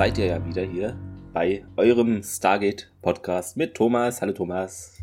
seid 0.00 0.16
ihr 0.16 0.26
ja 0.28 0.46
wieder 0.46 0.62
hier 0.62 0.96
bei 1.34 1.62
eurem 1.76 2.22
Stargate 2.22 2.90
Podcast 3.02 3.58
mit 3.58 3.74
Thomas. 3.74 4.22
Hallo 4.22 4.32
Thomas. 4.32 4.96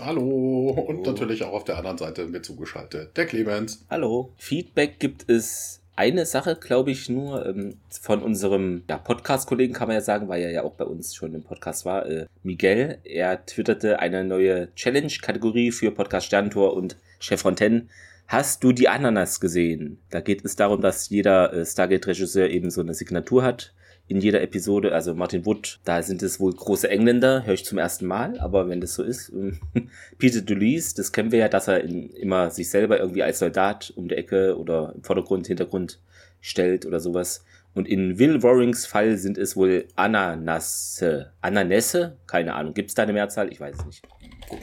Hallo. 0.00 0.70
Und 0.86 1.04
natürlich 1.04 1.42
auch 1.42 1.52
auf 1.52 1.64
der 1.64 1.78
anderen 1.78 1.98
Seite 1.98 2.26
mir 2.26 2.40
zugeschaltet, 2.40 3.16
der 3.16 3.26
Clemens. 3.26 3.84
Hallo. 3.90 4.32
Feedback 4.36 5.00
gibt 5.00 5.28
es 5.28 5.82
eine 5.96 6.26
Sache, 6.26 6.54
glaube 6.54 6.92
ich, 6.92 7.08
nur 7.08 7.44
ähm, 7.44 7.78
von 7.88 8.22
unserem 8.22 8.84
ja, 8.88 8.98
Podcast-Kollegen, 8.98 9.74
kann 9.74 9.88
man 9.88 9.96
ja 9.96 10.00
sagen, 10.00 10.28
weil 10.28 10.42
er 10.42 10.52
ja 10.52 10.62
auch 10.62 10.74
bei 10.74 10.84
uns 10.84 11.12
schon 11.12 11.34
im 11.34 11.42
Podcast 11.42 11.84
war, 11.84 12.06
äh, 12.06 12.26
Miguel. 12.44 12.98
Er 13.02 13.44
twitterte 13.44 13.98
eine 13.98 14.22
neue 14.22 14.72
Challenge-Kategorie 14.76 15.72
für 15.72 15.90
Podcast 15.90 16.26
Sterntor 16.26 16.74
und 16.74 16.96
Chef 17.18 17.40
Fontaine. 17.40 17.88
Hast 18.28 18.62
du 18.62 18.70
die 18.70 18.88
Ananas 18.88 19.40
gesehen? 19.40 19.98
Da 20.10 20.20
geht 20.20 20.44
es 20.44 20.54
darum, 20.54 20.82
dass 20.82 21.08
jeder 21.08 21.52
äh, 21.52 21.66
Stargate-Regisseur 21.66 22.48
eben 22.48 22.70
so 22.70 22.80
eine 22.80 22.94
Signatur 22.94 23.42
hat 23.42 23.74
in 24.10 24.20
jeder 24.20 24.42
Episode. 24.42 24.92
Also 24.92 25.14
Martin 25.14 25.46
Wood, 25.46 25.78
da 25.84 26.02
sind 26.02 26.22
es 26.22 26.40
wohl 26.40 26.52
große 26.52 26.90
Engländer, 26.90 27.46
höre 27.46 27.54
ich 27.54 27.64
zum 27.64 27.78
ersten 27.78 28.06
Mal, 28.06 28.40
aber 28.40 28.68
wenn 28.68 28.80
das 28.80 28.94
so 28.94 29.04
ist. 29.04 29.32
Peter 30.18 30.40
Duluise, 30.40 30.96
das 30.96 31.12
kennen 31.12 31.30
wir 31.30 31.38
ja, 31.38 31.48
dass 31.48 31.68
er 31.68 31.84
in, 31.84 32.10
immer 32.10 32.50
sich 32.50 32.68
selber 32.70 32.98
irgendwie 32.98 33.22
als 33.22 33.38
Soldat 33.38 33.92
um 33.94 34.08
die 34.08 34.16
Ecke 34.16 34.58
oder 34.58 34.92
im 34.96 35.04
Vordergrund, 35.04 35.46
Hintergrund 35.46 36.00
stellt 36.40 36.86
oder 36.86 36.98
sowas. 36.98 37.44
Und 37.72 37.86
in 37.86 38.18
Will 38.18 38.42
Warrings 38.42 38.84
Fall 38.84 39.16
sind 39.16 39.38
es 39.38 39.54
wohl 39.54 39.86
Ananasse. 39.94 41.30
Ananässe? 41.40 42.16
Keine 42.26 42.56
Ahnung. 42.56 42.74
Gibt 42.74 42.88
es 42.88 42.96
da 42.96 43.04
eine 43.04 43.12
Mehrzahl? 43.12 43.52
Ich 43.52 43.60
weiß 43.60 43.76
es 43.78 43.86
nicht. 43.86 44.02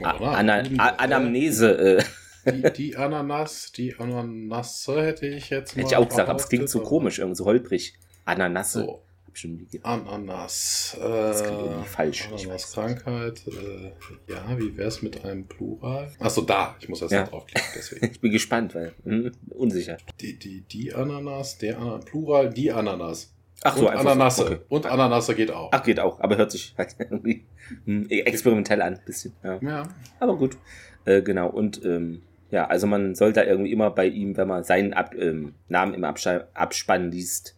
Ana. 0.04 0.64
A 0.78 0.88
Anamnese. 0.90 2.00
Äh, 2.00 2.04
Die, 2.52 2.74
die 2.74 2.96
Ananas, 2.98 3.72
die 3.72 3.96
Ananasse 3.98 5.04
hätte 5.04 5.28
ich 5.28 5.50
jetzt 5.50 5.76
mal 5.76 5.84
hätte 5.84 5.94
ich 5.94 5.98
auch 5.98 6.08
gesagt, 6.08 6.30
aber 6.30 6.40
es 6.40 6.50
klingt 6.50 6.70
so 6.70 6.82
komisch, 6.82 7.20
irgendwie 7.20 7.38
so 7.38 7.46
holprig. 7.46 7.94
Ananasse. 8.26 8.80
So, 8.82 9.02
Nie 9.46 9.66
ge- 9.66 9.82
Ananas. 9.84 10.98
Äh, 11.00 11.04
Das 11.08 11.44
klingt 11.44 11.60
irgendwie 11.60 11.88
falsch. 11.88 12.22
Ich 12.36 12.48
weiß 12.50 12.78
Ananas-Krankheit. 12.78 13.42
Äh, 13.48 13.92
ja, 14.32 14.58
wie 14.60 14.76
wär's 14.78 15.02
mit 15.02 15.24
einem 15.24 15.46
Plural? 15.48 16.12
Achso, 16.20 16.42
da. 16.42 16.76
Ich 16.80 16.90
muss 16.90 17.02
erst 17.02 17.14
Ja. 17.14 17.22
noch 17.22 17.30
draufklicken, 17.30 17.70
deswegen. 17.76 18.06
Ich 18.12 18.20
bin 18.22 18.32
gespannt, 18.32 18.74
weil 18.76 18.94
hm, 19.04 19.32
unsicher. 19.50 19.98
Die, 20.22 20.38
die, 20.40 20.62
die 20.62 20.94
Ananas, 20.94 21.58
der 21.58 21.78
Ananas, 21.78 22.06
Plural, 22.06 22.50
die 22.50 22.72
Ananas. 22.72 23.34
Ach 23.64 23.76
so, 23.76 23.82
und 23.82 23.88
einfach 23.90 24.04
so, 24.04 24.10
Ananasse. 24.10 24.46
okay. 24.46 24.58
Und 24.70 24.86
Ananasse 24.86 25.36
geht 25.36 25.52
auch. 25.52 25.70
Ach, 25.72 25.84
geht 25.84 26.00
auch, 26.00 26.20
aber 26.20 26.38
hört 26.38 26.52
sich 26.52 26.76
halt 26.78 26.96
irgendwie 27.00 27.46
hm, 27.86 28.08
experimentell 28.10 28.82
an, 28.82 29.00
bisschen. 29.06 29.34
Ja. 29.44 29.60
Ja. 29.62 29.84
Aber 30.20 30.38
gut. 30.38 30.58
Äh, 31.06 31.22
genau, 31.22 31.50
und 31.50 31.84
ähm, 31.84 32.22
ja, 32.52 32.68
also 32.68 32.88
man 32.88 33.14
soll 33.16 33.34
da 33.34 33.44
irgendwie 33.44 33.72
immer 33.72 33.90
bei 33.92 34.08
ihm, 34.08 34.38
wenn 34.38 34.48
man 34.48 34.64
seinen 34.64 34.94
Ab 34.94 35.14
ähm, 35.18 35.54
Namen 35.70 35.94
im 35.94 36.04
Abspann, 36.06 37.12
liest, 37.12 37.57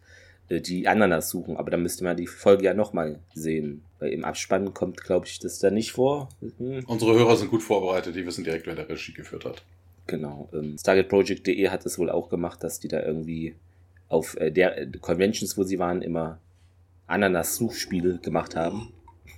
die 0.50 0.88
Ananas 0.88 1.30
suchen. 1.30 1.56
Aber 1.56 1.70
dann 1.70 1.82
müsste 1.82 2.02
man 2.02 2.16
die 2.16 2.26
Folge 2.26 2.64
ja 2.64 2.74
nochmal 2.74 3.20
sehen. 3.34 3.82
Weil 4.00 4.12
im 4.12 4.24
Abspann 4.24 4.74
kommt, 4.74 5.02
glaube 5.02 5.26
ich, 5.26 5.38
das 5.38 5.58
da 5.58 5.70
nicht 5.70 5.92
vor. 5.92 6.28
Hm, 6.58 6.84
Unsere 6.86 7.14
Hörer 7.14 7.36
sind 7.36 7.50
gut 7.50 7.62
vorbereitet, 7.62 8.16
die 8.16 8.26
wissen 8.26 8.44
direkt, 8.44 8.66
wer 8.66 8.74
der 8.74 8.88
Regie 8.88 9.12
geführt 9.12 9.44
hat. 9.44 9.62
Genau. 10.06 10.48
Ähm, 10.52 10.76
StargateProject.de 10.78 11.68
hat 11.68 11.86
es 11.86 11.98
wohl 11.98 12.10
auch 12.10 12.28
gemacht, 12.28 12.64
dass 12.64 12.80
die 12.80 12.88
da 12.88 13.00
irgendwie 13.02 13.54
auf 14.08 14.36
äh, 14.38 14.50
der 14.50 14.78
äh, 14.78 14.86
Conventions, 15.00 15.56
wo 15.56 15.62
sie 15.62 15.78
waren, 15.78 16.02
immer 16.02 16.40
Ananas-Suchspiele 17.06 18.18
gemacht 18.18 18.56
haben. 18.56 18.92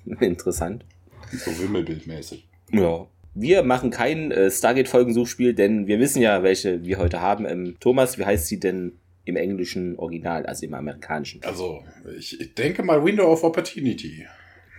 Interessant. 0.20 0.84
So 1.30 1.50
wimmelbildmäßig. 1.58 2.46
Ja. 2.70 3.06
Wir 3.34 3.62
machen 3.62 3.90
kein 3.90 4.30
äh, 4.30 4.50
Stargate-Folgensuchspiel, 4.50 5.54
denn 5.54 5.86
wir 5.86 5.98
wissen 5.98 6.20
ja, 6.20 6.42
welche 6.42 6.84
wir 6.84 6.98
heute 6.98 7.20
haben. 7.20 7.46
Ähm, 7.46 7.76
Thomas, 7.80 8.18
wie 8.18 8.26
heißt 8.26 8.46
sie 8.46 8.60
denn 8.60 8.92
im 9.24 9.36
englischen 9.36 9.98
Original, 9.98 10.46
also 10.46 10.66
im 10.66 10.74
amerikanischen? 10.74 11.42
Also, 11.44 11.84
ich, 12.18 12.40
ich 12.40 12.54
denke 12.54 12.82
mal 12.82 13.04
Window 13.04 13.30
of 13.30 13.44
Opportunity. 13.44 14.26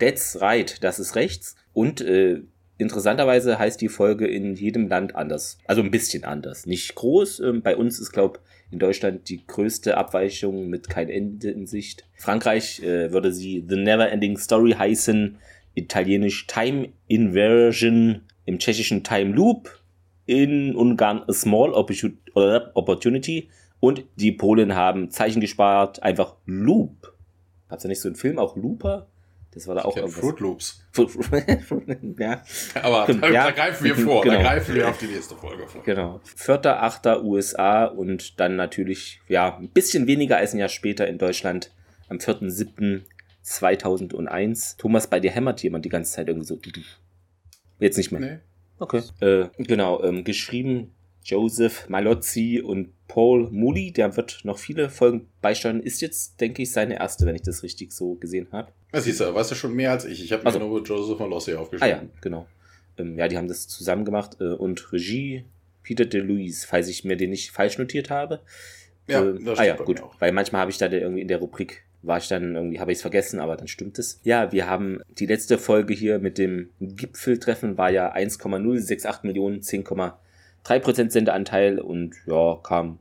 That's 0.00 0.40
right, 0.40 0.82
das 0.82 0.98
ist 0.98 1.14
rechts. 1.16 1.56
Und 1.72 2.00
äh, 2.00 2.40
interessanterweise 2.78 3.58
heißt 3.58 3.80
die 3.80 3.88
Folge 3.88 4.26
in 4.26 4.54
jedem 4.54 4.88
Land 4.88 5.14
anders. 5.14 5.58
Also 5.66 5.82
ein 5.82 5.90
bisschen 5.90 6.24
anders. 6.24 6.66
Nicht 6.66 6.94
groß. 6.94 7.40
Ähm, 7.40 7.62
bei 7.62 7.76
uns 7.76 7.98
ist, 8.00 8.12
glaube 8.12 8.40
in 8.70 8.80
Deutschland 8.80 9.28
die 9.28 9.46
größte 9.46 9.96
Abweichung 9.96 10.68
mit 10.68 10.88
kein 10.88 11.08
Ende 11.08 11.50
in 11.50 11.66
Sicht. 11.66 12.04
Frankreich 12.16 12.82
äh, 12.82 13.12
würde 13.12 13.32
sie 13.32 13.64
The 13.68 13.76
Never 13.76 14.10
Ending 14.10 14.36
Story 14.36 14.72
heißen. 14.72 15.38
Italienisch 15.74 16.46
Time 16.48 16.88
Inversion. 17.06 18.22
Im 18.46 18.58
tschechischen 18.58 19.04
Time 19.04 19.32
Loop. 19.32 19.80
In 20.26 20.74
Ungarn 20.74 21.22
A 21.28 21.32
Small 21.32 21.70
Opportu- 21.72 22.16
Opportunity. 22.74 23.48
Und 23.84 24.04
die 24.16 24.32
Polen 24.32 24.74
haben 24.74 25.10
Zeichen 25.10 25.42
gespart. 25.42 26.02
Einfach 26.02 26.36
Loop. 26.46 27.12
Hat's 27.68 27.82
da 27.82 27.88
nicht 27.90 28.00
so 28.00 28.08
einen 28.08 28.16
Film 28.16 28.38
auch 28.38 28.56
Looper? 28.56 29.08
Das 29.50 29.68
war 29.68 29.74
da 29.74 29.82
auch 29.82 29.88
Ich 29.88 29.96
kenn 29.96 30.04
irgendwas. 30.04 30.24
Fruit 30.24 30.40
Loops. 30.40 30.82
ja, 32.18 32.42
Aber 32.82 33.12
da, 33.12 33.28
ja. 33.28 33.44
da 33.44 33.50
greifen 33.50 33.84
wir 33.84 33.94
vor. 33.94 34.22
Genau. 34.22 34.36
Da 34.36 34.42
greifen 34.42 34.74
wir 34.74 34.88
auf 34.88 34.96
die 34.96 35.04
nächste 35.04 35.36
Folge 35.36 35.68
vor. 35.68 35.82
genau. 35.82 36.22
4.8. 36.34 37.22
USA 37.22 37.84
und 37.84 38.40
dann 38.40 38.56
natürlich, 38.56 39.20
ja, 39.28 39.58
ein 39.58 39.68
bisschen 39.68 40.06
weniger 40.06 40.38
als 40.38 40.54
ein 40.54 40.60
Jahr 40.60 40.70
später 40.70 41.06
in 41.06 41.18
Deutschland 41.18 41.70
am 42.08 42.16
4.7.2001. 42.16 44.78
Thomas, 44.78 45.08
bei 45.08 45.20
dir 45.20 45.30
hämmert 45.30 45.62
jemand 45.62 45.84
die 45.84 45.90
ganze 45.90 46.14
Zeit 46.14 46.28
irgendwie 46.28 46.46
so. 46.46 46.58
Jetzt 47.80 47.98
nicht 47.98 48.12
mehr. 48.12 48.20
Nee. 48.22 48.38
Okay. 48.78 49.02
Äh, 49.20 49.48
genau, 49.58 50.02
ähm, 50.02 50.24
geschrieben 50.24 50.94
Joseph 51.24 51.88
Malozzi 51.88 52.62
und 52.64 52.90
Paul 53.08 53.48
Moody, 53.50 53.92
der 53.92 54.16
wird 54.16 54.40
noch 54.44 54.58
viele 54.58 54.90
Folgen 54.90 55.28
beisteuern. 55.40 55.80
Ist 55.80 56.00
jetzt, 56.00 56.40
denke 56.40 56.62
ich, 56.62 56.70
seine 56.70 56.98
erste, 56.98 57.26
wenn 57.26 57.34
ich 57.34 57.42
das 57.42 57.62
richtig 57.62 57.92
so 57.92 58.14
gesehen 58.14 58.46
habe. 58.52 58.72
Ja, 58.92 59.00
siehst 59.00 59.20
du, 59.20 59.34
weißt 59.34 59.50
du 59.50 59.54
schon 59.54 59.74
mehr 59.74 59.90
als 59.90 60.04
ich. 60.04 60.22
Ich 60.22 60.32
habe 60.32 60.44
also, 60.44 60.58
nur 60.58 60.82
Joseph 60.82 61.18
Malozzi 61.18 61.54
aufgeschrieben. 61.54 61.98
Ah 61.98 62.02
ja, 62.02 62.08
genau. 62.20 62.46
Ähm, 62.98 63.18
ja, 63.18 63.26
die 63.26 63.36
haben 63.36 63.48
das 63.48 63.66
zusammen 63.66 64.04
gemacht 64.04 64.36
äh, 64.40 64.52
und 64.52 64.92
Regie 64.92 65.44
Peter 65.82 66.04
DeLuise, 66.04 66.66
falls 66.66 66.88
ich 66.88 67.04
mir 67.04 67.16
den 67.16 67.30
nicht 67.30 67.50
falsch 67.50 67.78
notiert 67.78 68.10
habe. 68.10 68.40
Ja, 69.06 69.22
ähm, 69.22 69.44
das 69.44 69.58
ah 69.58 69.64
ja, 69.64 69.76
gut. 69.76 70.02
Weil 70.18 70.32
manchmal 70.32 70.60
habe 70.62 70.70
ich 70.70 70.78
da 70.78 70.90
irgendwie 70.90 71.22
in 71.22 71.28
der 71.28 71.38
Rubrik 71.38 71.84
war 72.06 72.18
ich 72.18 72.28
dann 72.28 72.54
irgendwie, 72.54 72.80
habe 72.80 72.92
ich 72.92 72.98
es 72.98 73.02
vergessen, 73.02 73.40
aber 73.40 73.56
dann 73.56 73.66
stimmt 73.66 73.98
es. 73.98 74.20
Ja, 74.24 74.52
wir 74.52 74.68
haben 74.68 75.00
die 75.18 75.24
letzte 75.26 75.56
Folge 75.56 75.94
hier 75.94 76.18
mit 76.18 76.36
dem 76.36 76.68
Gipfeltreffen 76.80 77.78
war 77.78 77.90
ja 77.90 78.12
1,068 78.12 79.22
Millionen, 79.22 79.60
10,0 79.60 80.12
3% 80.64 81.10
Sendeanteil 81.10 81.78
und 81.78 82.14
ja, 82.26 82.58
kam 82.62 82.98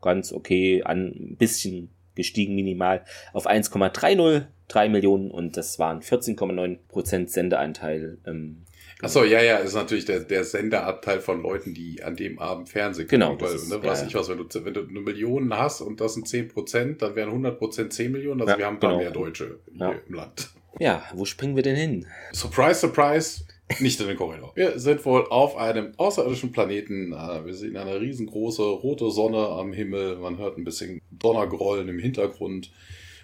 ganz 0.00 0.32
okay 0.32 0.82
an, 0.84 1.06
ein 1.08 1.36
bisschen 1.36 1.90
gestiegen 2.14 2.54
minimal 2.54 3.04
auf 3.32 3.46
1,303 3.46 4.88
Millionen 4.88 5.30
und 5.30 5.56
das 5.56 5.78
waren 5.78 6.00
14,9% 6.00 7.28
Sendeanteil. 7.28 8.18
Ähm, 8.26 8.64
genau. 8.96 9.06
Achso, 9.06 9.24
ja, 9.24 9.42
ja, 9.42 9.56
ist 9.58 9.74
natürlich 9.74 10.04
der, 10.04 10.20
der 10.20 10.44
Sendeanteil 10.44 11.20
von 11.20 11.42
Leuten, 11.42 11.72
die 11.72 12.02
an 12.02 12.16
dem 12.16 12.38
Abend 12.38 12.68
Fernsehen 12.68 13.08
Genau. 13.08 13.40
Weil, 13.40 13.48
ne? 13.48 13.54
ist, 13.54 13.70
ne, 13.70 13.76
ja, 13.76 13.84
was 13.84 14.02
ich 14.02 14.14
was, 14.14 14.28
wenn 14.28 14.38
du, 14.38 14.64
wenn 14.64 14.74
du 14.74 14.80
eine 14.86 15.00
Million 15.00 15.56
hast 15.56 15.80
und 15.80 16.00
das 16.00 16.14
sind 16.14 16.26
10%, 16.26 16.98
dann 16.98 17.16
wären 17.16 17.30
100% 17.30 17.88
10 17.88 18.12
Millionen, 18.12 18.42
also 18.42 18.52
ja, 18.52 18.58
wir 18.58 18.66
haben 18.66 18.78
genau. 18.78 18.92
dann 18.92 19.02
mehr 19.02 19.10
Deutsche 19.10 19.58
ja. 19.74 19.94
im 20.06 20.14
Land. 20.14 20.50
Ja, 20.78 21.02
wo 21.14 21.24
springen 21.24 21.56
wir 21.56 21.62
denn 21.62 21.76
hin? 21.76 22.06
Surprise, 22.32 22.80
surprise, 22.80 23.44
nicht 23.80 24.00
in 24.00 24.08
den 24.08 24.16
Korridor. 24.16 24.52
Wir 24.54 24.78
sind 24.78 25.04
wohl 25.04 25.26
auf 25.28 25.56
einem 25.56 25.92
außerirdischen 25.96 26.52
Planeten. 26.52 27.12
Äh, 27.12 27.44
Wir 27.44 27.54
sehen 27.54 27.76
eine 27.76 28.00
riesengroße 28.00 28.62
rote 28.62 29.10
Sonne 29.10 29.48
am 29.48 29.72
Himmel. 29.72 30.16
Man 30.16 30.38
hört 30.38 30.58
ein 30.58 30.64
bisschen 30.64 31.00
Donnergrollen 31.10 31.88
im 31.88 31.98
Hintergrund. 31.98 32.70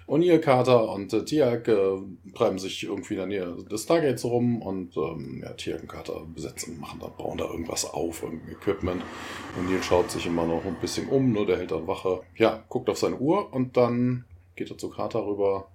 O'Neill, 0.08 0.38
Carter 0.38 0.90
und 0.90 1.12
äh, 1.12 1.22
Tiag 1.22 1.68
äh, 1.68 1.98
treiben 2.34 2.58
sich 2.58 2.84
irgendwie 2.84 3.14
in 3.14 3.18
der 3.18 3.26
Nähe 3.26 3.56
des 3.70 3.82
Stargates 3.82 4.24
rum 4.24 4.62
und 4.62 4.96
ähm, 4.96 5.42
ja, 5.44 5.52
Tiag 5.52 5.82
und 5.82 5.88
Carter 5.88 6.24
besetzen, 6.34 6.80
machen 6.80 6.98
da, 7.00 7.08
bauen 7.08 7.36
da 7.36 7.44
irgendwas 7.44 7.84
auf, 7.84 8.22
irgendein 8.22 8.52
Equipment. 8.52 9.02
O'Neill 9.60 9.82
schaut 9.82 10.10
sich 10.10 10.24
immer 10.24 10.46
noch 10.46 10.64
ein 10.64 10.80
bisschen 10.80 11.08
um, 11.10 11.32
nur 11.32 11.44
der 11.44 11.58
hält 11.58 11.72
dann 11.72 11.86
Wache. 11.86 12.22
Ja, 12.36 12.64
guckt 12.70 12.88
auf 12.88 12.96
seine 12.96 13.18
Uhr 13.18 13.52
und 13.52 13.76
dann 13.76 14.24
geht 14.56 14.70
er 14.70 14.78
zu 14.78 14.88
Carter 14.88 15.26
rüber, 15.26 15.68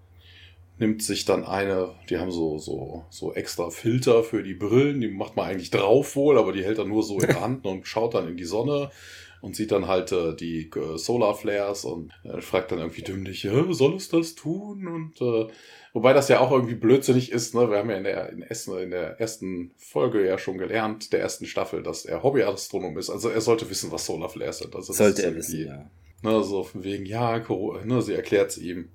nimmt 0.84 1.02
sich 1.02 1.24
dann 1.24 1.46
eine, 1.46 1.96
die 2.10 2.18
haben 2.18 2.32
so, 2.32 2.58
so, 2.58 3.06
so 3.10 3.34
extra 3.34 3.70
Filter 3.70 4.22
für 4.22 4.44
die 4.44 4.54
Brillen, 4.54 5.00
die 5.00 5.08
macht 5.08 5.38
man 5.38 5.46
eigentlich 5.46 5.72
drauf 5.72 6.18
wohl, 6.18 6.38
aber 6.38 6.52
die 6.52 6.64
hält 6.64 6.78
er 6.78 6.84
nur 6.84 7.04
so 7.04 7.20
in 7.20 7.28
der 7.28 7.42
Hand 7.42 7.66
und 7.66 7.88
schaut 7.88 8.16
dann 8.16 8.28
in 8.28 8.36
die 8.36 8.44
Sonne 8.44 8.92
und 9.40 9.56
sieht 9.56 9.72
dann 9.72 9.88
halt 9.88 10.12
äh, 10.12 10.36
die 10.36 10.70
äh, 10.76 10.98
Solar 10.98 11.36
Flares 11.36 11.86
und 11.86 12.12
äh, 12.26 12.42
fragt 12.42 12.74
dann 12.74 12.80
irgendwie 12.80 13.02
dümmlich, 13.02 13.46
"Hä, 13.46 13.64
soll 13.72 13.96
es 13.96 14.10
das 14.10 14.36
tun? 14.36 14.88
Und 14.88 15.22
äh, 15.22 15.48
wobei 15.94 16.12
das 16.12 16.28
ja 16.28 16.42
auch 16.42 16.52
irgendwie 16.52 16.76
blödsinnig 16.76 17.32
ist, 17.32 17.56
ne? 17.56 17.70
Wir 17.70 17.78
haben 17.78 17.90
ja 17.90 17.98
in 17.98 18.04
der, 18.04 18.30
in, 18.30 18.42
Essen, 18.42 18.78
in 18.78 18.92
der 18.92 19.22
ersten 19.22 19.72
Folge 19.78 20.26
ja 20.26 20.38
schon 20.38 20.58
gelernt, 20.58 21.14
der 21.14 21.22
ersten 21.22 21.46
Staffel, 21.46 21.82
dass 21.82 22.04
er 22.04 22.24
Hobbyastronom 22.24 22.98
ist. 22.98 23.10
Also 23.10 23.30
er 23.30 23.42
sollte 23.42 23.70
wissen, 23.70 23.90
was 23.92 24.06
Solar 24.06 24.30
Flares 24.30 24.58
sind. 24.58 24.76
Also 24.76 24.92
Sollte 24.92 25.24
er 25.24 25.36
wissen, 25.36 25.66
ja. 25.66 25.90
Ne, 26.24 26.44
so 26.44 26.64
von 26.64 26.84
wegen, 26.84 27.06
ja, 27.06 27.40
Coro 27.40 27.80
ne, 27.84 28.02
sie 28.02 28.14
erklärt 28.14 28.52
es 28.52 28.58
ihm. 28.58 28.90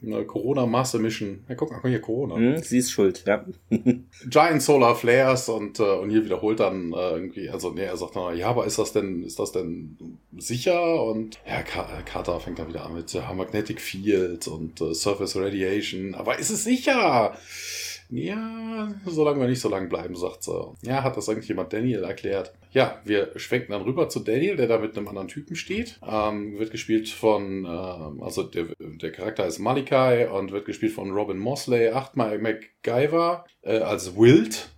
Ne, 0.00 0.24
Corona 0.24 0.64
Master 0.64 1.00
Mission. 1.00 1.44
Ja, 1.48 1.56
guck 1.56 1.72
mal, 1.72 1.80
hier 1.82 2.00
Corona. 2.00 2.36
Hm, 2.36 2.58
sie 2.58 2.78
ist 2.78 2.92
schuld, 2.92 3.24
ja. 3.26 3.44
Giant 4.28 4.62
Solar 4.62 4.94
Flares 4.94 5.48
und, 5.48 5.80
äh, 5.80 5.82
und 5.82 6.10
hier 6.10 6.24
wiederholt 6.24 6.60
dann 6.60 6.92
äh, 6.92 7.10
irgendwie, 7.10 7.50
also 7.50 7.70
nee, 7.70 7.82
er 7.82 7.96
sagt 7.96 8.14
dann, 8.14 8.36
ja, 8.36 8.48
aber 8.48 8.64
ist 8.66 8.78
das 8.78 8.92
denn, 8.92 9.24
ist 9.24 9.40
das 9.40 9.50
denn 9.50 10.18
sicher 10.36 11.02
und 11.02 11.38
ja, 11.46 11.62
Carter 11.62 12.38
fängt 12.38 12.60
dann 12.60 12.68
wieder 12.68 12.86
an 12.86 12.94
mit 12.94 13.12
ja, 13.12 13.32
Magnetic 13.32 13.80
Field 13.80 14.46
und 14.46 14.80
äh, 14.80 14.94
Surface 14.94 15.34
Radiation. 15.34 16.14
Aber 16.14 16.38
ist 16.38 16.50
es 16.50 16.62
sicher? 16.62 17.36
Ja, 18.10 18.94
solange 19.04 19.40
wir 19.40 19.48
nicht 19.48 19.60
so 19.60 19.68
lange 19.68 19.88
bleiben, 19.88 20.14
sagt 20.16 20.44
sie. 20.44 20.72
Ja, 20.82 21.02
hat 21.02 21.16
das 21.16 21.28
eigentlich 21.28 21.48
jemand 21.48 21.72
Daniel 21.72 22.04
erklärt. 22.04 22.52
Ja, 22.72 23.00
wir 23.04 23.32
schwenken 23.36 23.72
dann 23.72 23.82
rüber 23.82 24.08
zu 24.08 24.20
Daniel, 24.20 24.56
der 24.56 24.66
da 24.66 24.78
mit 24.78 24.96
einem 24.96 25.08
anderen 25.08 25.28
Typen 25.28 25.56
steht. 25.56 25.98
Ähm, 26.06 26.58
wird 26.58 26.70
gespielt 26.70 27.08
von, 27.08 27.64
ähm, 27.64 28.22
also 28.22 28.42
der, 28.42 28.66
der 28.78 29.12
Charakter 29.12 29.46
ist 29.46 29.58
Malikai 29.58 30.28
und 30.28 30.52
wird 30.52 30.66
gespielt 30.66 30.92
von 30.92 31.10
Robin 31.10 31.38
Mosley, 31.38 31.88
achtmal 31.88 32.38
MacGyver, 32.38 33.44
äh, 33.62 33.78
als 33.78 34.16
Wild. 34.16 34.70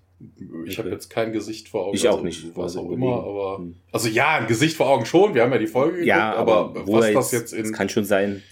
Ich 0.67 0.73
okay. 0.73 0.77
habe 0.79 0.91
jetzt 0.91 1.09
kein 1.09 1.33
Gesicht 1.33 1.69
vor 1.69 1.87
Augen. 1.87 1.97
Ich 1.97 2.07
auch 2.07 2.13
also, 2.15 2.25
nicht. 2.25 2.55
Was 2.55 2.77
auch 2.77 2.91
immer, 2.91 3.25
aber. 3.25 3.59
Hm. 3.59 3.77
Also 3.91 4.09
ja, 4.09 4.37
ein 4.37 4.47
Gesicht 4.47 4.77
vor 4.77 4.89
Augen 4.91 5.07
schon. 5.07 5.35
Wir 5.35 5.43
haben 5.43 5.53
ja 5.53 5.59
die 5.59 5.67
Folge 5.67 5.93
geguckt, 5.93 6.09
ja, 6.09 6.35
aber, 6.35 6.57
aber 6.57 6.87
was 6.87 7.13
das 7.13 7.33
jetzt 7.33 7.53
in. 7.55 7.63
Das 7.63 7.73
kann 7.73 7.89
schon 7.89 8.05
sein 8.05 8.43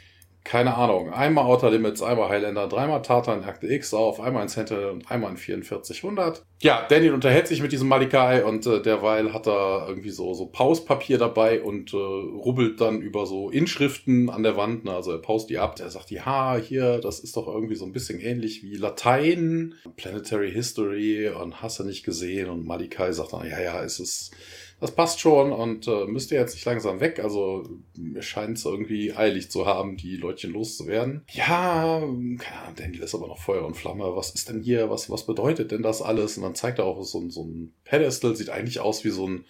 keine 0.48 0.78
Ahnung, 0.78 1.12
einmal 1.12 1.44
Outer 1.44 1.70
Limits, 1.70 2.00
einmal 2.00 2.30
Highlander, 2.30 2.68
dreimal 2.68 3.02
Tartan 3.02 3.44
Akte 3.44 3.66
X 3.66 3.92
auf, 3.92 4.18
einmal 4.18 4.44
in 4.44 4.48
Sentinel 4.48 4.92
und 4.92 5.10
einmal 5.10 5.32
in 5.32 5.36
4400. 5.36 6.42
Ja, 6.62 6.86
Daniel 6.88 7.12
unterhält 7.12 7.46
sich 7.48 7.60
mit 7.60 7.70
diesem 7.70 7.86
Malikai 7.86 8.42
und 8.46 8.64
äh, 8.64 8.80
derweil 8.80 9.34
hat 9.34 9.46
er 9.46 9.84
irgendwie 9.86 10.08
so, 10.08 10.32
so 10.32 10.46
Pauspapier 10.46 11.18
dabei 11.18 11.60
und 11.60 11.92
äh, 11.92 11.96
rubbelt 11.98 12.80
dann 12.80 13.02
über 13.02 13.26
so 13.26 13.50
Inschriften 13.50 14.30
an 14.30 14.42
der 14.42 14.56
Wand. 14.56 14.86
Ne? 14.86 14.92
Also 14.92 15.12
er 15.12 15.18
paust 15.18 15.50
die 15.50 15.58
ab, 15.58 15.78
er 15.80 15.90
sagt, 15.90 16.10
ja, 16.10 16.56
hier, 16.56 16.98
das 16.98 17.20
ist 17.20 17.36
doch 17.36 17.46
irgendwie 17.46 17.76
so 17.76 17.84
ein 17.84 17.92
bisschen 17.92 18.18
ähnlich 18.18 18.62
wie 18.62 18.76
Latein, 18.76 19.74
Planetary 19.96 20.50
History 20.50 21.28
und 21.28 21.60
hast 21.60 21.78
du 21.78 21.84
nicht 21.84 22.04
gesehen 22.04 22.48
und 22.48 22.64
Malikai 22.64 23.12
sagt 23.12 23.34
dann, 23.34 23.46
ja, 23.46 23.60
ja, 23.60 23.84
es 23.84 24.00
ist 24.00 24.30
das 24.80 24.92
passt 24.92 25.20
schon 25.20 25.52
und 25.52 25.88
äh, 25.88 26.06
müsst 26.06 26.30
ihr 26.30 26.38
jetzt 26.38 26.54
nicht 26.54 26.64
langsam 26.64 27.00
weg. 27.00 27.18
Also 27.22 27.68
mir 27.96 28.22
scheint 28.22 28.58
es 28.58 28.64
irgendwie 28.64 29.12
eilig 29.12 29.50
zu 29.50 29.66
haben, 29.66 29.96
die 29.96 30.16
Leutchen 30.16 30.52
loszuwerden. 30.52 31.22
Ja, 31.30 32.00
keine 32.00 32.60
Ahnung, 32.60 32.74
Daniel 32.76 33.02
ist 33.02 33.14
aber 33.14 33.26
noch 33.26 33.38
Feuer 33.38 33.66
und 33.66 33.76
Flamme. 33.76 34.14
Was 34.14 34.30
ist 34.30 34.48
denn 34.48 34.62
hier? 34.62 34.88
Was, 34.90 35.10
was 35.10 35.26
bedeutet 35.26 35.72
denn 35.72 35.82
das 35.82 36.00
alles? 36.00 36.36
Und 36.36 36.44
dann 36.44 36.54
zeigt 36.54 36.78
er 36.78 36.84
auch 36.84 37.02
so, 37.02 37.28
so 37.28 37.44
ein 37.44 37.72
Pedestal, 37.84 38.36
sieht 38.36 38.50
eigentlich 38.50 38.80
aus 38.80 39.04
wie 39.04 39.10
so 39.10 39.26
ein 39.26 39.44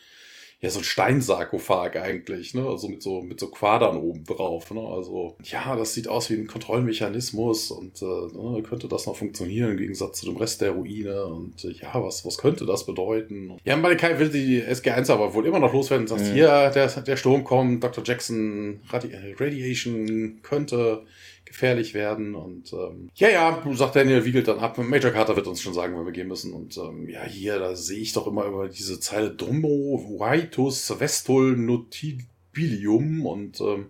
ja, 0.60 0.70
so 0.70 0.81
ein 0.81 0.84
Steinsarkophag 0.84 1.96
eigentlich, 1.96 2.52
ne? 2.52 2.66
Also 2.66 2.88
mit 2.88 3.00
so, 3.00 3.22
mit 3.22 3.38
so 3.38 3.46
Quadern 3.46 3.96
oben 3.96 4.25
drauf, 4.25 4.72
ne? 4.72 4.81
Also, 4.81 5.37
ja, 5.44 5.76
das 5.76 5.94
sieht 5.94 6.08
aus 6.08 6.31
wie 6.31 6.34
ein 6.34 6.49
Kontrollmechanismus 6.49 7.70
und 7.70 8.02
äh, 8.02 8.05
ne, 8.05 8.60
könnte 8.62 8.88
das 8.88 9.06
noch 9.06 9.14
funktionieren 9.14 9.70
im 9.70 9.76
Gegensatz 9.76 10.19
zu 10.19 10.26
dem 10.26 10.37
Rest 10.37 10.60
der 10.60 10.72
Ruine 10.72 11.26
und 11.26 11.64
äh, 11.64 11.70
ja, 11.70 12.02
was, 12.02 12.26
was 12.26 12.38
könnte 12.38 12.66
das 12.66 12.87
bedeuten? 12.87 13.56
Ja, 13.64 13.76
Malakai 13.76 14.19
will 14.19 14.31
die 14.31 14.60
SG1 14.60 15.12
aber 15.12 15.32
wohl 15.32 15.46
immer 15.46 15.60
noch 15.60 15.72
loswerden 15.72 16.05
und 16.05 16.08
sagt, 16.08 16.22
mhm. 16.22 16.34
hier, 16.34 16.70
der, 16.70 16.88
der 16.88 17.16
Sturm 17.16 17.44
kommt, 17.44 17.84
Dr. 17.84 18.02
Jackson, 18.04 18.81
Radi 18.90 19.12
Radiation 19.38 20.40
könnte 20.43 21.04
gefährlich 21.49 21.95
werden. 21.95 22.35
Und 22.35 22.73
ähm, 22.73 23.11
ja, 23.15 23.29
ja, 23.29 23.62
sagt 23.75 23.97
Daniel, 23.97 24.25
wiegelt 24.25 24.49
dann 24.49 24.59
ab. 24.59 24.79
Major 24.79 25.11
Carter 25.11 25.37
wird 25.37 25.47
uns 25.47 25.61
schon 25.61 25.75
sagen, 25.75 25.99
wenn 25.99 26.06
wir 26.06 26.12
gehen 26.12 26.29
müssen. 26.29 26.53
Und 26.53 26.77
ähm, 26.77 27.09
ja, 27.09 27.25
hier, 27.25 27.59
da 27.59 27.75
sehe 27.75 28.00
ich 28.00 28.12
doch 28.12 28.27
immer 28.27 28.45
über 28.45 28.69
diese 28.69 29.00
Zeile 29.00 29.31
Drummo, 29.31 30.19
Vitus, 30.19 30.99
Vestul, 30.99 31.56
Notibilium 31.56 33.27
und 33.27 33.61
ähm, 33.61 33.87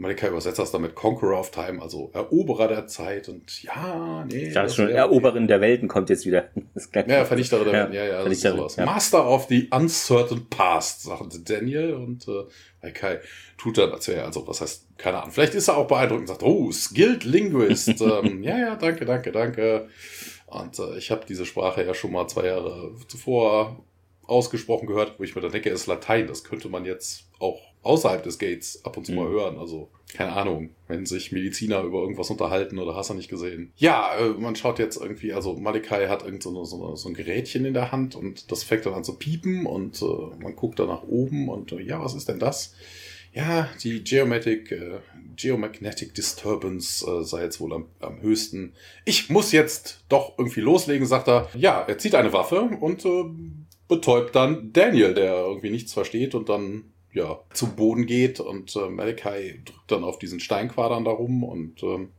Malika 0.00 0.28
übersetzt 0.28 0.58
das 0.58 0.70
damit 0.70 0.94
Conqueror 0.94 1.38
of 1.38 1.50
Time, 1.50 1.82
also 1.82 2.10
Eroberer 2.14 2.68
der 2.68 2.86
Zeit 2.86 3.28
und 3.28 3.62
ja, 3.62 4.24
nee. 4.26 4.48
Ich 4.48 4.54
dachte 4.54 4.72
schon, 4.72 4.88
Eroberin 4.88 5.46
der 5.46 5.60
Welten 5.60 5.88
kommt 5.88 6.08
jetzt 6.08 6.24
wieder. 6.24 6.48
ja, 7.06 7.26
Vernichterin 7.26 7.64
der 7.64 7.72
Welten, 7.74 7.92
ja, 7.92 8.04
ja, 8.04 8.26
ja, 8.26 8.34
sowas. 8.34 8.76
Ja. 8.76 8.86
Master 8.86 9.30
of 9.30 9.46
the 9.50 9.68
Uncertain 9.70 10.46
Past, 10.48 11.02
sagte 11.02 11.40
Daniel 11.40 11.92
und 11.92 12.26
äh, 12.28 12.44
Malika 12.82 13.16
tut 13.56 13.78
dann, 13.78 13.92
als 13.92 14.08
wäre 14.08 14.24
also 14.24 14.46
was 14.46 14.60
heißt, 14.60 14.86
keine 14.96 15.18
Ahnung, 15.18 15.32
vielleicht 15.32 15.54
ist 15.54 15.68
er 15.68 15.76
auch 15.76 15.86
beeindruckt 15.86 16.22
und 16.22 16.26
sagt, 16.26 16.42
oh, 16.42 16.70
Skilled 16.72 17.24
Linguist, 17.24 17.88
ähm, 18.00 18.42
ja, 18.42 18.58
ja, 18.58 18.76
danke, 18.76 19.04
danke, 19.04 19.32
danke. 19.32 19.88
Und 20.46 20.78
äh, 20.78 20.98
ich 20.98 21.10
habe 21.10 21.24
diese 21.28 21.46
Sprache 21.46 21.84
ja 21.84 21.94
schon 21.94 22.12
mal 22.12 22.26
zwei 22.28 22.46
Jahre 22.46 22.92
zuvor 23.06 23.84
ausgesprochen 24.24 24.86
gehört, 24.86 25.18
wo 25.18 25.24
ich 25.24 25.34
mir 25.34 25.42
dann 25.42 25.52
denke, 25.52 25.70
ist 25.70 25.86
Latein, 25.86 26.26
das 26.26 26.44
könnte 26.44 26.68
man 26.68 26.84
jetzt 26.84 27.28
auch 27.38 27.60
außerhalb 27.82 28.22
des 28.22 28.38
Gates 28.38 28.84
ab 28.84 28.96
und 28.96 29.04
zu 29.04 29.12
mhm. 29.12 29.18
mal 29.18 29.28
hören. 29.28 29.58
Also, 29.58 29.90
keine 30.14 30.32
Ahnung, 30.32 30.70
wenn 30.88 31.06
sich 31.06 31.32
Mediziner 31.32 31.82
über 31.82 32.00
irgendwas 32.00 32.30
unterhalten 32.30 32.78
oder 32.78 32.94
hast 32.94 33.10
du 33.10 33.14
nicht 33.14 33.28
gesehen. 33.28 33.72
Ja, 33.76 34.14
äh, 34.16 34.30
man 34.30 34.56
schaut 34.56 34.78
jetzt 34.78 35.00
irgendwie, 35.00 35.32
also 35.32 35.54
Malikai 35.56 36.08
hat 36.08 36.24
irgend 36.24 36.42
so, 36.42 36.64
so, 36.64 36.96
so, 36.96 37.08
ein 37.08 37.14
Gerätchen 37.14 37.64
in 37.64 37.74
der 37.74 37.92
Hand 37.92 38.16
und 38.16 38.50
das 38.50 38.64
fängt 38.64 38.86
dann 38.86 38.94
an 38.94 39.04
zu 39.04 39.16
piepen 39.16 39.66
und 39.66 40.00
äh, 40.02 40.42
man 40.42 40.56
guckt 40.56 40.78
da 40.78 40.86
nach 40.86 41.02
oben 41.02 41.48
und 41.48 41.72
äh, 41.72 41.80
ja, 41.80 42.02
was 42.02 42.14
ist 42.14 42.28
denn 42.28 42.38
das? 42.38 42.74
Ja, 43.32 43.68
die 43.82 44.02
Geomatic, 44.02 44.72
äh, 44.72 44.98
Geomagnetic 45.36 46.14
Disturbance 46.14 47.06
äh, 47.06 47.24
sei 47.24 47.44
jetzt 47.44 47.60
wohl 47.60 47.72
am, 47.72 47.86
am 48.00 48.20
höchsten. 48.20 48.72
Ich 49.04 49.30
muss 49.30 49.52
jetzt 49.52 50.04
doch 50.08 50.36
irgendwie 50.36 50.60
loslegen, 50.60 51.06
sagt 51.06 51.28
er. 51.28 51.48
Ja, 51.54 51.82
er 51.82 51.98
zieht 51.98 52.14
eine 52.14 52.32
Waffe 52.32 52.62
und 52.62 53.04
betäubt 53.90 54.34
dann 54.34 54.72
Daniel, 54.72 55.12
der 55.14 55.34
irgendwie 55.34 55.70
nichts 55.70 55.92
versteht 55.92 56.34
und 56.34 56.48
dann 56.48 56.84
ja, 57.12 57.40
zu 57.52 57.74
Boden 57.74 58.06
geht 58.06 58.40
und 58.40 58.74
äh, 58.76 58.88
Malachi 58.88 59.62
drückt 59.64 59.90
dann 59.90 60.04
auf 60.04 60.18
diesen 60.18 60.40
Steinquadern 60.40 61.04
darum 61.04 61.42
und 61.42 61.82
ähm, 61.82 62.10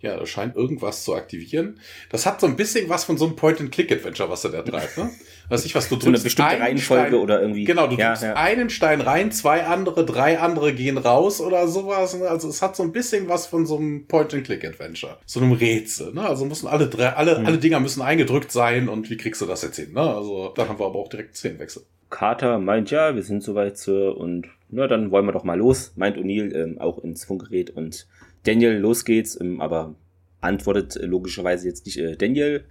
ja, 0.00 0.16
das 0.16 0.30
scheint 0.30 0.56
irgendwas 0.56 1.04
zu 1.04 1.14
aktivieren. 1.14 1.78
Das 2.08 2.24
hat 2.24 2.40
so 2.40 2.46
ein 2.46 2.56
bisschen 2.56 2.88
was 2.88 3.04
von 3.04 3.18
so 3.18 3.26
einem 3.26 3.36
Point-and-Click-Adventure, 3.36 4.30
was 4.30 4.44
er 4.44 4.50
da 4.50 4.62
treibt, 4.62 4.96
ne? 4.96 5.10
Weiß 5.50 5.64
ich, 5.66 5.74
was 5.74 5.90
du 5.90 5.96
drückst. 5.96 6.04
So 6.04 6.08
eine 6.08 6.18
bestimmte 6.20 6.60
Reihenfolge 6.60 7.08
Stein, 7.08 7.20
oder 7.20 7.42
irgendwie. 7.42 7.64
Genau, 7.64 7.86
du 7.86 7.96
ja, 7.96 8.08
drückst 8.08 8.22
ja. 8.22 8.34
einen 8.34 8.70
Stein 8.70 9.02
rein, 9.02 9.30
zwei 9.30 9.66
andere, 9.66 10.06
drei 10.06 10.38
andere 10.38 10.72
gehen 10.72 10.96
raus 10.96 11.40
oder 11.42 11.68
sowas. 11.68 12.16
Ne? 12.16 12.28
Also 12.28 12.48
es 12.48 12.62
hat 12.62 12.76
so 12.76 12.82
ein 12.82 12.92
bisschen 12.92 13.28
was 13.28 13.46
von 13.46 13.66
so 13.66 13.76
einem 13.76 14.06
Point-and-Click-Adventure. 14.06 15.18
So 15.26 15.40
einem 15.40 15.52
Rätsel, 15.52 16.14
ne? 16.14 16.26
Also 16.26 16.46
müssen 16.46 16.66
alle 16.66 16.88
drei, 16.88 17.10
alle, 17.10 17.36
hm. 17.36 17.46
alle 17.46 17.58
Dinger 17.58 17.80
müssen 17.80 18.00
eingedrückt 18.00 18.52
sein 18.52 18.88
und 18.88 19.10
wie 19.10 19.18
kriegst 19.18 19.42
du 19.42 19.46
das 19.46 19.60
jetzt 19.60 19.76
hin, 19.76 19.92
ne? 19.92 20.00
Also 20.00 20.48
da 20.56 20.66
haben 20.66 20.78
wir 20.78 20.86
aber 20.86 20.98
auch 20.98 21.08
direkt 21.08 21.36
Szenenwechsel. 21.36 21.82
Carter 22.10 22.58
meint, 22.58 22.90
ja, 22.90 23.14
wir 23.14 23.22
sind 23.22 23.42
soweit, 23.42 23.78
Sir, 23.78 24.16
und 24.16 24.48
na, 24.68 24.86
dann 24.86 25.10
wollen 25.10 25.26
wir 25.26 25.32
doch 25.32 25.44
mal 25.44 25.58
los, 25.58 25.92
meint 25.96 26.16
O'Neill 26.16 26.54
ähm, 26.54 26.78
auch 26.78 27.02
ins 27.02 27.24
Funkgerät 27.24 27.70
und 27.70 28.06
Daniel, 28.42 28.76
los 28.78 29.04
geht's, 29.04 29.40
ähm, 29.40 29.60
aber 29.60 29.94
antwortet 30.40 30.96
äh, 30.96 31.06
logischerweise 31.06 31.68
jetzt 31.68 31.86
nicht 31.86 31.98
äh, 31.98 32.16
Daniel. 32.16 32.64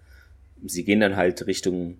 Sie 0.65 0.84
gehen 0.84 1.00
dann 1.00 1.15
halt 1.15 1.48
Richtung 1.48 1.98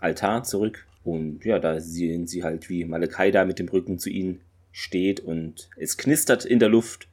Altar 0.00 0.42
zurück 0.42 0.86
und 1.04 1.44
ja, 1.44 1.58
da 1.58 1.80
sehen 1.80 2.26
sie 2.26 2.42
halt, 2.42 2.68
wie 2.68 2.84
Malakai 2.84 3.30
da 3.30 3.44
mit 3.44 3.58
dem 3.58 3.68
Rücken 3.68 3.98
zu 3.98 4.10
ihnen 4.10 4.40
steht 4.72 5.20
und 5.20 5.70
es 5.76 5.96
knistert 5.96 6.44
in 6.44 6.58
der 6.58 6.68
Luft, 6.68 7.08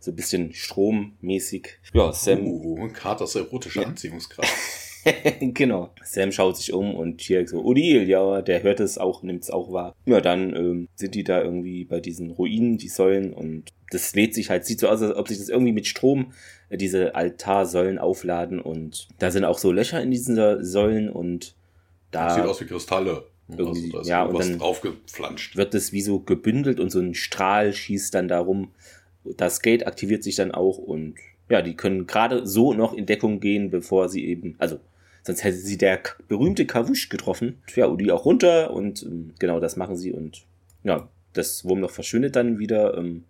so 0.00 0.10
ein 0.10 0.16
bisschen 0.16 0.54
strommäßig. 0.54 1.78
Ja, 1.92 2.12
Sam. 2.12 2.46
Uh, 2.46 2.88
Carters 2.92 3.34
erotische 3.34 3.80
ja. 3.80 3.86
Anziehungskraft. 3.86 4.52
genau. 5.40 5.90
Sam 6.02 6.32
schaut 6.32 6.56
sich 6.56 6.72
um 6.72 6.94
und 6.94 7.20
hier 7.20 7.46
so, 7.46 7.62
Odil, 7.64 8.08
ja, 8.08 8.42
der 8.42 8.62
hört 8.62 8.80
es 8.80 8.98
auch, 8.98 9.22
nimmt 9.22 9.42
es 9.42 9.50
auch 9.50 9.72
wahr. 9.72 9.94
Ja, 10.06 10.20
dann 10.20 10.54
ähm, 10.54 10.88
sind 10.94 11.14
die 11.14 11.24
da 11.24 11.42
irgendwie 11.42 11.84
bei 11.84 12.00
diesen 12.00 12.30
Ruinen, 12.30 12.78
die 12.78 12.88
Säulen 12.88 13.32
und 13.32 13.70
das 13.90 14.14
lädt 14.14 14.34
sich 14.34 14.50
halt, 14.50 14.64
sieht 14.64 14.80
so 14.80 14.88
aus, 14.88 15.02
als 15.02 15.16
ob 15.16 15.28
sich 15.28 15.38
das 15.38 15.48
irgendwie 15.48 15.72
mit 15.72 15.86
Strom 15.86 16.32
äh, 16.68 16.76
diese 16.76 17.14
Altarsäulen 17.14 17.98
aufladen 17.98 18.60
und 18.60 19.08
da 19.18 19.30
sind 19.30 19.44
auch 19.44 19.58
so 19.58 19.72
Löcher 19.72 20.02
in 20.02 20.10
diesen 20.10 20.64
Säulen 20.64 21.08
und 21.08 21.54
da. 22.10 22.26
Das 22.26 22.34
sieht 22.36 22.44
aus 22.44 22.60
wie 22.60 22.66
Kristalle. 22.66 23.24
Irgendwie, 23.50 23.84
also, 23.84 23.92
da 23.92 24.00
ist 24.00 24.08
ja, 24.08 24.24
und 24.24 24.38
dann 24.38 24.58
draufgeflanscht. 24.58 25.56
Wird 25.56 25.72
das 25.72 25.92
wie 25.92 26.02
so 26.02 26.20
gebündelt 26.20 26.80
und 26.80 26.90
so 26.90 27.00
ein 27.00 27.14
Strahl 27.14 27.72
schießt 27.72 28.14
dann 28.14 28.28
darum. 28.28 28.72
Das 29.24 29.62
Gate 29.62 29.86
aktiviert 29.86 30.22
sich 30.22 30.36
dann 30.36 30.52
auch 30.52 30.76
und 30.76 31.14
ja, 31.48 31.62
die 31.62 31.74
können 31.74 32.06
gerade 32.06 32.46
so 32.46 32.74
noch 32.74 32.92
in 32.92 33.06
Deckung 33.06 33.40
gehen, 33.40 33.70
bevor 33.70 34.08
sie 34.08 34.26
eben, 34.26 34.54
also 34.58 34.80
sonst 35.28 35.44
hätte 35.44 35.58
sie 35.58 35.76
der 35.76 36.00
berühmte 36.26 36.64
Kavush 36.64 37.10
getroffen. 37.10 37.62
Ja, 37.76 37.94
die 37.94 38.10
auch 38.10 38.24
runter 38.24 38.70
und 38.70 39.02
ähm, 39.02 39.34
genau 39.38 39.60
das 39.60 39.76
machen 39.76 39.94
sie 39.94 40.10
und 40.10 40.46
ja, 40.84 41.08
das 41.34 41.66
Wurmloch 41.66 41.90
verschwindet 41.90 42.34
dann 42.34 42.58
wieder. 42.58 42.96
Ähm, 42.96 43.24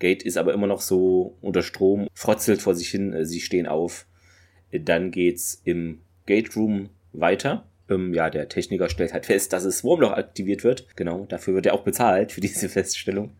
Gate 0.00 0.24
ist 0.24 0.36
aber 0.36 0.52
immer 0.52 0.66
noch 0.66 0.80
so 0.80 1.36
unter 1.40 1.62
Strom, 1.62 2.08
frotzelt 2.12 2.60
vor 2.60 2.74
sich 2.74 2.88
hin, 2.88 3.12
äh, 3.12 3.24
sie 3.24 3.40
stehen 3.40 3.68
auf. 3.68 4.06
Dann 4.72 5.12
geht's 5.12 5.62
im 5.64 6.00
Gate 6.26 6.56
Room 6.56 6.90
weiter. 7.12 7.64
Ähm, 7.88 8.12
ja, 8.12 8.30
der 8.30 8.48
Techniker 8.48 8.88
stellt 8.88 9.12
halt 9.12 9.26
fest, 9.26 9.52
dass 9.52 9.62
das 9.62 9.84
Wurmloch 9.84 10.12
aktiviert 10.12 10.64
wird. 10.64 10.88
Genau, 10.96 11.24
dafür 11.28 11.54
wird 11.54 11.66
er 11.66 11.74
auch 11.74 11.84
bezahlt 11.84 12.32
für 12.32 12.40
diese 12.42 12.68
Feststellung. 12.68 13.30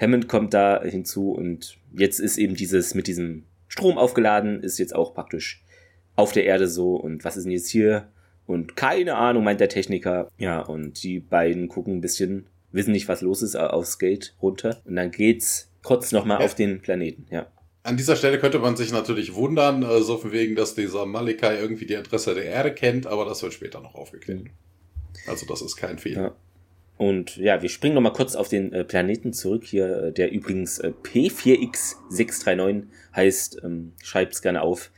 Hammond 0.00 0.26
kommt 0.28 0.52
da 0.52 0.82
hinzu 0.82 1.30
und 1.30 1.78
jetzt 1.92 2.18
ist 2.18 2.38
eben 2.38 2.56
dieses 2.56 2.94
mit 2.94 3.06
diesem 3.06 3.44
Strom 3.68 3.98
aufgeladen, 3.98 4.64
ist 4.64 4.78
jetzt 4.78 4.94
auch 4.96 5.14
praktisch 5.14 5.62
auf 6.16 6.32
der 6.32 6.44
Erde 6.44 6.68
so. 6.68 6.96
Und 6.96 7.24
was 7.24 7.36
ist 7.36 7.44
denn 7.44 7.52
jetzt 7.52 7.68
hier? 7.68 8.08
Und 8.46 8.76
keine 8.76 9.16
Ahnung, 9.16 9.44
meint 9.44 9.60
der 9.60 9.68
Techniker. 9.68 10.30
Ja, 10.38 10.60
und 10.60 11.02
die 11.02 11.20
beiden 11.20 11.68
gucken 11.68 11.96
ein 11.96 12.00
bisschen, 12.00 12.46
wissen 12.72 12.92
nicht, 12.92 13.08
was 13.08 13.20
los 13.20 13.42
ist, 13.42 13.56
aufs 13.56 13.98
Gate 13.98 14.34
runter. 14.40 14.80
Und 14.84 14.96
dann 14.96 15.10
geht's 15.10 15.70
kurz 15.82 16.12
nochmal 16.12 16.40
ja. 16.40 16.46
auf 16.46 16.54
den 16.54 16.80
Planeten, 16.80 17.26
ja. 17.30 17.46
An 17.82 17.96
dieser 17.96 18.16
Stelle 18.16 18.40
könnte 18.40 18.58
man 18.58 18.76
sich 18.76 18.90
natürlich 18.90 19.36
wundern, 19.36 19.84
äh, 19.84 20.02
so 20.02 20.18
von 20.18 20.32
wegen, 20.32 20.56
dass 20.56 20.74
dieser 20.74 21.06
Malikai 21.06 21.56
irgendwie 21.60 21.86
die 21.86 21.96
Adresse 21.96 22.34
der 22.34 22.44
Erde 22.46 22.74
kennt, 22.74 23.06
aber 23.06 23.24
das 23.24 23.44
wird 23.44 23.52
später 23.52 23.80
noch 23.80 23.94
aufgeklärt. 23.94 24.42
Mhm. 24.42 24.50
Also 25.28 25.46
das 25.46 25.62
ist 25.62 25.76
kein 25.76 25.98
Fehler. 25.98 26.22
Ja. 26.22 26.34
Und 26.98 27.36
ja, 27.36 27.62
wir 27.62 27.68
springen 27.68 27.94
nochmal 27.94 28.12
kurz 28.12 28.34
auf 28.34 28.48
den 28.48 28.72
äh, 28.72 28.82
Planeten 28.82 29.32
zurück 29.32 29.64
hier, 29.64 30.04
äh, 30.04 30.12
der 30.12 30.32
übrigens 30.32 30.78
äh, 30.78 30.92
P4X639 31.02 32.84
heißt. 33.14 33.60
Ähm, 33.62 33.92
Schreibt's 34.02 34.42
gerne 34.42 34.62
auf. 34.62 34.90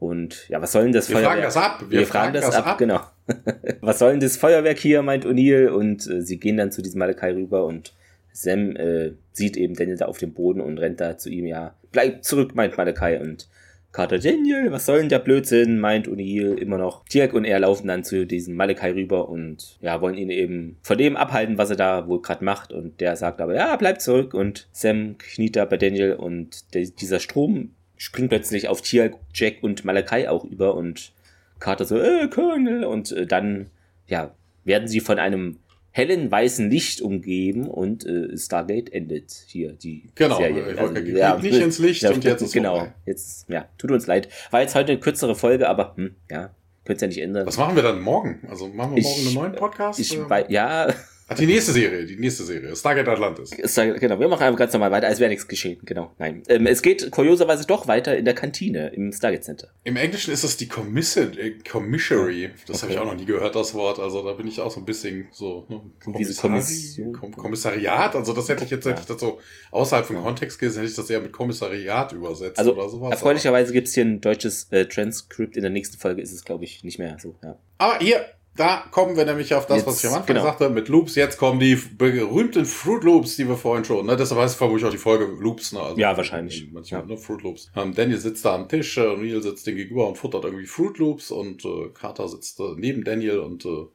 Und 0.00 0.48
ja, 0.48 0.62
was 0.62 0.72
soll 0.72 0.84
denn 0.84 0.92
das 0.92 1.10
wir 1.10 1.16
Feuerwerk? 1.16 1.36
Wir 1.36 1.50
fragen 1.50 1.52
das 1.52 1.56
ab. 1.56 1.84
Wir, 1.88 1.98
wir 2.00 2.06
fragen, 2.06 2.32
das, 2.32 2.46
das 2.46 2.54
ab, 2.56 2.66
ab, 2.66 2.78
genau. 2.78 3.00
was 3.82 3.98
soll 3.98 4.12
denn 4.12 4.20
das 4.20 4.38
Feuerwerk 4.38 4.78
hier, 4.78 5.02
meint 5.02 5.26
O'Neill. 5.26 5.68
Und 5.68 6.06
äh, 6.06 6.22
sie 6.22 6.40
gehen 6.40 6.56
dann 6.56 6.72
zu 6.72 6.80
diesem 6.80 6.98
Malakai 6.98 7.32
rüber 7.32 7.66
und 7.66 7.92
Sam 8.32 8.76
äh, 8.76 9.12
sieht 9.32 9.58
eben 9.58 9.74
Daniel 9.74 9.98
da 9.98 10.06
auf 10.06 10.16
dem 10.16 10.32
Boden 10.32 10.62
und 10.62 10.78
rennt 10.78 11.00
da 11.00 11.18
zu 11.18 11.28
ihm, 11.28 11.46
ja, 11.46 11.74
bleib 11.92 12.24
zurück, 12.24 12.54
meint 12.54 12.78
Malakai. 12.78 13.20
Und 13.20 13.46
Carter, 13.92 14.18
Daniel, 14.18 14.72
was 14.72 14.86
soll 14.86 15.00
denn 15.00 15.10
der 15.10 15.18
Blödsinn, 15.18 15.78
meint 15.78 16.08
O'Neill 16.08 16.54
immer 16.54 16.78
noch. 16.78 17.04
Tirk 17.04 17.34
und 17.34 17.44
er 17.44 17.60
laufen 17.60 17.88
dann 17.88 18.02
zu 18.02 18.26
diesem 18.26 18.54
Malakai 18.54 18.92
rüber 18.92 19.28
und 19.28 19.76
ja, 19.82 20.00
wollen 20.00 20.16
ihn 20.16 20.30
eben 20.30 20.78
von 20.80 20.96
dem 20.96 21.14
abhalten, 21.14 21.58
was 21.58 21.68
er 21.68 21.76
da 21.76 22.08
wohl 22.08 22.22
gerade 22.22 22.42
macht. 22.42 22.72
Und 22.72 23.02
der 23.02 23.16
sagt 23.16 23.42
aber, 23.42 23.54
ja, 23.54 23.76
bleib 23.76 24.00
zurück. 24.00 24.32
Und 24.32 24.66
Sam 24.72 25.16
kniet 25.18 25.56
da 25.56 25.66
bei 25.66 25.76
Daniel 25.76 26.14
und 26.14 26.72
der, 26.72 26.86
dieser 26.86 27.18
Strom 27.18 27.74
springt 28.00 28.30
plötzlich 28.30 28.66
auf 28.66 28.80
Tirk, 28.80 29.16
Jack 29.34 29.56
und 29.60 29.84
Malakai 29.84 30.26
auch 30.26 30.44
über 30.44 30.74
und 30.74 31.12
Carter 31.58 31.84
so, 31.84 31.98
äh, 31.98 32.28
Colonel. 32.28 32.84
Und 32.84 33.12
äh, 33.12 33.26
dann, 33.26 33.66
ja, 34.06 34.34
werden 34.64 34.88
sie 34.88 35.00
von 35.00 35.18
einem 35.18 35.58
hellen 35.90 36.30
weißen 36.30 36.70
Licht 36.70 37.02
umgeben 37.02 37.68
und 37.68 38.06
äh, 38.06 38.38
Stargate 38.38 38.90
endet 38.90 39.44
hier 39.46 39.72
die 39.72 40.04
genau, 40.14 40.38
Serie. 40.38 40.78
Also, 40.78 40.98
ja, 40.98 41.36
nicht 41.36 41.60
ins 41.60 41.78
Licht 41.78 42.02
ja, 42.02 42.12
und 42.12 42.24
jetzt 42.24 42.40
ist 42.40 42.52
Genau, 42.52 42.76
vorbei. 42.76 42.94
jetzt, 43.04 43.46
ja, 43.50 43.66
tut 43.76 43.90
uns 43.90 44.06
leid. 44.06 44.28
War 44.50 44.62
jetzt 44.62 44.74
heute 44.74 44.92
eine 44.92 45.00
kürzere 45.00 45.34
Folge, 45.34 45.68
aber 45.68 45.94
hm, 45.96 46.14
ja, 46.30 46.54
könnt 46.86 47.02
ja 47.02 47.06
nicht 47.06 47.20
ändern. 47.20 47.46
Was 47.46 47.58
machen 47.58 47.76
wir 47.76 47.82
dann 47.82 48.00
morgen? 48.00 48.40
Also 48.48 48.68
machen 48.68 48.96
wir 48.96 49.02
morgen 49.02 49.20
ich, 49.20 49.26
einen 49.26 49.34
neuen 49.34 49.52
Podcast? 49.52 50.00
Ich, 50.00 50.18
ja, 50.48 50.88
Ach, 51.32 51.36
die 51.36 51.46
nächste 51.46 51.70
Serie, 51.70 52.04
die 52.06 52.16
nächste 52.16 52.42
Serie. 52.42 52.74
Stargate 52.74 53.06
Atlantis. 53.06 53.50
Stargate, 53.64 54.00
genau, 54.00 54.18
wir 54.18 54.26
machen 54.26 54.42
einfach 54.42 54.58
ganz 54.58 54.72
normal 54.72 54.90
weiter, 54.90 55.06
als 55.06 55.20
wäre 55.20 55.30
nichts 55.30 55.46
geschehen. 55.46 55.78
Genau, 55.84 56.10
nein. 56.18 56.42
Ähm, 56.48 56.66
es 56.66 56.82
geht 56.82 57.08
kurioserweise 57.12 57.64
doch 57.68 57.86
weiter 57.86 58.16
in 58.16 58.24
der 58.24 58.34
Kantine 58.34 58.88
im 58.88 59.12
Stargate 59.12 59.44
Center. 59.44 59.68
Im 59.84 59.94
Englischen 59.94 60.32
ist 60.32 60.42
es 60.42 60.56
die 60.56 60.66
Commission, 60.66 61.38
äh, 61.38 61.52
Commissary. 61.70 62.50
Das 62.66 62.78
okay. 62.78 62.82
habe 62.82 62.92
ich 62.94 62.98
auch 62.98 63.12
noch 63.12 63.20
nie 63.20 63.26
gehört, 63.26 63.54
das 63.54 63.74
Wort. 63.74 64.00
Also 64.00 64.24
da 64.24 64.32
bin 64.32 64.48
ich 64.48 64.60
auch 64.60 64.72
so 64.72 64.80
ein 64.80 64.84
bisschen 64.84 65.28
so. 65.30 65.66
Ne, 65.68 65.80
Kommissari 66.02 67.12
Kom 67.12 67.30
Kommissariat, 67.30 68.16
also 68.16 68.32
das 68.32 68.48
hätte 68.48 68.64
ich 68.64 68.70
jetzt, 68.70 68.84
hätte 68.84 69.00
ich 69.00 69.06
das 69.06 69.20
so 69.20 69.38
außerhalb 69.70 70.06
von 70.06 70.16
Kontext 70.16 70.58
gesehen, 70.58 70.80
hätte 70.80 70.90
ich 70.90 70.96
das 70.96 71.08
eher 71.10 71.20
mit 71.20 71.30
Kommissariat 71.30 72.10
übersetzt 72.10 72.58
also, 72.58 72.74
oder 72.74 72.88
sowas. 72.88 73.12
Erfreulicherweise 73.12 73.72
gibt 73.72 73.86
es 73.86 73.94
hier 73.94 74.04
ein 74.04 74.20
deutsches 74.20 74.66
äh, 74.72 74.86
Transkript. 74.86 75.56
In 75.56 75.62
der 75.62 75.70
nächsten 75.70 75.96
Folge 75.96 76.22
ist 76.22 76.32
es, 76.32 76.44
glaube 76.44 76.64
ich, 76.64 76.82
nicht 76.82 76.98
mehr 76.98 77.18
so. 77.20 77.36
Ja. 77.44 77.56
Aber 77.78 78.00
hier, 78.00 78.26
da 78.56 78.84
kommen 78.90 79.16
wir 79.16 79.24
nämlich 79.24 79.54
auf 79.54 79.66
das, 79.66 79.78
jetzt, 79.78 79.86
was 79.86 80.02
ich 80.02 80.10
am 80.10 80.16
Anfang 80.16 80.34
genau. 80.34 80.42
sagte, 80.42 80.68
mit 80.70 80.88
Loops. 80.88 81.14
Jetzt 81.14 81.38
kommen 81.38 81.60
die 81.60 81.76
berühmten 81.76 82.64
Fruit 82.64 83.04
Loops, 83.04 83.36
die 83.36 83.48
wir 83.48 83.56
vorhin 83.56 83.84
schon, 83.84 84.06
ne? 84.06 84.16
Deshalb 84.16 84.40
heißt 84.40 84.56
vermutlich 84.56 84.84
auch 84.84 84.90
die 84.90 84.98
Folge 84.98 85.24
Loops, 85.24 85.72
ne? 85.72 85.80
Also 85.80 86.00
ja, 86.00 86.16
wahrscheinlich. 86.16 86.70
Manchmal, 86.72 87.02
ja. 87.02 87.06
ne? 87.06 87.16
Fruit 87.16 87.42
Loops. 87.42 87.70
Ähm, 87.76 87.94
Daniel 87.94 88.18
sitzt 88.18 88.44
da 88.44 88.54
am 88.54 88.68
Tisch, 88.68 88.98
äh, 88.98 89.16
Neil 89.16 89.40
sitzt 89.42 89.66
dem 89.66 89.76
gegenüber 89.76 90.08
und 90.08 90.18
futtert 90.18 90.44
irgendwie 90.44 90.66
Fruit 90.66 90.98
Loops 90.98 91.30
und 91.30 91.64
äh, 91.64 91.88
Carter 91.94 92.28
sitzt 92.28 92.58
äh, 92.60 92.74
neben 92.76 93.04
Daniel 93.04 93.38
und 93.38 93.64
äh, 93.64 93.86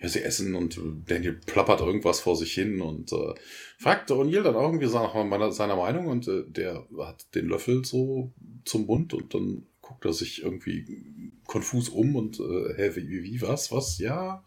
ja, 0.00 0.08
sie 0.08 0.22
essen 0.22 0.54
und 0.54 0.78
äh, 0.78 0.80
Daniel 1.06 1.40
plappert 1.44 1.80
irgendwas 1.80 2.20
vor 2.20 2.36
sich 2.36 2.52
hin 2.52 2.80
und 2.80 3.12
äh, 3.12 3.34
fragt 3.78 4.10
O'Neill 4.10 4.42
dann 4.42 4.56
auch 4.56 4.72
irgendwie 4.72 4.86
nach 4.86 5.52
seiner 5.52 5.76
Meinung 5.76 6.06
und 6.06 6.28
äh, 6.28 6.44
der 6.46 6.86
hat 6.98 7.34
den 7.34 7.48
Löffel 7.48 7.84
so 7.84 8.32
zum 8.64 8.86
Mund 8.86 9.14
und 9.14 9.34
dann 9.34 9.66
guckt 9.80 10.04
er 10.04 10.12
sich 10.12 10.42
irgendwie 10.42 11.32
konfus 11.46 11.88
um 11.88 12.16
und 12.16 12.40
äh, 12.40 12.74
hä, 12.76 12.90
wie, 12.94 13.22
wie, 13.22 13.42
was, 13.42 13.72
was, 13.72 13.98
ja. 13.98 14.44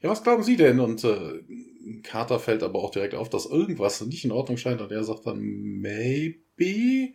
Ja, 0.00 0.10
was 0.10 0.22
glauben 0.22 0.42
Sie 0.42 0.56
denn? 0.56 0.80
Und 0.80 1.04
äh, 1.04 1.42
Carter 2.02 2.38
fällt 2.40 2.62
aber 2.62 2.80
auch 2.80 2.90
direkt 2.90 3.14
auf, 3.14 3.30
dass 3.30 3.46
irgendwas 3.46 4.00
nicht 4.00 4.24
in 4.24 4.32
Ordnung 4.32 4.56
scheint 4.56 4.80
und 4.80 4.90
er 4.90 5.04
sagt 5.04 5.26
dann, 5.26 5.40
maybe. 5.40 7.14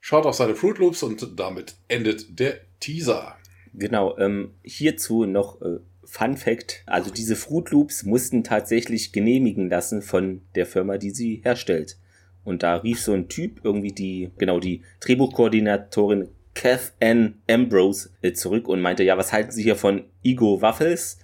Schaut 0.00 0.26
auf 0.26 0.34
seine 0.34 0.54
Fruit 0.54 0.78
Loops 0.78 1.02
und 1.02 1.38
damit 1.38 1.76
endet 1.88 2.38
der 2.38 2.60
Teaser. 2.80 3.36
Genau, 3.74 4.16
ähm, 4.18 4.54
hierzu 4.62 5.26
noch 5.26 5.60
äh, 5.60 5.78
Fun 6.04 6.36
Fact, 6.36 6.82
also 6.86 7.10
diese 7.10 7.36
Fruit 7.36 7.70
Loops 7.70 8.02
mussten 8.02 8.42
tatsächlich 8.42 9.12
genehmigen 9.12 9.68
lassen 9.68 10.02
von 10.02 10.42
der 10.54 10.66
Firma, 10.66 10.98
die 10.98 11.10
sie 11.10 11.40
herstellt. 11.44 11.98
Und 12.42 12.62
da 12.62 12.76
rief 12.76 13.00
so 13.00 13.12
ein 13.12 13.28
Typ 13.28 13.60
irgendwie 13.62 13.92
die, 13.92 14.30
genau, 14.38 14.58
die 14.58 14.82
Drehbuchkoordinatorin 15.00 16.28
Kath 16.60 16.92
Ann 17.00 17.40
Ambrose 17.48 18.10
äh, 18.20 18.34
zurück 18.34 18.68
und 18.68 18.82
meinte, 18.82 19.02
ja, 19.02 19.16
was 19.16 19.32
halten 19.32 19.50
Sie 19.50 19.62
hier 19.62 19.76
von 19.76 20.04
Ego 20.22 20.60
Waffles? 20.60 21.18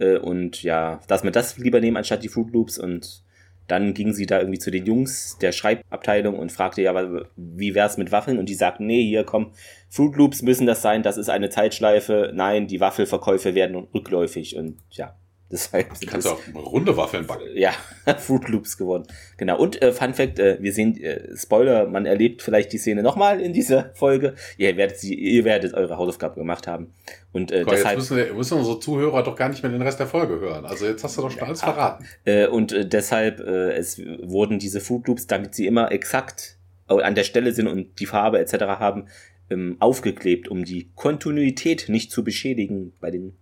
Äh, 0.00 0.16
und 0.16 0.64
ja, 0.64 1.00
dass 1.06 1.22
wir 1.22 1.30
das 1.30 1.58
lieber 1.58 1.80
nehmen 1.80 1.96
anstatt 1.96 2.24
die 2.24 2.28
Fruit 2.28 2.52
Loops 2.52 2.76
und 2.76 3.22
dann 3.68 3.94
ging 3.94 4.12
sie 4.12 4.26
da 4.26 4.40
irgendwie 4.40 4.58
zu 4.58 4.72
den 4.72 4.84
Jungs 4.84 5.38
der 5.38 5.52
Schreibabteilung 5.52 6.36
und 6.36 6.50
fragte, 6.50 6.82
ja, 6.82 7.24
wie 7.36 7.76
wär's 7.76 7.98
mit 7.98 8.10
Waffeln? 8.10 8.40
Und 8.40 8.48
die 8.48 8.54
sagten, 8.54 8.86
nee, 8.86 9.04
hier 9.04 9.22
komm, 9.22 9.52
Fruit 9.88 10.16
Loops 10.16 10.42
müssen 10.42 10.66
das 10.66 10.82
sein, 10.82 11.04
das 11.04 11.18
ist 11.18 11.30
eine 11.30 11.50
Zeitschleife. 11.50 12.32
Nein, 12.34 12.66
die 12.66 12.80
Waffelverkäufe 12.80 13.54
werden 13.54 13.76
rückläufig 13.76 14.56
und 14.56 14.78
ja, 14.90 15.16
Deshalb 15.50 16.00
du 16.00 16.06
kannst 16.06 16.26
auch 16.26 16.40
runde 16.54 16.96
Waffeln 16.96 17.26
backen. 17.26 17.44
Ja, 17.54 17.72
Fruit 18.18 18.48
Loops 18.48 18.78
geworden. 18.78 19.04
Genau. 19.36 19.58
Und 19.58 19.80
äh, 19.82 19.92
Fun 19.92 20.14
Fact, 20.14 20.38
äh, 20.38 20.56
wir 20.60 20.72
sehen, 20.72 21.00
äh, 21.00 21.36
Spoiler, 21.36 21.86
man 21.86 22.06
erlebt 22.06 22.42
vielleicht 22.42 22.72
die 22.72 22.78
Szene 22.78 23.02
nochmal 23.02 23.40
in 23.40 23.52
dieser 23.52 23.90
Folge. 23.94 24.34
Ihr 24.56 24.76
werdet 24.76 24.98
sie, 24.98 25.14
ihr 25.14 25.44
werdet 25.44 25.74
eure 25.74 25.98
Hausaufgaben 25.98 26.36
gemacht 26.36 26.66
haben. 26.66 26.92
Und 27.32 27.52
äh, 27.52 27.62
Komm, 27.62 27.74
deshalb. 27.74 27.98
Jetzt 27.98 28.10
müssen, 28.10 28.26
wir, 28.26 28.34
müssen 28.34 28.58
unsere 28.58 28.80
Zuhörer 28.80 29.22
doch 29.22 29.36
gar 29.36 29.50
nicht 29.50 29.62
mehr 29.62 29.70
den 29.70 29.82
Rest 29.82 30.00
der 30.00 30.06
Folge 30.06 30.40
hören. 30.40 30.64
Also 30.64 30.86
jetzt 30.86 31.04
hast 31.04 31.18
du 31.18 31.22
doch 31.22 31.30
schon 31.30 31.42
alles 31.42 31.60
verraten. 31.60 32.04
Äh, 32.24 32.46
und 32.46 32.72
äh, 32.72 32.86
deshalb, 32.86 33.40
äh, 33.40 33.72
es 33.72 33.98
wurden 33.98 34.58
diese 34.58 34.80
Fruit 34.80 35.06
Loops, 35.06 35.26
damit 35.26 35.54
sie 35.54 35.66
immer 35.66 35.92
exakt 35.92 36.56
an 36.86 37.14
der 37.14 37.24
Stelle 37.24 37.52
sind 37.52 37.66
und 37.66 37.98
die 37.98 38.06
Farbe 38.06 38.38
etc. 38.38 38.64
haben, 38.78 39.08
ähm, 39.50 39.76
aufgeklebt, 39.80 40.48
um 40.48 40.64
die 40.64 40.90
Kontinuität 40.94 41.88
nicht 41.88 42.10
zu 42.10 42.24
beschädigen 42.24 42.92
bei 43.00 43.10
den 43.10 43.36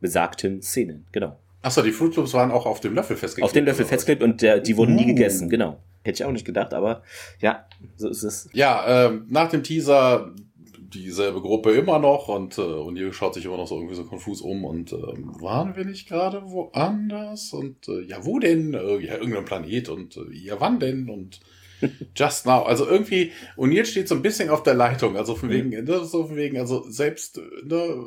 besagten 0.00 0.62
Szenen. 0.62 1.06
Genau. 1.12 1.38
Achso, 1.62 1.82
die 1.82 1.92
Fruit 1.92 2.16
Loops 2.16 2.32
waren 2.34 2.50
auch 2.50 2.66
auf 2.66 2.80
dem 2.80 2.94
Löffel 2.94 3.16
festgeklebt. 3.16 3.44
Auf 3.44 3.52
dem 3.52 3.64
Löffel 3.66 3.84
festgeklebt 3.84 4.22
und 4.22 4.40
der, 4.42 4.60
die 4.60 4.76
wurden 4.76 4.94
uh. 4.94 5.00
nie 5.00 5.06
gegessen, 5.06 5.48
genau. 5.50 5.78
Hätte 6.02 6.22
ich 6.22 6.24
auch 6.24 6.32
nicht 6.32 6.46
gedacht, 6.46 6.72
aber 6.72 7.02
ja, 7.40 7.66
so 7.96 8.08
ist 8.08 8.22
es. 8.22 8.48
Ja, 8.54 9.06
ähm, 9.06 9.26
nach 9.28 9.50
dem 9.50 9.62
Teaser 9.62 10.32
dieselbe 10.78 11.40
Gruppe 11.40 11.72
immer 11.72 11.98
noch 11.98 12.28
und, 12.28 12.58
äh, 12.58 12.62
und 12.62 12.96
ihr 12.96 13.12
schaut 13.12 13.34
sich 13.34 13.44
immer 13.44 13.56
noch 13.56 13.68
so 13.68 13.76
irgendwie 13.76 13.94
so 13.94 14.04
konfus 14.04 14.40
um 14.40 14.64
und 14.64 14.92
äh, 14.92 14.96
waren 14.96 15.76
wir 15.76 15.84
nicht 15.84 16.08
gerade 16.08 16.42
woanders? 16.50 17.52
Und 17.52 17.88
äh, 17.88 18.02
ja, 18.02 18.24
wo 18.24 18.38
denn? 18.38 18.74
Äh, 18.74 18.98
ja, 18.98 19.16
irgendein 19.16 19.44
Planet 19.44 19.88
und 19.88 20.16
äh, 20.16 20.32
ja, 20.32 20.56
wann 20.58 20.80
denn? 20.80 21.08
Und 21.08 21.40
just 22.16 22.46
now. 22.46 22.62
Also 22.62 22.86
irgendwie, 22.86 23.32
und 23.56 23.72
jetzt 23.72 23.90
steht 23.90 24.08
so 24.08 24.14
ein 24.14 24.22
bisschen 24.22 24.50
auf 24.50 24.62
der 24.62 24.74
Leitung, 24.74 25.16
also 25.16 25.34
von 25.34 25.48
mhm. 25.48 25.52
wegen, 25.52 25.84
ne, 25.84 26.04
so 26.04 26.26
von 26.26 26.36
wegen, 26.36 26.58
also 26.58 26.84
selbst, 26.88 27.40
ne, 27.64 28.04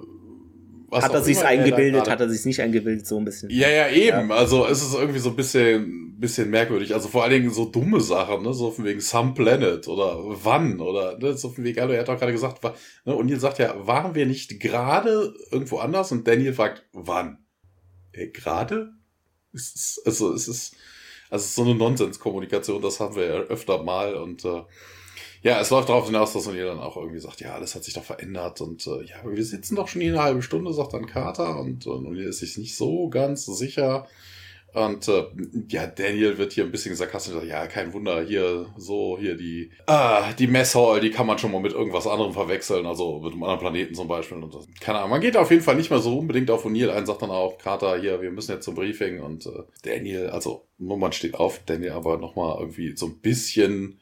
was 0.94 1.04
hat 1.04 1.14
er 1.14 1.22
sich's 1.22 1.42
eingebildet, 1.42 2.10
hat 2.10 2.22
er 2.22 2.30
sich's 2.30 2.46
nicht 2.46 2.62
eingebildet, 2.62 3.06
so 3.06 3.18
ein 3.18 3.26
bisschen. 3.26 3.50
Ja, 3.50 3.70
ja, 3.70 3.90
eben. 3.90 4.30
Ja. 4.30 4.36
Also 4.36 4.66
es 4.66 4.82
ist 4.82 4.94
irgendwie 4.94 5.20
so 5.20 5.30
ein 5.30 5.36
bisschen, 5.36 6.18
bisschen 6.20 6.50
merkwürdig. 6.50 6.94
Also 6.94 7.10
vor 7.10 7.24
allen 7.24 7.34
Dingen 7.34 7.50
so 7.50 7.66
dumme 7.66 8.00
Sachen, 8.00 8.44
ne? 8.44 8.54
So 8.54 8.72
von 8.72 8.86
wegen 8.86 9.02
Some 9.02 9.34
Planet 9.34 9.88
oder 9.88 10.18
wann 10.44 10.80
oder 10.80 11.18
ne? 11.18 11.36
so 11.36 11.50
von 11.50 11.64
wegen, 11.64 11.80
also 11.80 11.94
er 11.94 12.02
hat 12.02 12.08
doch 12.08 12.18
gerade 12.18 12.32
gesagt, 12.32 12.64
war, 12.64 12.76
ne? 13.06 13.16
und 13.16 13.28
ihr 13.30 13.40
sagt 13.40 13.60
ja, 13.60 13.76
waren 13.86 14.16
wir 14.16 14.26
nicht 14.26 14.60
gerade 14.60 15.34
irgendwo 15.52 15.80
anders? 15.80 16.12
Und 16.12 16.28
Daniel 16.28 16.54
fragt, 16.54 16.86
wann? 16.94 17.40
Äh, 18.12 18.28
gerade? 18.28 18.94
also 19.54 20.34
es 20.34 20.48
ist, 20.48 20.76
also 21.30 21.44
es 21.44 21.46
ist 21.46 21.56
so 21.56 21.64
eine 21.64 21.76
Nonsenskommunikation, 21.76 22.82
das 22.82 23.00
haben 23.00 23.16
wir 23.16 23.26
ja 23.26 23.34
öfter 23.34 23.84
mal 23.84 24.16
und 24.16 24.46
äh, 24.46 24.64
ja, 25.44 25.60
es 25.60 25.70
läuft 25.70 25.90
darauf 25.90 26.06
hinaus, 26.06 26.32
dass 26.32 26.48
O'Neill 26.48 26.68
dann 26.68 26.80
auch 26.80 26.96
irgendwie 26.96 27.20
sagt, 27.20 27.42
ja, 27.42 27.54
alles 27.54 27.76
hat 27.76 27.84
sich 27.84 27.94
doch 27.94 28.04
verändert 28.04 28.62
und 28.62 28.88
äh, 28.88 29.04
ja, 29.04 29.18
wir 29.26 29.44
sitzen 29.44 29.76
doch 29.76 29.90
schon 29.90 30.02
hier 30.02 30.14
eine 30.14 30.24
halbe 30.24 30.42
Stunde, 30.42 30.74
sagt 30.74 30.94
dann 30.94 31.06
Carter 31.06 31.60
und, 31.60 31.86
und 31.86 32.08
O'Neill 32.08 32.30
ist 32.30 32.40
sich 32.40 32.58
nicht 32.58 32.78
so 32.78 33.10
ganz 33.10 33.46
sicher. 33.46 34.08
Und 34.74 35.08
äh, 35.08 35.26
ja, 35.70 35.86
Daniel 35.86 36.40
wird 36.40 36.54
hier 36.54 36.64
ein 36.64 36.72
bisschen 36.72 36.96
sarkastisch 36.96 37.34
sagt, 37.34 37.46
ja, 37.46 37.68
kein 37.68 37.94
Wunder, 37.94 38.24
hier 38.24 38.66
so, 38.76 39.18
hier 39.20 39.36
die, 39.36 39.70
ah, 39.86 40.34
die 40.34 40.48
Messhall, 40.48 41.00
die 41.00 41.12
kann 41.12 41.28
man 41.28 41.38
schon 41.38 41.52
mal 41.52 41.62
mit 41.62 41.74
irgendwas 41.74 42.08
anderem 42.08 42.34
verwechseln, 42.34 42.88
also 42.88 43.20
mit 43.20 43.34
einem 43.34 43.44
anderen 43.44 43.60
Planeten 43.60 43.94
zum 43.94 44.08
Beispiel. 44.08 44.42
Und 44.42 44.56
das, 44.56 44.66
keine 44.80 45.00
Ahnung, 45.00 45.12
man 45.12 45.22
geht 45.22 45.38
auf 45.38 45.52
jeden 45.52 45.62
Fall 45.62 45.76
nicht 45.76 45.92
mehr 45.92 46.00
so 46.00 46.18
unbedingt 46.18 46.50
auf 46.50 46.66
O'Neill 46.66 46.90
ein, 46.90 47.06
sagt 47.06 47.22
dann 47.22 47.30
auch, 47.30 47.60
Carter, 47.60 48.00
hier, 48.00 48.22
wir 48.22 48.32
müssen 48.32 48.54
jetzt 48.54 48.66
zum 48.66 48.74
Briefing 48.74 49.20
und 49.22 49.46
äh, 49.46 49.64
Daniel, 49.84 50.30
also 50.30 50.66
man 50.80 51.12
steht 51.12 51.36
auf, 51.36 51.60
Daniel 51.66 51.92
aber 51.92 52.18
nochmal 52.18 52.58
irgendwie 52.60 52.96
so 52.96 53.06
ein 53.06 53.20
bisschen 53.20 54.00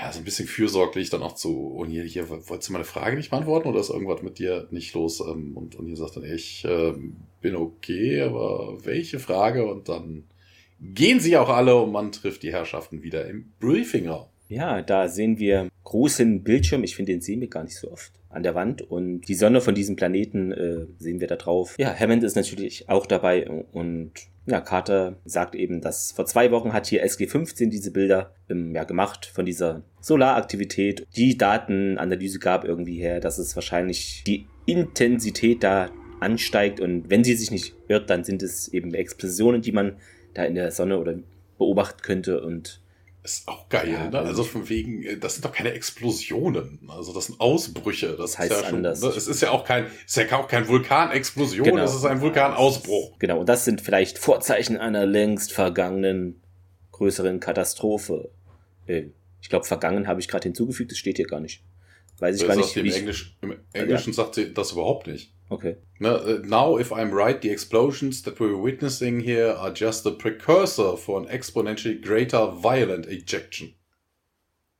ja, 0.00 0.12
so 0.12 0.18
ein 0.18 0.24
bisschen 0.24 0.46
fürsorglich 0.46 1.10
dann 1.10 1.22
auch 1.22 1.34
zu, 1.34 1.66
und 1.68 1.90
hier, 1.90 2.04
hier, 2.04 2.30
wolltest 2.30 2.68
du 2.68 2.72
meine 2.72 2.84
Frage 2.84 3.16
nicht 3.16 3.30
beantworten 3.30 3.68
oder 3.68 3.80
ist 3.80 3.90
irgendwas 3.90 4.22
mit 4.22 4.38
dir 4.38 4.66
nicht 4.70 4.94
los? 4.94 5.20
Ähm, 5.20 5.56
und, 5.56 5.76
und 5.76 5.94
sagt 5.96 6.16
dann, 6.16 6.24
ich 6.24 6.64
äh, 6.64 6.94
bin 7.40 7.54
okay, 7.54 8.22
aber 8.22 8.78
welche 8.84 9.18
Frage? 9.18 9.70
Und 9.70 9.88
dann 9.88 10.24
gehen 10.80 11.20
sie 11.20 11.36
auch 11.36 11.50
alle 11.50 11.76
und 11.76 11.92
man 11.92 12.12
trifft 12.12 12.42
die 12.42 12.52
Herrschaften 12.52 13.02
wieder 13.02 13.26
im 13.26 13.52
Briefingraum. 13.60 14.26
Ja, 14.48 14.80
da 14.82 15.08
sehen 15.08 15.38
wir 15.38 15.68
großen 15.84 16.42
Bildschirm. 16.42 16.82
Ich 16.82 16.96
finde, 16.96 17.12
den 17.12 17.20
sehen 17.20 17.40
wir 17.40 17.48
gar 17.48 17.64
nicht 17.64 17.76
so 17.76 17.92
oft 17.92 18.12
an 18.30 18.42
der 18.42 18.54
Wand. 18.54 18.82
Und 18.82 19.22
die 19.22 19.34
Sonne 19.34 19.60
von 19.60 19.74
diesem 19.74 19.96
Planeten 19.96 20.52
äh, 20.52 20.86
sehen 20.98 21.20
wir 21.20 21.26
da 21.26 21.36
drauf. 21.36 21.74
Ja, 21.78 21.94
Hammond 21.94 22.22
ist 22.22 22.36
natürlich 22.36 22.88
auch 22.88 23.06
dabei. 23.06 23.48
Und 23.72 24.12
ja, 24.46 24.60
Carter 24.60 25.16
sagt 25.24 25.54
eben, 25.54 25.80
dass 25.80 26.12
vor 26.12 26.26
zwei 26.26 26.50
Wochen 26.50 26.72
hat 26.72 26.86
hier 26.86 27.04
SG15 27.04 27.68
diese 27.68 27.90
Bilder 27.90 28.34
ähm, 28.48 28.74
ja, 28.74 28.84
gemacht 28.84 29.26
von 29.26 29.44
dieser 29.44 29.82
Solaraktivität. 30.00 31.06
Die 31.16 31.36
Datenanalyse 31.36 32.38
gab 32.38 32.64
irgendwie 32.64 32.98
her, 32.98 33.20
dass 33.20 33.38
es 33.38 33.54
wahrscheinlich 33.56 34.22
die 34.26 34.46
Intensität 34.64 35.62
da 35.62 35.90
ansteigt. 36.20 36.80
Und 36.80 37.10
wenn 37.10 37.24
sie 37.24 37.34
sich 37.34 37.50
nicht 37.50 37.74
irrt, 37.88 38.10
dann 38.10 38.24
sind 38.24 38.42
es 38.42 38.68
eben 38.68 38.94
Explosionen, 38.94 39.62
die 39.62 39.72
man 39.72 39.96
da 40.34 40.44
in 40.44 40.54
der 40.54 40.70
Sonne 40.70 40.98
oder 40.98 41.18
beobachten 41.58 42.02
könnte. 42.02 42.40
Und 42.40 42.80
ist 43.22 43.48
auch 43.48 43.68
geil, 43.68 43.90
ja, 43.90 44.08
ne? 44.08 44.18
Also 44.18 44.44
von 44.44 44.68
wegen, 44.68 45.02
äh, 45.02 45.16
das 45.18 45.34
sind 45.34 45.44
doch 45.44 45.52
keine 45.52 45.72
Explosionen. 45.72 46.88
Also 46.88 47.12
das 47.12 47.26
sind 47.26 47.40
Ausbrüche. 47.40 48.08
Das, 48.08 48.32
das 48.32 48.38
heißt 48.38 48.52
ist 48.52 48.62
ja 48.62 48.68
anders. 48.68 49.02
Ne? 49.02 49.08
Es 49.08 49.26
ist 49.26 49.42
ja 49.42 49.50
auch 49.50 49.64
kein, 49.64 49.86
ist 50.06 50.16
ja 50.16 50.38
auch 50.38 50.48
kein 50.48 50.68
Vulkanexplosion, 50.68 51.64
genau. 51.64 51.84
es 51.84 51.94
ist 51.94 52.04
ein 52.04 52.20
Vulkanausbruch. 52.20 53.18
Genau, 53.18 53.40
und 53.40 53.48
das 53.48 53.64
sind 53.64 53.80
vielleicht 53.80 54.18
Vorzeichen 54.18 54.78
einer 54.78 55.04
längst 55.04 55.52
vergangenen 55.52 56.42
größeren 56.92 57.40
Katastrophe. 57.40 58.30
Äh, 58.86 59.08
ich 59.42 59.48
glaube, 59.48 59.66
vergangen 59.66 60.06
habe 60.06 60.20
ich 60.20 60.28
gerade 60.28 60.44
hinzugefügt, 60.44 60.90
das 60.90 60.98
steht 60.98 61.16
hier 61.16 61.26
gar 61.26 61.40
nicht. 61.40 61.62
Weiß 62.20 62.36
ich 62.36 62.46
das 62.46 62.48
gar 62.48 62.56
nicht. 62.56 62.76
Im, 62.76 62.86
Englisch, 62.86 63.36
Im 63.40 63.56
Englischen 63.72 64.10
ja. 64.10 64.14
sagt 64.14 64.34
sie 64.34 64.52
das 64.54 64.72
überhaupt 64.72 65.06
nicht. 65.06 65.34
Okay. 65.48 65.76
Uh, 66.00 66.38
now, 66.44 66.78
if 66.78 66.92
I'm 66.92 67.12
right, 67.12 67.42
the 67.42 67.50
explosions 67.50 68.22
that 68.22 68.38
we're 68.38 68.56
witnessing 68.56 69.20
here 69.20 69.56
are 69.56 69.72
just 69.74 70.06
a 70.06 70.12
precursor 70.12 70.96
for 70.96 71.18
an 71.18 71.26
exponentially 71.26 72.00
greater 72.00 72.52
violent 72.52 73.06
ejection. 73.08 73.74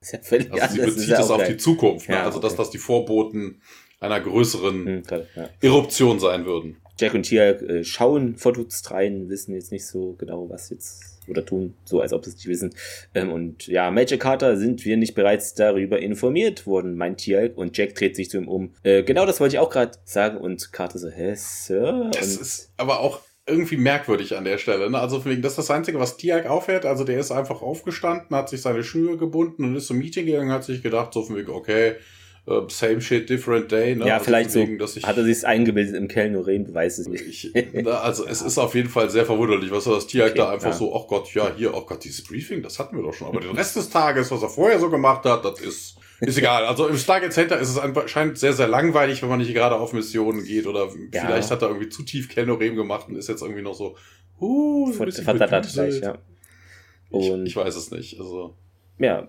Ist 0.01 0.13
ja 0.13 0.19
völlig 0.23 0.53
also 0.53 0.75
sie 0.75 0.81
bezieht 0.81 1.19
es 1.19 1.31
auf 1.31 1.45
die 1.45 1.57
Zukunft. 1.57 2.09
Ne? 2.09 2.15
Ja, 2.15 2.25
also, 2.25 2.39
okay. 2.39 2.47
dass 2.47 2.57
das 2.57 2.71
die 2.71 2.79
Vorboten 2.79 3.61
einer 3.99 4.21
größeren 4.21 4.87
hm, 4.87 5.03
klar, 5.03 5.23
ja. 5.35 5.51
Eruption 5.61 6.21
sein 6.21 6.47
würden. 6.47 6.77
Jack 6.99 7.15
und 7.15 7.25
Tia 7.25 7.51
äh, 7.51 7.85
schauen 7.85 8.37
verdutzt 8.37 8.91
rein, 8.91 9.29
wissen 9.29 9.55
jetzt 9.55 9.73
nicht 9.73 9.87
so 9.87 10.15
genau, 10.15 10.49
was 10.49 10.71
jetzt 10.71 11.10
oder 11.29 11.45
tun 11.45 11.75
so, 11.85 12.01
als 12.01 12.13
ob 12.13 12.25
sie 12.25 12.31
es 12.31 12.37
nicht 12.37 12.49
wissen. 12.49 12.75
Ähm, 13.15 13.31
und 13.31 13.67
ja, 13.67 13.91
Magic 13.91 14.21
Carter 14.21 14.57
sind 14.57 14.85
wir 14.85 14.97
nicht 14.97 15.15
bereits 15.15 15.55
darüber 15.55 16.01
informiert 16.01 16.67
worden, 16.67 16.97
meint 16.97 17.19
Tialk. 17.19 17.57
Und 17.57 17.77
Jack 17.77 17.95
dreht 17.95 18.17
sich 18.17 18.31
zu 18.31 18.39
ihm 18.39 18.49
um. 18.49 18.75
Äh, 18.83 19.03
genau 19.03 19.27
das 19.27 19.41
wollte 19.41 19.57
ich 19.57 19.59
auch 19.59 19.71
gerade 19.71 19.93
sagen. 20.05 20.39
Und 20.39 20.73
Carter 20.73 20.99
so, 20.99 21.09
hä, 21.09 21.35
Sir? 21.37 22.11
Das 22.13 22.37
ist 22.37 22.73
aber 22.77 23.01
auch 23.01 23.21
irgendwie 23.47 23.77
merkwürdig 23.77 24.37
an 24.37 24.45
der 24.45 24.59
Stelle. 24.59 24.91
Ne? 24.91 24.99
Also 24.99 25.25
wegen, 25.25 25.43
das 25.43 25.53
ist 25.53 25.59
das 25.59 25.71
Einzige, 25.71 25.99
was 25.99 26.17
Tiag 26.17 26.47
aufhört. 26.47 26.87
Also 26.87 27.05
der 27.05 27.19
ist 27.19 27.31
einfach 27.31 27.63
aufgestanden, 27.63 28.37
hat 28.37 28.49
sich 28.49 28.63
seine 28.63 28.85
Schuhe 28.85 29.17
gebunden 29.17 29.65
und 29.65 29.77
ist 29.77 29.89
zum 29.89 29.99
Meeting 29.99 30.27
gegangen, 30.27 30.53
hat 30.53 30.65
sich 30.65 30.83
gedacht, 30.83 31.13
so 31.13 31.23
von 31.23 31.37
wegen, 31.37 31.51
okay, 31.51 31.97
Uh, 32.51 32.69
same 32.69 33.01
shit, 33.01 33.31
different 33.31 33.71
day. 33.71 33.95
Ne? 33.95 34.07
Ja, 34.07 34.15
also 34.15 34.25
vielleicht 34.25 34.51
so. 34.51 34.59
Ich, 34.59 35.05
hat 35.05 35.17
er 35.17 35.23
sich 35.23 35.47
eingebildet 35.47 35.95
im 35.95 36.09
Kell 36.09 36.31
nur 36.31 36.49
reden, 36.49 36.75
weiß 36.75 36.99
es 36.99 37.07
nicht. 37.07 37.55
Ich, 37.55 37.87
also 37.87 38.27
es 38.27 38.43
ist 38.43 38.59
auf 38.59 38.75
jeden 38.75 38.89
Fall 38.89 39.09
sehr 39.09 39.25
verwunderlich, 39.25 39.71
was 39.71 39.87
er 39.87 39.95
das 39.95 40.09
Tier 40.09 40.25
okay, 40.25 40.35
da 40.35 40.51
einfach 40.51 40.71
ja. 40.71 40.73
so, 40.73 40.93
ach 40.97 41.07
Gott, 41.07 41.33
ja, 41.33 41.53
hier, 41.57 41.73
ach 41.73 41.87
Gott, 41.87 42.03
dieses 42.03 42.25
Briefing, 42.25 42.61
das 42.61 42.81
hatten 42.81 42.97
wir 42.97 43.05
doch 43.05 43.15
schon. 43.15 43.29
Aber 43.29 43.41
den 43.41 43.53
Rest 43.53 43.77
des 43.77 43.89
Tages, 43.89 44.33
was 44.33 44.43
er 44.43 44.49
vorher 44.49 44.81
so 44.81 44.91
gemacht 44.91 45.25
hat, 45.27 45.45
das 45.45 45.61
ist, 45.61 45.99
ist 46.21 46.39
egal. 46.39 46.65
Also 46.65 46.89
im 46.89 46.97
Stargate 46.97 47.33
Center 47.33 47.57
ist 47.57 47.69
es 47.69 47.79
anscheinend 47.79 48.37
sehr, 48.37 48.53
sehr 48.53 48.67
langweilig, 48.67 49.23
wenn 49.23 49.29
man 49.29 49.39
nicht 49.39 49.55
gerade 49.55 49.77
auf 49.77 49.93
Missionen 49.93 50.43
geht 50.43 50.67
oder 50.67 50.89
ja. 51.13 51.27
vielleicht 51.27 51.53
hat 51.53 51.63
er 51.63 51.69
irgendwie 51.69 51.89
zu 51.89 52.03
tief 52.03 52.29
Kellnorem 52.29 52.75
gemacht 52.75 53.07
und 53.09 53.15
ist 53.15 53.29
jetzt 53.29 53.43
irgendwie 53.43 53.63
noch 53.63 53.75
so, 53.75 53.97
uh, 54.41 54.91
so 54.93 55.03
ein 55.03 55.07
bisschen 55.07 55.25
gleich, 55.25 56.01
ja. 56.01 56.19
Ich, 57.13 57.31
ich 57.31 57.55
weiß 57.55 57.77
es 57.77 57.93
nicht. 57.93 58.19
Also 58.19 58.57
ja, 58.99 59.29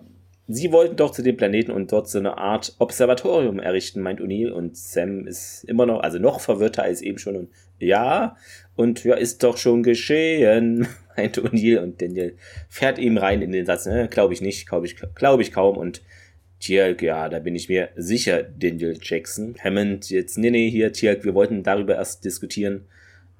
Sie 0.52 0.70
wollten 0.70 0.96
doch 0.96 1.12
zu 1.12 1.22
dem 1.22 1.36
Planeten 1.36 1.70
und 1.70 1.92
dort 1.92 2.10
so 2.10 2.18
eine 2.18 2.36
Art 2.36 2.74
Observatorium 2.78 3.58
errichten, 3.58 4.02
meint 4.02 4.20
O'Neill. 4.20 4.50
Und 4.50 4.76
Sam 4.76 5.26
ist 5.26 5.64
immer 5.64 5.86
noch, 5.86 6.00
also 6.00 6.18
noch 6.18 6.40
verwirrter 6.40 6.82
als 6.82 7.00
eben 7.00 7.18
schon. 7.18 7.36
Und 7.36 7.50
ja, 7.78 8.36
und 8.76 9.02
ja, 9.04 9.14
ist 9.14 9.42
doch 9.42 9.56
schon 9.56 9.82
geschehen, 9.82 10.86
meint 11.16 11.38
O'Neill. 11.38 11.78
Und 11.78 12.02
Daniel 12.02 12.36
fährt 12.68 12.98
ihm 12.98 13.16
rein 13.16 13.40
in 13.40 13.52
den 13.52 13.64
Satz, 13.64 13.86
ne, 13.86 14.08
glaube 14.08 14.34
ich 14.34 14.42
nicht, 14.42 14.68
glaube 14.68 14.86
ich, 14.86 14.96
glaube 15.14 15.42
ich 15.42 15.52
kaum. 15.52 15.78
Und 15.78 16.02
Tjalk, 16.60 17.02
ja, 17.02 17.28
da 17.28 17.38
bin 17.38 17.56
ich 17.56 17.68
mir 17.68 17.88
sicher, 17.96 18.42
Daniel 18.42 18.98
Jackson. 19.00 19.56
Hammond, 19.62 20.10
jetzt, 20.10 20.36
nee, 20.36 20.50
nee, 20.50 20.70
hier, 20.70 20.92
Tjalk, 20.92 21.24
wir 21.24 21.34
wollten 21.34 21.62
darüber 21.62 21.96
erst 21.96 22.24
diskutieren 22.24 22.86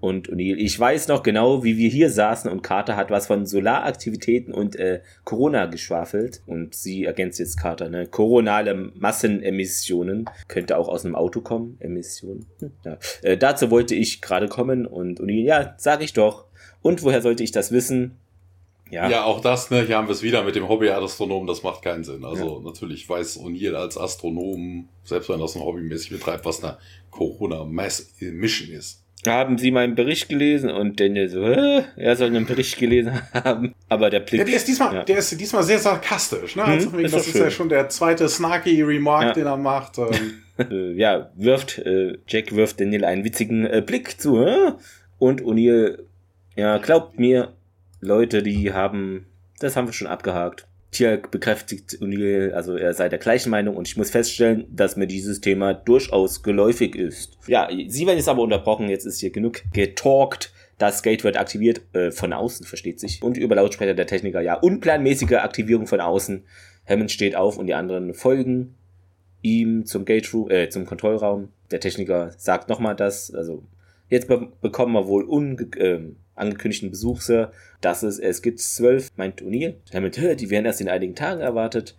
und 0.03 0.29
O'Neill. 0.31 0.57
Ich 0.57 0.79
weiß 0.79 1.07
noch 1.07 1.23
genau, 1.23 1.63
wie 1.63 1.77
wir 1.77 1.89
hier 1.89 2.11
saßen 2.11 2.51
und 2.51 2.63
Carter 2.63 2.97
hat 2.97 3.13
was 3.13 3.29
von 3.29 3.47
Solaraktivitäten 3.47 4.53
und 4.53 4.75
äh, 4.75 5.01
Corona 5.23 5.67
geschwafelt. 5.67 6.43
Und 6.45 6.75
sie 6.75 7.05
ergänzt 7.05 7.39
jetzt 7.39 7.57
Carter, 7.57 7.89
ne? 7.89 8.09
Koronale 8.09 8.75
Massenemissionen. 8.75 10.29
Könnte 10.49 10.77
auch 10.77 10.89
aus 10.89 11.05
einem 11.05 11.15
Auto 11.15 11.41
kommen. 11.41 11.77
Emissionen. 11.79 12.47
Hm, 12.59 12.73
ja. 12.85 12.99
Äh, 13.23 13.39
dazu 13.39 13.71
wollte 13.71 13.95
ich 13.95 14.21
gerade 14.21 14.49
kommen 14.49 14.87
und 14.87 15.21
O'Neill, 15.21 15.45
ja, 15.45 15.75
sag 15.79 16.03
ich 16.03 16.13
doch. 16.13 16.47
Und 16.83 17.05
woher 17.05 17.23
sollte 17.23 17.45
ich 17.45 17.53
das 17.53 17.71
wissen? 17.71 18.19
Ja. 18.91 19.09
ja, 19.09 19.25
auch 19.25 19.41
das, 19.41 19.71
ne, 19.71 19.87
hier 19.87 19.97
haben 19.97 20.09
wir 20.09 20.13
es 20.13 20.23
wieder 20.23 20.43
mit 20.43 20.57
dem 20.57 20.69
Hobby-Astronomen, 20.69 21.47
das 21.47 21.63
macht 21.63 21.83
keinen 21.83 22.03
Sinn. 22.03 22.25
Also 22.25 22.59
ja. 22.59 22.63
natürlich 22.65 23.09
weiß 23.09 23.39
O'Neill 23.39 23.75
als 23.75 23.97
Astronom, 23.97 24.89
selbst 25.05 25.29
wenn 25.29 25.37
er 25.37 25.43
das 25.43 25.55
ein 25.55 25.63
hobbymäßig 25.63 26.11
betreibt, 26.11 26.45
was 26.45 26.63
eine 26.63 26.77
Corona-Mass-Mission 27.11 28.71
ist. 28.77 29.03
Haben 29.27 29.57
Sie 29.57 29.71
meinen 29.71 29.95
Bericht 29.95 30.29
gelesen? 30.29 30.71
Und 30.71 30.99
Daniel 30.99 31.29
so, 31.29 31.47
Hä? 31.47 31.85
er 31.97 32.17
soll 32.17 32.29
einen 32.29 32.47
Bericht 32.47 32.79
gelesen 32.79 33.21
haben. 33.35 33.75
Aber 33.89 34.11
der 34.11 34.21
Blick. 34.21 34.41
Ja, 34.41 34.45
der 34.45 34.57
ist 34.57 34.67
diesmal, 34.67 34.95
ja. 34.95 35.05
der 35.05 35.19
ist 35.19 35.41
diesmal 35.41 35.63
sehr 35.63 35.79
sarkastisch. 35.79 36.57
Ne? 36.57 36.65
Also, 36.65 36.93
hm, 36.93 37.03
das 37.03 37.15
ist, 37.15 37.29
ist 37.29 37.39
ja 37.39 37.51
schon 37.51 37.69
der 37.69 37.89
zweite 37.89 38.29
snarky 38.29 38.83
Remark, 38.83 39.25
ja. 39.25 39.33
den 39.33 39.47
er 39.47 39.57
macht. 39.57 39.99
Ähm. 39.99 40.09
Äh, 40.59 40.93
ja, 40.93 41.31
wirft, 41.35 41.79
äh, 41.79 42.19
Jack 42.29 42.55
wirft 42.55 42.79
Daniel 42.79 43.07
einen 43.07 43.25
witzigen 43.25 43.65
äh, 43.65 43.83
Blick 43.85 44.21
zu. 44.21 44.45
Hä? 44.45 44.73
Und 45.19 45.41
O'Neill, 45.43 46.01
ja, 46.57 46.77
glaubt 46.77 47.19
mir, 47.19 47.55
Leute, 48.01 48.43
die 48.43 48.71
haben, 48.71 49.25
das 49.61 49.77
haben 49.77 49.89
wir 49.89 49.95
schon 49.95 50.09
abgehakt. 50.09 50.69
Tjalk 50.93 51.31
bekräftigt 51.31 51.99
also 52.53 52.77
er 52.77 52.93
sei 52.93 53.09
der 53.09 53.19
gleichen 53.19 53.49
Meinung 53.49 53.77
und 53.77 53.89
ich 53.89 53.97
muss 53.97 54.11
feststellen, 54.11 54.67
dass 54.71 54.97
mir 54.97 55.07
dieses 55.07 55.41
Thema 55.41 55.73
durchaus 55.73 56.43
geläufig 56.43 56.95
ist. 56.95 57.39
Ja, 57.47 57.69
sie 57.89 58.07
werden 58.07 58.19
jetzt 58.19 58.29
aber 58.29 58.43
unterbrochen, 58.43 58.89
jetzt 58.89 59.07
ist 59.07 59.21
hier 59.21 59.31
genug 59.31 59.63
getalkt. 59.73 60.53
Das 60.77 61.03
Gate 61.03 61.25
wird 61.25 61.39
aktiviert 61.39 61.81
äh, 61.95 62.11
von 62.11 62.33
außen, 62.33 62.67
versteht 62.67 63.01
sich. 63.01 63.23
Und 63.23 63.39
über 63.39 63.55
Lautsprecher 63.55 63.95
der 63.95 64.07
Techniker, 64.07 64.43
ja, 64.43 64.55
unplanmäßige 64.55 65.33
Aktivierung 65.35 65.87
von 65.87 66.01
außen. 66.01 66.45
Hammond 66.87 67.11
steht 67.11 67.37
auf 67.37 67.57
und 67.57 67.69
die 67.69 67.75
anderen 67.75 68.13
folgen 68.13 68.75
ihm 69.43 69.87
zum 69.87 70.05
Gate 70.05 70.33
Room, 70.35 70.51
äh, 70.51 70.69
zum 70.69 70.85
Kontrollraum. 70.87 71.49
Der 71.71 71.81
Techniker 71.81 72.33
sagt 72.37 72.69
nochmal 72.69 72.97
das, 72.97 73.35
also 73.35 73.63
jetzt 74.09 74.29
be 74.29 74.49
bekommen 74.61 74.93
wir 74.93 75.07
wohl 75.07 75.25
unge 75.25 75.63
äh, 75.77 76.01
angekündigten 76.35 76.91
Besuch, 76.91 77.21
Sir. 77.21 77.53
Das 77.83 78.03
ist 78.03 78.19
es 78.19 78.41
gibt 78.41 78.61
zwölf, 78.61 79.11
meint 79.17 79.43
O'Neill. 79.43 79.75
Damit, 79.91 80.17
die 80.17 80.49
werden 80.49 80.65
erst 80.65 80.81
in 80.81 80.89
einigen 80.89 81.15
Tagen 81.15 81.43
erwartet. 81.43 81.97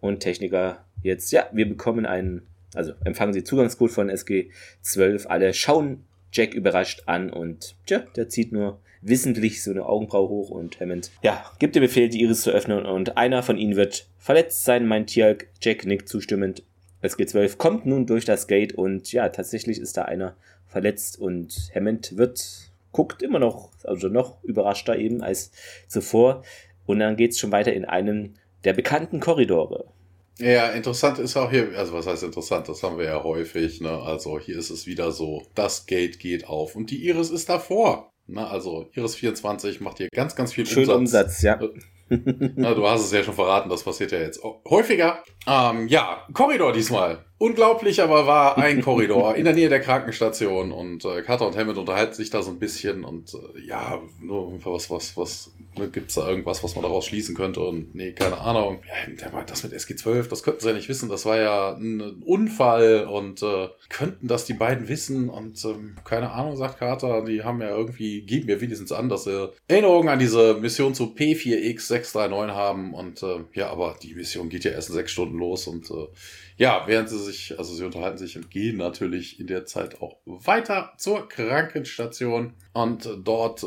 Und 0.00 0.20
Techniker 0.20 0.84
jetzt, 1.02 1.30
ja, 1.32 1.48
wir 1.52 1.68
bekommen 1.68 2.06
einen, 2.06 2.42
also 2.74 2.92
empfangen 3.04 3.34
Sie 3.34 3.44
Zugangscode 3.44 3.90
von 3.90 4.10
SG12. 4.10 5.26
Alle 5.26 5.52
schauen 5.52 6.04
Jack 6.32 6.54
überrascht 6.54 7.02
an 7.06 7.30
und 7.30 7.76
tja, 7.86 8.04
der 8.16 8.28
zieht 8.28 8.52
nur 8.52 8.80
wissentlich 9.02 9.62
so 9.62 9.70
eine 9.70 9.86
Augenbraue 9.86 10.28
hoch 10.28 10.50
und 10.50 10.80
Hammond, 10.80 11.10
ja, 11.22 11.44
gibt 11.58 11.74
den 11.74 11.82
Befehl, 11.82 12.08
die 12.08 12.22
Iris 12.22 12.42
zu 12.42 12.50
öffnen 12.50 12.86
und 12.86 13.16
einer 13.16 13.42
von 13.42 13.58
ihnen 13.58 13.76
wird 13.76 14.08
verletzt 14.18 14.64
sein, 14.64 14.86
meint 14.86 15.10
Tialk. 15.10 15.48
Jack 15.60 15.84
nickt 15.84 16.08
zustimmend. 16.08 16.62
SG12 17.02 17.58
kommt 17.58 17.86
nun 17.86 18.06
durch 18.06 18.24
das 18.24 18.46
Gate 18.46 18.72
und 18.72 19.12
ja, 19.12 19.28
tatsächlich 19.28 19.78
ist 19.78 19.96
da 19.96 20.02
einer 20.02 20.36
verletzt 20.66 21.18
und 21.20 21.70
Hammond 21.74 22.16
wird 22.16 22.72
guckt 22.94 23.22
immer 23.22 23.40
noch, 23.40 23.70
also 23.82 24.08
noch 24.08 24.42
überraschter 24.44 24.96
eben 24.96 25.20
als 25.20 25.50
zuvor. 25.88 26.42
Und 26.86 27.00
dann 27.00 27.16
geht 27.16 27.32
es 27.32 27.38
schon 27.38 27.52
weiter 27.52 27.74
in 27.74 27.84
einen 27.84 28.38
der 28.64 28.72
bekannten 28.72 29.20
Korridore. 29.20 29.86
Ja, 30.38 30.70
interessant 30.70 31.18
ist 31.18 31.36
auch 31.36 31.50
hier, 31.50 31.76
also 31.76 31.92
was 31.92 32.06
heißt 32.06 32.22
interessant, 32.22 32.68
das 32.68 32.82
haben 32.82 32.98
wir 32.98 33.04
ja 33.04 33.22
häufig, 33.22 33.80
ne? 33.80 33.90
Also 33.90 34.38
hier 34.40 34.58
ist 34.58 34.70
es 34.70 34.86
wieder 34.86 35.12
so, 35.12 35.42
das 35.54 35.86
Gate 35.86 36.18
geht 36.18 36.48
auf 36.48 36.74
und 36.74 36.90
die 36.90 37.06
Iris 37.06 37.30
ist 37.30 37.48
davor. 37.48 38.10
Na, 38.26 38.48
also 38.48 38.88
Iris 38.94 39.14
24 39.16 39.80
macht 39.80 39.98
hier 39.98 40.08
ganz, 40.12 40.34
ganz 40.34 40.52
viel 40.52 40.66
Schön 40.66 40.88
Umsatz. 40.88 40.96
Umsatz, 40.96 41.42
ja. 41.42 41.60
Na, 42.56 42.74
du 42.74 42.86
hast 42.86 43.02
es 43.02 43.12
ja 43.12 43.22
schon 43.22 43.34
verraten, 43.34 43.68
das 43.68 43.84
passiert 43.84 44.12
ja 44.12 44.18
jetzt 44.18 44.42
häufiger. 44.68 45.22
Ähm, 45.46 45.88
ja, 45.88 46.26
Korridor 46.32 46.72
diesmal. 46.72 47.24
Unglaublich, 47.44 48.00
aber 48.00 48.26
war 48.26 48.56
ein 48.56 48.80
Korridor 48.82 49.34
in 49.34 49.44
der 49.44 49.52
Nähe 49.52 49.68
der 49.68 49.80
Krankenstation 49.80 50.72
und 50.72 51.04
äh, 51.04 51.20
Carter 51.20 51.46
und 51.46 51.56
Hammond 51.58 51.76
unterhalten 51.76 52.14
sich 52.14 52.30
da 52.30 52.42
so 52.42 52.50
ein 52.50 52.58
bisschen 52.58 53.04
und 53.04 53.34
äh, 53.34 53.60
ja, 53.66 54.00
nur 54.18 54.58
was, 54.64 54.90
was, 54.90 55.14
was 55.16 55.52
Ne, 55.76 55.88
Gibt 55.88 56.10
es 56.10 56.14
da 56.14 56.28
irgendwas, 56.28 56.62
was 56.62 56.76
man 56.76 56.82
daraus 56.82 57.06
schließen 57.06 57.34
könnte? 57.34 57.60
Und 57.60 57.94
nee, 57.94 58.12
keine 58.12 58.38
Ahnung. 58.38 58.80
Ja, 59.20 59.42
das 59.42 59.64
mit 59.64 59.72
SG12, 59.72 60.28
das 60.28 60.44
könnten 60.44 60.60
sie 60.60 60.68
ja 60.68 60.74
nicht 60.74 60.88
wissen. 60.88 61.08
Das 61.08 61.26
war 61.26 61.36
ja 61.36 61.74
ein 61.74 62.22
Unfall 62.24 63.06
und 63.06 63.42
äh, 63.42 63.68
könnten 63.88 64.28
das 64.28 64.44
die 64.44 64.54
beiden 64.54 64.88
wissen? 64.88 65.28
Und 65.28 65.64
ähm, 65.64 65.96
keine 66.04 66.30
Ahnung, 66.30 66.56
sagt 66.56 66.78
Carter, 66.78 67.24
die 67.24 67.42
haben 67.42 67.60
ja 67.60 67.70
irgendwie, 67.70 68.22
geben 68.22 68.46
mir 68.46 68.60
wenigstens 68.60 68.92
an, 68.92 69.08
dass 69.08 69.24
sie 69.24 69.50
Erinnerungen 69.66 70.08
an 70.08 70.20
diese 70.20 70.54
Mission 70.54 70.94
zu 70.94 71.06
P4X639 71.06 72.50
haben. 72.52 72.94
Und 72.94 73.22
äh, 73.24 73.40
ja, 73.54 73.70
aber 73.70 73.96
die 74.00 74.14
Mission 74.14 74.48
geht 74.48 74.64
ja 74.64 74.70
erst 74.70 74.90
in 74.90 74.94
sechs 74.94 75.10
Stunden 75.10 75.38
los 75.38 75.66
und 75.66 75.90
äh, 75.90 76.06
ja, 76.56 76.84
während 76.86 77.08
sie 77.08 77.18
sich, 77.18 77.58
also 77.58 77.74
sie 77.74 77.84
unterhalten 77.84 78.18
sich 78.18 78.36
und 78.36 78.50
gehen 78.50 78.76
natürlich 78.76 79.40
in 79.40 79.46
der 79.46 79.66
Zeit 79.66 80.00
auch 80.00 80.16
weiter 80.24 80.92
zur 80.98 81.28
Krankenstation. 81.28 82.54
Und 82.72 83.06
äh, 83.06 83.16
dort 83.22 83.62
äh, 83.62 83.66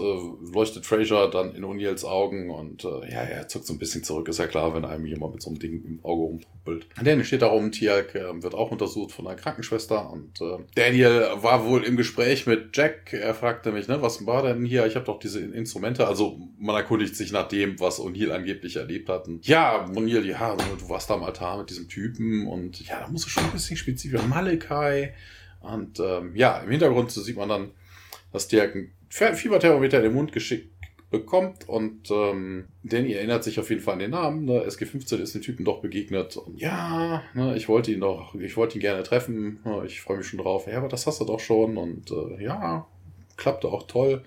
leuchtet 0.53 0.85
Fraser 0.85 1.29
dann 1.29 1.55
in 1.55 1.63
O'Neills 1.63 2.03
Augen 2.03 2.49
und 2.49 2.83
äh, 2.83 3.09
ja, 3.09 3.21
er 3.21 3.47
zuckt 3.47 3.65
so 3.65 3.73
ein 3.73 3.79
bisschen 3.79 4.03
zurück. 4.03 4.27
Ist 4.27 4.39
ja 4.39 4.47
klar, 4.47 4.73
wenn 4.75 4.83
einem 4.83 5.05
jemand 5.05 5.33
mit 5.33 5.41
so 5.41 5.49
einem 5.49 5.59
Ding 5.59 5.81
im 5.85 5.99
Auge 6.03 6.23
rumpuppelt. 6.23 6.87
Daniel 7.01 7.23
steht 7.23 7.41
da 7.41 7.47
rum, 7.47 7.71
Tiak 7.71 8.15
äh, 8.15 8.43
wird 8.43 8.53
auch 8.53 8.69
untersucht 8.69 9.13
von 9.13 9.25
einer 9.25 9.37
Krankenschwester 9.37 10.11
und 10.11 10.41
äh, 10.41 10.57
Daniel 10.75 11.29
war 11.35 11.65
wohl 11.65 11.85
im 11.85 11.95
Gespräch 11.95 12.47
mit 12.47 12.75
Jack. 12.75 13.13
Er 13.13 13.33
fragte 13.33 13.71
mich, 13.71 13.87
ne, 13.87 14.01
was 14.01 14.25
war 14.25 14.43
denn 14.43 14.65
hier? 14.65 14.85
Ich 14.85 14.95
habe 14.95 15.05
doch 15.05 15.19
diese 15.19 15.39
Instrumente. 15.39 16.05
Also 16.05 16.41
man 16.59 16.75
erkundigt 16.75 17.15
sich 17.15 17.31
nach 17.31 17.47
dem, 17.47 17.79
was 17.79 18.01
O'Neill 18.01 18.31
angeblich 18.31 18.75
erlebt 18.75 19.07
hat. 19.07 19.29
Und, 19.29 19.47
ja, 19.47 19.85
O'Neill, 19.85 20.25
ja, 20.25 20.53
du 20.53 20.89
warst 20.89 21.09
da 21.09 21.13
am 21.13 21.23
Altar 21.23 21.59
mit 21.59 21.69
diesem 21.69 21.87
Typen 21.87 22.45
und 22.45 22.76
ja, 22.85 23.01
da 23.01 23.07
musst 23.07 23.25
du 23.25 23.29
schon 23.29 23.43
ein 23.43 23.51
bisschen 23.51 23.77
spezifisch. 23.77 24.21
Malakai. 24.23 25.13
Und 25.61 25.99
ähm, 25.99 26.35
ja, 26.35 26.59
im 26.59 26.69
Hintergrund 26.69 27.11
sieht 27.11 27.37
man 27.37 27.49
dann, 27.49 27.71
dass 28.31 28.47
Dirk 28.47 28.75
ein 28.75 28.91
Fieberthermometer 29.09 29.97
in 29.97 30.03
den 30.03 30.13
Mund 30.13 30.31
geschickt 30.31 30.71
bekommt 31.09 31.69
und 31.69 32.11
ähm, 32.11 32.65
Danny 32.83 33.13
erinnert 33.13 33.43
sich 33.43 33.59
auf 33.59 33.69
jeden 33.69 33.81
Fall 33.81 33.93
an 33.93 33.99
den 33.99 34.11
Namen. 34.11 34.45
Ne? 34.45 34.65
SG15 34.65 35.17
ist 35.17 35.35
dem 35.35 35.41
Typen 35.41 35.63
doch 35.63 35.79
begegnet. 35.79 36.35
Und 36.35 36.59
ja, 36.59 37.23
ne, 37.33 37.55
ich 37.55 37.69
wollte 37.69 37.91
ihn 37.91 38.01
doch, 38.01 38.35
ich 38.35 38.57
wollte 38.57 38.77
ihn 38.77 38.81
gerne 38.81 39.03
treffen. 39.03 39.59
Ne? 39.63 39.83
Ich 39.85 40.01
freue 40.01 40.17
mich 40.17 40.27
schon 40.27 40.39
drauf. 40.39 40.67
Ja, 40.67 40.79
aber 40.79 40.89
das 40.89 41.07
hast 41.07 41.21
du 41.21 41.25
doch 41.25 41.39
schon. 41.39 41.77
Und 41.77 42.11
äh, 42.11 42.43
ja, 42.43 42.87
klappte 43.37 43.69
auch 43.69 43.87
toll. 43.87 44.23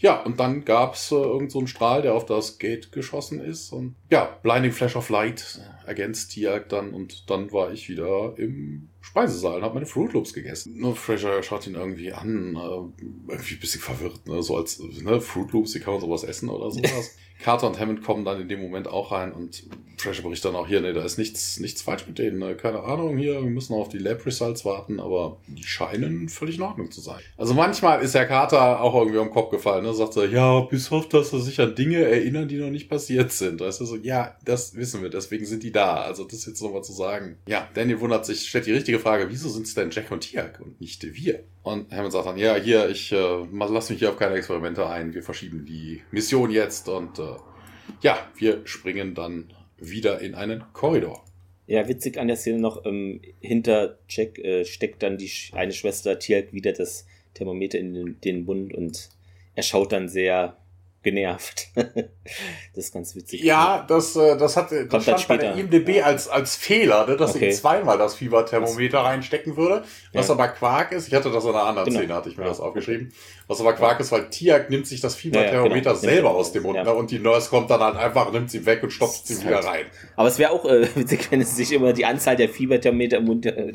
Ja, 0.00 0.22
und 0.22 0.40
dann 0.40 0.64
gab's 0.64 1.12
äh, 1.12 1.14
irgend 1.14 1.52
so 1.52 1.58
einen 1.58 1.68
Strahl, 1.68 2.00
der 2.02 2.14
auf 2.14 2.24
das 2.24 2.58
Gate 2.58 2.90
geschossen 2.90 3.38
ist. 3.38 3.70
Und 3.70 3.96
ja, 4.10 4.24
Blinding 4.42 4.72
Flash 4.72 4.96
of 4.96 5.10
Light 5.10 5.60
ergänzt 5.86 6.32
Tiag 6.32 6.70
dann. 6.70 6.94
Und 6.94 7.28
dann 7.28 7.52
war 7.52 7.70
ich 7.70 7.88
wieder 7.88 8.34
im 8.36 8.88
Speisesaal 9.10 9.56
und 9.56 9.62
habe 9.64 9.74
meine 9.74 9.86
Fruit 9.86 10.12
Loops 10.12 10.32
gegessen. 10.32 10.78
Nur 10.78 10.94
Fraser 10.94 11.42
schaut 11.42 11.66
ihn 11.66 11.74
irgendwie 11.74 12.12
an, 12.12 12.54
äh, 12.54 13.02
irgendwie 13.32 13.54
ein 13.54 13.60
bisschen 13.60 13.80
verwirrt, 13.80 14.26
ne? 14.28 14.40
so 14.40 14.56
als 14.56 14.78
ne, 14.78 15.20
Fruit 15.20 15.50
Loops, 15.50 15.74
wie 15.74 15.80
kann 15.80 15.94
man 15.94 16.00
sowas 16.00 16.22
essen 16.22 16.48
oder 16.48 16.70
sowas. 16.70 17.16
Carter 17.42 17.68
und 17.68 17.80
Hammond 17.80 18.04
kommen 18.04 18.24
dann 18.24 18.40
in 18.40 18.48
dem 18.48 18.60
Moment 18.60 18.86
auch 18.86 19.12
rein 19.12 19.32
und 19.32 19.64
Fraser 19.96 20.22
berichtet 20.22 20.52
dann 20.52 20.56
auch 20.56 20.66
hier, 20.66 20.80
ne, 20.80 20.92
da 20.92 21.02
ist 21.02 21.18
nichts, 21.18 21.58
nichts 21.58 21.82
falsch 21.82 22.06
mit 22.06 22.18
denen, 22.18 22.38
ne? 22.38 22.54
keine 22.54 22.82
Ahnung 22.82 23.16
hier, 23.16 23.34
wir 23.34 23.50
müssen 23.50 23.74
auf 23.74 23.88
die 23.88 23.98
Lab 23.98 24.24
Results 24.24 24.64
warten, 24.64 25.00
aber 25.00 25.38
die 25.46 25.62
scheinen 25.62 26.28
völlig 26.28 26.56
in 26.56 26.62
Ordnung 26.62 26.90
zu 26.90 27.00
sein. 27.00 27.20
Also 27.36 27.54
manchmal 27.54 28.02
ist 28.02 28.14
Herr 28.14 28.26
Carter 28.26 28.80
auch 28.80 28.94
irgendwie 28.94 29.18
am 29.18 29.30
Kopf 29.30 29.50
gefallen, 29.50 29.84
ne, 29.84 29.94
sagt 29.94 30.16
er, 30.16 30.28
ja, 30.28 30.60
bis 30.60 30.92
auf, 30.92 31.08
dass 31.08 31.32
er 31.32 31.40
sich 31.40 31.60
an 31.60 31.74
Dinge 31.74 31.98
erinnern, 31.98 32.48
die 32.48 32.56
noch 32.56 32.70
nicht 32.70 32.88
passiert 32.88 33.32
sind. 33.32 33.60
Weißt 33.60 33.80
du, 33.80 33.86
so, 33.86 33.96
ja, 33.96 34.36
das 34.44 34.74
wissen 34.74 35.02
wir, 35.02 35.08
deswegen 35.10 35.44
sind 35.44 35.62
die 35.62 35.72
da. 35.72 35.96
Also 35.96 36.24
das 36.24 36.46
jetzt 36.46 36.62
nochmal 36.62 36.84
zu 36.84 36.92
sagen. 36.92 37.38
Ja, 37.46 37.68
Daniel 37.74 38.00
wundert 38.00 38.26
sich, 38.26 38.48
stellt 38.48 38.66
die 38.66 38.72
richtige 38.72 38.98
Frage, 39.00 39.28
wieso 39.30 39.48
sind 39.48 39.66
es 39.66 39.74
denn 39.74 39.90
Jack 39.90 40.10
und 40.10 40.20
Tiak 40.20 40.60
und 40.60 40.80
nicht 40.80 41.02
wir? 41.02 41.42
Und 41.62 41.92
Hammond 41.92 42.12
sagt 42.12 42.26
dann, 42.26 42.38
ja, 42.38 42.56
hier, 42.56 42.88
ich 42.88 43.12
äh, 43.12 43.46
lass 43.52 43.90
mich 43.90 43.98
hier 43.98 44.10
auf 44.10 44.16
keine 44.16 44.34
Experimente 44.34 44.86
ein, 44.86 45.12
wir 45.14 45.22
verschieben 45.22 45.64
die 45.66 46.02
Mission 46.10 46.50
jetzt 46.50 46.88
und 46.88 47.18
äh, 47.18 47.36
ja, 48.02 48.18
wir 48.36 48.62
springen 48.64 49.14
dann 49.14 49.52
wieder 49.78 50.20
in 50.20 50.34
einen 50.34 50.64
Korridor. 50.72 51.24
Ja, 51.66 51.86
witzig 51.88 52.18
an 52.18 52.28
der 52.28 52.36
Szene 52.36 52.58
noch, 52.58 52.84
ähm, 52.84 53.20
hinter 53.40 53.98
Jack 54.08 54.38
äh, 54.38 54.64
steckt 54.64 55.02
dann 55.02 55.18
die 55.18 55.30
eine 55.52 55.72
Schwester 55.72 56.18
Tiak 56.18 56.52
wieder 56.52 56.72
das 56.72 57.06
Thermometer 57.34 57.78
in 57.78 57.94
den, 57.94 58.20
den 58.20 58.44
Mund 58.44 58.74
und 58.74 59.10
er 59.54 59.62
schaut 59.62 59.92
dann 59.92 60.08
sehr 60.08 60.56
genervt. 61.02 61.68
das 61.74 62.04
ist 62.74 62.92
ganz 62.92 63.14
witzig. 63.14 63.42
Ja, 63.42 63.84
das, 63.88 64.16
äh, 64.16 64.36
das 64.36 64.56
hat 64.56 64.70
das 64.70 64.88
Kommt 64.88 65.02
stand 65.02 65.28
bei 65.28 65.36
der 65.38 65.54
IMDB 65.54 65.96
ja. 65.96 66.04
als, 66.04 66.28
als 66.28 66.56
Fehler, 66.56 67.06
ne, 67.06 67.16
dass 67.16 67.34
okay. 67.34 67.48
ich 67.48 67.56
zweimal 67.56 67.98
das 67.98 68.14
Fieberthermometer 68.14 69.00
reinstecken 69.00 69.56
würde. 69.56 69.84
Was 70.12 70.28
ja. 70.28 70.34
aber 70.34 70.48
Quark 70.48 70.92
ist, 70.92 71.08
ich 71.08 71.14
hatte 71.14 71.30
das 71.30 71.44
in 71.44 71.50
einer 71.50 71.64
anderen 71.64 71.88
genau. 71.88 72.00
Szene, 72.00 72.14
hatte 72.14 72.28
ich 72.28 72.36
mir 72.36 72.44
ja. 72.44 72.50
das 72.50 72.60
aufgeschrieben. 72.60 73.12
Was 73.50 73.60
aber 73.60 73.72
Quark 73.72 73.98
ist, 73.98 74.12
weil 74.12 74.30
Tiak 74.30 74.70
nimmt 74.70 74.86
sich 74.86 75.00
das 75.00 75.16
Fieberthermometer 75.16 75.90
genau. 75.90 76.00
selber 76.00 76.30
aus 76.30 76.52
dem 76.52 76.62
Mund 76.62 76.84
ne, 76.84 76.94
und 76.94 77.10
die 77.10 77.18
Nurse 77.18 77.50
kommt 77.50 77.68
dann 77.68 77.80
halt 77.80 77.96
einfach, 77.96 78.30
nimmt 78.30 78.48
sie 78.48 78.64
weg 78.64 78.84
und 78.84 78.92
stopft 78.92 79.26
sie 79.26 79.44
wieder 79.44 79.58
rein. 79.58 79.86
Aber 80.14 80.28
es 80.28 80.38
wäre 80.38 80.52
auch 80.52 80.64
äh, 80.66 80.86
witzig, 80.94 81.26
wenn 81.32 81.40
es 81.40 81.56
sich 81.56 81.72
immer 81.72 81.92
die 81.92 82.04
Anzahl 82.04 82.36
der 82.36 82.48
Fieberthermometer 82.48 83.16
im 83.16 83.24
Mund, 83.24 83.46
äh, 83.46 83.72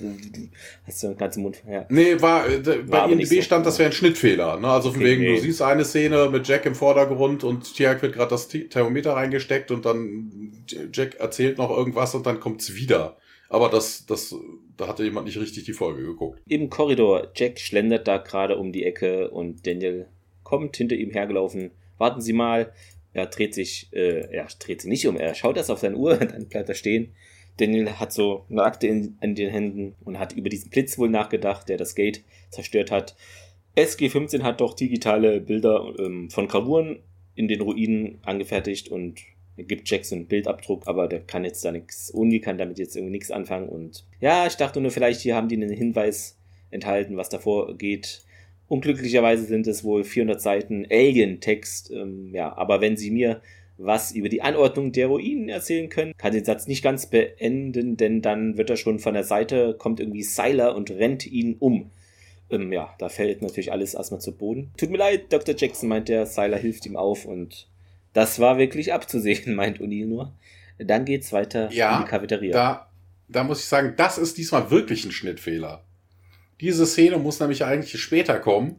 hast 0.88 1.04
du 1.04 1.08
den 1.10 1.18
ganzen 1.18 1.44
Mund, 1.44 1.62
ja. 1.70 1.84
Nee, 1.90 2.22
war, 2.22 2.48
äh, 2.48 2.60
bei 2.60 3.06
IMDB 3.06 3.26
so. 3.26 3.42
stand, 3.42 3.66
das 3.66 3.78
wäre 3.78 3.90
ein 3.90 3.94
Schnittfehler, 3.94 4.62
ne, 4.62 4.70
also 4.70 4.92
von 4.92 5.02
okay, 5.02 5.10
wegen, 5.10 5.24
nee. 5.24 5.36
du 5.36 5.42
siehst 5.42 5.62
eine 5.62 5.84
Szene 5.84 6.30
mit 6.30 6.48
Jack 6.48 6.66
im 6.66 6.76
Vordergrund 6.76 7.44
und 7.44 7.76
Tiag 7.76 8.02
wird 8.02 8.14
gerade 8.14 8.30
das 8.30 8.48
Thermometer 8.48 9.12
reingesteckt 9.18 9.72
und 9.72 9.86
dann 9.86 10.54
Jack 10.94 11.16
erzählt 11.16 11.58
noch 11.58 11.70
irgendwas 11.70 12.16
und 12.16 12.26
dann 12.26 12.40
kommt's 12.40 12.76
wieder. 12.76 13.18
Aber 13.56 13.70
das, 13.70 14.06
das, 14.06 14.36
da 14.76 14.90
hatte 14.90 15.06
jemand 15.06 15.28
nicht 15.28 15.40
richtig 15.40 15.64
die 15.64 15.72
Folge 15.72 16.04
geguckt. 16.04 16.42
Im 16.46 16.70
Korridor, 16.70 17.30
Jack 17.36 17.58
schlendert 17.58 18.06
da 18.06 18.18
gerade 18.18 18.58
um 18.58 18.74
die 18.74 18.84
Ecke 18.84 19.32
und 19.32 19.66
Daniel 19.66 20.08
kommt 20.44 20.76
hinter 20.76 20.98
ihm 20.98 21.12
hergelaufen. 21.12 21.72
Warten 21.98 22.20
Sie 22.20 22.34
mal. 22.34 22.74
Er 23.14 23.28
dreht 23.28 23.54
sich, 23.54 23.88
äh, 23.94 24.28
er 24.30 24.50
dreht 24.60 24.82
sich 24.82 24.90
nicht 24.90 25.08
um, 25.08 25.16
er 25.16 25.34
schaut 25.36 25.56
erst 25.56 25.72
auf 25.72 25.80
seine 25.80 25.96
Uhr, 25.96 26.18
dann 26.18 26.50
bleibt 26.50 26.68
er 26.68 26.76
stehen. 26.76 27.14
Daniel 27.56 27.92
hat 27.92 28.12
so 28.12 28.44
eine 28.50 28.62
Akte 28.64 28.88
in, 28.88 29.18
in 29.22 29.36
den 29.36 29.50
Händen 29.50 29.96
und 30.04 30.20
hat 30.20 30.34
über 30.34 30.50
diesen 30.50 30.70
Blitz 30.70 30.98
wohl 30.98 31.10
nachgedacht, 31.10 31.70
der 31.70 31.78
das 31.78 31.96
Gate 31.96 32.26
zerstört 32.50 32.92
hat. 32.92 33.16
SG-15 33.78 34.44
hat 34.44 34.60
doch 34.60 34.74
digitale 34.74 35.40
Bilder 35.40 35.94
ähm, 35.98 36.30
von 36.30 36.50
Gravuren 36.50 37.00
in 37.36 37.48
den 37.48 37.62
Ruinen 37.62 38.20
angefertigt 38.26 38.90
und 38.90 39.22
gibt 39.58 39.90
Jackson 39.90 40.20
einen 40.20 40.28
Bildabdruck, 40.28 40.88
aber 40.88 41.08
der 41.08 41.22
kann 41.22 41.46
jetzt 41.46 41.64
da 41.64 41.72
nichts, 41.72 42.12
Uni 42.12 42.40
kann 42.40 42.58
damit 42.58 42.78
jetzt 42.78 42.96
irgendwie 42.96 43.14
nichts 43.14 43.32
anfangen 43.32 43.70
und 43.70 44.06
ja, 44.20 44.48
ich 44.48 44.56
dachte 44.56 44.82
nur, 44.82 44.92
vielleicht 44.92 45.22
hier 45.22 45.36
haben 45.36 45.48
die 45.48 45.56
einen 45.56 45.70
Hinweis 45.70 46.38
enthalten, 46.72 47.18
was 47.18 47.30
davor 47.30 47.78
geht. 47.78 48.24
Unglücklicherweise 48.68 49.46
sind 49.46 49.68
es 49.68 49.84
wohl 49.84 50.04
400 50.04 50.42
Seiten 50.42 50.86
Alien-Text, 50.90 51.92
ähm, 51.92 52.34
ja, 52.34 52.56
aber 52.58 52.82
wenn 52.82 52.98
sie 52.98 53.12
mir 53.12 53.42
was 53.78 54.12
über 54.14 54.30
die 54.30 54.42
Anordnung 54.42 54.92
der 54.92 55.08
Ruinen 55.08 55.50
erzählen 55.50 55.90
können, 55.90 56.14
kann 56.18 56.34
den 56.34 56.46
Satz 56.46 56.68
nicht 56.68 56.84
ganz 56.84 57.08
beenden, 57.08 57.98
denn 57.98 58.22
dann 58.22 58.58
wird 58.58 58.70
er 58.70 58.78
schon 58.78 59.00
von 59.00 59.14
der 59.14 59.24
Seite, 59.24 59.76
kommt 59.78 60.00
irgendwie 60.00 60.24
Seiler 60.24 60.76
und 60.76 60.92
rennt 60.92 61.26
ihn 61.26 61.56
um. 61.60 61.92
Ähm, 62.50 62.72
ja, 62.72 62.94
da 63.00 63.10
fällt 63.10 63.42
natürlich 63.42 63.72
alles 63.72 63.94
erstmal 63.94 64.22
zu 64.22 64.32
Boden. 64.32 64.72
Tut 64.78 64.92
mir 64.92 64.98
leid, 64.98 65.34
Dr. 65.34 65.56
Jackson 65.58 65.90
meint 65.90 66.10
der, 66.10 66.26
Seiler 66.26 66.58
hilft 66.58 66.86
ihm 66.86 66.96
auf 66.96 67.26
und 67.26 67.68
das 68.16 68.40
war 68.40 68.58
wirklich 68.58 68.94
abzusehen, 68.94 69.56
meint 69.56 69.80
O'Neill 69.80 70.08
nur. 70.08 70.34
Dann 70.80 71.06
geht's 71.06 71.32
weiter 71.32 71.72
ja, 71.72 71.98
in 71.98 72.06
die 72.06 72.10
Cafeteria. 72.10 72.54
Da, 72.54 72.90
da 73.28 73.44
muss 73.44 73.60
ich 73.60 73.66
sagen, 73.66 73.94
das 73.96 74.18
ist 74.18 74.38
diesmal 74.38 74.72
wirklich 74.72 75.06
ein 75.06 75.12
Schnittfehler. 75.12 75.84
Diese 76.60 76.86
Szene 76.86 77.18
muss 77.18 77.40
nämlich 77.40 77.64
eigentlich 77.64 78.02
später 78.02 78.40
kommen. 78.40 78.78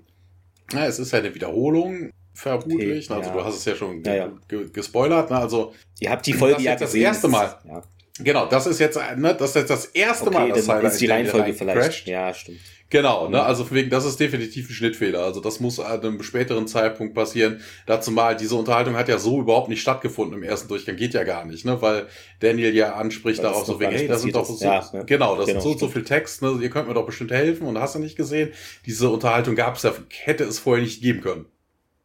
Ja, 0.72 0.86
es 0.86 0.98
ist 0.98 1.12
ja 1.12 1.20
eine 1.20 1.34
Wiederholung, 1.34 2.10
vermutlich. 2.34 3.10
Okay, 3.10 3.18
also 3.18 3.30
ja. 3.30 3.36
du 3.36 3.44
hast 3.44 3.56
es 3.56 3.64
ja 3.66 3.74
schon 3.76 4.02
ja, 4.02 4.14
ja. 4.14 4.32
gespoilert. 4.72 5.30
Ne? 5.30 5.36
Also, 5.36 5.74
Ihr 6.00 6.10
habt 6.10 6.26
die 6.26 6.32
Folge 6.32 6.62
ja 6.62 6.74
gesehen. 6.74 7.04
Das 7.04 7.22
erste 7.22 7.28
Mal. 7.28 7.82
Genau, 8.18 8.46
das 8.46 8.66
ist 8.66 8.80
jetzt, 8.80 8.98
ne, 9.16 9.34
das 9.34 9.50
ist 9.50 9.56
jetzt 9.56 9.70
das 9.70 9.84
erste 9.86 10.28
okay, 10.28 10.38
Mal, 10.38 10.52
dass 10.52 10.66
dann 10.66 10.84
ist 10.84 11.00
die 11.00 11.06
Reihenfolge 11.06 11.52
vielleicht. 11.52 11.80
Crasht. 11.80 12.06
Ja, 12.06 12.32
stimmt. 12.32 12.60
Genau, 12.88 13.24
ne, 13.28 13.38
mhm. 13.38 13.42
also 13.42 13.68
wegen, 13.72 13.90
das 13.90 14.04
ist 14.04 14.20
definitiv 14.20 14.70
ein 14.70 14.72
Schnittfehler. 14.72 15.24
Also 15.24 15.40
das 15.40 15.58
muss 15.58 15.80
an 15.80 16.00
einem 16.00 16.22
späteren 16.22 16.68
Zeitpunkt 16.68 17.14
passieren. 17.14 17.60
Dazu 17.84 18.12
mal, 18.12 18.36
diese 18.36 18.54
Unterhaltung 18.54 18.94
hat 18.94 19.08
ja 19.08 19.18
so 19.18 19.40
überhaupt 19.40 19.68
nicht 19.68 19.80
stattgefunden 19.80 20.38
im 20.38 20.44
ersten 20.44 20.68
Durchgang, 20.68 20.94
geht 20.94 21.12
ja 21.12 21.24
gar 21.24 21.44
nicht, 21.44 21.64
ne, 21.64 21.82
weil 21.82 22.06
Daniel 22.40 22.74
ja 22.74 22.94
anspricht 22.94 23.42
darauf 23.42 23.66
so 23.66 23.80
wegen, 23.80 23.90
hey, 23.90 24.06
das 24.06 24.22
sind 24.22 24.36
doch 24.36 24.44
so, 24.44 24.64
ja, 24.64 24.88
ne? 24.92 25.04
genau, 25.04 25.36
das 25.36 25.46
genau, 25.46 25.60
sind 25.60 25.78
so, 25.78 25.86
so 25.86 25.88
viel 25.88 26.04
Text, 26.04 26.42
ne, 26.42 26.58
ihr 26.62 26.70
könnt 26.70 26.86
mir 26.86 26.94
doch 26.94 27.06
bestimmt 27.06 27.32
helfen 27.32 27.66
und 27.66 27.76
hast 27.78 27.96
du 27.96 27.98
nicht 27.98 28.16
gesehen. 28.16 28.52
Diese 28.86 29.08
Unterhaltung 29.08 29.56
gab 29.56 29.76
es 29.76 29.82
ja, 29.82 29.92
hätte 30.22 30.44
es 30.44 30.60
vorher 30.60 30.84
nicht 30.84 31.02
geben 31.02 31.22
können. 31.22 31.46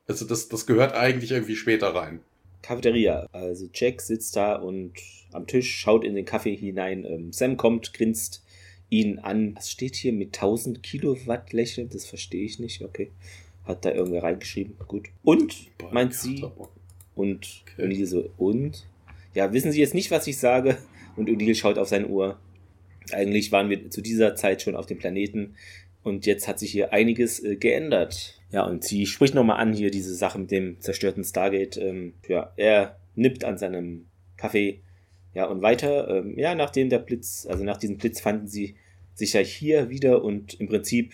Also 0.07 0.25
das, 0.25 0.49
das 0.49 0.65
gehört 0.65 0.93
eigentlich 0.93 1.31
irgendwie 1.31 1.55
später 1.55 1.93
rein. 1.93 2.21
Cafeteria. 2.63 3.27
Also 3.31 3.69
Jack 3.73 4.01
sitzt 4.01 4.35
da 4.35 4.55
und 4.55 4.93
am 5.31 5.47
Tisch 5.47 5.79
schaut 5.79 6.03
in 6.03 6.15
den 6.15 6.25
Kaffee 6.25 6.55
hinein. 6.55 7.05
Ähm, 7.05 7.31
Sam 7.31 7.57
kommt, 7.57 7.93
grinst 7.93 8.43
ihn 8.91 9.17
an. 9.17 9.55
Was 9.55 9.71
steht 9.71 9.95
hier 9.95 10.13
mit 10.13 10.35
1000 10.35 10.83
Kilowatt 10.83 11.51
lächeln? 11.53 11.89
Das 11.89 12.05
verstehe 12.05 12.45
ich 12.45 12.59
nicht. 12.59 12.83
Okay. 12.83 13.09
Hat 13.63 13.83
da 13.85 13.91
irgendwer 13.91 14.21
reingeschrieben. 14.21 14.75
Gut. 14.87 15.09
Und, 15.23 15.55
meint 15.91 16.13
sie. 16.13 16.43
Und 17.15 17.63
okay. 17.73 17.83
O'Neill 17.83 18.05
so, 18.05 18.29
und? 18.37 18.85
Ja, 19.33 19.53
wissen 19.53 19.71
Sie 19.71 19.79
jetzt 19.79 19.93
nicht, 19.93 20.11
was 20.11 20.27
ich 20.27 20.37
sage? 20.37 20.77
Und 21.15 21.29
O'Neill 21.29 21.55
schaut 21.55 21.77
auf 21.77 21.87
seine 21.87 22.07
Uhr. 22.07 22.39
Eigentlich 23.11 23.51
waren 23.51 23.69
wir 23.69 23.89
zu 23.89 24.01
dieser 24.01 24.35
Zeit 24.35 24.61
schon 24.61 24.75
auf 24.75 24.85
dem 24.85 24.97
Planeten. 24.97 25.55
Und 26.03 26.25
jetzt 26.25 26.47
hat 26.47 26.59
sich 26.59 26.71
hier 26.71 26.93
einiges 26.93 27.43
äh, 27.43 27.55
geändert. 27.55 28.39
Ja, 28.51 28.65
und 28.65 28.83
sie 28.83 29.05
spricht 29.05 29.33
nochmal 29.33 29.57
an 29.57 29.73
hier 29.73 29.91
diese 29.91 30.13
Sache 30.15 30.39
mit 30.39 30.51
dem 30.51 30.81
zerstörten 30.81 31.23
Stargate. 31.23 31.77
Ähm, 31.77 32.13
ja, 32.27 32.51
er 32.57 32.97
nippt 33.15 33.43
an 33.43 33.57
seinem 33.57 34.07
Kaffee. 34.37 34.81
Ja, 35.33 35.45
und 35.45 35.61
weiter, 35.61 36.09
ähm, 36.09 36.37
ja, 36.37 36.55
nachdem 36.55 36.89
der 36.89 36.99
Blitz, 36.99 37.47
also 37.49 37.63
nach 37.63 37.77
diesem 37.77 37.97
Blitz 37.97 38.19
fanden 38.19 38.47
sie 38.47 38.75
sich 39.13 39.33
ja 39.33 39.41
hier 39.41 39.89
wieder 39.89 40.23
und 40.23 40.59
im 40.59 40.67
Prinzip 40.67 41.13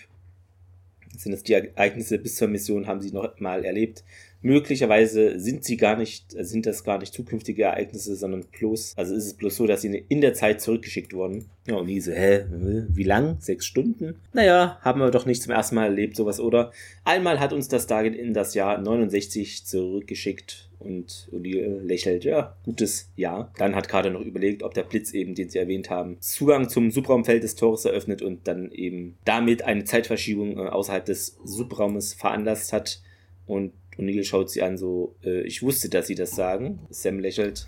sind 1.16 1.32
es 1.32 1.42
die 1.42 1.54
Ereignisse 1.54 2.18
bis 2.18 2.36
zur 2.36 2.48
Mission, 2.48 2.86
haben 2.86 3.00
sie 3.00 3.12
noch 3.12 3.38
mal 3.40 3.64
erlebt. 3.64 4.04
Möglicherweise 4.40 5.40
sind 5.40 5.64
sie 5.64 5.76
gar 5.76 5.96
nicht, 5.96 6.30
sind 6.30 6.64
das 6.64 6.84
gar 6.84 6.98
nicht 6.98 7.12
zukünftige 7.12 7.64
Ereignisse, 7.64 8.14
sondern 8.14 8.44
bloß, 8.44 8.94
also 8.96 9.14
ist 9.14 9.26
es 9.26 9.34
bloß 9.34 9.56
so, 9.56 9.66
dass 9.66 9.82
sie 9.82 10.04
in 10.08 10.20
der 10.20 10.34
Zeit 10.34 10.60
zurückgeschickt 10.60 11.12
wurden. 11.12 11.46
Ja, 11.66 11.74
und 11.74 11.88
diese, 11.88 12.14
hä, 12.14 12.44
wie 12.88 13.02
lang? 13.02 13.38
Sechs 13.40 13.66
Stunden? 13.66 14.14
Naja, 14.32 14.78
haben 14.80 15.00
wir 15.00 15.10
doch 15.10 15.26
nicht 15.26 15.42
zum 15.42 15.52
ersten 15.52 15.74
Mal 15.74 15.86
erlebt, 15.86 16.14
sowas, 16.16 16.38
oder? 16.38 16.72
Einmal 17.04 17.40
hat 17.40 17.52
uns 17.52 17.66
das 17.66 17.84
Stargate 17.84 18.14
in 18.14 18.32
das 18.32 18.54
Jahr 18.54 18.78
69 18.78 19.66
zurückgeschickt 19.66 20.67
und 20.78 21.28
Uli 21.32 21.60
lächelt, 21.82 22.24
ja, 22.24 22.56
gutes 22.64 23.10
Jahr. 23.16 23.52
Dann 23.58 23.74
hat 23.74 23.88
Carter 23.88 24.10
noch 24.10 24.20
überlegt, 24.20 24.62
ob 24.62 24.74
der 24.74 24.84
Blitz 24.84 25.12
eben, 25.12 25.34
den 25.34 25.48
sie 25.50 25.58
erwähnt 25.58 25.90
haben, 25.90 26.16
Zugang 26.20 26.68
zum 26.68 26.90
Subraumfeld 26.90 27.42
des 27.42 27.56
Tores 27.56 27.84
eröffnet 27.84 28.22
und 28.22 28.46
dann 28.46 28.70
eben 28.72 29.16
damit 29.24 29.62
eine 29.62 29.84
Zeitverschiebung 29.84 30.56
äh, 30.58 30.68
außerhalb 30.68 31.04
des 31.04 31.36
Subraumes 31.44 32.14
veranlasst 32.14 32.72
hat. 32.72 33.00
Und 33.46 33.72
O'Neill 33.98 34.24
schaut 34.24 34.50
sie 34.50 34.62
an, 34.62 34.78
so, 34.78 35.16
äh, 35.24 35.40
ich 35.42 35.62
wusste, 35.62 35.88
dass 35.88 36.06
sie 36.06 36.14
das 36.14 36.30
sagen. 36.32 36.80
Sam 36.90 37.18
lächelt. 37.18 37.66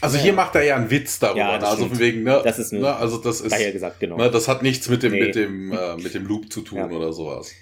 Also 0.00 0.18
hier 0.18 0.32
macht 0.32 0.56
er 0.56 0.64
ja 0.64 0.76
einen 0.76 0.90
Witz 0.90 1.20
darüber, 1.20 1.38
Ja, 1.38 1.58
das 1.58 1.70
also 1.70 1.86
von 1.86 1.98
wegen, 2.00 2.24
ne? 2.24 2.40
Das 2.42 2.58
ist 2.58 2.72
ne, 2.72 2.94
also 2.96 3.18
das 3.18 3.40
ist, 3.40 3.52
Daher 3.52 3.70
gesagt, 3.72 4.00
genau. 4.00 4.16
ne, 4.16 4.28
das 4.30 4.48
hat 4.48 4.62
nichts 4.62 4.88
mit 4.88 5.02
dem, 5.04 5.12
Nee. 5.12 5.20
mit 5.26 5.34
dem, 5.36 5.72
äh, 5.72 5.96
mit 6.02 6.14
dem 6.14 6.26
Loop 6.26 6.52
zu 6.52 6.62
tun 6.62 6.78
Ja. 6.78 6.90
oder 6.90 7.12
sowas. 7.12 7.52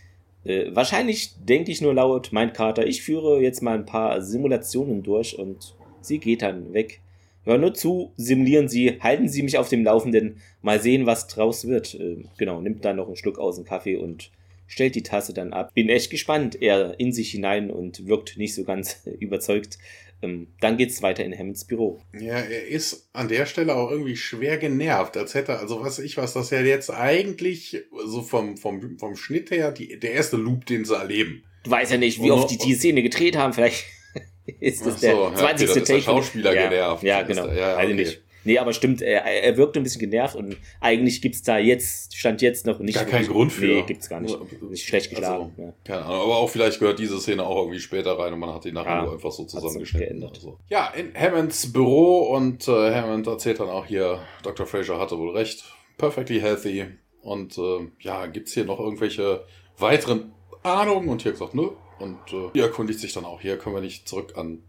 Äh, 0.45 0.75
wahrscheinlich 0.75 1.35
denke 1.45 1.71
ich 1.71 1.81
nur 1.81 1.95
laut, 1.95 2.33
meint 2.33 2.55
Carter, 2.55 2.87
ich 2.87 3.03
führe 3.03 3.41
jetzt 3.41 3.63
mal 3.63 3.75
ein 3.75 3.87
paar 3.87 4.23
Simulationen 4.23 5.03
durch 5.03 5.39
und 5.39 5.75
sie 6.01 6.19
geht 6.19 6.43
dann 6.43 6.73
weg. 6.73 7.01
Hör 7.45 7.59
nur 7.59 7.75
zu, 7.75 8.13
simulieren 8.17 8.69
Sie, 8.69 9.01
halten 9.01 9.29
Sie 9.29 9.43
mich 9.43 9.59
auf 9.59 9.69
dem 9.69 9.83
Laufenden, 9.83 10.41
mal 10.63 10.81
sehen, 10.81 11.07
was 11.07 11.27
draus 11.27 11.67
wird. 11.67 11.95
Äh, 11.95 12.25
genau, 12.39 12.61
nimmt 12.61 12.85
dann 12.85 12.97
noch 12.97 13.07
einen 13.07 13.17
Schluck 13.17 13.39
aus 13.39 13.57
dem 13.57 13.65
Kaffee 13.65 13.97
und 13.97 14.31
stellt 14.69 14.95
die 14.95 15.03
Tasse 15.03 15.35
dann 15.35 15.53
ab. 15.53 15.75
Bin 15.75 15.89
echt 15.89 16.11
gespannt, 16.11 16.61
er 16.61 16.99
in 17.01 17.13
sich 17.13 17.31
hinein 17.31 17.71
und 17.71 18.07
wirkt 18.07 18.37
nicht 18.37 18.55
so 18.55 18.63
ganz 18.65 19.03
überzeugt. 19.21 19.79
Ähm, 20.23 20.49
dann 20.61 20.77
geht's 20.77 21.03
weiter 21.03 21.25
in 21.25 21.37
Hammonds 21.37 21.65
Büro. 21.67 22.01
Ja, 22.19 22.37
er 22.39 22.67
ist 22.69 23.09
an 23.13 23.29
der 23.29 23.47
Stelle 23.47 23.75
auch 23.75 23.91
irgendwie 23.91 24.17
schwer 24.17 24.57
genervt, 24.57 25.17
als 25.17 25.35
hätte, 25.35 25.59
also 25.59 25.81
was 25.81 25.99
ich 25.99 26.17
was, 26.17 26.33
das 26.33 26.51
ja 26.51 26.61
jetzt 26.61 26.91
eigentlich 26.91 27.83
so 28.07 28.23
vom, 28.23 28.57
vom, 28.57 28.99
vom 28.99 29.17
Schnitt 29.17 29.51
her 29.51 29.73
die, 29.73 29.99
der 29.99 30.13
erste 30.13 30.37
Loop, 30.37 30.67
den 30.67 30.85
sie 30.85 30.95
erleben. 30.95 31.43
Du 31.65 31.71
weißt 31.71 31.93
ja 31.93 31.99
nicht, 31.99 32.23
wie 32.23 32.31
Oh, 32.31 32.37
oft 32.37 32.51
die 32.51 32.59
die 32.59 32.75
Szene 32.75 33.03
gedreht 33.03 33.37
haben, 33.37 33.53
vielleicht 33.53 33.85
ist 34.61 34.87
das 34.87 34.97
Ach 34.97 35.01
der 35.01 35.15
so, 35.15 35.23
ja, 35.25 35.35
20. 35.35 35.43
okay, 35.43 35.47
dann 35.47 35.65
ist 35.65 35.75
der 35.75 35.85
Take. 35.85 36.03
Schauspieler 36.03 36.55
ja, 36.55 36.69
genervt. 36.69 37.03
Ja, 37.03 37.23
genau. 37.23 37.47
ja, 37.49 37.55
ja, 37.55 37.77
Weiß 37.77 37.89
ich 37.89 37.95
okay. 37.95 37.95
nicht. 37.95 38.23
Nee, 38.45 38.59
aber 38.59 38.73
stimmt, 38.73 39.03
er, 39.03 39.25
er 39.25 39.57
wirkt 39.57 39.77
ein 39.77 39.83
bisschen 39.83 40.01
genervt 40.01 40.35
und 40.37 40.57
eigentlich 40.81 41.23
gibt's 41.23 41.43
da 41.43 41.59
jetzt, 41.59 42.17
stand 42.17 42.43
jetzt 42.43 42.67
noch 42.67 42.79
nicht. 42.81 42.95
Gar 42.95 43.05
keinen 43.05 43.29
Grund 43.29 43.53
für. 43.53 43.67
Nee, 43.67 43.83
gibt's 43.83 44.09
gar 44.09 44.21
nicht. 44.21 44.37
Ist 44.71 44.83
schlecht 44.85 45.11
geschlagen. 45.11 45.53
Also, 45.57 45.63
ja. 45.63 45.73
Keine 45.85 46.05
Ahnung, 46.05 46.23
aber 46.23 46.37
auch 46.39 46.49
vielleicht 46.51 46.79
gehört 46.81 46.99
diese 46.99 47.19
Szene 47.21 47.45
auch 47.45 47.57
irgendwie 47.59 47.79
später 47.81 48.19
rein 48.19 48.33
und 48.33 48.39
man 48.41 48.53
hat 48.55 48.65
die 48.65 48.73
nachher 48.73 48.97
Ja, 48.97 49.03
nur 49.05 49.13
einfach 49.13 49.31
so 49.33 49.45
zusammengeschnitten. 49.45 50.09
geändert. 50.09 50.31
oder 50.33 50.41
So. 50.41 50.59
Ja, 50.69 50.89
in 50.89 51.15
Hammonds 51.15 51.73
Büro 51.73 52.35
und 52.35 52.67
äh, 52.69 52.95
Hammond 52.95 53.27
erzählt 53.27 53.61
dann 53.61 53.69
auch 53.69 53.87
hier, 53.87 54.21
Dr. 54.43 54.67
Fraser 54.67 54.99
hatte 54.99 55.19
wohl 55.19 55.37
recht, 55.37 55.65
perfectly 55.99 56.41
healthy. 56.41 56.87
Und 57.21 57.57
äh, 57.59 57.89
ja, 58.01 58.27
gibt's 58.27 58.53
hier 58.55 58.65
noch 58.65 58.81
irgendwelche 58.81 59.45
weiteren 59.79 60.33
Ahnungen? 60.65 61.09
Und 61.09 61.23
hier 61.23 61.33
gesagt, 61.33 61.55
nö. 61.55 61.69
Und 62.01 62.19
äh, 62.33 62.51
die 62.55 62.61
erkundigt 62.61 62.99
sich 62.99 63.13
dann 63.13 63.25
auch, 63.25 63.41
hier 63.41 63.57
können 63.59 63.77
wir 63.77 63.83
nicht 63.83 64.09
zurück 64.09 64.33
an 64.37 64.65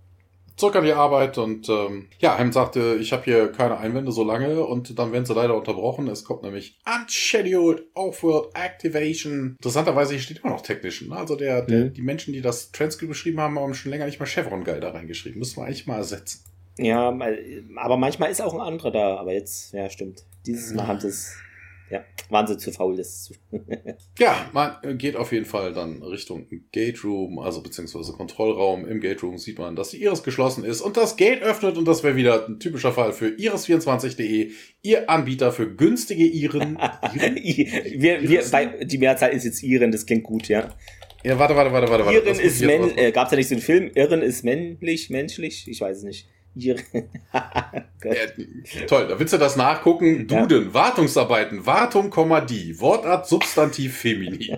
zurück 0.56 0.76
an 0.76 0.84
die 0.86 0.94
Arbeit 0.94 1.38
und 1.38 1.68
ähm, 1.70 2.08
ja, 2.20 2.38
Hammond 2.38 2.54
sagte, 2.54 2.98
ich 3.00 3.12
habe 3.12 3.24
hier 3.24 3.52
keine 3.52 3.78
Einwände 3.78 4.12
so 4.12 4.24
lange 4.24 4.64
und 4.66 4.98
dann 5.00 5.12
werden 5.12 5.26
sie 5.26 5.34
leider 5.34 5.56
unterbrochen. 5.56 6.08
Es 6.08 6.24
kommt 6.24 6.44
nämlich 6.44 6.78
Unscheduled 6.86 7.84
Off-World 7.96 8.50
Activation. 8.56 9.56
Interessanterweise 9.58 10.12
hier 10.14 10.22
steht 10.22 10.40
immer 10.44 10.52
noch 10.54 10.62
Technician. 10.62 11.10
ne? 11.10 11.18
Also 11.18 11.36
der, 11.36 11.62
der, 11.64 11.86
Mhm. 11.86 11.94
die 11.94 12.02
Menschen, 12.02 12.34
die 12.34 12.42
das 12.42 12.72
Transkript 12.72 13.12
geschrieben 13.12 13.40
haben, 13.40 13.58
haben 13.60 13.74
schon 13.74 13.92
länger 13.92 14.06
nicht 14.06 14.20
mal 14.20 14.26
Chevron 14.26 14.64
Guy 14.64 14.80
da 14.80 14.92
reingeschrieben. 14.92 15.40
Müssen 15.40 15.58
wir 15.58 15.66
eigentlich 15.66 15.88
mal 15.88 15.98
ersetzen. 15.98 16.44
Ja, 16.78 17.16
aber 17.78 17.98
manchmal 17.98 18.32
ist 18.32 18.42
auch 18.42 18.54
ein 18.54 18.60
anderer 18.60 18.90
da, 18.92 19.18
aber 19.18 19.32
jetzt, 19.34 19.74
ja, 19.74 19.90
stimmt. 19.90 20.24
Dieses 20.46 20.74
Mal 20.74 20.88
haben 20.88 21.00
sie 21.00 21.08
es, 21.10 21.36
ja, 21.94 22.04
waren 22.30 22.48
sie 22.48 22.58
zu 22.58 22.72
faul, 22.72 22.98
das 22.98 23.24
zu. 23.24 23.34
Ja, 24.20 24.50
man 24.52 24.78
äh, 24.84 24.96
geht 24.96 25.16
auf 25.16 25.32
jeden 25.32 25.46
Fall 25.46 25.74
dann 25.74 26.02
Richtung 26.02 26.48
Gate 26.72 27.04
Room, 27.04 27.40
also 27.40 27.62
beziehungsweise 27.62 28.14
Kontrollraum. 28.14 28.88
Im 28.88 29.00
Gate 29.00 29.22
Room 29.22 29.38
sieht 29.38 29.60
man, 29.60 29.76
dass 29.76 29.90
die 29.90 30.02
Iris 30.02 30.24
geschlossen 30.24 30.64
ist 30.64 30.82
und 30.82 30.98
das 30.98 31.18
Gate 31.18 31.42
öffnet 31.44 31.78
und 31.78 31.88
das 31.88 32.04
wäre 32.04 32.16
wieder 32.16 32.48
ein 32.48 32.60
typischer 32.60 32.92
Fall 32.92 33.14
für 33.14 33.28
iris24.de, 33.28 34.52
ihr 34.82 35.10
Anbieter 35.10 35.52
für 35.52 35.74
günstige 35.76 36.26
Iren. 36.26 36.80
Iren? 37.16 37.36
wir, 37.36 38.22
wir, 38.28 38.44
bei, 38.52 38.84
die 38.84 38.98
Mehrzahl 38.98 39.32
ist 39.32 39.46
jetzt 39.46 39.62
Iren, 39.62 39.92
das 39.92 40.06
klingt 40.06 40.24
gut, 40.24 40.48
ja. 40.48 40.70
Ja, 41.24 41.40
warte, 41.40 41.56
warte, 41.56 41.72
warte, 41.72 41.90
warte. 41.90 42.06
warte. 42.06 42.18
Iren 42.18 42.28
Das 42.28 42.38
muss 42.38 42.54
ist 42.54 42.62
männlich, 42.64 42.98
äh, 42.98 43.12
gab's 43.12 43.30
da 43.30 43.36
nicht 43.38 43.50
so 43.50 43.56
einen 43.56 43.62
Film? 43.62 43.92
Irren 43.94 44.22
ist 44.22 44.44
männlich, 44.44 45.10
menschlich? 45.10 45.68
Ich 45.68 45.80
weiß 45.80 45.98
es 45.98 46.04
nicht. 46.04 46.28
Äh, 46.56 46.76
toll, 48.88 49.08
da 49.08 49.20
willst 49.20 49.34
du 49.34 49.38
das 49.38 49.56
nachgucken. 49.56 50.28
Ja. 50.30 50.42
Duden, 50.46 50.74
Wartungsarbeiten, 50.74 51.66
Wartung, 51.66 52.10
Komma, 52.10 52.42
die, 52.42 52.80
Wortart, 52.80 53.28
Substantiv, 53.28 53.98
Feminin. 53.98 54.58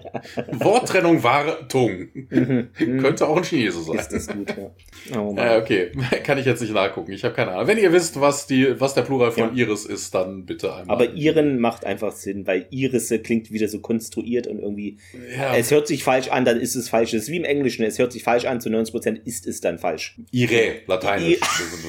Worttrennung, 0.52 1.24
Wartung. 1.24 2.08
Mhm. 2.14 2.70
Könnte 2.74 3.28
auch 3.28 3.38
ein 3.38 3.44
Chinese 3.44 3.82
sein. 3.84 3.98
Ist 3.98 4.10
das 4.10 4.28
gut, 4.28 4.50
ja. 4.50 5.20
Oh. 5.20 5.36
Äh, 5.38 5.60
okay, 5.62 5.92
kann 6.24 6.38
ich 6.38 6.46
jetzt 6.46 6.62
nicht 6.62 6.74
nachgucken. 6.74 7.12
Ich 7.12 7.24
habe 7.24 7.34
keine 7.34 7.52
Ahnung. 7.52 7.68
Wenn 7.68 7.78
ihr 7.78 7.94
wisst, 7.94 8.20
was, 8.20 8.48
die, 8.48 8.80
was 8.80 8.94
der 8.94 9.04
Plural 9.04 9.32
von 9.32 9.56
Ja. 9.56 9.66
Iris 9.66 9.86
ist, 9.86 10.14
dann 10.16 10.46
bitte 10.46 10.74
einmal. 10.74 10.96
Aber 10.96 11.14
Iren 11.14 11.60
macht 11.60 11.86
einfach 11.86 12.12
Sinn, 12.12 12.48
weil 12.48 12.68
Irisse 12.72 13.20
klingt 13.20 13.52
wieder 13.52 13.68
so 13.68 13.80
konstruiert 13.80 14.48
und 14.48 14.60
irgendwie, 14.60 14.98
Ja, 15.38 15.56
es 15.56 15.72
hört 15.72 15.88
sich 15.88 16.04
falsch 16.04 16.30
an, 16.30 16.46
dann 16.46 16.60
ist 16.60 16.76
es 16.76 16.90
falsch. 16.90 17.14
Es 17.14 17.24
ist 17.24 17.30
wie 17.30 17.38
im 17.38 17.46
Englischen, 17.46 17.84
es 17.86 18.00
hört 18.00 18.12
sich 18.12 18.24
falsch 18.24 18.46
an, 18.46 18.60
zu 18.60 18.70
90% 18.70 19.22
ist 19.26 19.46
es 19.48 19.62
dann 19.62 19.80
falsch. 19.80 20.18
Ire, 20.32 20.82
lateinisch. 20.88 21.40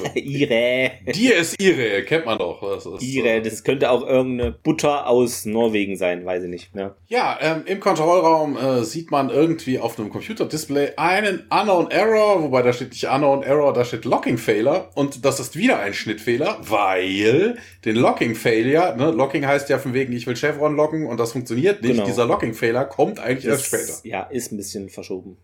Ire. 0.15 0.91
Die 1.13 1.27
ist 1.27 1.61
Ire, 1.61 2.03
kennt 2.03 2.25
man 2.25 2.37
doch. 2.37 2.61
Das 2.61 2.85
ist, 2.85 3.01
Ire, 3.01 3.41
das 3.41 3.63
könnte 3.63 3.91
auch 3.91 4.05
irgendeine 4.05 4.51
Butter 4.51 5.07
aus 5.07 5.45
Norwegen 5.45 5.97
sein, 5.97 6.25
weiß 6.25 6.43
ich 6.43 6.49
nicht. 6.49 6.69
Ja. 6.75 6.95
Ja, 7.07 7.37
ähm, 7.41 7.63
im 7.65 7.79
Kontrollraum 7.79 8.57
äh, 8.57 8.83
sieht 8.83 9.11
man 9.11 9.29
irgendwie 9.29 9.79
auf 9.79 9.99
einem 9.99 10.09
Computerdisplay 10.09 10.93
einen 10.97 11.43
Unknown 11.49 11.91
Error, 11.91 12.43
wobei 12.43 12.61
da 12.61 12.73
steht 12.73 12.89
nicht 12.89 13.05
Unknown 13.05 13.43
Error, 13.43 13.73
da 13.73 13.85
steht 13.85 14.05
Locking 14.05 14.37
Failure 14.37 14.89
und 14.95 15.25
das 15.25 15.39
ist 15.39 15.55
wieder 15.55 15.79
ein 15.79 15.93
Schnittfehler, 15.93 16.57
weil 16.61 17.57
den 17.85 17.95
Locking 17.95 18.35
Failure, 18.35 18.95
ne, 18.97 19.11
Locking 19.11 19.45
heißt 19.45 19.69
ja 19.69 19.79
von 19.79 19.93
wegen, 19.93 20.13
ich 20.13 20.27
will 20.27 20.35
Chevron 20.35 20.75
locken 20.75 21.05
und 21.05 21.19
das 21.19 21.31
funktioniert 21.31 21.81
nicht. 21.81 21.93
Genau. 21.93 22.05
Dieser 22.05 22.25
Locking 22.25 22.53
Failure 22.53 22.87
kommt 22.87 23.19
eigentlich 23.19 23.45
erst 23.45 23.65
später. 23.65 23.83
Ist, 23.83 24.05
ja, 24.05 24.23
ist 24.23 24.51
ein 24.51 24.57
bisschen 24.57 24.89
verschoben. 24.89 25.37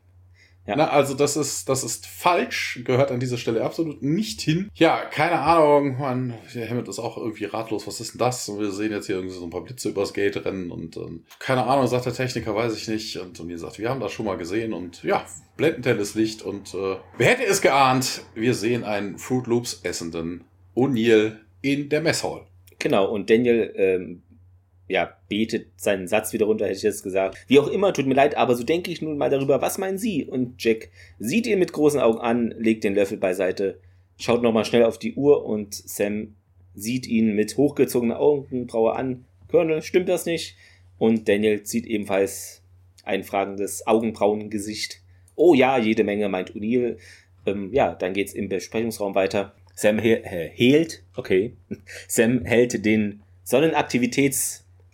Ja. 0.66 0.76
Na, 0.78 0.90
also 0.90 1.14
das 1.14 1.36
ist, 1.36 1.68
das 1.68 1.84
ist 1.84 2.06
falsch, 2.06 2.82
gehört 2.86 3.12
an 3.12 3.20
dieser 3.20 3.38
Stelle 3.38 3.64
absolut 3.64 4.02
nicht 4.02 4.40
hin. 4.42 4.70
Ja, 4.76 5.04
keine 5.04 5.40
Ahnung, 5.40 6.00
man, 6.00 6.34
der 6.56 6.70
Hammond 6.70 6.88
ist 6.88 7.00
auch 7.00 7.18
irgendwie 7.18 7.46
ratlos, 7.46 7.86
was 7.86 8.00
ist 8.00 8.14
denn 8.14 8.20
das? 8.20 8.48
Und 8.48 8.60
wir 8.60 8.72
sehen 8.72 8.92
jetzt 8.92 9.08
hier 9.08 9.16
irgendwie 9.16 9.36
so 9.36 9.44
ein 9.44 9.50
paar 9.50 9.64
Blitze 9.64 9.90
übers 9.90 10.14
Gate 10.14 10.46
rennen 10.46 10.72
und 10.72 10.96
ähm, 10.96 11.26
keine 11.40 11.66
Ahnung, 11.66 11.88
sagt 11.88 12.06
der 12.06 12.14
Techniker, 12.14 12.56
weiß 12.56 12.78
ich 12.78 12.88
nicht. 12.88 13.18
Und, 13.18 13.40
und 13.40 13.50
ihr 13.50 13.58
sagt, 13.58 13.78
wir 13.78 13.90
haben 13.90 14.00
das 14.00 14.14
schon 14.14 14.26
mal 14.26 14.38
gesehen 14.38 14.74
und 14.74 15.04
ja, 15.04 15.26
blendenhelles 15.58 16.16
Licht 16.16 16.42
und 16.42 16.74
äh, 16.74 16.96
wer 17.18 17.28
hätte 17.28 17.46
es 17.46 17.62
geahnt, 17.62 18.22
wir 18.34 18.54
sehen 18.54 18.86
einen 18.86 19.18
Fruit 19.18 19.48
Loops 19.48 19.82
essenden 19.84 20.46
O'Neill 20.76 21.38
in 21.62 21.90
der 21.90 22.02
Messhall. 22.02 22.46
Genau, 22.80 23.10
und 23.10 23.30
Daniel, 23.30 23.74
ähm, 23.76 24.24
ja, 24.94 25.18
betet 25.28 25.70
seinen 25.76 26.08
Satz 26.08 26.34
wieder 26.34 26.46
runter, 26.46 26.66
hätte 26.66 26.78
ich 26.78 26.84
jetzt 26.84 27.02
gesagt. 27.02 27.36
Wie 27.48 27.58
auch 27.60 27.68
immer, 27.68 27.94
tut 27.94 28.06
mir 28.06 28.14
leid, 28.14 28.38
aber 28.38 28.54
so 28.54 28.64
denke 28.64 28.92
ich 28.92 29.02
nun 29.02 29.18
mal 29.18 29.32
darüber, 29.32 29.60
was 29.60 29.80
meinen 29.80 29.98
Sie? 29.98 30.24
Und 30.24 30.64
Jack 30.64 30.92
sieht 31.18 31.48
ihn 31.48 31.58
mit 31.58 31.74
großen 31.74 32.00
Augen 32.00 32.20
an, 32.20 32.54
legt 32.60 32.84
den 32.84 32.94
Löffel 32.94 33.18
beiseite, 33.18 33.80
schaut 34.20 34.44
nochmal 34.44 34.66
schnell 34.66 34.84
auf 34.84 35.00
die 35.00 35.16
Uhr 35.16 35.46
und 35.46 35.74
Sam 35.74 36.36
sieht 36.76 37.08
ihn 37.08 37.34
mit 37.34 37.58
hochgezogener 37.58 38.20
Augenbraue 38.20 38.94
an. 38.94 39.26
Colonel, 39.50 39.82
stimmt 39.82 40.10
das 40.10 40.28
nicht? 40.28 40.56
Und 41.00 41.28
Daniel 41.28 41.64
zieht 41.64 41.88
ebenfalls 41.88 42.62
ein 43.04 43.24
fragendes 43.24 43.88
Augenbrauengesicht. 43.88 45.02
Oh 45.34 45.56
ja, 45.56 45.80
jede 45.80 46.04
Menge, 46.04 46.30
meint 46.30 46.52
O'Neill. 46.52 46.98
Ähm, 47.48 47.74
ja, 47.74 47.96
dann 47.96 48.14
geht's 48.14 48.34
im 48.34 48.48
Besprechungsraum 48.48 49.16
weiter. 49.16 49.56
Sam 49.74 49.98
he 49.98 50.12
äh, 50.12 50.50
hält, 50.50 51.02
okay. 51.16 51.54
Sam 52.08 52.46
hält 52.46 52.86
den 52.86 53.24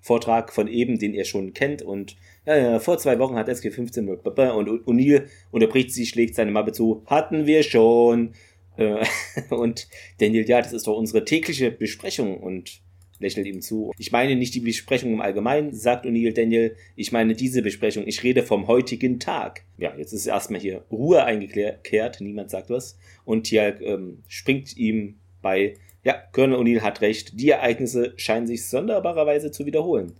Sonnenaktivitätsvortrag 0.09 0.53
von 0.53 0.67
eben, 0.67 0.99
den 0.99 1.13
er 1.13 1.25
schon 1.25 1.53
kennt 1.53 1.81
und 1.81 2.15
ja, 2.45 2.79
vor 2.79 2.97
zwei 2.97 3.19
Wochen 3.19 3.35
hat 3.35 3.49
SG15 3.49 4.07
und 4.07 4.87
O'Neill 4.87 5.27
unterbricht 5.51 5.91
sie, 5.91 6.05
schlägt 6.05 6.35
seine 6.35 6.51
Mappe 6.51 6.71
zu, 6.71 7.03
hatten 7.05 7.45
wir 7.45 7.63
schon. 7.63 8.33
Äh, 8.77 9.05
und 9.49 9.87
Daniel, 10.19 10.47
ja, 10.47 10.61
das 10.61 10.73
ist 10.73 10.87
doch 10.87 10.97
unsere 10.97 11.25
tägliche 11.25 11.71
Besprechung 11.71 12.39
und 12.39 12.81
lächelt 13.19 13.45
ihm 13.45 13.61
zu. 13.61 13.91
Ich 13.97 14.11
meine 14.11 14.35
nicht 14.35 14.55
die 14.55 14.61
Besprechung 14.61 15.13
im 15.13 15.21
Allgemeinen, 15.21 15.73
sagt 15.73 16.05
O'Neill 16.05 16.33
Daniel. 16.33 16.75
Ich 16.95 17.11
meine 17.11 17.35
diese 17.35 17.61
Besprechung. 17.61 18.07
Ich 18.07 18.23
rede 18.23 18.43
vom 18.43 18.67
heutigen 18.67 19.19
Tag. 19.19 19.65
Ja, 19.77 19.93
jetzt 19.97 20.13
ist 20.13 20.25
erstmal 20.25 20.61
hier 20.61 20.85
Ruhe 20.89 21.23
eingekehrt. 21.25 22.21
Niemand 22.21 22.49
sagt 22.49 22.69
was. 22.69 22.97
Und 23.25 23.43
Tialk 23.43 23.81
ähm, 23.81 24.23
springt 24.27 24.75
ihm 24.77 25.15
bei. 25.41 25.75
Ja, 26.03 26.15
Colonel 26.31 26.59
O'Neill 26.59 26.81
hat 26.81 27.01
recht. 27.01 27.39
Die 27.39 27.49
Ereignisse 27.49 28.13
scheinen 28.15 28.47
sich 28.47 28.69
sonderbarerweise 28.69 29.51
zu 29.51 29.65
wiederholen. 29.65 30.13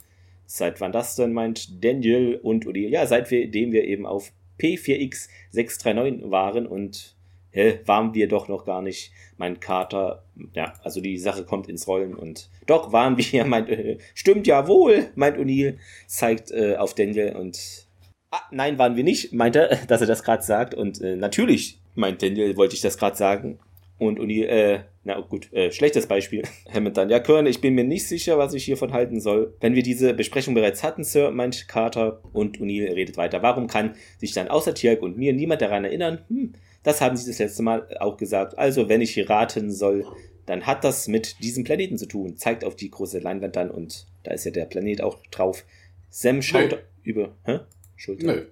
Seit 0.46 0.82
wann 0.82 0.92
das 0.92 1.16
denn, 1.16 1.32
meint 1.32 1.84
Daniel 1.84 2.40
und 2.42 2.66
O'Neill? 2.66 2.90
Ja, 2.90 3.06
seitdem 3.06 3.72
wir 3.72 3.84
eben 3.86 4.06
auf 4.06 4.32
P4X639 4.60 6.30
waren 6.32 6.68
und 6.68 7.16
hä, 7.52 7.80
waren 7.86 8.14
wir 8.14 8.28
doch 8.28 8.48
noch 8.48 8.66
gar 8.66 8.82
nicht. 8.82 9.12
Mein 9.38 9.60
Kater, 9.60 10.24
ja, 10.54 10.74
also 10.84 11.02
die 11.02 11.18
Sache 11.18 11.46
kommt 11.46 11.70
ins 11.70 11.88
Rollen 11.88 12.16
und 12.16 12.50
doch 12.66 12.92
waren 12.92 13.18
wir, 13.18 13.46
meint, 13.46 13.70
äh, 13.70 13.98
stimmt 14.14 14.48
ja 14.48 14.68
wohl, 14.68 15.12
meint 15.16 15.38
O'Neill, 15.38 15.78
zeigt 16.08 16.52
äh, 16.52 16.76
auf 16.76 16.94
Daniel 16.94 17.36
und 17.36 17.88
ah, 18.32 18.42
nein, 18.52 18.78
waren 18.78 18.96
wir 18.96 19.04
nicht, 19.04 19.34
meint 19.34 19.56
er, 19.56 19.76
dass 19.88 20.02
er 20.02 20.08
das 20.08 20.24
gerade 20.24 20.44
sagt 20.44 20.74
und 20.74 21.02
äh, 21.02 21.16
natürlich, 21.16 21.80
meint 21.96 22.22
Daniel, 22.22 22.58
wollte 22.58 22.76
ich 22.76 22.82
das 22.82 22.98
gerade 22.98 23.16
sagen. 23.16 23.60
Und 24.00 24.20
O'Neill, 24.20 24.46
äh, 24.46 24.80
na 25.04 25.20
gut, 25.20 25.52
äh, 25.54 25.72
schlechtes 25.72 26.08
Beispiel. 26.08 26.44
Hammond 26.74 26.98
dann, 26.98 27.10
ja, 27.10 27.20
Colonel, 27.20 27.52
ich 27.52 27.62
bin 27.62 27.76
mir 27.76 27.84
nicht 27.84 28.08
sicher, 28.08 28.38
was 28.38 28.54
ich 28.54 28.64
hiervon 28.64 28.94
halten 28.94 29.20
soll. 29.20 29.54
Wenn 29.60 29.76
wir 29.76 29.84
diese 29.84 30.14
Besprechung 30.14 30.54
bereits 30.54 30.84
hatten, 30.84 31.04
Sir, 31.04 31.32
meint 31.32 31.68
Carter 31.68 32.22
und 32.32 32.60
O'Neill 32.60 32.96
redet 32.96 33.18
weiter. 33.18 33.44
Warum 33.44 33.68
kann 33.68 33.96
sich 34.18 34.32
dann 34.32 34.48
außer 34.48 34.74
Tjalk 34.74 35.02
und 35.02 35.18
mir 35.18 35.34
niemand 35.34 35.62
daran 35.62 35.84
erinnern? 35.84 36.24
Hm, 36.30 36.54
das 36.82 37.02
haben 37.02 37.18
sie 37.18 37.30
das 37.30 37.40
letzte 37.40 37.62
Mal 37.62 37.88
auch 38.00 38.18
gesagt. 38.18 38.58
Also, 38.58 38.88
wenn 38.88 39.02
ich 39.02 39.12
hier 39.12 39.30
raten 39.30 39.70
soll, 39.70 40.06
dann 40.46 40.66
hat 40.66 40.84
das 40.84 41.08
mit 41.08 41.44
diesem 41.44 41.64
Planeten 41.66 41.98
zu 41.98 42.08
tun. 42.08 42.38
Zeigt 42.38 42.64
auf 42.64 42.76
die 42.76 42.90
große 42.90 43.20
Leinwand 43.20 43.56
dann 43.56 43.70
und 43.70 44.08
da 44.24 44.32
ist 44.32 44.46
ja 44.46 44.52
der 44.52 44.66
Planet 44.66 45.02
auch 45.02 45.20
drauf. 45.30 45.66
Sam 46.10 46.42
schaut 46.42 46.72
Nö. 46.72 46.78
über, 47.04 47.36
hä? 47.44 47.60
Schulter. 47.96 48.28
Nö. 48.28 48.46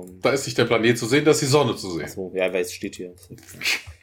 Und, 0.00 0.24
Da 0.24 0.30
ist 0.30 0.46
nicht 0.46 0.58
der 0.58 0.64
Planet 0.64 0.98
zu 0.98 1.06
sehen, 1.06 1.24
da 1.24 1.30
ist 1.32 1.42
die 1.42 1.46
Sonne 1.46 1.76
zu 1.76 1.90
sehen. 1.90 2.04
achso, 2.04 2.32
ja, 2.34 2.52
weil 2.52 2.62
es 2.62 2.72
steht 2.72 2.96
hier. 2.96 3.14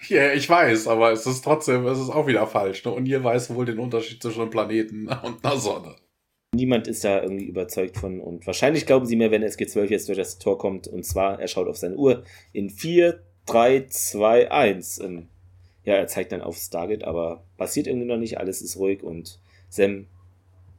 Ja, 0.07 0.33
ich 0.33 0.49
weiß, 0.49 0.87
aber 0.87 1.11
es 1.11 1.27
ist 1.27 1.43
trotzdem, 1.43 1.85
es 1.85 1.99
ist 1.99 2.09
auch 2.09 2.25
wieder 2.25 2.47
falsch. 2.47 2.83
Ne? 2.83 2.91
Und 2.91 3.05
ihr 3.05 3.23
weiß 3.23 3.53
wohl 3.53 3.65
den 3.65 3.77
Unterschied 3.77 4.19
zwischen 4.23 4.41
einem 4.41 4.49
Planeten 4.49 5.07
und 5.23 5.45
einer 5.45 5.57
Sonne. 5.57 5.95
Niemand 6.55 6.87
ist 6.87 7.03
da 7.03 7.21
irgendwie 7.21 7.45
überzeugt 7.45 7.95
von 7.95 8.19
und 8.19 8.47
wahrscheinlich 8.47 8.87
glauben 8.87 9.05
sie 9.05 9.15
mir, 9.15 9.29
wenn 9.29 9.43
SG12 9.43 9.85
jetzt 9.85 10.07
durch 10.07 10.17
das 10.17 10.39
Tor 10.39 10.57
kommt 10.57 10.87
und 10.87 11.05
zwar, 11.05 11.39
er 11.39 11.47
schaut 11.47 11.67
auf 11.67 11.77
seine 11.77 11.95
Uhr 11.95 12.23
in 12.53 12.71
4, 12.71 13.21
3, 13.45 13.85
2, 13.87 14.49
1. 14.49 14.99
Ähm, 15.01 15.27
ja, 15.83 15.93
er 15.93 16.07
zeigt 16.07 16.31
dann 16.31 16.41
auf 16.41 16.57
Stargate, 16.57 17.03
aber 17.03 17.43
passiert 17.57 17.85
irgendwie 17.85 18.07
noch 18.07 18.17
nicht, 18.17 18.39
alles 18.39 18.63
ist 18.63 18.77
ruhig 18.77 19.03
und 19.03 19.39
Sam 19.69 20.07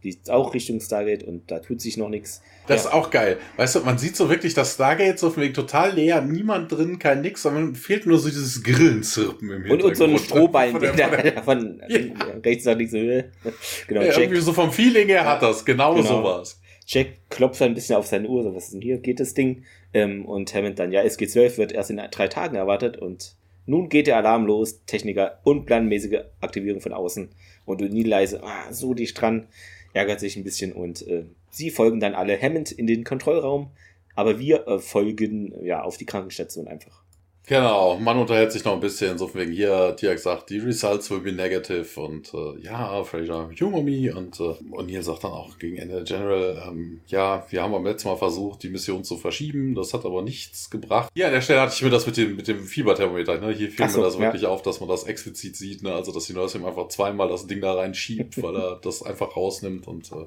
liegt 0.03 0.31
auch 0.31 0.55
Richtung 0.55 0.81
Stargate 0.81 1.23
und 1.25 1.51
da 1.51 1.59
tut 1.59 1.81
sich 1.81 1.97
noch 1.97 2.09
nichts. 2.09 2.43
Das 2.67 2.85
ja. 2.85 2.89
ist 2.91 2.95
auch 2.95 3.11
geil. 3.11 3.39
Weißt 3.57 3.75
du, 3.77 3.81
man 3.81 3.99
sieht 3.99 4.17
so 4.17 4.29
wirklich 4.31 4.55
das 4.55 4.75
Stargate 4.75 5.19
so 5.19 5.31
von 5.31 5.43
wegen 5.43 5.55
total 5.55 5.93
leer, 5.95 6.21
niemand 6.23 6.73
drin, 6.73 6.99
kein 6.99 7.21
nix, 7.21 7.43
sondern 7.43 7.75
fehlt 7.75 8.07
nur 8.07 8.19
so 8.19 8.29
dieses 8.29 8.63
Grillenzirpen 8.63 9.49
im 9.51 9.57
Und, 9.57 9.63
Hintergrund. 9.83 9.85
und 9.85 9.97
so 9.97 10.05
ein 10.05 10.19
Strohballen, 10.19 10.73
Von 10.73 10.81
der, 10.81 10.93
der, 10.93 11.09
von 11.09 11.23
der, 11.23 11.43
von 11.43 11.83
Ja. 11.89 11.99
rechts 12.45 12.65
nach 12.65 12.77
links. 12.77 12.93
äh, 12.95 13.25
Genau, 13.89 14.01
ja, 14.03 14.07
Jack, 14.09 14.19
irgendwie 14.19 14.41
so 14.41 14.53
vom 14.53 14.73
Feeling 14.73 15.09
her 15.09 15.25
hat 15.27 15.43
das, 15.43 15.65
genau, 15.65 15.95
Genau. 15.95 16.07
sowas. 16.07 16.61
Jack 16.87 17.29
klopft 17.29 17.63
ein 17.63 17.75
bisschen 17.75 17.97
auf 17.97 18.07
seine 18.07 18.27
Uhr, 18.29 18.43
so 18.43 18.55
was 18.55 18.65
ist 18.65 18.73
denn 18.75 18.81
hier, 18.81 18.99
geht 18.99 19.21
das 19.21 19.35
Ding? 19.35 19.65
Ähm, 19.93 20.25
und 20.25 20.53
Hammond 20.55 20.79
dann, 20.79 20.93
ja, 20.93 21.03
SG12 21.03 21.57
wird 21.59 21.73
erst 21.73 21.91
in 21.91 22.01
drei 22.11 22.29
Tagen 22.29 22.57
erwartet 22.57 22.97
und 22.97 23.37
nun 23.67 23.89
geht 23.89 24.07
der 24.09 24.17
Alarm 24.17 24.47
los, 24.47 24.85
Techniker 24.87 25.39
und 25.45 25.67
planmäßige 25.67 26.21
Aktivierung 26.41 26.81
von 26.81 26.93
außen. 26.93 27.29
Und 27.65 27.83
O'Neill 27.83 28.09
leise, 28.09 28.43
ah, 28.43 28.73
so 28.73 28.95
dicht 28.95 29.21
dran, 29.21 29.47
ärgert 29.93 30.21
sich 30.21 30.37
ein 30.37 30.45
bisschen 30.45 30.73
und 30.73 31.07
äh, 31.07 31.25
sie 31.51 31.71
folgen 31.71 32.01
dann 32.01 32.15
alle 32.15 32.41
Hammond 32.41 32.73
in 32.73 32.87
den 32.87 33.05
Kontrollraum, 33.05 33.71
aber 34.15 34.39
wir 34.39 34.67
äh, 34.67 34.79
folgen 34.79 35.55
ja 35.65 35.83
auf 35.83 35.97
die 35.97 36.07
Krankenstation 36.07 36.69
einfach. 36.69 37.00
Genau, 37.51 37.99
man 37.99 38.17
unterhält 38.17 38.53
sich 38.53 38.65
noch 38.65 38.75
ein 38.75 38.81
bisschen, 38.81 39.19
so 39.19 39.27
von 39.27 39.41
wegen 39.41 39.51
hier, 39.51 39.97
Tiak 39.97 40.21
sagt, 40.21 40.51
die 40.51 40.59
Results 40.59 41.11
will 41.11 41.19
be 41.19 41.33
negative 41.33 42.01
und 42.01 42.33
äh, 42.33 42.61
ja, 42.63 43.03
Fraser, 43.03 43.51
humor 43.61 43.83
me 43.83 44.15
und 44.15 44.39
äh, 44.39 44.55
O'Neill 44.71 45.03
sagt 45.03 45.25
dann 45.25 45.33
auch 45.33 45.59
gegen 45.59 45.77
Ende 45.77 45.97
der 45.97 46.05
General, 46.05 46.63
ähm, 46.69 47.01
ja, 47.09 47.45
wir 47.51 47.61
haben 47.61 47.73
beim 47.73 47.85
letzten 47.85 48.07
Mal 48.07 48.15
versucht, 48.19 48.63
die 48.63 48.69
Mission 48.69 49.03
zu 49.03 49.17
verschieben, 49.17 49.75
das 49.75 49.93
hat 49.93 50.05
aber 50.05 50.23
nichts 50.23 50.71
gebracht. 50.71 51.11
Ja, 51.15 51.27
an 51.27 51.33
der 51.33 51.41
Stelle 51.41 51.63
hatte 51.63 51.75
ich 51.75 51.83
mir 51.83 51.91
das 51.91 52.07
mit 52.07 52.19
dem, 52.19 52.37
mit 52.37 52.47
dem 52.47 52.63
Fieberthermometer, 52.63 53.41
ne? 53.41 53.53
hier 53.53 53.69
fiel 53.73 53.89
so, 53.89 53.99
mir 53.99 54.05
das 54.05 54.15
ja. 54.15 54.21
wirklich 54.21 54.47
auf, 54.47 54.63
dass 54.63 54.79
man 54.79 54.89
das 54.89 55.03
explizit 55.03 55.57
sieht, 55.57 55.83
ne? 55.83 55.93
also 55.93 56.13
dass 56.13 56.27
die 56.27 56.35
Nurse 56.35 56.57
ihm 56.57 56.65
einfach 56.65 56.87
zweimal 56.87 57.29
das 57.29 57.49
Ding 57.49 57.61
da 57.61 57.73
reinschiebt, 57.73 58.41
weil 58.45 58.55
er 58.55 58.79
das 58.81 59.03
einfach 59.03 59.37
rausnimmt 59.37 59.89
und 59.89 60.13
äh, 60.13 60.27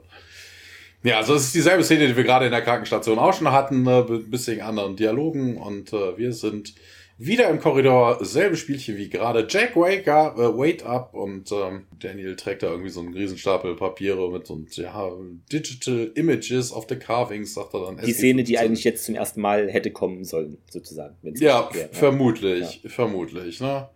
ja, 1.03 1.17
also 1.17 1.35
es 1.35 1.45
ist 1.45 1.55
dieselbe 1.55 1.85
Szene, 1.85 2.07
die 2.07 2.17
wir 2.17 2.23
gerade 2.23 2.45
in 2.45 2.51
der 2.51 2.61
Krankenstation 2.61 3.17
auch 3.17 3.33
schon 3.33 3.51
hatten, 3.51 3.83
ne, 3.83 4.05
mit 4.09 4.25
ein 4.25 4.29
bisschen 4.29 4.59
anderen 4.59 4.97
Dialogen 4.97 5.55
und 5.55 5.93
äh, 5.93 6.17
wir 6.17 6.33
sind 6.33 6.75
wieder 7.17 7.49
im 7.49 7.59
Korridor, 7.59 8.23
selbe 8.23 8.57
Spielchen 8.57 8.97
wie 8.97 9.09
gerade. 9.09 9.45
Jack 9.49 9.75
wake 9.75 10.07
up, 10.07 10.37
äh, 10.37 10.57
wait 10.57 10.83
up 10.83 11.13
und 11.13 11.51
ähm, 11.51 11.85
Daniel 11.99 12.35
trägt 12.35 12.63
da 12.63 12.67
irgendwie 12.67 12.89
so 12.89 13.01
einen 13.01 13.13
Riesenstapel 13.13 13.75
Papiere 13.75 14.31
mit 14.31 14.47
so 14.47 14.59
ja, 14.75 15.11
Digital 15.51 16.11
Images 16.15 16.71
of 16.71 16.87
the 16.89 16.95
Carvings, 16.95 17.53
sagt 17.53 17.73
er 17.73 17.85
dann. 17.85 17.97
Die 17.97 18.13
Szene, 18.13 18.43
die 18.43 18.57
eigentlich 18.57 18.83
jetzt 18.83 19.05
zum 19.05 19.15
ersten 19.15 19.41
Mal 19.41 19.69
hätte 19.69 19.91
kommen 19.91 20.23
sollen, 20.23 20.57
sozusagen. 20.69 21.15
Ja, 21.35 21.69
wäre, 21.73 21.89
vermutlich, 21.91 22.81
vermutlich, 22.87 23.59
ne? 23.61 23.89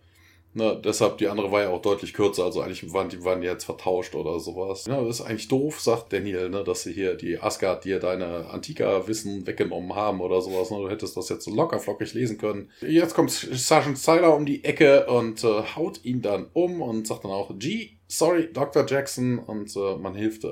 Ne, 0.58 0.80
deshalb, 0.84 1.18
die 1.18 1.28
andere 1.28 1.52
war 1.52 1.62
ja 1.62 1.68
auch 1.68 1.80
deutlich 1.80 2.12
kürzer, 2.12 2.42
also 2.42 2.60
eigentlich 2.60 2.92
waren 2.92 3.08
die, 3.08 3.24
waren 3.24 3.40
die 3.40 3.46
jetzt 3.46 3.62
vertauscht 3.62 4.16
oder 4.16 4.40
sowas. 4.40 4.86
Ja, 4.86 5.00
das 5.00 5.20
ist 5.20 5.26
eigentlich 5.26 5.46
doof, 5.46 5.80
sagt 5.80 6.12
Daniel, 6.12 6.50
ne, 6.50 6.64
dass 6.64 6.82
sie 6.82 6.92
hier 6.92 7.14
die 7.14 7.38
Asgard 7.38 7.84
dir 7.84 8.00
deine 8.00 8.50
Antika-Wissen 8.50 9.46
weggenommen 9.46 9.94
haben 9.94 10.20
oder 10.20 10.40
sowas. 10.40 10.72
Ne? 10.72 10.78
Du 10.78 10.90
hättest 10.90 11.16
das 11.16 11.28
jetzt 11.28 11.44
so 11.44 11.54
locker 11.54 11.78
flockig 11.78 12.12
lesen 12.12 12.38
können. 12.38 12.72
Jetzt 12.80 13.14
kommt 13.14 13.30
Sergeant 13.30 13.98
Styler 13.98 14.34
um 14.34 14.46
die 14.46 14.64
Ecke 14.64 15.06
und 15.06 15.44
äh, 15.44 15.62
haut 15.76 16.04
ihn 16.04 16.22
dann 16.22 16.46
um 16.54 16.82
und 16.82 17.06
sagt 17.06 17.22
dann 17.22 17.30
auch, 17.30 17.56
G, 17.56 17.90
sorry, 18.08 18.52
Dr. 18.52 18.84
Jackson 18.84 19.38
und 19.38 19.76
äh, 19.76 19.96
man 19.96 20.16
hilft 20.16 20.42
äh, 20.42 20.50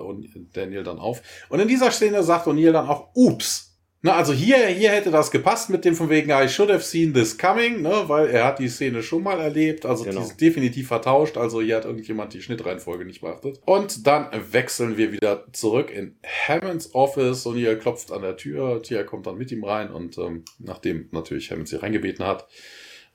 Daniel 0.52 0.84
dann 0.84 1.00
auf. 1.00 1.20
Und 1.48 1.58
in 1.58 1.66
dieser 1.66 1.90
Szene 1.90 2.22
sagt 2.22 2.46
O'Neill 2.46 2.70
dann 2.70 2.88
auch, 2.88 3.08
ups, 3.14 3.75
na, 4.06 4.14
also 4.14 4.32
hier, 4.32 4.66
hier 4.68 4.90
hätte 4.90 5.10
das 5.10 5.30
gepasst 5.30 5.68
mit 5.68 5.84
dem 5.84 5.94
von 5.94 6.08
wegen, 6.08 6.30
I 6.30 6.48
should 6.48 6.70
have 6.70 6.82
seen 6.82 7.12
this 7.12 7.36
coming, 7.36 7.82
ne, 7.82 8.04
weil 8.06 8.28
er 8.28 8.44
hat 8.44 8.58
die 8.60 8.68
Szene 8.68 9.02
schon 9.02 9.22
mal 9.22 9.40
erlebt, 9.40 9.84
also 9.84 10.04
Genau. 10.04 10.20
die 10.20 10.26
ist 10.26 10.40
definitiv 10.40 10.88
vertauscht, 10.88 11.36
also 11.36 11.60
hier 11.60 11.76
hat 11.76 11.84
irgendjemand 11.84 12.32
die 12.32 12.40
Schnittreihenfolge 12.40 13.04
nicht 13.04 13.20
beachtet. 13.20 13.60
Und 13.64 14.06
dann 14.06 14.28
wechseln 14.52 14.96
wir 14.96 15.12
wieder 15.12 15.44
zurück 15.52 15.90
in 15.90 16.16
Hammonds 16.46 16.94
Office. 16.94 17.44
Und 17.46 17.56
hier 17.56 17.76
klopft 17.78 18.12
an 18.12 18.22
der 18.22 18.36
Tür, 18.36 18.82
Tia 18.82 19.02
kommt 19.02 19.26
dann 19.26 19.36
mit 19.38 19.50
ihm 19.50 19.64
rein. 19.64 19.90
Und 19.90 20.16
ähm, 20.18 20.44
nachdem 20.58 21.08
natürlich 21.10 21.50
Hammond 21.50 21.68
sie 21.68 21.76
reingebeten 21.82 22.24
hat, 22.24 22.46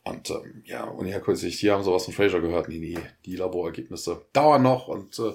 und 0.03 0.31
ähm, 0.31 0.63
ja, 0.65 1.19
kurz, 1.19 1.41
die 1.41 1.71
haben 1.71 1.83
sowas 1.83 2.05
von 2.05 2.13
Fraser 2.13 2.41
gehört. 2.41 2.67
Nee, 2.69 2.79
nee, 2.79 2.97
die 3.25 3.35
Laborergebnisse 3.35 4.25
dauern 4.33 4.63
noch. 4.63 4.87
Und 4.87 5.19
äh, 5.19 5.33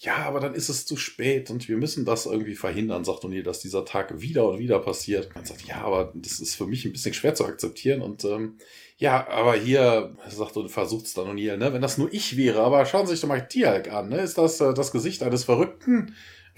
ja, 0.00 0.16
aber 0.18 0.38
dann 0.38 0.54
ist 0.54 0.68
es 0.68 0.86
zu 0.86 0.96
spät 0.96 1.50
und 1.50 1.68
wir 1.68 1.76
müssen 1.76 2.04
das 2.04 2.26
irgendwie 2.26 2.54
verhindern, 2.54 3.04
sagt 3.04 3.24
O'Neill, 3.24 3.42
dass 3.42 3.60
dieser 3.60 3.84
Tag 3.84 4.20
wieder 4.20 4.48
und 4.48 4.58
wieder 4.58 4.78
passiert. 4.78 5.34
Man 5.34 5.44
sagt, 5.44 5.62
ja, 5.62 5.82
aber 5.82 6.12
das 6.14 6.38
ist 6.38 6.54
für 6.54 6.66
mich 6.66 6.84
ein 6.84 6.92
bisschen 6.92 7.14
schwer 7.14 7.34
zu 7.34 7.44
akzeptieren 7.44 8.00
und 8.00 8.24
ähm, 8.24 8.58
ja, 8.96 9.28
aber 9.28 9.54
hier, 9.54 10.16
sagt 10.28 10.56
und 10.56 10.68
versucht 10.68 11.06
es 11.06 11.14
dann 11.14 11.26
O'Neill, 11.26 11.56
ne, 11.56 11.72
wenn 11.72 11.82
das 11.82 11.98
nur 11.98 12.12
ich 12.12 12.36
wäre, 12.36 12.60
aber 12.60 12.86
schauen 12.86 13.06
Sie 13.06 13.12
sich 13.12 13.20
doch 13.20 13.28
mal 13.28 13.48
Tialk 13.48 13.92
an, 13.92 14.08
ne, 14.08 14.20
ist 14.20 14.38
das 14.38 14.60
äh, 14.60 14.72
das 14.72 14.92
Gesicht 14.92 15.22
eines 15.22 15.44
Verrückten? 15.44 16.14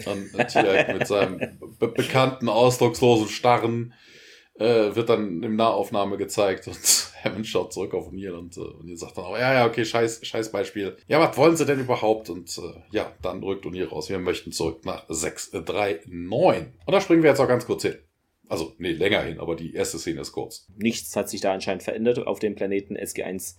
Und 0.06 0.34
äh, 0.38 0.46
Tialk 0.46 0.98
mit 0.98 1.06
seinem 1.06 1.38
be 1.78 1.88
bekannten, 1.88 2.48
ausdruckslosen 2.48 3.28
Starren 3.28 3.94
äh, 4.58 4.94
wird 4.94 5.08
dann 5.08 5.42
im 5.42 5.56
Nahaufnahme 5.56 6.18
gezeigt 6.18 6.68
und 6.68 7.09
Hammond 7.22 7.46
schaut 7.46 7.72
zurück 7.72 7.94
auf 7.94 8.08
O'Neill 8.08 8.32
und 8.32 8.56
äh, 8.56 8.96
sagt 8.96 9.16
dann 9.16 9.24
auch, 9.24 9.36
ja, 9.36 9.54
ja, 9.54 9.66
okay, 9.66 9.84
scheiß, 9.84 10.24
scheiß 10.24 10.52
Beispiel. 10.52 10.96
Ja, 11.06 11.20
was 11.20 11.36
wollen 11.36 11.56
sie 11.56 11.66
denn 11.66 11.80
überhaupt? 11.80 12.30
Und 12.30 12.56
äh, 12.58 12.80
ja, 12.90 13.12
dann 13.22 13.42
rückt 13.42 13.64
O'Neill 13.64 13.88
raus. 13.88 14.08
Wir 14.08 14.18
möchten 14.18 14.52
zurück 14.52 14.84
nach 14.84 15.04
639. 15.08 16.72
Und 16.86 16.92
da 16.92 17.00
springen 17.00 17.22
wir 17.22 17.30
jetzt 17.30 17.40
auch 17.40 17.48
ganz 17.48 17.66
kurz 17.66 17.82
hin. 17.82 17.96
Also, 18.48 18.74
nee, 18.78 18.92
länger 18.92 19.22
hin, 19.22 19.38
aber 19.38 19.54
die 19.54 19.74
erste 19.74 19.98
Szene 19.98 20.22
ist 20.22 20.32
kurz. 20.32 20.66
Nichts 20.76 21.14
hat 21.14 21.28
sich 21.28 21.40
da 21.40 21.52
anscheinend 21.52 21.84
verändert 21.84 22.26
auf 22.26 22.40
dem 22.40 22.56
Planeten. 22.56 22.96
SG1 22.96 23.56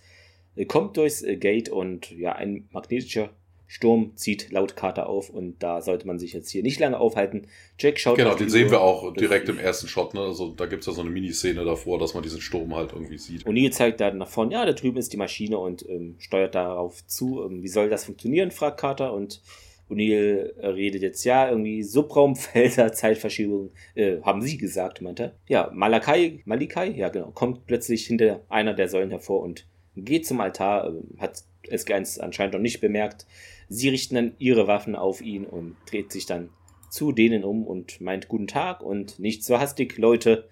äh, 0.54 0.66
kommt 0.66 0.96
durchs 0.96 1.22
äh, 1.22 1.36
Gate 1.36 1.70
und 1.70 2.10
ja, 2.10 2.32
ein 2.32 2.68
magnetischer 2.72 3.30
Sturm 3.72 4.12
zieht 4.16 4.50
laut 4.50 4.76
Karte 4.76 5.06
auf 5.06 5.30
und 5.30 5.62
da 5.62 5.80
sollte 5.80 6.06
man 6.06 6.18
sich 6.18 6.34
jetzt 6.34 6.50
hier 6.50 6.62
nicht 6.62 6.78
lange 6.78 7.00
aufhalten. 7.00 7.46
Jack 7.78 7.98
schaut 7.98 8.18
Genau, 8.18 8.34
den 8.34 8.50
sehen 8.50 8.66
Uhr. 8.66 8.72
wir 8.72 8.80
auch 8.82 9.14
direkt 9.14 9.48
im 9.48 9.58
ersten 9.58 9.88
Shot. 9.88 10.12
Ne? 10.12 10.20
Also, 10.20 10.50
da 10.50 10.66
gibt's 10.66 10.84
ja 10.84 10.92
so 10.92 11.00
eine 11.00 11.08
Miniszene 11.08 11.64
davor, 11.64 11.98
dass 11.98 12.12
man 12.12 12.22
diesen 12.22 12.42
Sturm 12.42 12.76
halt 12.76 12.92
irgendwie 12.92 13.16
sieht. 13.16 13.46
O'Neill 13.46 13.70
zeigt 13.70 14.02
da 14.02 14.12
nach 14.12 14.28
vorne, 14.28 14.52
ja, 14.52 14.66
da 14.66 14.74
drüben 14.74 14.98
ist 14.98 15.14
die 15.14 15.16
Maschine 15.16 15.56
und 15.56 15.88
ähm, 15.88 16.16
steuert 16.18 16.54
darauf 16.54 17.06
zu. 17.06 17.42
Ähm, 17.46 17.62
wie 17.62 17.68
soll 17.68 17.88
das 17.88 18.04
funktionieren, 18.04 18.50
fragt 18.50 18.78
Carter 18.78 19.14
und 19.14 19.40
O'Neill 19.88 20.52
redet 20.60 21.00
jetzt, 21.00 21.24
ja, 21.24 21.48
irgendwie 21.48 21.82
Subraumfelder, 21.82 22.92
Zeitverschiebung, 22.92 23.70
äh, 23.94 24.20
haben 24.20 24.42
sie 24.42 24.58
gesagt, 24.58 25.00
meint 25.00 25.18
er. 25.18 25.32
Ja, 25.48 25.70
Malakai, 25.72 26.42
Malikai, 26.44 26.90
ja 26.90 27.08
genau, 27.08 27.30
kommt 27.30 27.66
plötzlich 27.66 28.06
hinter 28.06 28.42
einer 28.50 28.74
der 28.74 28.88
Säulen 28.88 29.08
hervor 29.08 29.40
und 29.40 29.66
geht 29.96 30.26
zum 30.26 30.42
Altar, 30.42 30.92
äh, 30.92 31.20
hat 31.22 31.44
SG1 31.70 32.20
anscheinend 32.20 32.52
noch 32.52 32.60
nicht 32.60 32.82
bemerkt. 32.82 33.26
Sie 33.72 33.88
richten 33.88 34.14
dann 34.14 34.34
ihre 34.38 34.66
Waffen 34.66 34.94
auf 34.94 35.20
ihn 35.20 35.44
und 35.44 35.76
dreht 35.90 36.12
sich 36.12 36.26
dann 36.26 36.50
zu 36.90 37.12
denen 37.12 37.42
um 37.42 37.66
und 37.66 38.00
meint 38.00 38.28
Guten 38.28 38.46
Tag 38.46 38.82
und 38.82 39.18
nicht 39.18 39.44
so 39.44 39.58
hastig, 39.58 39.96
Leute, 39.96 40.48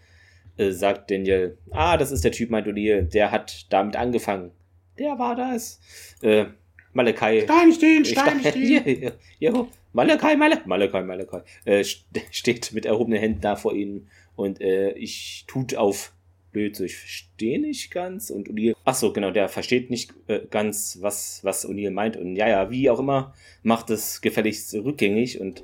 äh, 0.56 0.70
sagt 0.70 1.10
Daniel. 1.10 1.58
Ah, 1.70 1.96
das 1.96 2.12
ist 2.12 2.24
der 2.24 2.32
Typ, 2.32 2.50
meint 2.50 2.66
O'Neill, 2.66 3.02
der 3.02 3.30
hat 3.30 3.66
damit 3.70 3.96
angefangen. 3.96 4.52
Der 4.98 5.18
war 5.18 5.36
das. 5.36 5.80
Äh, 6.22 6.46
Malakai. 6.92 7.42
Steinstein, 7.42 8.04
Steinstein. 8.04 8.52
Hier, 8.52 8.82
hier, 8.82 9.12
hier, 9.38 9.68
Malakai, 9.92 10.36
Malakai, 10.36 10.66
Malakai, 10.66 11.02
Malakai. 11.02 11.42
Äh, 11.64 11.84
steht 12.30 12.72
mit 12.72 12.86
erhobenen 12.86 13.20
Händen 13.20 13.40
da 13.42 13.56
vor 13.56 13.74
ihnen 13.74 14.08
und 14.34 14.60
äh, 14.60 14.92
ich 14.92 15.44
tut 15.46 15.74
auf 15.74 16.12
blöd, 16.52 16.76
so 16.76 16.84
ich 16.84 16.96
verstehe 16.96 17.60
nicht 17.60 17.90
ganz 17.90 18.30
und 18.30 18.48
O'Neill, 18.48 18.74
ach 18.84 18.94
so, 18.94 19.12
genau, 19.12 19.30
der 19.30 19.48
versteht 19.48 19.90
nicht 19.90 20.12
äh, 20.26 20.40
ganz, 20.50 20.98
was, 21.00 21.40
was 21.42 21.68
O'Neill 21.68 21.90
meint 21.90 22.16
und 22.16 22.36
ja, 22.36 22.48
ja, 22.48 22.70
wie 22.70 22.90
auch 22.90 22.98
immer, 22.98 23.34
macht 23.62 23.90
es 23.90 24.20
gefälligst 24.20 24.74
rückgängig 24.74 25.40
und 25.40 25.62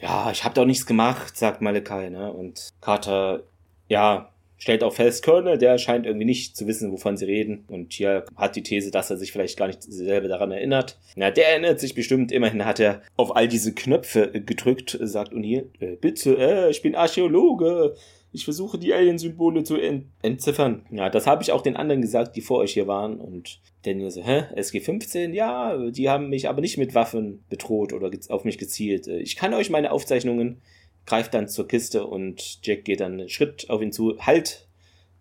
ja, 0.00 0.30
ich 0.32 0.44
habe 0.44 0.54
doch 0.54 0.66
nichts 0.66 0.86
gemacht, 0.86 1.36
sagt 1.36 1.62
Malakai, 1.62 2.10
ne, 2.10 2.32
und 2.32 2.70
Carter, 2.80 3.44
ja, 3.88 4.32
stellt 4.62 4.84
auch 4.84 4.94
fest, 4.94 5.24
Colonel, 5.24 5.58
der 5.58 5.76
scheint 5.78 6.06
irgendwie 6.06 6.24
nicht 6.24 6.56
zu 6.56 6.68
wissen, 6.68 6.92
wovon 6.92 7.16
sie 7.16 7.24
reden. 7.24 7.64
Und 7.66 7.92
hier 7.92 8.24
hat 8.36 8.54
die 8.54 8.62
These, 8.62 8.92
dass 8.92 9.10
er 9.10 9.16
sich 9.16 9.32
vielleicht 9.32 9.58
gar 9.58 9.66
nicht 9.66 9.82
selber 9.82 10.28
daran 10.28 10.52
erinnert. 10.52 11.00
Na, 11.16 11.32
der 11.32 11.48
erinnert 11.48 11.80
sich 11.80 11.94
bestimmt. 11.94 12.30
Immerhin 12.30 12.64
hat 12.64 12.78
er 12.78 13.02
auf 13.16 13.34
all 13.34 13.48
diese 13.48 13.74
Knöpfe 13.74 14.30
gedrückt, 14.30 14.96
sagt 15.00 15.32
O'Neill. 15.32 15.64
Äh, 15.80 15.96
bitte, 15.96 16.36
äh, 16.38 16.70
ich 16.70 16.80
bin 16.80 16.94
Archäologe. 16.94 17.96
Ich 18.34 18.44
versuche 18.44 18.78
die 18.78 18.94
Alien-Symbole 18.94 19.62
zu 19.62 19.76
ent 19.76 20.06
entziffern. 20.22 20.86
Ja, 20.90 21.10
das 21.10 21.26
habe 21.26 21.42
ich 21.42 21.52
auch 21.52 21.60
den 21.60 21.76
anderen 21.76 22.00
gesagt, 22.00 22.34
die 22.34 22.40
vor 22.40 22.58
euch 22.58 22.72
hier 22.72 22.86
waren. 22.86 23.20
Und 23.20 23.60
Daniel 23.82 24.10
so, 24.10 24.22
hä, 24.22 24.44
SG-15? 24.56 25.32
Ja, 25.32 25.76
die 25.90 26.08
haben 26.08 26.30
mich 26.30 26.48
aber 26.48 26.62
nicht 26.62 26.78
mit 26.78 26.94
Waffen 26.94 27.44
bedroht 27.50 27.92
oder 27.92 28.10
auf 28.28 28.44
mich 28.44 28.56
gezielt. 28.56 29.06
Äh, 29.06 29.18
ich 29.18 29.36
kann 29.36 29.52
euch 29.52 29.68
meine 29.68 29.92
Aufzeichnungen 29.92 30.62
greift 31.06 31.34
dann 31.34 31.48
zur 31.48 31.68
Kiste 31.68 32.06
und 32.06 32.64
Jack 32.64 32.84
geht 32.84 33.00
dann 33.00 33.12
einen 33.12 33.28
Schritt 33.28 33.68
auf 33.70 33.82
ihn 33.82 33.92
zu. 33.92 34.18
Halt! 34.18 34.68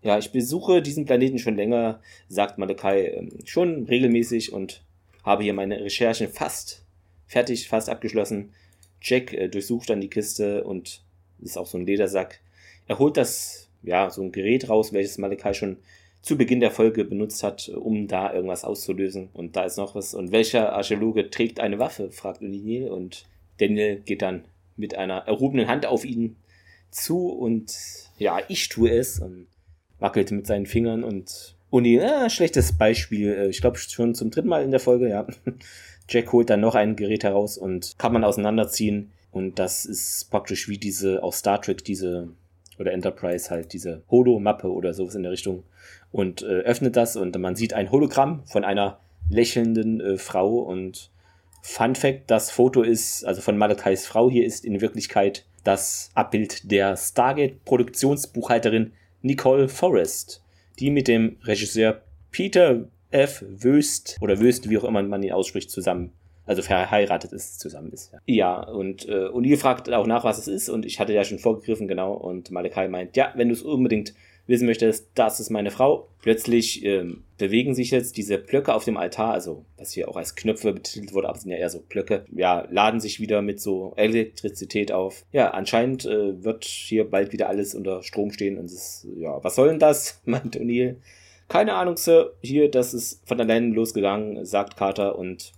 Ja, 0.03 0.17
ich 0.17 0.31
besuche 0.31 0.81
diesen 0.81 1.05
Planeten 1.05 1.37
schon 1.37 1.55
länger, 1.55 2.01
sagt 2.27 2.57
Malakai, 2.57 3.07
ähm, 3.09 3.37
schon 3.45 3.85
regelmäßig 3.85 4.51
und 4.51 4.83
habe 5.23 5.43
hier 5.43 5.53
meine 5.53 5.79
Recherchen 5.79 6.27
fast 6.27 6.85
fertig, 7.27 7.67
fast 7.67 7.87
abgeschlossen. 7.87 8.51
Jack 8.99 9.31
äh, 9.33 9.47
durchsucht 9.47 9.91
dann 9.91 10.01
die 10.01 10.09
Kiste 10.09 10.63
und 10.63 11.03
ist 11.39 11.57
auch 11.57 11.67
so 11.67 11.77
ein 11.77 11.85
Ledersack. 11.85 12.39
Er 12.87 12.99
holt 12.99 13.17
das, 13.17 13.69
ja, 13.83 14.09
so 14.09 14.21
ein 14.21 14.31
Gerät 14.31 14.69
raus, 14.69 14.93
welches 14.93 15.17
Malakai 15.17 15.53
schon 15.53 15.77
zu 16.21 16.37
Beginn 16.37 16.59
der 16.59 16.71
Folge 16.71 17.03
benutzt 17.03 17.41
hat, 17.43 17.69
um 17.69 18.07
da 18.07 18.33
irgendwas 18.33 18.63
auszulösen. 18.63 19.29
Und 19.33 19.55
da 19.55 19.63
ist 19.63 19.77
noch 19.77 19.95
was. 19.95 20.13
Und 20.13 20.31
welcher 20.31 20.73
Archäologe 20.73 21.29
trägt 21.29 21.59
eine 21.59 21.79
Waffe? 21.79 22.11
fragt 22.11 22.41
O'Neill. 22.41 22.89
Und 22.89 23.25
Daniel 23.57 24.01
geht 24.01 24.21
dann 24.21 24.45
mit 24.77 24.95
einer 24.95 25.19
erhobenen 25.27 25.67
Hand 25.67 25.85
auf 25.85 26.05
ihn 26.05 26.35
zu 26.89 27.29
und 27.29 27.73
ja, 28.17 28.39
ich 28.49 28.67
tue 28.69 28.91
es 28.91 29.19
und 29.19 29.47
wackelt 29.99 30.31
mit 30.31 30.45
seinen 30.47 30.65
Fingern 30.65 31.03
und 31.03 31.55
Uni, 31.69 31.97
äh, 31.97 32.29
schlechtes 32.29 32.73
Beispiel, 32.77 33.31
äh, 33.31 33.47
ich 33.47 33.61
glaube 33.61 33.77
schon 33.77 34.13
zum 34.13 34.29
dritten 34.29 34.49
Mal 34.49 34.63
in 34.63 34.71
der 34.71 34.81
Folge, 34.81 35.09
ja. 35.09 35.25
Jack 36.09 36.33
holt 36.33 36.49
dann 36.49 36.59
noch 36.59 36.75
ein 36.75 36.97
Gerät 36.97 37.23
heraus 37.23 37.57
und 37.57 37.97
kann 37.97 38.11
man 38.11 38.25
auseinanderziehen 38.25 39.11
und 39.31 39.57
das 39.59 39.85
ist 39.85 40.29
praktisch 40.29 40.67
wie 40.67 40.77
diese, 40.77 41.23
auch 41.23 41.33
Star 41.33 41.61
Trek, 41.61 41.85
diese, 41.85 42.27
oder 42.81 42.91
Enterprise 42.91 43.49
halt, 43.49 43.73
diese 43.73 44.03
Holo-Mappe 44.11 44.69
oder 44.71 44.93
sowas 44.93 45.15
in 45.15 45.23
der 45.23 45.31
Richtung 45.31 45.63
und 46.11 46.41
äh, 46.41 46.61
öffnet 46.61 46.97
das 46.97 47.15
und 47.15 47.37
man 47.39 47.55
sieht 47.55 47.73
ein 47.73 47.91
Hologramm 47.91 48.43
von 48.45 48.65
einer 48.65 48.99
lächelnden 49.29 50.01
äh, 50.01 50.17
Frau 50.17 50.59
und 50.59 51.09
Fun 51.61 51.95
Fact, 51.95 52.29
das 52.29 52.49
Foto 52.51 52.81
ist, 52.81 53.23
also 53.23 53.41
von 53.41 53.55
Malakais 53.55 54.07
Frau 54.07 54.29
hier 54.29 54.45
ist 54.45 54.65
in 54.65 54.81
Wirklichkeit 54.81 55.45
das 55.63 56.09
Abbild 56.15 56.71
der 56.71 56.97
Stargate-Produktionsbuchhalterin 56.97 58.93
Nicole 59.21 59.69
Forrest, 59.69 60.43
die 60.79 60.89
mit 60.89 61.07
dem 61.07 61.37
Regisseur 61.43 62.01
Peter 62.31 62.87
F. 63.11 63.45
Wöst 63.47 64.17
oder 64.21 64.39
Wöst, 64.39 64.69
wie 64.69 64.77
auch 64.79 64.85
immer 64.85 65.03
man 65.03 65.21
ihn 65.21 65.33
ausspricht, 65.33 65.69
zusammen, 65.69 66.11
also 66.45 66.61
verheiratet 66.61 67.31
ist, 67.31 67.59
zusammen 67.59 67.91
ist. 67.91 68.11
Ja, 68.25 68.61
und 68.61 69.07
äh, 69.07 69.27
O'Neill 69.27 69.57
fragt 69.57 69.91
auch 69.91 70.07
nach, 70.07 70.23
was 70.23 70.37
es 70.37 70.47
ist 70.47 70.69
und 70.69 70.85
ich 70.85 70.99
hatte 70.99 71.13
ja 71.13 71.23
schon 71.23 71.39
vorgegriffen, 71.39 71.87
genau, 71.87 72.13
und 72.13 72.51
Malakai 72.51 72.87
meint, 72.87 73.15
ja, 73.15 73.31
wenn 73.35 73.49
du 73.49 73.53
es 73.53 73.61
unbedingt 73.61 74.13
wissen 74.47 74.65
möchtest, 74.65 75.09
das 75.15 75.39
ist 75.39 75.49
meine 75.49 75.71
Frau. 75.71 76.09
Plötzlich 76.21 76.83
ähm, 76.83 77.23
bewegen 77.37 77.73
sich 77.73 77.91
jetzt 77.91 78.17
diese 78.17 78.37
Blöcke 78.37 78.73
auf 78.73 78.83
dem 78.83 78.97
Altar, 78.97 79.33
also 79.33 79.65
was 79.77 79.91
hier 79.91 80.09
auch 80.09 80.17
als 80.17 80.35
Knöpfe 80.35 80.73
betitelt 80.73 81.13
wurde, 81.13 81.29
aber 81.29 81.39
sind 81.39 81.51
ja 81.51 81.57
eher 81.57 81.69
so 81.69 81.79
Blöcke, 81.79 82.25
ja, 82.31 82.67
laden 82.69 82.99
sich 82.99 83.19
wieder 83.19 83.41
mit 83.41 83.59
so 83.59 83.93
Elektrizität 83.95 84.91
auf. 84.91 85.25
Ja, 85.31 85.51
anscheinend 85.51 86.05
äh, 86.05 86.43
wird 86.43 86.65
hier 86.65 87.09
bald 87.09 87.31
wieder 87.33 87.49
alles 87.49 87.73
unter 87.73 88.03
Strom 88.03 88.31
stehen 88.31 88.57
und 88.57 88.65
es, 88.65 89.07
ja, 89.15 89.43
was 89.43 89.55
soll 89.55 89.69
denn 89.69 89.79
das? 89.79 90.21
meint 90.25 90.57
O'Neill. 90.57 90.97
Keine 91.47 91.73
Ahnung, 91.73 91.97
Sir. 91.97 92.33
Hier, 92.41 92.69
das 92.71 92.93
ist 92.93 93.27
von 93.27 93.39
alleine 93.39 93.73
losgegangen, 93.73 94.45
sagt 94.45 94.77
Carter 94.77 95.17
und 95.17 95.51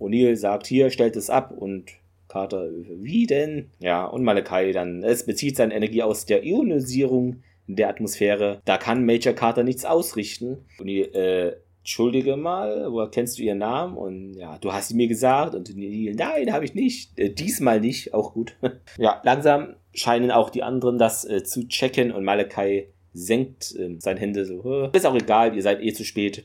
O'Neill 0.00 0.36
sagt, 0.36 0.66
hier, 0.66 0.90
stellt 0.90 1.16
es 1.16 1.30
ab 1.30 1.52
und 1.56 1.90
Carter, 2.28 2.68
wie 2.70 3.26
denn? 3.26 3.70
Ja, 3.80 4.06
und 4.06 4.22
Malakai 4.22 4.72
dann, 4.72 5.02
es 5.02 5.26
bezieht 5.26 5.56
seine 5.56 5.74
Energie 5.74 6.02
aus 6.02 6.26
der 6.26 6.44
Ionisierung 6.44 7.42
der 7.66 7.88
Atmosphäre. 7.88 8.60
Da 8.64 8.78
kann 8.78 9.04
Major 9.04 9.32
Carter 9.32 9.62
nichts 9.62 9.84
ausrichten. 9.84 10.58
Die, 10.80 11.00
äh, 11.00 11.56
entschuldige 11.80 12.36
mal, 12.36 12.92
woher 12.92 13.10
kennst 13.10 13.38
du 13.38 13.42
ihren 13.42 13.58
Namen? 13.58 13.96
Und 13.96 14.34
ja, 14.34 14.58
du 14.58 14.72
hast 14.72 14.88
sie 14.88 14.94
mir 14.94 15.08
gesagt. 15.08 15.54
Und 15.54 15.68
die, 15.68 16.14
nein, 16.14 16.52
habe 16.52 16.64
ich 16.64 16.74
nicht. 16.74 17.18
Äh, 17.18 17.30
diesmal 17.30 17.80
nicht, 17.80 18.14
auch 18.14 18.32
gut. 18.32 18.54
ja, 18.98 19.20
langsam 19.24 19.74
scheinen 19.92 20.30
auch 20.30 20.50
die 20.50 20.62
anderen 20.62 20.98
das 20.98 21.24
äh, 21.24 21.42
zu 21.42 21.66
checken 21.68 22.12
und 22.12 22.24
Malakai 22.24 22.88
senkt 23.12 23.74
äh, 23.76 23.96
seine 23.98 24.20
Hände 24.20 24.44
so. 24.44 24.90
Ist 24.92 25.06
auch 25.06 25.16
egal, 25.16 25.56
ihr 25.56 25.62
seid 25.62 25.82
eh 25.82 25.92
zu 25.92 26.04
spät. 26.04 26.44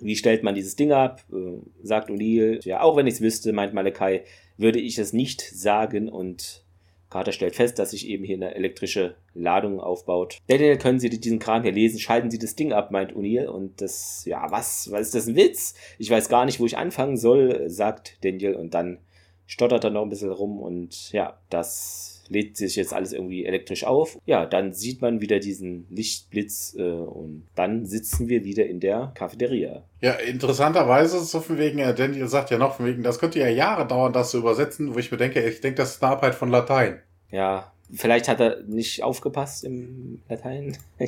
Wie 0.00 0.16
stellt 0.16 0.42
man 0.42 0.54
dieses 0.54 0.76
Ding 0.76 0.92
ab? 0.92 1.24
Äh, 1.32 1.58
sagt 1.82 2.10
O'Neill. 2.10 2.64
Ja, 2.64 2.80
auch 2.82 2.96
wenn 2.96 3.06
ich 3.06 3.14
es 3.14 3.20
wüsste, 3.20 3.52
meint 3.52 3.74
Malakai, 3.74 4.24
würde 4.56 4.80
ich 4.80 4.98
es 4.98 5.12
nicht 5.12 5.40
sagen 5.40 6.08
und 6.08 6.64
Carter 7.10 7.32
stellt 7.32 7.54
fest, 7.54 7.78
dass 7.78 7.92
sich 7.92 8.06
eben 8.06 8.24
hier 8.24 8.36
eine 8.36 8.54
elektrische 8.54 9.14
Ladung 9.32 9.80
aufbaut. 9.80 10.38
Daniel, 10.46 10.76
können 10.76 11.00
Sie 11.00 11.08
diesen 11.08 11.38
Kram 11.38 11.62
hier 11.62 11.72
lesen? 11.72 11.98
Schalten 11.98 12.30
Sie 12.30 12.38
das 12.38 12.54
Ding 12.54 12.72
ab, 12.72 12.90
meint 12.90 13.12
O'Neill. 13.14 13.46
Und 13.46 13.80
das, 13.80 14.24
ja, 14.26 14.50
was, 14.50 14.90
was 14.90 15.00
ist 15.02 15.14
das 15.14 15.26
ein 15.26 15.36
Witz? 15.36 15.74
Ich 15.98 16.10
weiß 16.10 16.28
gar 16.28 16.44
nicht, 16.44 16.60
wo 16.60 16.66
ich 16.66 16.76
anfangen 16.76 17.16
soll, 17.16 17.70
sagt 17.70 18.22
Daniel. 18.24 18.54
Und 18.56 18.74
dann 18.74 18.98
stottert 19.46 19.84
er 19.84 19.90
noch 19.90 20.02
ein 20.02 20.10
bisschen 20.10 20.30
rum 20.30 20.60
und 20.60 21.10
ja, 21.12 21.40
das 21.48 22.17
lädt 22.28 22.56
sich 22.56 22.76
jetzt 22.76 22.92
alles 22.92 23.12
irgendwie 23.12 23.44
elektrisch 23.44 23.84
auf. 23.84 24.18
Ja, 24.26 24.46
dann 24.46 24.72
sieht 24.72 25.02
man 25.02 25.20
wieder 25.20 25.38
diesen 25.38 25.86
Lichtblitz 25.90 26.74
äh, 26.78 26.82
und 26.82 27.46
dann 27.54 27.86
sitzen 27.86 28.28
wir 28.28 28.44
wieder 28.44 28.66
in 28.66 28.80
der 28.80 29.12
Cafeteria. 29.14 29.84
Ja, 30.00 30.12
interessanterweise 30.12 31.20
so 31.20 31.40
von 31.40 31.58
wegen, 31.58 31.78
äh, 31.78 31.94
Daniel 31.94 32.28
sagt 32.28 32.50
ja 32.50 32.58
noch 32.58 32.76
von 32.76 32.86
wegen, 32.86 33.02
das 33.02 33.18
könnte 33.18 33.38
ja 33.38 33.48
Jahre 33.48 33.86
dauern, 33.86 34.12
das 34.12 34.30
zu 34.30 34.38
übersetzen, 34.38 34.94
wo 34.94 34.98
ich 34.98 35.10
mir 35.10 35.18
denke, 35.18 35.46
ich 35.46 35.60
denke, 35.60 35.78
das 35.78 35.96
ist 35.96 36.02
eine 36.02 36.12
Arbeit 36.12 36.34
von 36.34 36.50
Latein. 36.50 37.00
Ja, 37.30 37.72
Vielleicht 37.92 38.28
hat 38.28 38.40
er 38.40 38.62
nicht 38.64 39.02
aufgepasst 39.02 39.64
im 39.64 40.20
Latein. 40.28 40.76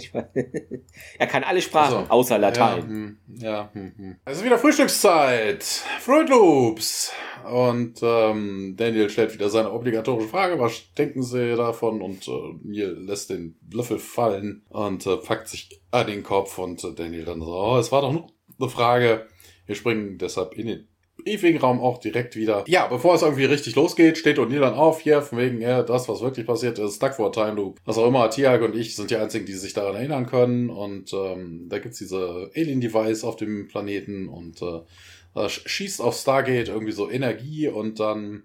Er 1.19 1.27
kann 1.27 1.45
alle 1.45 1.61
Sprachen 1.61 1.99
also, 1.99 2.11
außer 2.11 2.39
Latein. 2.39 2.79
Ja, 2.79 2.89
hm, 2.89 3.19
ja, 3.37 3.71
hm, 3.73 3.93
hm. 3.97 4.17
Es 4.25 4.39
ist 4.39 4.45
wieder 4.45 4.59
Frühstückszeit. 4.59 5.63
Fruit 6.01 6.29
Loops. 6.29 7.13
Und 7.51 8.01
ähm, 8.03 8.75
Daniel 8.77 9.11
stellt 9.11 9.35
wieder 9.35 9.51
seine 9.51 9.73
obligatorische 9.73 10.29
Frage. 10.29 10.59
Was 10.59 10.93
denken 10.97 11.23
Sie 11.23 11.57
davon? 11.57 12.01
Und 12.01 12.27
äh, 12.29 12.55
Neil 12.63 12.97
lässt 12.99 13.31
den 13.31 13.59
Löffel 13.73 13.99
fallen 13.99 14.65
und 14.69 15.07
äh, 15.07 15.17
packt 15.17 15.49
sich 15.49 15.83
an 15.91 16.07
den 16.07 16.23
Kopf. 16.23 16.59
Und 16.59 16.83
äh, 16.85 16.95
Daniel 16.95 17.25
dann 17.25 17.41
so, 17.41 17.55
oh, 17.55 17.79
es 17.79 17.93
war 17.93 18.03
doch 18.03 18.13
nur 18.13 18.29
eine 18.59 18.71
Frage. 18.71 19.27
Wir 19.67 19.75
springen 19.75 20.19
deshalb 20.19 20.55
in 20.55 20.67
den 20.67 20.89
ewigen 21.25 21.59
Raum 21.59 21.81
auch 21.81 21.99
direkt 21.99 22.37
wieder. 22.37 22.65
Ja, 22.67 22.87
bevor 22.87 23.15
es 23.15 23.23
irgendwie 23.23 23.45
richtig 23.45 23.77
losgeht, 23.77 24.19
steht 24.19 24.39
O'Neill 24.39 24.61
dann 24.61 24.75
auf, 24.75 25.01
hier, 25.01 25.23
von 25.23 25.39
wegen, 25.39 25.61
ja, 25.61 25.83
das, 25.83 26.09
was 26.09 26.21
wirklich 26.21 26.47
passiert 26.47 26.79
ist, 26.79 26.97
Stuck 26.97 27.15
for 27.15 27.29
a 27.29 27.31
Time 27.31 27.57
Loop. 27.57 27.79
Was 27.85 27.99
auch 27.99 28.09
immer, 28.09 28.31
Tiag 28.31 28.63
und 28.63 28.77
ich 28.77 28.97
sind 28.97 29.11
die 29.11 29.17
einzigen, 29.17 29.47
die 29.47 29.53
sich 29.53 29.73
daran 29.73 29.97
erinnern 29.97 30.27
können. 30.27 30.71
Und 30.71 31.13
ähm, 31.13 31.67
da 31.69 31.79
gibt's 31.79 31.99
diese 31.99 32.51
Alien-Device 32.55 33.25
auf 33.25 33.37
dem 33.37 33.69
Planeten 33.69 34.29
und 34.29 34.63
äh, 34.63 34.81
da 35.35 35.49
schießt 35.49 36.01
auf 36.01 36.17
Stargate 36.17 36.69
irgendwie 36.69 36.93
so 36.93 37.11
Energie 37.11 37.69
und 37.69 38.01
dann 38.01 38.45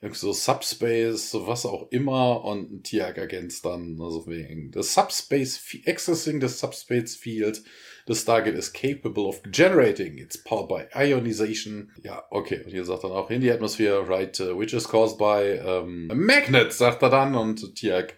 irgendwie 0.00 0.20
so 0.20 0.32
Subspace, 0.32 1.36
was 1.40 1.66
auch 1.66 1.90
immer, 1.90 2.44
und 2.44 2.84
Tiag 2.84 3.18
ergänzt 3.18 3.64
dann, 3.66 4.00
also 4.00 4.26
wegen 4.26 4.70
das 4.70 4.94
Subspace, 4.94 5.60
Accessing 5.86 6.40
des 6.40 6.58
Subspace 6.58 7.16
Field 7.16 7.62
The 8.06 8.14
Stargate 8.14 8.56
is 8.56 8.72
capable 8.72 9.26
of 9.26 9.40
generating. 9.50 10.18
It's 10.18 10.36
powered 10.36 10.68
by 10.68 10.86
ionization. 10.94 11.90
Ja, 12.02 12.24
okay. 12.30 12.62
Und 12.64 12.70
hier 12.70 12.84
sagt 12.84 13.04
dann 13.04 13.12
auch 13.12 13.30
in 13.30 13.40
the 13.40 13.50
atmosphere, 13.50 14.08
right, 14.08 14.38
uh, 14.40 14.58
which 14.58 14.72
is 14.72 14.88
caused 14.88 15.18
by 15.18 15.60
um, 15.60 16.10
a 16.10 16.14
magnet, 16.14 16.72
sagt 16.72 17.02
er 17.02 17.10
dann. 17.10 17.34
Und 17.34 17.74
Tiag 17.74 18.14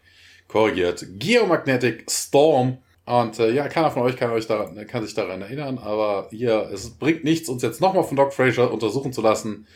korrigiert. 0.48 1.04
Geomagnetic 1.18 2.10
Storm. 2.10 2.78
Und 3.04 3.38
äh, 3.40 3.50
ja, 3.50 3.68
keiner 3.68 3.90
von 3.90 4.02
euch 4.02 4.16
kann, 4.16 4.30
euch 4.30 4.46
daran, 4.46 4.86
kann 4.86 5.04
sich 5.04 5.14
daran 5.14 5.42
erinnern, 5.42 5.78
aber 5.78 6.28
hier, 6.30 6.70
es 6.72 6.90
bringt 6.90 7.24
nichts, 7.24 7.48
uns 7.48 7.62
jetzt 7.62 7.80
nochmal 7.80 8.04
von 8.04 8.16
Doc 8.16 8.32
Fraser 8.32 8.72
untersuchen 8.72 9.12
zu 9.12 9.22
lassen. 9.22 9.66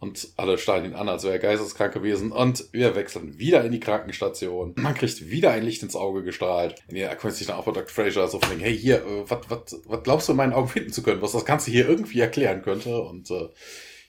Und 0.00 0.28
alle 0.36 0.58
starren 0.58 0.84
ihn 0.84 0.94
an, 0.94 1.08
als 1.08 1.24
wäre 1.24 1.34
er 1.34 1.38
geisteskrank 1.40 1.92
gewesen. 1.92 2.30
Und 2.30 2.66
wir 2.72 2.94
wechseln 2.94 3.38
wieder 3.38 3.64
in 3.64 3.72
die 3.72 3.80
Krankenstation. 3.80 4.74
Man 4.76 4.94
kriegt 4.94 5.28
wieder 5.28 5.50
ein 5.50 5.64
Licht 5.64 5.82
ins 5.82 5.96
Auge 5.96 6.22
gestrahlt. 6.22 6.76
Und 6.88 6.94
er 6.94 7.10
erkundigt 7.10 7.38
sich 7.38 7.48
dann 7.48 7.56
auch 7.56 7.64
bei 7.64 7.72
Dr. 7.72 7.88
Fraser 7.88 8.28
so 8.28 8.38
von, 8.38 8.60
hey, 8.60 8.76
hier, 8.76 8.98
äh, 8.98 9.24
was 9.28 10.02
glaubst 10.04 10.28
du 10.28 10.32
in 10.32 10.36
meinen 10.36 10.52
Augen 10.52 10.68
finden 10.68 10.92
zu 10.92 11.02
können, 11.02 11.20
was 11.20 11.32
das 11.32 11.44
Ganze 11.44 11.72
hier 11.72 11.88
irgendwie 11.88 12.20
erklären 12.20 12.62
könnte? 12.62 13.00
Und 13.00 13.30
äh, 13.32 13.48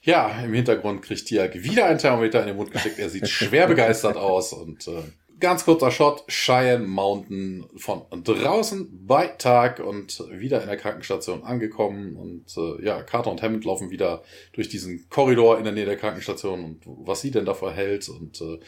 ja, 0.02 0.42
im 0.42 0.54
Hintergrund 0.54 1.02
kriegt 1.02 1.26
Tiag 1.26 1.54
wieder 1.62 1.86
ein 1.86 1.98
Thermometer 1.98 2.40
in 2.40 2.46
den 2.46 2.56
Mund 2.56 2.70
gesteckt. 2.70 2.98
Er 2.98 3.10
sieht 3.10 3.28
schwer 3.28 3.66
begeistert 3.66 4.16
aus 4.16 4.52
und 4.52 4.86
äh, 4.86 5.02
Ganz 5.40 5.64
kurzer 5.64 5.90
Shot, 5.90 6.26
Cheyenne 6.28 6.86
Mountain 6.86 7.64
von 7.76 8.02
draußen 8.10 9.06
bei 9.06 9.26
Tag 9.26 9.80
und 9.80 10.22
wieder 10.30 10.60
in 10.60 10.68
der 10.68 10.76
Krankenstation 10.76 11.44
angekommen. 11.44 12.14
Und 12.14 12.44
äh, 12.58 12.84
ja, 12.84 13.02
Carter 13.02 13.30
und 13.30 13.40
Hammond 13.40 13.64
laufen 13.64 13.90
wieder 13.90 14.22
durch 14.52 14.68
diesen 14.68 15.08
Korridor 15.08 15.56
in 15.56 15.64
der 15.64 15.72
Nähe 15.72 15.86
der 15.86 15.96
Krankenstation 15.96 16.62
und 16.62 16.82
was 16.84 17.22
sie 17.22 17.30
denn 17.30 17.46
davor 17.46 17.72
hält. 17.72 18.10
Und 18.10 18.38
äh, 18.42 18.58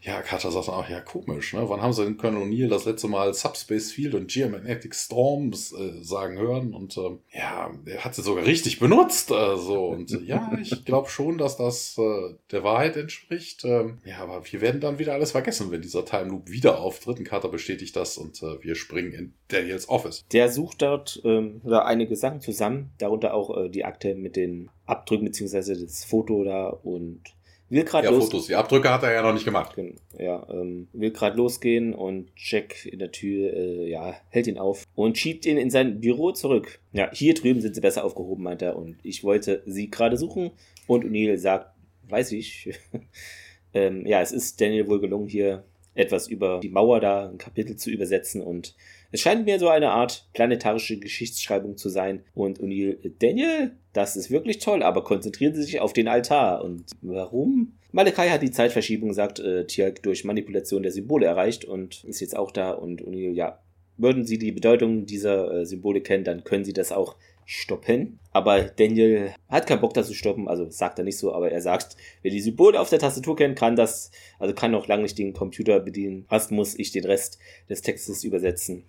ja, 0.00 0.22
Carter 0.22 0.50
sagt 0.50 0.68
dann 0.68 0.76
auch, 0.76 0.88
ja, 0.88 1.00
komisch, 1.00 1.52
ne? 1.52 1.68
Wann 1.68 1.82
haben 1.82 1.92
sie 1.92 2.04
den 2.04 2.16
Colonel 2.16 2.44
O'Neill 2.44 2.68
das 2.68 2.86
letzte 2.86 3.08
Mal 3.08 3.34
Subspace 3.34 3.92
Field 3.92 4.14
und 4.14 4.32
Geomagnetic 4.32 4.94
Storms 4.94 5.72
äh, 5.72 6.02
sagen 6.02 6.38
hören? 6.38 6.72
Und 6.72 6.96
äh, 6.96 7.10
ja, 7.36 7.70
er 7.84 8.04
hat 8.04 8.14
sie 8.14 8.22
sogar 8.22 8.46
richtig 8.46 8.78
benutzt. 8.78 9.28
So. 9.28 9.88
Und 9.88 10.10
äh, 10.10 10.22
ja, 10.24 10.50
ich 10.62 10.86
glaube 10.86 11.10
schon, 11.10 11.36
dass 11.36 11.58
das 11.58 11.98
äh, 11.98 12.34
der 12.50 12.64
Wahrheit 12.64 12.96
entspricht. 12.96 13.66
Äh, 13.66 13.92
ja, 14.06 14.20
aber 14.20 14.42
wir 14.50 14.62
werden 14.62 14.80
dann 14.80 14.98
wieder 14.98 15.12
alles 15.12 15.32
vergessen, 15.32 15.70
wenn 15.70 15.82
dieser 15.82 16.06
Teil 16.06 16.21
Time 16.22 16.30
Loop 16.30 16.50
wieder 16.50 16.80
auftritt. 16.80 17.18
Ein 17.18 17.24
Carter 17.24 17.48
bestätigt 17.48 17.96
das 17.96 18.16
und 18.16 18.42
äh, 18.42 18.62
wir 18.62 18.74
springen 18.74 19.12
in 19.12 19.34
Daniels 19.48 19.88
Office. 19.88 20.24
Der 20.32 20.48
sucht 20.48 20.82
dort 20.82 21.20
ähm, 21.24 21.60
einige 21.66 22.16
Sachen 22.16 22.40
zusammen, 22.40 22.92
darunter 22.98 23.34
auch 23.34 23.56
äh, 23.56 23.68
die 23.68 23.84
Akte 23.84 24.14
mit 24.14 24.36
den 24.36 24.70
Abdrücken 24.86 25.24
beziehungsweise 25.24 25.78
das 25.80 26.04
Foto 26.04 26.44
da 26.44 26.68
und 26.68 27.22
will 27.68 27.84
gerade 27.84 28.06
ja, 28.06 28.12
Fotos. 28.12 28.46
Die 28.46 28.54
Abdrücke 28.54 28.90
hat 28.90 29.02
er 29.02 29.12
ja 29.12 29.22
noch 29.22 29.32
nicht 29.32 29.44
gemacht. 29.44 29.76
Ja, 30.18 30.46
ähm, 30.50 30.88
will 30.92 31.10
gerade 31.10 31.36
losgehen 31.36 31.94
und 31.94 32.30
Jack 32.36 32.86
in 32.86 32.98
der 32.98 33.10
Tür, 33.10 33.52
äh, 33.54 33.90
ja, 33.90 34.14
hält 34.28 34.46
ihn 34.46 34.58
auf 34.58 34.84
und 34.94 35.18
schiebt 35.18 35.46
ihn 35.46 35.56
in 35.56 35.70
sein 35.70 36.00
Büro 36.00 36.32
zurück. 36.32 36.80
Ja, 36.92 37.10
hier 37.12 37.34
drüben 37.34 37.60
sind 37.60 37.74
sie 37.74 37.80
besser 37.80 38.04
aufgehoben, 38.04 38.44
meint 38.44 38.62
er. 38.62 38.76
Und 38.76 38.96
ich 39.02 39.24
wollte 39.24 39.62
sie 39.66 39.90
gerade 39.90 40.16
suchen. 40.16 40.50
Und 40.86 41.04
O'Neill 41.04 41.38
sagt, 41.38 41.74
weiß 42.08 42.32
ich. 42.32 42.78
ähm, 43.74 44.06
ja, 44.06 44.20
es 44.20 44.32
ist 44.32 44.60
Daniel 44.60 44.88
wohl 44.88 45.00
gelungen, 45.00 45.28
hier 45.28 45.64
etwas 45.94 46.28
über 46.28 46.60
die 46.62 46.68
Mauer 46.68 47.00
da, 47.00 47.28
ein 47.28 47.38
Kapitel 47.38 47.76
zu 47.76 47.90
übersetzen 47.90 48.40
und 48.40 48.74
es 49.12 49.20
scheint 49.20 49.44
mir 49.44 49.58
so 49.58 49.68
eine 49.68 49.90
Art 49.90 50.26
planetarische 50.32 50.98
Geschichtsschreibung 50.98 51.76
zu 51.76 51.90
sein. 51.90 52.24
Und 52.34 52.60
O'Neill, 52.60 52.96
Daniel, 53.18 53.72
das 53.92 54.16
ist 54.16 54.30
wirklich 54.30 54.58
toll, 54.58 54.82
aber 54.82 55.04
konzentrieren 55.04 55.54
Sie 55.54 55.62
sich 55.62 55.80
auf 55.80 55.92
den 55.92 56.08
Altar. 56.08 56.64
Und 56.64 56.84
warum? 57.02 57.74
Malakai 57.92 58.30
hat 58.30 58.40
die 58.40 58.50
Zeitverschiebung, 58.50 59.12
sagt 59.12 59.38
äh, 59.38 59.66
Tiag, 59.66 60.02
durch 60.02 60.24
Manipulation 60.24 60.82
der 60.82 60.92
Symbole 60.92 61.26
erreicht 61.26 61.66
und 61.66 62.04
ist 62.04 62.20
jetzt 62.20 62.34
auch 62.34 62.50
da. 62.50 62.70
Und 62.70 63.02
O'Neill, 63.02 63.32
ja, 63.32 63.58
würden 63.98 64.24
Sie 64.24 64.38
die 64.38 64.50
Bedeutung 64.50 65.04
dieser 65.04 65.60
äh, 65.60 65.66
Symbole 65.66 66.00
kennen, 66.00 66.24
dann 66.24 66.42
können 66.42 66.64
Sie 66.64 66.72
das 66.72 66.90
auch 66.90 67.16
stoppen. 67.44 68.18
Aber 68.32 68.62
Daniel 68.62 69.34
hat 69.48 69.66
keinen 69.66 69.80
Bock, 69.80 69.94
das 69.94 70.08
zu 70.08 70.14
stoppen. 70.14 70.48
Also 70.48 70.70
sagt 70.70 70.98
er 70.98 71.04
nicht 71.04 71.18
so, 71.18 71.34
aber 71.34 71.50
er 71.50 71.60
sagt, 71.60 71.96
wer 72.22 72.30
die 72.30 72.40
Symbole 72.40 72.80
auf 72.80 72.90
der 72.90 72.98
Tastatur 72.98 73.36
kennt, 73.36 73.58
kann 73.58 73.76
das, 73.76 74.10
also 74.38 74.54
kann 74.54 74.70
noch 74.70 74.86
lange 74.88 75.02
nicht 75.02 75.18
den 75.18 75.32
Computer 75.32 75.80
bedienen. 75.80 76.24
Fast 76.28 76.50
muss 76.50 76.78
ich 76.78 76.92
den 76.92 77.04
Rest 77.04 77.38
des 77.68 77.82
Textes 77.82 78.24
übersetzen. 78.24 78.84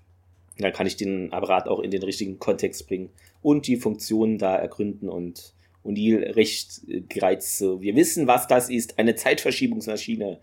Dann 0.58 0.74
kann 0.74 0.88
ich 0.88 0.96
den 0.96 1.34
Apparat 1.34 1.68
auch 1.68 1.80
in 1.80 1.92
den 1.92 2.04
richtigen 2.04 2.40
Kontext 2.40 2.88
bringen 2.88 3.10
und 3.42 3.68
die 3.68 3.78
Funktionen 3.78 4.38
da 4.38 4.56
ergründen 4.56 5.10
und 5.10 5.54
O'Neill 5.84 6.36
recht 6.36 6.82
gereizt 7.10 7.58
so. 7.58 7.82
Wir 7.82 7.96
wissen, 7.96 8.28
was 8.28 8.48
das 8.48 8.70
ist. 8.70 9.00
Eine 9.00 9.16
Zeitverschiebungsmaschine. 9.16 10.40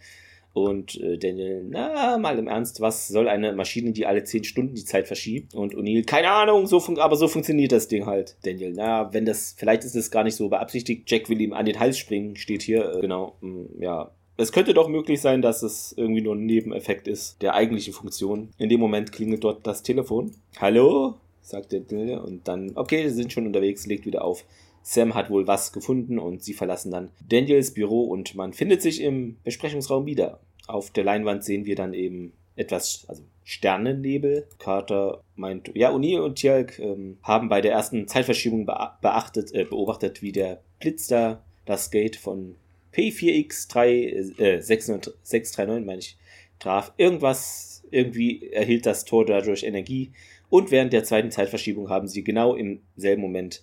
Und 0.52 1.00
äh, 1.00 1.16
Daniel, 1.16 1.64
na, 1.68 2.18
mal 2.18 2.38
im 2.38 2.48
Ernst, 2.48 2.80
was 2.80 3.08
soll 3.08 3.28
eine 3.28 3.52
Maschine, 3.52 3.92
die 3.92 4.06
alle 4.06 4.24
10 4.24 4.44
Stunden 4.44 4.74
die 4.74 4.84
Zeit 4.84 5.06
verschiebt? 5.06 5.54
Und 5.54 5.74
O'Neill, 5.74 6.04
keine 6.04 6.30
Ahnung, 6.30 6.66
so 6.66 6.82
aber 6.96 7.16
so 7.16 7.28
funktioniert 7.28 7.72
das 7.72 7.88
Ding 7.88 8.06
halt. 8.06 8.36
Daniel, 8.42 8.72
na, 8.74 9.12
wenn 9.12 9.24
das, 9.24 9.54
vielleicht 9.56 9.84
ist 9.84 9.94
es 9.94 10.10
gar 10.10 10.24
nicht 10.24 10.34
so 10.34 10.48
beabsichtigt. 10.48 11.10
Jack 11.10 11.28
will 11.28 11.40
ihm 11.40 11.52
an 11.52 11.66
den 11.66 11.78
Hals 11.78 11.98
springen, 11.98 12.36
steht 12.36 12.62
hier, 12.62 12.96
äh, 12.96 13.00
genau, 13.00 13.36
mh, 13.40 13.48
mm, 13.48 13.82
ja. 13.82 14.10
Es 14.36 14.52
könnte 14.52 14.72
doch 14.72 14.88
möglich 14.88 15.20
sein, 15.20 15.42
dass 15.42 15.62
es 15.62 15.92
irgendwie 15.96 16.22
nur 16.22 16.34
ein 16.34 16.46
Nebeneffekt 16.46 17.06
ist 17.08 17.42
der 17.42 17.54
eigentlichen 17.54 17.92
Funktion. 17.92 18.48
In 18.56 18.70
dem 18.70 18.80
Moment 18.80 19.12
klingelt 19.12 19.44
dort 19.44 19.66
das 19.66 19.82
Telefon. 19.82 20.34
Hallo? 20.58 21.16
sagt 21.50 21.72
der 21.72 22.24
und 22.24 22.46
dann, 22.48 22.72
okay, 22.76 23.08
sie 23.08 23.14
sind 23.14 23.32
schon 23.32 23.46
unterwegs, 23.46 23.86
legt 23.86 24.06
wieder 24.06 24.24
auf. 24.24 24.44
Sam 24.90 25.14
hat 25.14 25.30
wohl 25.30 25.46
was 25.46 25.72
gefunden 25.72 26.18
und 26.18 26.42
sie 26.42 26.52
verlassen 26.52 26.90
dann 26.90 27.12
Daniels 27.24 27.74
Büro 27.74 28.06
und 28.06 28.34
man 28.34 28.52
findet 28.52 28.82
sich 28.82 29.00
im 29.00 29.36
Besprechungsraum 29.44 30.04
wieder. 30.04 30.40
Auf 30.66 30.90
der 30.90 31.04
Leinwand 31.04 31.44
sehen 31.44 31.64
wir 31.64 31.76
dann 31.76 31.94
eben 31.94 32.32
etwas, 32.56 33.04
also 33.06 33.22
Sternennebel. 33.44 34.48
Carter 34.58 35.22
meint, 35.36 35.70
ja, 35.76 35.92
O'Neill 35.92 36.18
und 36.18 36.40
Tjalk 36.40 36.80
ähm, 36.80 37.18
haben 37.22 37.48
bei 37.48 37.60
der 37.60 37.70
ersten 37.70 38.08
Zeitverschiebung 38.08 38.66
beachtet, 38.66 39.54
äh, 39.54 39.62
beobachtet, 39.62 40.22
wie 40.22 40.32
der 40.32 40.60
Blitz 40.80 41.06
da 41.06 41.44
das 41.66 41.92
Gate 41.92 42.16
von 42.16 42.56
P4X3, 42.92 44.40
äh, 44.40 44.60
639, 44.60 45.86
meine 45.86 46.00
ich, 46.00 46.18
traf. 46.58 46.92
Irgendwas, 46.96 47.84
irgendwie 47.92 48.48
erhielt 48.48 48.86
das 48.86 49.04
Tor 49.04 49.24
dadurch 49.24 49.62
Energie 49.62 50.10
und 50.48 50.72
während 50.72 50.92
der 50.92 51.04
zweiten 51.04 51.30
Zeitverschiebung 51.30 51.90
haben 51.90 52.08
sie 52.08 52.24
genau 52.24 52.56
im 52.56 52.82
selben 52.96 53.22
Moment 53.22 53.62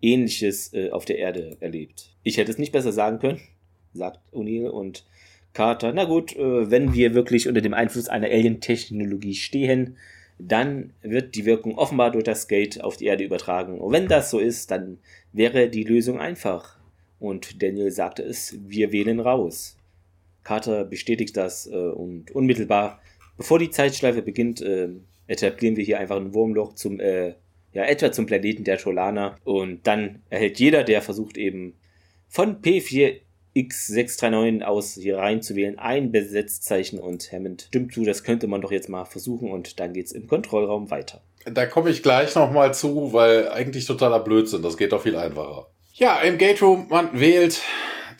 Ähnliches 0.00 0.72
äh, 0.72 0.90
auf 0.90 1.04
der 1.04 1.18
Erde 1.18 1.56
erlebt. 1.60 2.10
Ich 2.22 2.36
hätte 2.36 2.50
es 2.50 2.58
nicht 2.58 2.72
besser 2.72 2.92
sagen 2.92 3.18
können, 3.18 3.40
sagt 3.92 4.20
O'Neill 4.32 4.68
und 4.68 5.04
Carter. 5.52 5.92
Na 5.92 6.04
gut, 6.04 6.36
äh, 6.36 6.70
wenn 6.70 6.94
wir 6.94 7.14
wirklich 7.14 7.48
unter 7.48 7.60
dem 7.60 7.74
Einfluss 7.74 8.08
einer 8.08 8.28
Alien-Technologie 8.28 9.34
stehen, 9.34 9.96
dann 10.38 10.92
wird 11.02 11.34
die 11.34 11.44
Wirkung 11.44 11.76
offenbar 11.76 12.12
durch 12.12 12.24
das 12.24 12.46
Gate 12.46 12.82
auf 12.82 12.96
die 12.96 13.06
Erde 13.06 13.24
übertragen. 13.24 13.80
Und 13.80 13.92
wenn 13.92 14.06
das 14.06 14.30
so 14.30 14.38
ist, 14.38 14.70
dann 14.70 14.98
wäre 15.32 15.68
die 15.68 15.82
Lösung 15.82 16.20
einfach. 16.20 16.78
Und 17.18 17.62
Daniel 17.62 17.90
sagte 17.90 18.22
es, 18.22 18.56
wir 18.66 18.92
wählen 18.92 19.18
raus. 19.18 19.76
Carter 20.44 20.84
bestätigt 20.84 21.36
das 21.36 21.66
äh, 21.66 21.74
und 21.74 22.30
unmittelbar, 22.30 23.00
bevor 23.36 23.58
die 23.58 23.70
Zeitschleife 23.70 24.22
beginnt, 24.22 24.62
äh, 24.62 24.88
etablieren 25.26 25.76
wir 25.76 25.84
hier 25.84 25.98
einfach 25.98 26.16
ein 26.16 26.32
Wurmloch 26.32 26.74
zum 26.74 27.00
äh, 27.00 27.34
ja, 27.72 27.84
etwa 27.84 28.12
zum 28.12 28.26
Planeten 28.26 28.64
der 28.64 28.76
Cholana. 28.78 29.36
Und 29.44 29.86
dann 29.86 30.22
erhält 30.30 30.58
jeder, 30.58 30.84
der 30.84 31.02
versucht 31.02 31.36
eben 31.36 31.74
von 32.28 32.62
P4X639 32.62 34.62
aus 34.62 34.94
hier 34.94 35.18
reinzuwählen, 35.18 35.78
ein 35.78 36.10
Besetzzeichen 36.12 36.98
und 36.98 37.30
Hammond 37.32 37.66
stimmt 37.68 37.94
zu, 37.94 38.04
das 38.04 38.24
könnte 38.24 38.46
man 38.46 38.60
doch 38.60 38.72
jetzt 38.72 38.88
mal 38.88 39.04
versuchen 39.04 39.50
und 39.50 39.80
dann 39.80 39.92
geht's 39.92 40.12
im 40.12 40.26
Kontrollraum 40.26 40.90
weiter. 40.90 41.22
Da 41.44 41.66
komme 41.66 41.90
ich 41.90 42.02
gleich 42.02 42.34
nochmal 42.34 42.74
zu, 42.74 43.12
weil 43.12 43.48
eigentlich 43.48 43.86
totaler 43.86 44.20
Blödsinn, 44.20 44.62
das 44.62 44.76
geht 44.76 44.92
doch 44.92 45.02
viel 45.02 45.16
einfacher. 45.16 45.68
Ja, 45.94 46.20
im 46.20 46.38
Gate 46.38 46.62
Room, 46.62 46.86
man 46.90 47.18
wählt, 47.18 47.60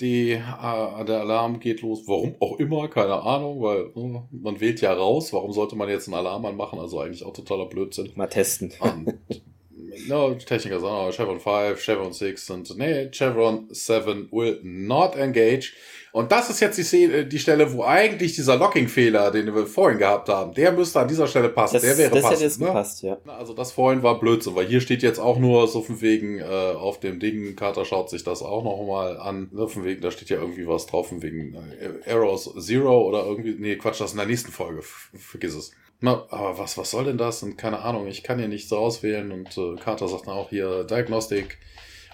die, 0.01 0.33
äh, 0.33 1.05
der 1.05 1.21
Alarm 1.21 1.61
geht 1.61 1.83
los. 1.83 2.03
Warum 2.07 2.37
auch 2.41 2.59
immer, 2.59 2.89
keine 2.89 3.23
Ahnung, 3.23 3.61
weil 3.63 3.93
äh, 3.95 4.21
man 4.31 4.61
wählt 4.61 4.81
ja 4.81 4.93
raus. 4.93 5.33
Warum 5.33 5.53
sollte 5.53 5.77
man 5.77 5.89
jetzt 5.89 6.09
einen 6.09 6.15
Alarm 6.15 6.45
anmachen? 6.47 6.79
Also 6.79 7.01
eigentlich 7.01 7.25
auch 7.25 7.33
totaler 7.33 7.67
Blödsinn. 7.67 8.13
Mal 8.15 8.29
testen. 8.29 8.73
Und, 8.81 9.15
no, 10.09 10.35
Techniker 10.35 10.81
sagen, 10.81 11.09
oh, 11.09 11.13
Chevron 11.13 11.41
5, 11.41 11.81
Chevron 11.81 12.13
6 12.13 12.51
und 12.51 12.79
nee, 12.79 13.11
Chevron 13.11 13.69
7 13.71 14.29
will 14.33 14.61
not 14.63 15.17
engage. 15.17 15.75
Und 16.19 16.33
das 16.33 16.51
ist 16.51 16.59
jetzt 16.59 16.77
die, 16.77 17.05
äh, 17.05 17.25
die 17.27 17.39
Stelle, 17.39 17.73
wo 17.73 17.85
eigentlich 17.85 18.35
dieser 18.35 18.57
Locking-Fehler, 18.57 19.31
den 19.31 19.55
wir 19.55 19.69
vorhin 19.69 20.01
gehabt 20.01 20.29
haben, 20.29 20.53
der 20.53 20.73
müsste 20.73 20.99
an 20.99 21.07
dieser 21.07 21.29
Stelle 21.29 21.49
passen. 21.49 21.75
Das, 21.75 21.83
der 21.85 21.97
wäre 21.97 22.11
das 22.11 22.23
passend. 22.23 22.39
Hätte 22.39 22.47
es 22.47 22.59
ne? 22.59 22.67
gepasst, 22.67 23.03
ja. 23.05 23.19
Also 23.39 23.55
das 23.55 23.71
vorhin 23.71 24.03
war 24.03 24.19
Blödsinn, 24.19 24.57
weil 24.57 24.67
hier 24.67 24.81
steht 24.81 25.05
jetzt 25.05 25.21
auch 25.21 25.39
nur 25.39 25.69
so 25.69 25.81
von 25.81 26.01
wegen 26.01 26.41
äh, 26.41 26.43
auf 26.43 26.99
dem 26.99 27.21
Ding, 27.21 27.55
Carter 27.55 27.85
schaut 27.85 28.11
sich 28.11 28.25
das 28.25 28.43
auch 28.43 28.65
noch 28.65 28.85
mal 28.85 29.17
an, 29.17 29.49
ne, 29.53 29.69
von 29.69 29.85
wegen, 29.85 30.01
da 30.01 30.11
steht 30.11 30.29
ja 30.29 30.41
irgendwie 30.41 30.67
was 30.67 30.87
drauf, 30.87 31.11
von 31.11 31.23
wegen 31.23 31.55
äh, 31.55 32.11
Arrows 32.11 32.53
Zero 32.59 33.01
oder 33.07 33.25
irgendwie, 33.25 33.55
nee, 33.57 33.77
Quatsch, 33.77 34.01
das 34.01 34.11
in 34.11 34.19
der 34.19 34.27
nächsten 34.27 34.51
Folge, 34.51 34.83
vergiss 34.83 35.55
es. 35.55 35.71
Na, 36.01 36.27
aber 36.31 36.59
was, 36.59 36.77
was 36.77 36.91
soll 36.91 37.05
denn 37.05 37.19
das? 37.19 37.45
Und 37.45 37.57
keine 37.57 37.79
Ahnung, 37.79 38.09
ich 38.09 38.25
kann 38.25 38.41
hier 38.41 38.49
nichts 38.49 38.73
auswählen 38.73 39.31
und 39.31 39.57
äh, 39.57 39.77
Carter 39.77 40.09
sagt 40.09 40.27
dann 40.27 40.35
auch 40.35 40.51
hier 40.51 40.83
Diagnostik 40.83 41.59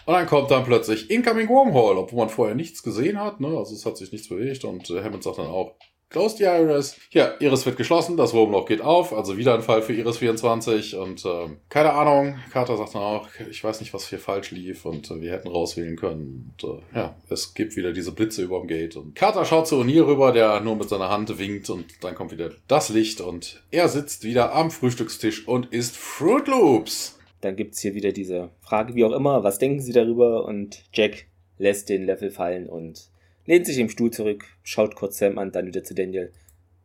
und 0.07 0.15
dann 0.15 0.27
kommt 0.27 0.51
dann 0.51 0.65
plötzlich 0.65 1.11
Incoming 1.11 1.49
Wormhole, 1.49 1.99
obwohl 1.99 2.19
man 2.19 2.29
vorher 2.29 2.55
nichts 2.55 2.83
gesehen 2.83 3.21
hat. 3.21 3.41
Ne? 3.41 3.49
Also 3.49 3.75
es 3.75 3.87
hat 3.87 3.97
sich 3.97 4.13
nichts 4.13 4.29
bewegt. 4.29 4.65
Und 4.65 4.91
äh, 4.91 5.03
Hammond 5.03 5.23
sagt 5.23 5.39
dann 5.39 5.47
auch, 5.47 5.75
Close 6.15 6.37
the 6.37 6.45
Iris. 6.45 6.97
Ja, 7.11 7.35
Iris 7.41 7.67
wird 7.67 7.77
geschlossen, 7.77 8.17
das 8.17 8.33
Wurmloch 8.35 8.67
geht 8.67 8.81
auf, 8.81 9.13
also 9.13 9.37
wieder 9.37 9.53
ein 9.55 9.63
Fall 9.63 9.83
für 9.83 9.95
Iris 9.95 10.19
24 10.19 10.95
und 10.95 11.25
äh, 11.25 11.49
keine 11.69 11.93
Ahnung, 11.93 12.37
Carter 12.53 12.77
sagt 12.77 12.95
dann 12.95 13.03
auch, 13.03 13.27
ich 13.51 13.65
weiß 13.65 13.81
nicht, 13.81 13.93
was 13.93 14.09
hier 14.09 14.21
falsch 14.21 14.53
lief 14.53 14.85
und 14.85 15.11
äh, 15.11 15.21
wir 15.21 15.33
hätten 15.33 15.49
rauswählen 15.49 15.97
können. 15.97 16.55
Und 16.61 16.71
äh, 16.71 16.97
ja, 16.97 17.17
es 17.31 17.55
gibt 17.55 17.75
wieder 17.75 17.93
diese 17.93 18.13
Blitze 18.13 18.45
über 18.45 18.61
dem 18.61 18.69
Gate 18.69 18.95
und 18.95 19.17
Carter 19.17 19.45
schaut 19.45 19.67
zu 19.67 19.75
O'Neill 19.75 20.07
rüber, 20.07 20.31
der 20.31 20.61
nur 20.61 20.77
mit 20.77 20.89
seiner 20.89 21.09
Hand 21.09 21.37
winkt 21.37 21.69
und 21.69 21.87
dann 22.03 22.15
kommt 22.15 22.31
wieder 22.31 22.53
das 22.69 22.91
Licht 22.91 23.21
und 23.21 23.65
er 23.73 23.89
sitzt 23.89 24.23
wieder 24.23 24.55
am 24.55 24.71
Frühstückstisch 24.71 25.49
und 25.49 25.73
isst 25.73 25.97
Fruit 25.97 26.47
Loops. 26.47 27.19
Dann 27.45 27.57
gibt 27.57 27.75
es 27.75 27.81
hier 27.81 27.95
wieder 27.95 28.13
diese 28.13 28.51
Frage, 28.63 28.95
wie 28.95 29.05
auch 29.05 29.13
immer, 29.13 29.45
was 29.45 29.59
denken 29.59 29.81
Sie 29.81 29.93
darüber? 29.93 30.47
Und 30.47 30.83
Jack, 30.95 31.27
lässt 31.59 31.91
den 31.91 32.05
Löffel 32.05 32.31
fallen 32.31 32.67
und 32.67 33.11
lehnt 33.45 33.67
sich 33.67 33.79
im 33.79 33.91
Stuhl 33.91 34.11
zurück, 34.11 34.47
schaut 34.63 34.97
kurz 34.97 35.19
Sam 35.19 35.37
an, 35.37 35.53
dann 35.53 35.67
wieder 35.67 35.85
zu 35.85 35.95
Daniel 35.95 36.33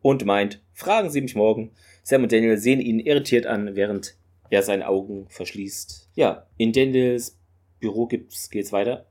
und 0.02 0.26
meint, 0.26 0.60
fragen 0.74 1.08
Sie 1.08 1.22
mich 1.22 1.34
morgen. 1.34 1.70
Sam 2.02 2.24
und 2.24 2.32
Daniel 2.32 2.58
sehen 2.58 2.80
ihn 2.80 3.00
irritiert 3.00 3.46
an, 3.46 3.74
während 3.74 4.16
er 4.50 4.62
seine 4.62 4.86
Augen 4.86 5.26
verschließt. 5.30 6.10
Ja, 6.14 6.46
in 6.58 6.72
Daniels 6.72 7.38
Büro 7.78 8.06
geht's 8.06 8.72
weiter. 8.72 9.06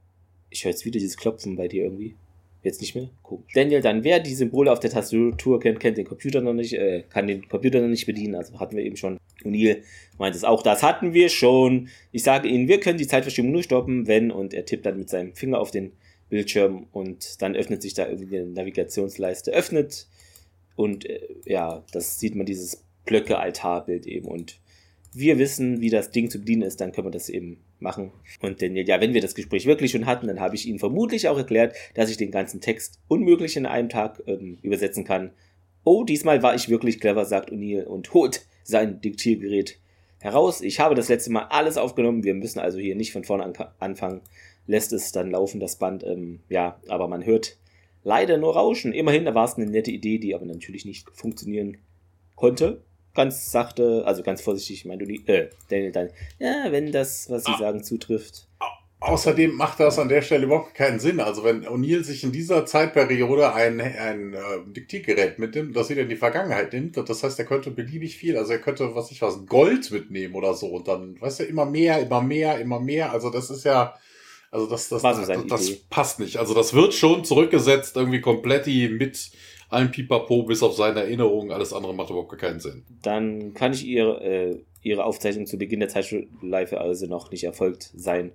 Ich 0.52 0.64
höre 0.64 0.72
jetzt 0.72 0.86
wieder 0.86 1.00
dieses 1.00 1.18
Klopfen 1.18 1.56
bei 1.56 1.68
dir 1.68 1.84
irgendwie. 1.84 2.16
Jetzt 2.62 2.82
nicht 2.82 2.94
mehr? 2.94 3.10
Komisch. 3.24 3.54
Daniel, 3.54 3.82
dann 3.82 4.04
wer 4.04 4.20
die 4.20 4.34
Symbole 4.34 4.72
auf 4.72 4.82
der 4.82 4.90
Tastatur 4.90 5.60
kennt, 5.60 5.80
kennt 5.80 5.98
den 5.98 6.06
Computer 6.06 6.42
noch 6.42 6.54
nicht, 6.54 6.74
äh, 6.74 7.04
kann 7.10 7.28
den 7.28 7.48
Computer 7.48 7.80
noch 7.80 7.88
nicht 7.88 8.06
bedienen, 8.06 8.36
also 8.36 8.60
hatten 8.60 8.76
wir 8.76 8.84
eben 8.84 8.98
schon. 8.98 9.18
O'Neill 9.46 9.82
meint 10.18 10.36
es 10.36 10.44
auch, 10.44 10.62
das 10.62 10.84
hatten 10.84 11.14
wir 11.14 11.30
schon. 11.30 11.88
Ich 12.12 12.24
sage 12.24 12.50
Ihnen, 12.50 12.68
wir 12.68 12.82
können 12.82 12.98
die 12.98 13.08
Zeitverschiebung 13.08 13.52
nur 13.52 13.64
stoppen, 13.64 14.08
wenn, 14.08 14.30
und 14.30 14.54
er 14.54 14.66
tippt 14.66 14.86
dann 14.86 14.98
mit 14.98 15.10
seinem 15.10 15.34
Finger 15.36 15.60
auf 15.60 15.72
den 15.72 15.94
Bildschirm 16.30 16.88
und 16.92 17.42
dann 17.42 17.56
öffnet 17.56 17.82
sich 17.82 17.94
da 17.94 18.08
irgendwie 18.08 18.40
eine 18.40 18.48
Navigationsleiste, 18.48 19.52
öffnet 19.52 20.08
und 20.76 21.10
äh, 21.10 21.22
ja, 21.46 21.86
das 21.94 22.20
sieht 22.20 22.36
man 22.36 22.46
dieses 22.46 22.84
Blöcke-Altarbild 23.06 24.06
eben 24.06 24.28
und 24.28 24.60
wir 25.14 25.40
wissen, 25.40 25.82
wie 25.82 25.90
das 25.90 26.12
Ding 26.12 26.30
zu 26.30 26.40
bedienen 26.40 26.62
ist, 26.64 26.82
dann 26.82 26.92
können 26.92 27.08
wir 27.08 27.12
das 27.12 27.30
eben 27.30 27.62
machen. 27.82 28.12
Und 28.42 28.62
Daniel, 28.62 28.88
ja, 28.88 29.02
wenn 29.02 29.14
wir 29.14 29.22
das 29.22 29.36
Gespräch 29.36 29.66
wirklich 29.66 29.92
schon 29.92 30.06
hatten, 30.06 30.28
dann 30.28 30.40
habe 30.40 30.56
ich 30.56 30.68
Ihnen 30.68 30.80
vermutlich 30.80 31.28
auch 31.28 31.38
erklärt, 31.38 31.76
dass 31.94 32.10
ich 32.10 32.18
den 32.18 32.32
ganzen 32.32 32.62
Text 32.62 33.00
unmöglich 33.08 33.56
in 33.58 33.66
einem 33.66 33.90
Tag 33.90 34.22
ähm, 34.28 34.58
übersetzen 34.62 35.04
kann. 35.04 35.32
Oh, 35.84 36.04
diesmal 36.04 36.44
war 36.44 36.56
ich 36.56 36.70
wirklich 36.70 37.00
clever, 37.00 37.26
sagt 37.26 37.52
O'Neill 37.52 37.84
und 37.84 38.14
holt 38.14 38.46
sein 38.64 39.02
Diktiergerät 39.02 39.80
heraus. 40.20 40.62
Ich 40.62 40.80
habe 40.80 40.96
das 40.96 41.10
letzte 41.10 41.32
Mal 41.32 41.48
alles 41.50 41.78
aufgenommen. 41.78 42.24
Wir 42.24 42.34
müssen 42.34 42.60
also 42.60 42.78
hier 42.78 42.96
nicht 42.96 43.14
von 43.14 43.24
vorne 43.24 43.44
an 43.44 43.54
anfangen. 43.80 44.22
Lässt 44.68 44.94
es 44.94 45.12
dann 45.12 45.32
laufen, 45.32 45.60
das 45.60 45.78
Band. 45.78 46.04
Ähm, 46.04 46.42
ja, 46.50 46.80
aber 46.88 47.08
man 47.08 47.26
hört 47.26 47.58
leider 48.04 48.38
nur 48.38 48.56
Rauschen. 48.56 48.94
Immerhin 48.94 49.26
war 49.34 49.46
es 49.46 49.56
eine 49.56 49.66
nette 49.66 49.92
Idee, 49.92 50.20
die 50.20 50.36
aber 50.36 50.46
natürlich 50.46 50.86
nicht 50.86 51.10
funktionieren 51.12 51.78
konnte 52.36 52.82
ganz 53.14 53.52
sachte, 53.52 54.04
also 54.06 54.24
ganz 54.24 54.42
vorsichtig, 54.42 54.86
mein 54.86 55.00
Dani, 55.00 55.22
äh, 55.26 55.50
Daniel 55.70 55.92
dann, 55.92 56.10
ja, 56.40 56.72
wenn 56.72 56.92
das, 56.92 57.30
was 57.30 57.44
Sie 57.44 57.52
ah. 57.52 57.58
sagen, 57.58 57.84
zutrifft. 57.84 58.48
Außerdem 59.02 59.56
macht 59.56 59.80
das 59.80 59.98
an 59.98 60.10
der 60.10 60.22
Stelle 60.22 60.44
überhaupt 60.44 60.76
keinen 60.76 61.00
Sinn. 61.00 61.22
Also 61.22 61.46
wenn 61.46 61.66
O'Neill 61.66 62.04
sich 62.04 62.26
in 62.26 62.34
dieser 62.34 62.66
Zeitperiode 62.66 63.54
ein, 63.54 63.80
ein 63.80 64.34
äh, 64.34 64.38
Diktiergerät 64.68 65.40
mitnimmt, 65.40 65.74
das 65.74 65.90
wieder 65.90 66.02
in 66.02 66.10
die 66.10 66.18
Vergangenheit 66.18 66.74
nimmt, 66.74 66.98
das 66.98 67.24
heißt, 67.24 67.40
er 67.40 67.46
könnte 67.46 67.72
beliebig 67.72 68.18
viel, 68.18 68.38
also 68.38 68.52
er 68.52 68.60
könnte, 68.60 68.94
was 68.96 69.10
ich 69.12 69.22
was, 69.22 69.46
Gold 69.46 69.90
mitnehmen 69.92 70.36
oder 70.36 70.54
so 70.54 70.68
und 70.68 70.90
dann, 70.90 71.20
weißt 71.22 71.40
du, 71.40 71.44
immer 71.46 71.66
mehr, 71.66 72.02
immer 72.02 72.22
mehr, 72.22 72.60
immer 72.60 72.82
mehr. 72.82 73.14
Also 73.14 73.30
das 73.30 73.50
ist 73.50 73.64
ja, 73.64 73.96
also 74.52 74.68
das, 74.68 74.90
das, 74.90 75.02
das, 75.02 75.28
das, 75.28 75.48
das 75.48 75.76
passt 75.90 76.20
nicht. 76.20 76.36
Also 76.36 76.54
das 76.54 76.74
wird 76.74 76.94
schon 76.94 77.24
zurückgesetzt, 77.24 77.96
irgendwie 77.96 78.20
komplett 78.20 78.68
mit 78.68 79.32
ein 79.70 79.92
Pipapo 79.92 80.44
bis 80.44 80.64
auf 80.64 80.76
seine 80.76 81.02
Erinnerungen, 81.02 81.52
alles 81.52 81.74
andere 81.74 81.94
macht 81.94 82.10
überhaupt 82.10 82.38
keinen 82.38 82.60
Sinn. 82.60 82.84
Dann 83.02 83.54
kann 83.54 83.74
ich 83.74 83.86
ihre, 83.86 84.24
äh, 84.24 84.58
ihre 84.82 85.06
Aufzeichnung 85.06 85.46
zu 85.46 85.58
Beginn 85.58 85.80
der 85.80 85.90
Zeitschleife 85.90 86.82
also 86.82 87.06
noch 87.08 87.32
nicht 87.32 87.44
erfolgt 87.44 87.92
sein. 87.96 88.32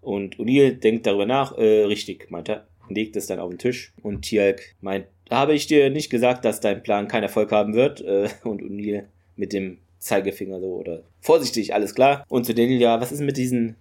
Und 0.00 0.36
O'Neill 0.36 0.72
denkt 0.72 1.06
darüber 1.06 1.26
nach, 1.26 1.56
äh, 1.58 1.84
richtig, 1.84 2.30
meint 2.30 2.48
er, 2.48 2.66
legt 2.88 3.16
es 3.16 3.26
dann 3.26 3.40
auf 3.40 3.50
den 3.50 3.58
Tisch 3.58 3.92
und 4.02 4.22
Tialk 4.22 4.74
meint, 4.80 5.06
habe 5.30 5.54
ich 5.54 5.66
dir 5.66 5.90
nicht 5.90 6.10
gesagt, 6.10 6.44
dass 6.44 6.60
dein 6.60 6.82
Plan 6.82 7.08
keinen 7.08 7.24
Erfolg 7.24 7.52
haben 7.52 7.74
wird? 7.74 8.00
Äh, 8.00 8.28
und 8.44 8.62
O'Neill 8.62 9.04
mit 9.36 9.52
dem 9.52 9.78
Zeigefinger 9.98 10.60
so 10.60 10.76
oder 10.76 11.02
vorsichtig, 11.20 11.74
alles 11.74 11.94
klar. 11.94 12.24
Und 12.28 12.44
zu 12.44 12.54
Daniel, 12.54 12.80
ja, 12.80 13.00
was 13.00 13.12
ist 13.12 13.20
mit 13.20 13.36
diesen 13.36 13.76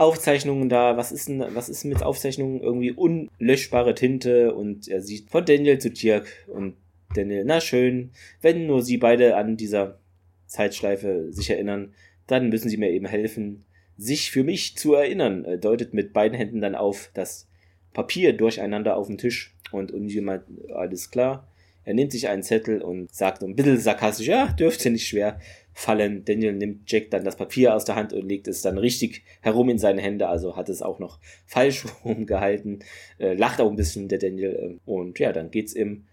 Aufzeichnungen 0.00 0.70
da, 0.70 0.96
was 0.96 1.12
ist 1.12 1.28
denn, 1.28 1.44
was 1.52 1.68
ist 1.68 1.84
mit 1.84 2.02
Aufzeichnungen 2.02 2.62
irgendwie 2.62 2.92
unlöschbare 2.92 3.94
Tinte 3.94 4.54
und 4.54 4.88
er 4.88 5.02
sieht 5.02 5.28
von 5.28 5.44
Daniel 5.44 5.78
zu 5.78 5.92
Tirk 5.92 6.26
und 6.48 6.74
Daniel, 7.14 7.44
na 7.44 7.60
schön, 7.60 8.10
wenn 8.40 8.66
nur 8.66 8.82
sie 8.82 8.96
beide 8.96 9.36
an 9.36 9.58
dieser 9.58 9.98
Zeitschleife 10.46 11.30
sich 11.32 11.50
erinnern, 11.50 11.92
dann 12.26 12.48
müssen 12.48 12.70
sie 12.70 12.78
mir 12.78 12.90
eben 12.90 13.04
helfen, 13.04 13.66
sich 13.98 14.30
für 14.30 14.42
mich 14.42 14.74
zu 14.78 14.94
erinnern, 14.94 15.44
er 15.44 15.58
deutet 15.58 15.92
mit 15.92 16.14
beiden 16.14 16.38
Händen 16.38 16.62
dann 16.62 16.74
auf 16.74 17.10
das 17.12 17.46
Papier 17.92 18.32
durcheinander 18.32 18.96
auf 18.96 19.08
dem 19.08 19.18
Tisch 19.18 19.54
und 19.70 19.90
irgendjemand, 19.90 20.44
alles 20.74 21.10
klar. 21.10 21.46
Er 21.84 21.92
nimmt 21.92 22.12
sich 22.12 22.28
einen 22.28 22.42
Zettel 22.42 22.80
und 22.80 23.14
sagt 23.14 23.42
ein 23.42 23.54
bisschen 23.54 23.78
sarkastisch, 23.78 24.28
ja, 24.28 24.46
dürfte 24.46 24.90
nicht 24.90 25.08
schwer 25.08 25.40
fallen. 25.72 26.24
Daniel 26.24 26.52
nimmt 26.52 26.90
Jack 26.90 27.10
dann 27.10 27.24
das 27.24 27.36
Papier 27.36 27.74
aus 27.74 27.84
der 27.84 27.96
Hand 27.96 28.12
und 28.12 28.28
legt 28.28 28.48
es 28.48 28.62
dann 28.62 28.78
richtig 28.78 29.22
herum 29.40 29.68
in 29.68 29.78
seine 29.78 30.02
Hände, 30.02 30.28
also 30.28 30.56
hat 30.56 30.68
es 30.68 30.82
auch 30.82 30.98
noch 30.98 31.18
falsch 31.46 31.84
rumgehalten, 32.04 32.84
äh, 33.18 33.34
lacht 33.34 33.60
auch 33.60 33.70
ein 33.70 33.76
bisschen 33.76 34.08
der 34.08 34.18
Daniel 34.18 34.78
äh, 34.86 34.90
und 34.90 35.18
ja, 35.18 35.32
dann 35.32 35.50
geht's 35.50 35.72
im 35.72 36.06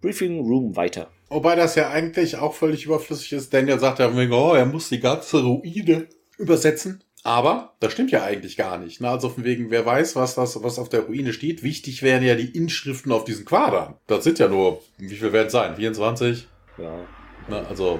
Briefing 0.00 0.40
Room 0.40 0.76
weiter. 0.76 1.10
Wobei 1.28 1.54
das 1.56 1.74
ja 1.74 1.90
eigentlich 1.90 2.36
auch 2.36 2.54
völlig 2.54 2.86
überflüssig 2.86 3.32
ist. 3.34 3.52
Daniel 3.52 3.78
sagt 3.78 3.98
ja, 3.98 4.10
oh, 4.10 4.54
er 4.54 4.66
muss 4.66 4.88
die 4.88 5.00
ganze 5.00 5.42
Ruine 5.42 6.08
übersetzen. 6.38 7.04
Aber 7.22 7.74
das 7.80 7.92
stimmt 7.92 8.10
ja 8.10 8.24
eigentlich 8.24 8.56
gar 8.56 8.78
nicht. 8.78 9.00
Ne? 9.00 9.10
Also 9.10 9.28
von 9.28 9.44
wegen, 9.44 9.70
wer 9.70 9.84
weiß, 9.84 10.16
was 10.16 10.34
das, 10.34 10.62
was 10.62 10.78
auf 10.78 10.88
der 10.88 11.00
Ruine 11.00 11.34
steht. 11.34 11.62
Wichtig 11.62 12.02
wären 12.02 12.22
ja 12.22 12.34
die 12.34 12.56
Inschriften 12.56 13.12
auf 13.12 13.24
diesen 13.24 13.44
Quadern. 13.44 13.96
Das 14.06 14.24
sind 14.24 14.38
ja 14.38 14.48
nur, 14.48 14.80
wie 14.96 15.14
viel 15.14 15.32
werden 15.32 15.48
es 15.48 15.52
sein? 15.52 15.76
24? 15.76 16.48
Ja. 16.78 17.06
Ne? 17.48 17.66
Also 17.68 17.98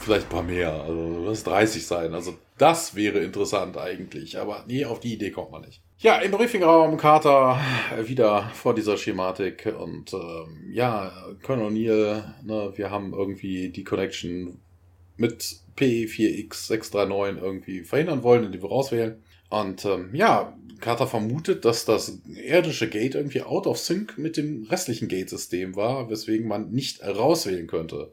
vielleicht 0.00 0.26
ein 0.26 0.30
paar 0.30 0.42
mehr. 0.42 0.72
Also 0.72 1.26
das 1.26 1.44
30 1.44 1.86
sein. 1.86 2.14
Also 2.14 2.36
das 2.58 2.94
wäre 2.94 3.20
interessant 3.20 3.76
eigentlich. 3.76 4.38
Aber 4.38 4.64
nee, 4.66 4.84
auf 4.84 5.00
die 5.00 5.14
Idee 5.14 5.30
kommt 5.30 5.50
man 5.50 5.62
nicht. 5.62 5.80
Ja, 5.98 6.18
im 6.18 6.30
Briefingraum 6.30 6.96
Carter 6.96 7.60
wieder 8.04 8.50
vor 8.54 8.74
dieser 8.74 8.96
Schematik 8.96 9.72
und 9.78 10.14
ähm, 10.14 10.70
ja, 10.72 11.12
Colonel 11.42 11.66
O'Neill, 11.66 12.24
ne, 12.42 12.72
wir 12.74 12.90
haben 12.90 13.12
irgendwie 13.12 13.68
die 13.68 13.84
Connection 13.84 14.58
mit 15.18 15.60
P4X639 15.76 17.42
irgendwie 17.42 17.84
verhindern 17.84 18.22
wollen, 18.22 18.44
indem 18.44 18.62
wir 18.62 18.70
rauswählen. 18.70 19.22
Und 19.50 19.84
ähm, 19.84 20.14
ja, 20.14 20.56
Carter 20.80 21.06
vermutet, 21.06 21.64
dass 21.66 21.84
das 21.84 22.20
irdische 22.34 22.88
Gate 22.88 23.14
irgendwie 23.14 23.42
out 23.42 23.66
of 23.66 23.78
sync 23.78 24.16
mit 24.16 24.36
dem 24.36 24.64
restlichen 24.70 25.08
Gate-System 25.08 25.76
war, 25.76 26.08
weswegen 26.08 26.48
man 26.48 26.70
nicht 26.70 27.04
rauswählen 27.04 27.66
könnte. 27.66 28.12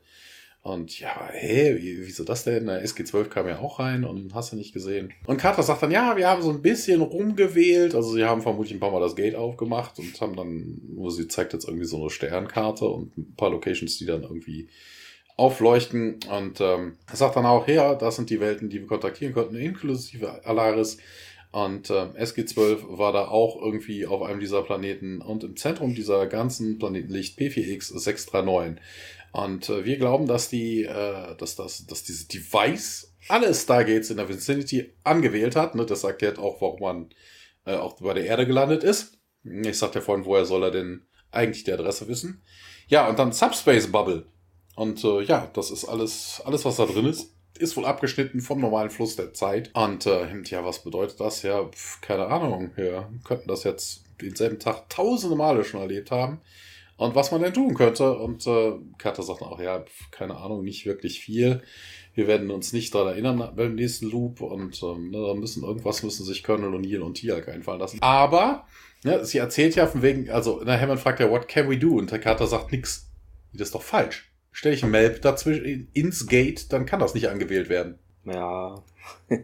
Und 0.67 0.99
ja, 0.99 1.29
hä, 1.31 1.77
wieso 1.79 2.25
das 2.25 2.43
denn? 2.43 2.65
Na, 2.65 2.77
SG12 2.79 3.29
kam 3.29 3.47
ja 3.47 3.59
auch 3.59 3.79
rein 3.79 4.03
und 4.03 4.35
hast 4.35 4.51
du 4.51 4.57
nicht 4.57 4.73
gesehen. 4.73 5.13
Und 5.25 5.37
Carter 5.37 5.63
sagt 5.63 5.81
dann, 5.81 5.91
ja, 5.91 6.17
wir 6.17 6.27
haben 6.27 6.41
so 6.41 6.49
ein 6.49 6.61
bisschen 6.61 7.01
rumgewählt. 7.01 7.95
Also 7.95 8.11
sie 8.11 8.25
haben 8.25 8.41
vermutlich 8.41 8.73
ein 8.73 8.81
paar 8.81 8.91
Mal 8.91 8.99
das 8.99 9.15
Gate 9.15 9.35
aufgemacht 9.35 9.97
und 9.97 10.19
haben 10.19 10.35
dann, 10.35 10.81
wo 10.93 11.09
sie 11.09 11.29
zeigt 11.29 11.53
jetzt 11.53 11.69
irgendwie 11.69 11.85
so 11.85 12.01
eine 12.01 12.09
Sternkarte 12.09 12.83
und 12.83 13.17
ein 13.17 13.33
paar 13.37 13.49
Locations, 13.49 13.97
die 13.97 14.05
dann 14.05 14.23
irgendwie 14.23 14.67
aufleuchten. 15.37 16.19
Und 16.29 16.59
ähm, 16.59 16.97
sagt 17.13 17.37
dann 17.37 17.45
auch, 17.45 17.65
ja, 17.69 17.95
das 17.95 18.17
sind 18.17 18.29
die 18.29 18.41
Welten, 18.41 18.69
die 18.69 18.81
wir 18.81 18.87
kontaktieren 18.87 19.33
konnten, 19.33 19.55
inklusive 19.55 20.45
Alaris. 20.45 20.97
Und 21.51 21.89
ähm, 21.91 22.09
SG12 22.19 22.97
war 22.97 23.13
da 23.13 23.29
auch 23.29 23.59
irgendwie 23.61 24.05
auf 24.05 24.21
einem 24.21 24.41
dieser 24.41 24.63
Planeten. 24.63 25.21
Und 25.21 25.45
im 25.45 25.55
Zentrum 25.55 25.95
dieser 25.95 26.27
ganzen 26.27 26.77
Planeten 26.77 27.13
liegt 27.13 27.39
P4X 27.39 27.97
639. 27.97 28.83
Und 29.31 29.69
äh, 29.69 29.85
wir 29.85 29.97
glauben, 29.97 30.27
dass 30.27 30.49
die, 30.49 30.83
äh, 30.83 31.35
dass 31.37 31.55
das, 31.55 31.85
dass 31.85 32.03
dieses 32.03 32.27
Device 32.27 33.13
alle 33.27 33.53
Stargates 33.53 34.09
in 34.09 34.17
der 34.17 34.29
Vicinity 34.29 34.93
angewählt 35.03 35.55
hat. 35.55 35.75
Ne? 35.75 35.85
Das 35.85 36.03
erklärt 36.03 36.39
auch, 36.39 36.61
warum 36.61 36.79
man 36.79 37.09
äh, 37.65 37.75
auch 37.75 37.99
bei 37.99 38.13
der 38.13 38.25
Erde 38.25 38.45
gelandet 38.45 38.83
ist. 38.83 39.17
Ich 39.43 39.77
sagte 39.77 39.99
ja 39.99 40.05
vorhin, 40.05 40.25
woher 40.25 40.45
soll 40.45 40.63
er 40.63 40.71
denn 40.71 41.05
eigentlich 41.31 41.63
die 41.63 41.73
Adresse 41.73 42.07
wissen? 42.07 42.41
Ja, 42.87 43.07
und 43.07 43.19
dann 43.19 43.33
Subspace 43.33 43.91
Bubble. 43.91 44.25
Und 44.75 45.03
äh, 45.03 45.21
ja, 45.21 45.49
das 45.53 45.71
ist 45.71 45.85
alles, 45.85 46.41
alles, 46.45 46.63
was 46.65 46.77
da 46.77 46.85
drin 46.85 47.05
ist, 47.05 47.33
ist 47.57 47.75
wohl 47.75 47.85
abgeschnitten 47.85 48.39
vom 48.39 48.61
normalen 48.61 48.89
Fluss 48.89 49.15
der 49.15 49.33
Zeit. 49.33 49.71
Und 49.73 50.05
äh, 50.05 50.41
ja, 50.43 50.63
was 50.63 50.83
bedeutet 50.83 51.19
das? 51.19 51.41
Ja, 51.41 51.65
pf, 51.65 52.01
keine 52.01 52.27
Ahnung. 52.27 52.71
Wir 52.75 53.09
könnten 53.23 53.47
das 53.47 53.63
jetzt 53.63 54.03
denselben 54.21 54.59
Tag 54.59 54.89
tausende 54.89 55.35
Male 55.35 55.63
schon 55.63 55.81
erlebt 55.81 56.11
haben 56.11 56.41
und 56.97 57.15
was 57.15 57.31
man 57.31 57.41
denn 57.41 57.53
tun 57.53 57.73
könnte. 57.75 58.17
Und 58.17 58.45
äh, 58.47 58.73
Carter 58.97 59.23
sagt 59.23 59.41
auch, 59.41 59.59
ja, 59.61 59.85
keine 60.11 60.37
Ahnung, 60.37 60.63
nicht 60.63 60.85
wirklich 60.85 61.19
viel. 61.19 61.61
Wir 62.13 62.27
werden 62.27 62.49
uns 62.49 62.73
nicht 62.73 62.93
daran 62.93 63.13
erinnern 63.13 63.53
beim 63.55 63.75
nächsten 63.75 64.09
Loop 64.09 64.41
und 64.41 64.81
ähm, 64.81 65.11
ne, 65.11 65.23
da 65.25 65.35
müssen 65.35 65.63
irgendwas 65.63 66.01
müssen 66.01 66.25
sich 66.25 66.43
Colonel 66.43 66.73
O'Neill 66.73 67.01
und 67.01 67.13
Tialk 67.13 67.47
einfallen 67.47 67.79
lassen. 67.79 67.99
Aber 68.01 68.65
ne, 69.03 69.23
sie 69.23 69.37
erzählt 69.37 69.75
ja 69.75 69.85
von 69.85 70.01
wegen, 70.01 70.29
also 70.31 70.61
na, 70.65 70.79
Hammond 70.79 70.99
fragt 70.99 71.19
ja, 71.19 71.29
what 71.29 71.47
can 71.47 71.69
we 71.69 71.77
do? 71.77 71.95
Und 71.97 72.11
der 72.11 72.19
Carter 72.19 72.47
sagt 72.47 72.71
nix. 72.71 73.11
Das 73.53 73.67
ist 73.67 73.75
doch 73.75 73.83
falsch. 73.83 74.31
Stell 74.51 74.73
ich 74.73 74.83
ein 74.83 74.89
Map 74.89 75.21
dazwischen 75.21 75.87
ins 75.93 76.25
Gate, 76.25 76.73
dann 76.73 76.87
kann 76.87 76.99
das 76.99 77.13
nicht 77.13 77.29
angewählt 77.29 77.69
werden. 77.69 77.99
Ja. 78.25 78.83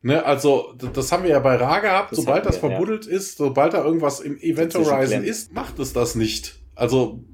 Ne, 0.00 0.24
also, 0.24 0.74
das 0.94 1.10
haben 1.10 1.24
wir 1.24 1.30
ja 1.30 1.40
bei 1.40 1.56
Ra 1.56 1.80
gehabt. 1.80 2.12
Das 2.12 2.20
sobald 2.20 2.46
das 2.46 2.62
wir, 2.62 2.70
verbuddelt 2.70 3.06
ja. 3.06 3.12
ist, 3.12 3.36
sobald 3.36 3.74
da 3.74 3.84
irgendwas 3.84 4.20
im 4.20 4.38
Event 4.38 4.72
Horizon 4.76 5.24
ist, 5.24 5.52
macht 5.52 5.80
es 5.80 5.92
das 5.92 6.14
nicht. 6.14 6.57
Also, 6.78 7.24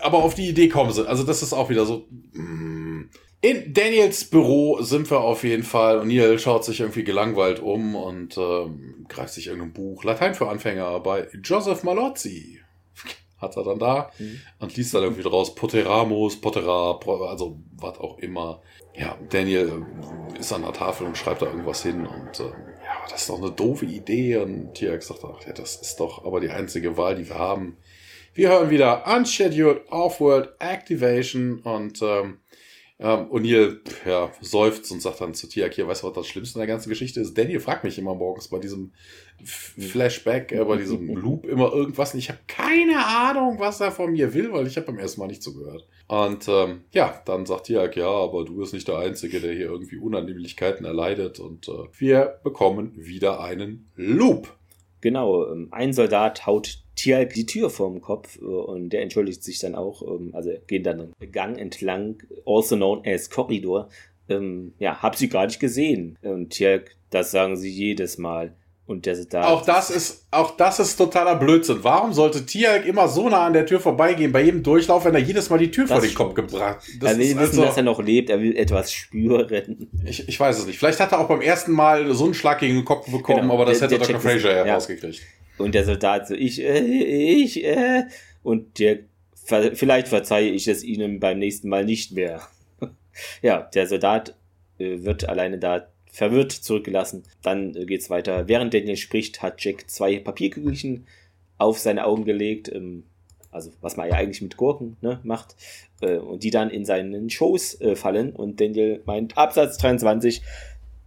aber 0.00 0.18
auf 0.18 0.34
die 0.34 0.48
Idee 0.48 0.68
kommen 0.68 0.92
sie. 0.92 1.06
Also, 1.06 1.24
das 1.24 1.42
ist 1.42 1.52
auch 1.52 1.68
wieder 1.68 1.84
so. 1.84 2.06
Mm. 2.32 3.10
In 3.40 3.74
Daniels 3.74 4.24
Büro 4.24 4.80
sind 4.80 5.10
wir 5.10 5.20
auf 5.20 5.44
jeden 5.44 5.64
Fall. 5.64 5.98
Und 5.98 6.08
Neil 6.08 6.38
schaut 6.38 6.64
sich 6.64 6.80
irgendwie 6.80 7.04
gelangweilt 7.04 7.60
um 7.60 7.94
und 7.94 8.38
ähm, 8.38 9.04
greift 9.06 9.34
sich 9.34 9.48
irgendein 9.48 9.74
Buch. 9.74 10.02
Latein 10.04 10.34
für 10.34 10.48
Anfänger 10.48 10.98
bei 11.00 11.28
Joseph 11.42 11.82
Malozzi. 11.82 12.60
Hat 13.38 13.56
er 13.58 13.64
dann 13.64 13.78
da 13.78 14.10
mhm. 14.18 14.40
und 14.60 14.74
liest 14.76 14.94
dann 14.94 15.02
irgendwie 15.02 15.24
draus 15.24 15.54
Poteramus, 15.54 16.40
Potera, 16.40 16.98
also 17.28 17.58
was 17.76 17.98
auch 17.98 18.16
immer. 18.18 18.62
Ja, 18.96 19.18
Daniel 19.28 19.84
ist 20.38 20.52
an 20.52 20.62
der 20.62 20.72
Tafel 20.72 21.06
und 21.06 21.18
schreibt 21.18 21.42
da 21.42 21.46
irgendwas 21.46 21.82
hin 21.82 22.06
und 22.06 22.40
äh, 22.40 22.44
ja, 22.44 23.10
das 23.10 23.22
ist 23.22 23.28
doch 23.28 23.42
eine 23.42 23.50
doofe 23.50 23.84
Idee. 23.84 24.38
Und 24.38 24.72
Tiak 24.72 25.02
sagt, 25.02 25.22
ach 25.24 25.44
ja, 25.46 25.52
das 25.52 25.76
ist 25.82 25.96
doch 26.00 26.24
aber 26.24 26.40
die 26.40 26.48
einzige 26.50 26.96
Wahl, 26.96 27.16
die 27.16 27.28
wir 27.28 27.38
haben. 27.38 27.76
Wir 28.36 28.48
hören 28.48 28.68
wieder 28.68 29.06
Unscheduled 29.06 29.82
Off-World 29.90 30.54
Activation 30.58 31.60
und 31.60 32.02
ähm, 32.02 32.38
ähm, 32.98 33.30
O'Neill 33.30 33.78
ja, 34.04 34.32
seufzt 34.40 34.90
und 34.90 35.00
sagt 35.00 35.20
dann 35.20 35.34
zu 35.34 35.48
Tiak, 35.48 35.72
hier, 35.72 35.86
weißt 35.86 36.02
du, 36.02 36.08
was 36.08 36.14
das 36.14 36.26
Schlimmste 36.26 36.58
in 36.58 36.66
der 36.66 36.66
ganzen 36.66 36.88
Geschichte 36.88 37.20
ist? 37.20 37.38
Daniel 37.38 37.60
fragt 37.60 37.84
mich 37.84 37.96
immer 37.96 38.16
morgens 38.16 38.48
bei 38.48 38.58
diesem 38.58 38.92
Flashback, 39.44 40.50
äh, 40.50 40.64
bei 40.64 40.78
diesem 40.78 41.06
Loop 41.14 41.46
immer 41.46 41.72
irgendwas 41.72 42.12
und 42.12 42.18
ich 42.18 42.28
habe 42.28 42.40
keine 42.48 43.06
Ahnung, 43.06 43.60
was 43.60 43.80
er 43.80 43.92
von 43.92 44.10
mir 44.10 44.34
will, 44.34 44.52
weil 44.52 44.66
ich 44.66 44.76
habe 44.76 44.88
beim 44.88 44.98
ersten 44.98 45.20
Mal 45.20 45.28
nicht 45.28 45.42
zugehört. 45.42 45.86
Und 46.08 46.48
ähm, 46.48 46.82
ja, 46.92 47.22
dann 47.26 47.46
sagt 47.46 47.66
Tiak, 47.66 47.94
ja, 47.94 48.08
aber 48.08 48.44
du 48.44 48.56
bist 48.56 48.74
nicht 48.74 48.88
der 48.88 48.98
Einzige, 48.98 49.40
der 49.40 49.52
hier 49.52 49.66
irgendwie 49.66 49.98
Unannehmlichkeiten 49.98 50.84
erleidet 50.84 51.38
und 51.38 51.68
äh, 51.68 51.72
wir 51.98 52.40
bekommen 52.42 52.94
wieder 52.96 53.40
einen 53.40 53.92
Loop. 53.94 54.52
Genau, 55.04 55.46
ähm, 55.52 55.68
ein 55.70 55.92
Soldat 55.92 56.46
haut 56.46 56.78
Tialk 56.96 57.34
die 57.34 57.44
Tür 57.44 57.68
vorm 57.68 58.00
Kopf 58.00 58.38
äh, 58.38 58.44
und 58.46 58.88
der 58.88 59.02
entschuldigt 59.02 59.44
sich 59.44 59.58
dann 59.58 59.74
auch. 59.74 60.00
Ähm, 60.00 60.30
also 60.32 60.50
gehen 60.66 60.82
dann 60.82 61.12
einen 61.20 61.30
Gang 61.30 61.58
entlang, 61.58 62.22
also 62.46 62.74
known 62.74 63.02
as 63.04 63.28
Korridor. 63.28 63.90
Ähm, 64.30 64.72
ja, 64.78 65.02
hab 65.02 65.14
sie 65.16 65.28
gar 65.28 65.44
nicht 65.44 65.60
gesehen. 65.60 66.16
Und 66.22 66.54
Tialk, 66.54 66.96
das 67.10 67.32
sagen 67.32 67.58
sie 67.58 67.68
jedes 67.68 68.16
Mal. 68.16 68.56
Und 68.86 69.06
der 69.06 69.16
da. 69.24 69.44
Auch 69.44 69.64
das 69.64 69.88
ist, 69.88 70.26
auch 70.30 70.58
das 70.58 70.78
ist 70.78 70.96
totaler 70.96 71.36
Blödsinn. 71.36 71.78
Warum 71.80 72.12
sollte 72.12 72.44
Tialk 72.44 72.84
immer 72.84 73.08
so 73.08 73.30
nah 73.30 73.46
an 73.46 73.54
der 73.54 73.64
Tür 73.64 73.80
vorbeigehen 73.80 74.30
bei 74.30 74.42
jedem 74.42 74.62
Durchlauf, 74.62 75.06
wenn 75.06 75.14
er 75.14 75.22
jedes 75.22 75.48
Mal 75.48 75.58
die 75.58 75.70
Tür 75.70 75.86
vor 75.86 76.02
den 76.02 76.12
Kopf 76.12 76.34
gebracht? 76.34 76.86
Das 77.00 77.12
er 77.12 77.18
will 77.18 77.28
wissen, 77.28 77.38
also, 77.38 77.62
dass 77.62 77.76
er 77.78 77.82
noch 77.82 78.02
lebt. 78.02 78.28
Er 78.28 78.42
will 78.42 78.54
etwas 78.56 78.92
spüren. 78.92 79.88
Ich, 80.04 80.28
ich 80.28 80.38
weiß 80.38 80.58
es 80.58 80.66
nicht. 80.66 80.78
Vielleicht 80.78 81.00
hat 81.00 81.12
er 81.12 81.20
auch 81.20 81.28
beim 81.28 81.40
ersten 81.40 81.72
Mal 81.72 82.12
so 82.12 82.26
einen 82.26 82.34
Schlag 82.34 82.58
gegen 82.58 82.74
den 82.74 82.84
Kopf 82.84 83.10
bekommen, 83.10 83.42
genau, 83.42 83.54
aber 83.54 83.64
das 83.64 83.78
der, 83.78 83.88
hätte 83.88 84.00
der 84.00 84.06
Dr. 84.06 84.20
Fraser 84.20 84.66
ja 84.66 84.74
rausgekriegt. 84.74 85.22
Und 85.56 85.74
der 85.74 85.84
Soldat 85.84 86.28
so, 86.28 86.34
ich, 86.34 86.60
äh, 86.60 86.80
ich, 86.80 87.64
äh. 87.64 88.02
Und 88.42 88.78
der, 88.78 88.98
vielleicht 89.44 90.08
verzeihe 90.08 90.50
ich 90.50 90.68
es 90.68 90.84
ihnen 90.84 91.20
beim 91.20 91.38
nächsten 91.38 91.70
Mal 91.70 91.86
nicht 91.86 92.12
mehr. 92.12 92.42
ja, 93.42 93.62
der 93.62 93.86
Soldat 93.86 94.36
äh, 94.78 95.02
wird 95.04 95.26
alleine 95.26 95.58
da 95.58 95.86
verwirrt 96.14 96.52
zurückgelassen. 96.52 97.24
Dann 97.42 97.74
äh, 97.74 97.86
geht's 97.86 98.08
weiter. 98.08 98.46
Während 98.46 98.72
Daniel 98.72 98.96
spricht, 98.96 99.42
hat 99.42 99.62
Jack 99.64 99.90
zwei 99.90 100.20
Papierkügelchen 100.20 101.06
auf 101.58 101.80
seine 101.80 102.06
Augen 102.06 102.24
gelegt. 102.24 102.70
Ähm, 102.72 103.02
also 103.50 103.72
was 103.80 103.96
man 103.96 104.08
ja 104.08 104.14
eigentlich 104.14 104.40
mit 104.40 104.56
Gurken 104.56 104.96
ne, 105.00 105.18
macht. 105.24 105.56
Äh, 106.00 106.18
und 106.18 106.44
die 106.44 106.50
dann 106.50 106.70
in 106.70 106.84
seinen 106.84 107.30
Schoß 107.30 107.80
äh, 107.80 107.96
fallen. 107.96 108.30
Und 108.30 108.60
Daniel 108.60 109.02
meint, 109.06 109.36
Absatz 109.36 109.76
23 109.78 110.40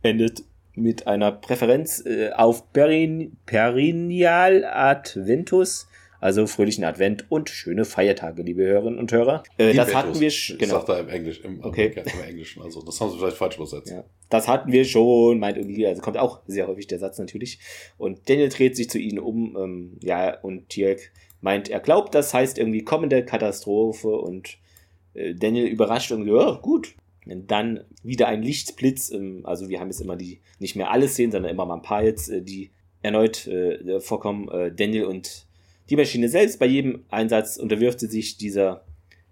endet 0.02 0.44
mit 0.76 1.08
einer 1.08 1.32
Präferenz 1.32 2.04
auf 2.36 2.72
Perin 2.72 3.36
Perineal 3.48 4.64
Adventus 4.64 5.88
also 6.20 6.48
fröhlichen 6.48 6.84
Advent 6.84 7.26
und 7.30 7.50
schöne 7.50 7.86
Feiertage, 7.86 8.42
liebe 8.42 8.64
Hörerinnen 8.64 9.00
und 9.00 9.12
Hörer. 9.12 9.44
Äh, 9.58 9.74
das 9.74 9.94
hatten 9.94 10.20
wir 10.20 10.30
schon. 10.30 10.58
Genau. 10.58 10.76
Sagt 10.76 10.90
er 10.90 11.00
im 11.00 11.10
Englisch, 11.10 11.42
im, 11.42 11.64
okay. 11.64 11.94
im 11.96 12.22
Englischen. 12.28 12.62
Also 12.62 12.82
das 12.82 13.00
haben 13.00 13.12
sie 13.12 13.18
vielleicht 13.18 13.38
falsch 13.38 13.58
übersetzt. 13.58 13.92
Ja. 13.92 14.04
Das 14.30 14.48
hatten 14.48 14.72
wir 14.72 14.86
schon, 14.86 15.40
meint 15.40 15.58
irgendwie, 15.58 15.86
also 15.88 16.02
kommt 16.02 16.18
auch 16.18 16.42
sehr 16.48 16.68
häufig 16.68 16.88
der 16.88 17.00
Satz 17.00 17.18
natürlich. 17.20 17.60
Und 17.98 18.30
Daniel 18.30 18.50
dreht 18.50 18.76
sich 18.76 18.90
zu 18.90 19.00
ihnen 19.00 19.20
um, 19.20 19.56
ähm, 19.58 19.98
ja, 20.02 20.40
und 20.42 20.70
Tierk 20.70 21.12
meint, 21.42 21.70
er 21.70 21.80
glaubt, 21.80 22.16
das 22.16 22.34
heißt 22.34 22.58
irgendwie 22.58 22.84
kommende 22.84 23.24
Katastrophe 23.24 24.10
und 24.10 24.58
äh, 25.14 25.36
Daniel 25.36 25.68
überrascht 25.68 26.12
irgendwie, 26.12 26.32
ja, 26.32 26.52
gut. 26.62 26.96
Und 27.26 27.52
dann 27.52 27.84
wieder 28.04 28.28
ein 28.28 28.42
Lichtblitz, 28.42 29.12
ähm, 29.12 29.42
also 29.44 29.70
wir 29.70 29.80
haben 29.80 29.90
jetzt 29.90 30.02
immer 30.02 30.16
die, 30.16 30.42
nicht 30.60 30.76
mehr 30.76 30.92
alle 30.92 31.08
Szenen, 31.08 31.32
sondern 31.32 31.52
immer 31.52 31.66
mal 31.66 31.76
ein 31.76 31.82
paar 31.82 32.04
jetzt, 32.04 32.30
äh, 32.30 32.42
die 32.42 32.72
erneut 33.02 33.48
äh, 33.48 34.00
vorkommen. 34.00 34.50
Äh, 34.50 34.72
Daniel 34.74 35.06
und 35.06 35.47
die 35.90 35.96
Maschine 35.96 36.30
selbst 36.30 36.60
bei 36.60 36.66
jedem 36.66 37.04
Einsatz 37.10 37.58
unterwirft 37.58 38.00
sie 38.00 38.08
sich 38.08 38.38
dieser 38.38 38.84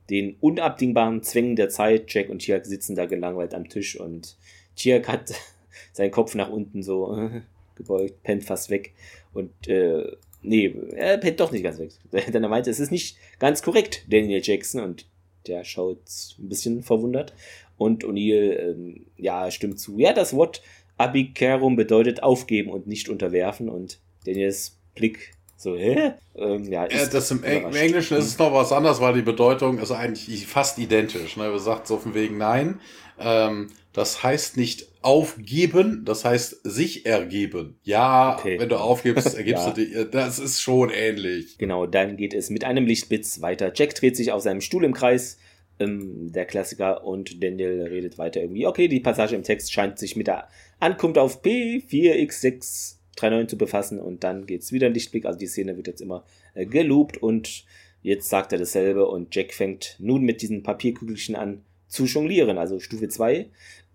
den 0.10 0.36
unabdingbaren 0.40 1.24
Zwängen 1.24 1.56
der 1.56 1.70
Zeit. 1.70 2.14
Jack 2.14 2.30
und 2.30 2.40
Tiak 2.40 2.66
sitzen 2.66 2.96
da 2.96 3.06
gelangweilt 3.06 3.54
am 3.54 3.70
Tisch 3.70 4.00
und 4.00 4.38
Tiak 4.76 5.08
hat 5.08 5.34
seinen 5.94 6.12
Kopf 6.12 6.36
nach 6.36 6.50
unten 6.50 6.84
so 6.84 7.18
gebeugt, 7.76 8.24
pennt 8.24 8.44
fast 8.44 8.70
weg 8.70 8.94
und 9.34 9.68
äh, 9.68 10.16
nee, 10.42 10.74
er 10.96 11.18
pennt 11.18 11.40
doch 11.40 11.52
nicht 11.52 11.64
ganz 11.64 11.80
weg. 11.80 11.92
Denn 12.34 12.44
er 12.44 12.50
meinte, 12.50 12.70
es 12.70 12.80
ist 12.80 12.92
nicht 12.92 13.18
ganz 13.40 13.62
korrekt, 13.62 14.06
Daniel 14.10 14.42
Jackson 14.44 14.82
und 14.82 15.08
der 15.48 15.64
schaut 15.64 16.00
ein 16.40 16.50
bisschen 16.50 16.84
verwundert 16.84 17.34
und 17.78 18.04
O'Neill, 18.04 18.58
ähm, 18.58 19.06
ja, 19.18 19.52
stimmt 19.52 19.80
zu. 19.80 20.00
Ja, 20.00 20.14
das 20.14 20.34
Wort 20.34 20.62
Abikerum 20.98 21.76
bedeutet 21.76 22.24
aufgeben 22.24 22.72
und 22.72 22.88
nicht 22.88 23.10
unterwerfen 23.10 23.70
und 23.70 24.00
Daniels 24.26 24.78
Blick 24.96 25.35
so, 25.58 25.76
hä? 25.76 26.14
Ähm, 26.36 26.66
ja, 26.66 26.88
ja, 26.90 27.06
das 27.06 27.32
im, 27.32 27.44
im, 27.44 27.74
Englischen 27.74 28.18
ist 28.18 28.26
es 28.26 28.38
noch 28.38 28.54
was 28.54 28.72
anderes, 28.72 29.00
weil 29.00 29.14
die 29.14 29.22
Bedeutung 29.22 29.80
ist 29.80 29.92
eigentlich 29.92 30.46
fast 30.48 30.78
identisch. 30.78 31.38
Ne? 31.38 31.52
Wir 31.52 31.60
sagt 31.60 31.88
so 31.88 31.98
von 31.98 32.14
wegen 32.14 32.38
nein. 32.38 32.82
Ähm, 33.18 33.70
das 33.94 34.24
heißt 34.24 34.58
nicht 34.58 34.90
aufgeben, 35.02 36.04
das 36.04 36.26
heißt 36.26 36.62
sich 36.64 37.06
ergeben. 37.06 37.80
Ja, 37.84 38.36
okay. 38.38 38.60
wenn 38.60 38.68
du 38.68 38.76
aufgibst, 38.76 39.34
ergibst 39.38 39.66
ja. 39.66 39.72
du 39.72 39.86
dich. 39.86 40.12
Das 40.12 40.40
ist 40.40 40.62
schon 40.62 40.90
ähnlich. 40.90 41.58
Genau, 41.58 41.86
dann 41.86 42.18
geht 42.18 42.34
es 42.34 42.50
mit 42.50 42.66
einem 42.66 42.86
Lichtblitz 42.86 43.42
weiter. 43.42 43.72
Jack 43.74 43.96
dreht 43.96 44.18
sich 44.18 44.34
auf 44.34 44.42
seinem 44.42 44.60
Stuhl 44.60 44.84
im 44.84 44.94
Kreis, 44.94 45.38
ähm, 45.80 46.34
der 46.34 46.46
Klassiker, 46.46 47.06
und 47.06 47.42
Daniel 47.42 47.84
redet 47.84 48.18
weiter 48.18 48.42
irgendwie. 48.42 48.68
Okay, 48.68 48.90
die 48.90 49.00
Passage 49.00 49.36
im 49.36 49.44
Text 49.44 49.72
scheint 49.72 49.98
sich 49.98 50.18
mit 50.18 50.28
der 50.28 50.50
Ankunft 50.80 51.18
auf 51.18 51.42
P4X6 51.42 52.95
3.9 53.18 53.48
zu 53.48 53.58
befassen 53.58 54.00
und 54.00 54.24
dann 54.24 54.46
geht 54.46 54.62
es 54.62 54.72
wieder 54.72 54.88
in 54.88 54.94
Lichtblick. 54.94 55.26
Also 55.26 55.40
die 55.40 55.48
Szene 55.48 55.78
wird 55.78 55.88
jetzt 55.88 56.02
immer 56.02 56.26
äh, 56.54 56.66
geloopt 56.66 57.18
und 57.18 57.66
jetzt 58.02 58.30
sagt 58.30 58.52
er 58.52 58.60
dasselbe 58.60 59.08
und 59.08 59.34
Jack 59.34 59.54
fängt 59.54 59.96
nun 60.00 60.24
mit 60.24 60.42
diesen 60.42 60.64
Papierkügelchen 60.64 61.36
an 61.36 61.64
zu 61.88 62.06
jonglieren. 62.06 62.58
Also 62.58 62.80
Stufe 62.80 63.08
2 63.08 63.50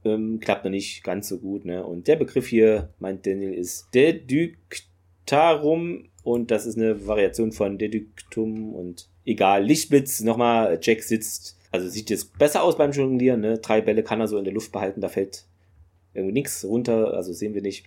ähm, 0.04 0.40
klappt 0.40 0.64
noch 0.64 0.70
nicht 0.70 1.04
ganz 1.04 1.28
so 1.28 1.38
gut. 1.38 1.64
Ne? 1.64 1.84
Und 1.84 2.08
der 2.08 2.16
Begriff 2.16 2.46
hier, 2.46 2.90
meint 2.98 3.26
Daniel, 3.26 3.54
ist 3.54 3.88
Deduktarum 3.94 6.08
und 6.22 6.50
das 6.50 6.66
ist 6.66 6.76
eine 6.76 7.06
Variation 7.06 7.52
von 7.52 7.78
Deduktum 7.78 8.74
und 8.74 9.08
egal. 9.24 9.64
Lichtblitz, 9.64 10.20
nochmal, 10.20 10.78
Jack 10.82 11.02
sitzt, 11.02 11.58
also 11.70 11.88
sieht 11.88 12.10
jetzt 12.10 12.38
besser 12.38 12.62
aus 12.62 12.76
beim 12.76 12.92
Jonglieren. 12.92 13.40
Ne? 13.40 13.58
Drei 13.58 13.80
Bälle 13.80 14.02
kann 14.02 14.20
er 14.20 14.28
so 14.28 14.38
in 14.38 14.44
der 14.44 14.54
Luft 14.54 14.72
behalten, 14.72 15.00
da 15.00 15.08
fällt 15.08 15.44
irgendwie 16.14 16.32
nichts 16.32 16.64
runter, 16.64 17.14
also 17.14 17.32
sehen 17.32 17.54
wir 17.54 17.62
nicht. 17.62 17.84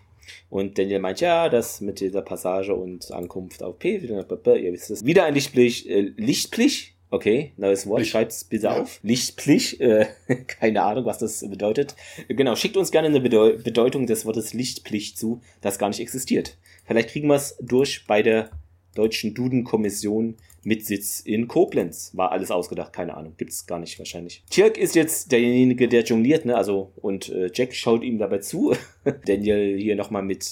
Und 0.50 0.78
Daniel 0.78 1.00
meint, 1.00 1.22
ja, 1.22 1.50
das 1.50 1.82
mit 1.82 2.00
dieser 2.00 2.22
Passage 2.22 2.76
und 2.76 3.12
Ankunft 3.12 3.64
auf 3.64 3.80
P, 3.80 3.98
ihr 3.98 4.74
wisst 4.74 4.92
es. 4.92 5.06
Wieder 5.06 5.26
ein 5.26 5.34
Lichtplich, 5.34 5.90
äh, 5.90 6.14
Lichtplich, 6.18 6.96
okay, 7.10 7.54
neues 7.58 7.88
Wort, 7.88 8.06
schreibt 8.06 8.32
es 8.32 8.44
bitte 8.44 8.68
ja. 8.68 8.82
auf. 8.82 9.00
Lichtplich, 9.04 9.80
äh, 9.80 10.08
keine 10.48 10.84
Ahnung, 10.84 11.06
was 11.06 11.20
das 11.20 11.48
bedeutet. 11.48 11.96
Genau, 12.28 12.56
schickt 12.56 12.78
uns 12.78 12.92
gerne 12.92 13.08
eine 13.08 13.22
Bedeu 13.22 13.58
Bedeutung 13.58 14.08
des 14.08 14.26
Wortes 14.26 14.54
Lichtplich 14.54 15.16
zu, 15.16 15.42
das 15.62 15.80
gar 15.80 15.90
nicht 15.90 16.00
existiert. 16.00 16.58
Vielleicht 16.86 17.10
kriegen 17.10 17.28
wir 17.28 17.36
es 17.36 17.56
durch 17.62 18.06
bei 18.08 18.22
der 18.22 18.50
deutschen 18.96 19.34
Duden-Kommission 19.34 20.36
mit 20.64 20.86
Sitz 20.86 21.20
in 21.20 21.48
Koblenz. 21.48 22.12
War 22.16 22.32
alles 22.32 22.52
ausgedacht, 22.52 22.94
keine 22.94 23.16
Ahnung, 23.16 23.34
gibt's 23.38 23.66
gar 23.66 23.80
nicht 23.80 23.98
wahrscheinlich. 24.00 24.44
Tirk 24.50 24.78
ist 24.78 24.96
jetzt 24.96 25.32
derjenige, 25.32 25.88
der 25.88 26.04
jongliert, 26.04 26.46
ne? 26.46 26.56
Also, 26.56 26.92
und 26.96 27.30
äh, 27.30 27.50
Jack 27.54 27.74
schaut 27.74 28.04
ihm 28.04 28.18
dabei 28.18 28.40
zu. 28.40 28.74
Daniel 29.26 29.78
hier 29.78 29.96
nochmal 29.96 30.24
mit, 30.24 30.50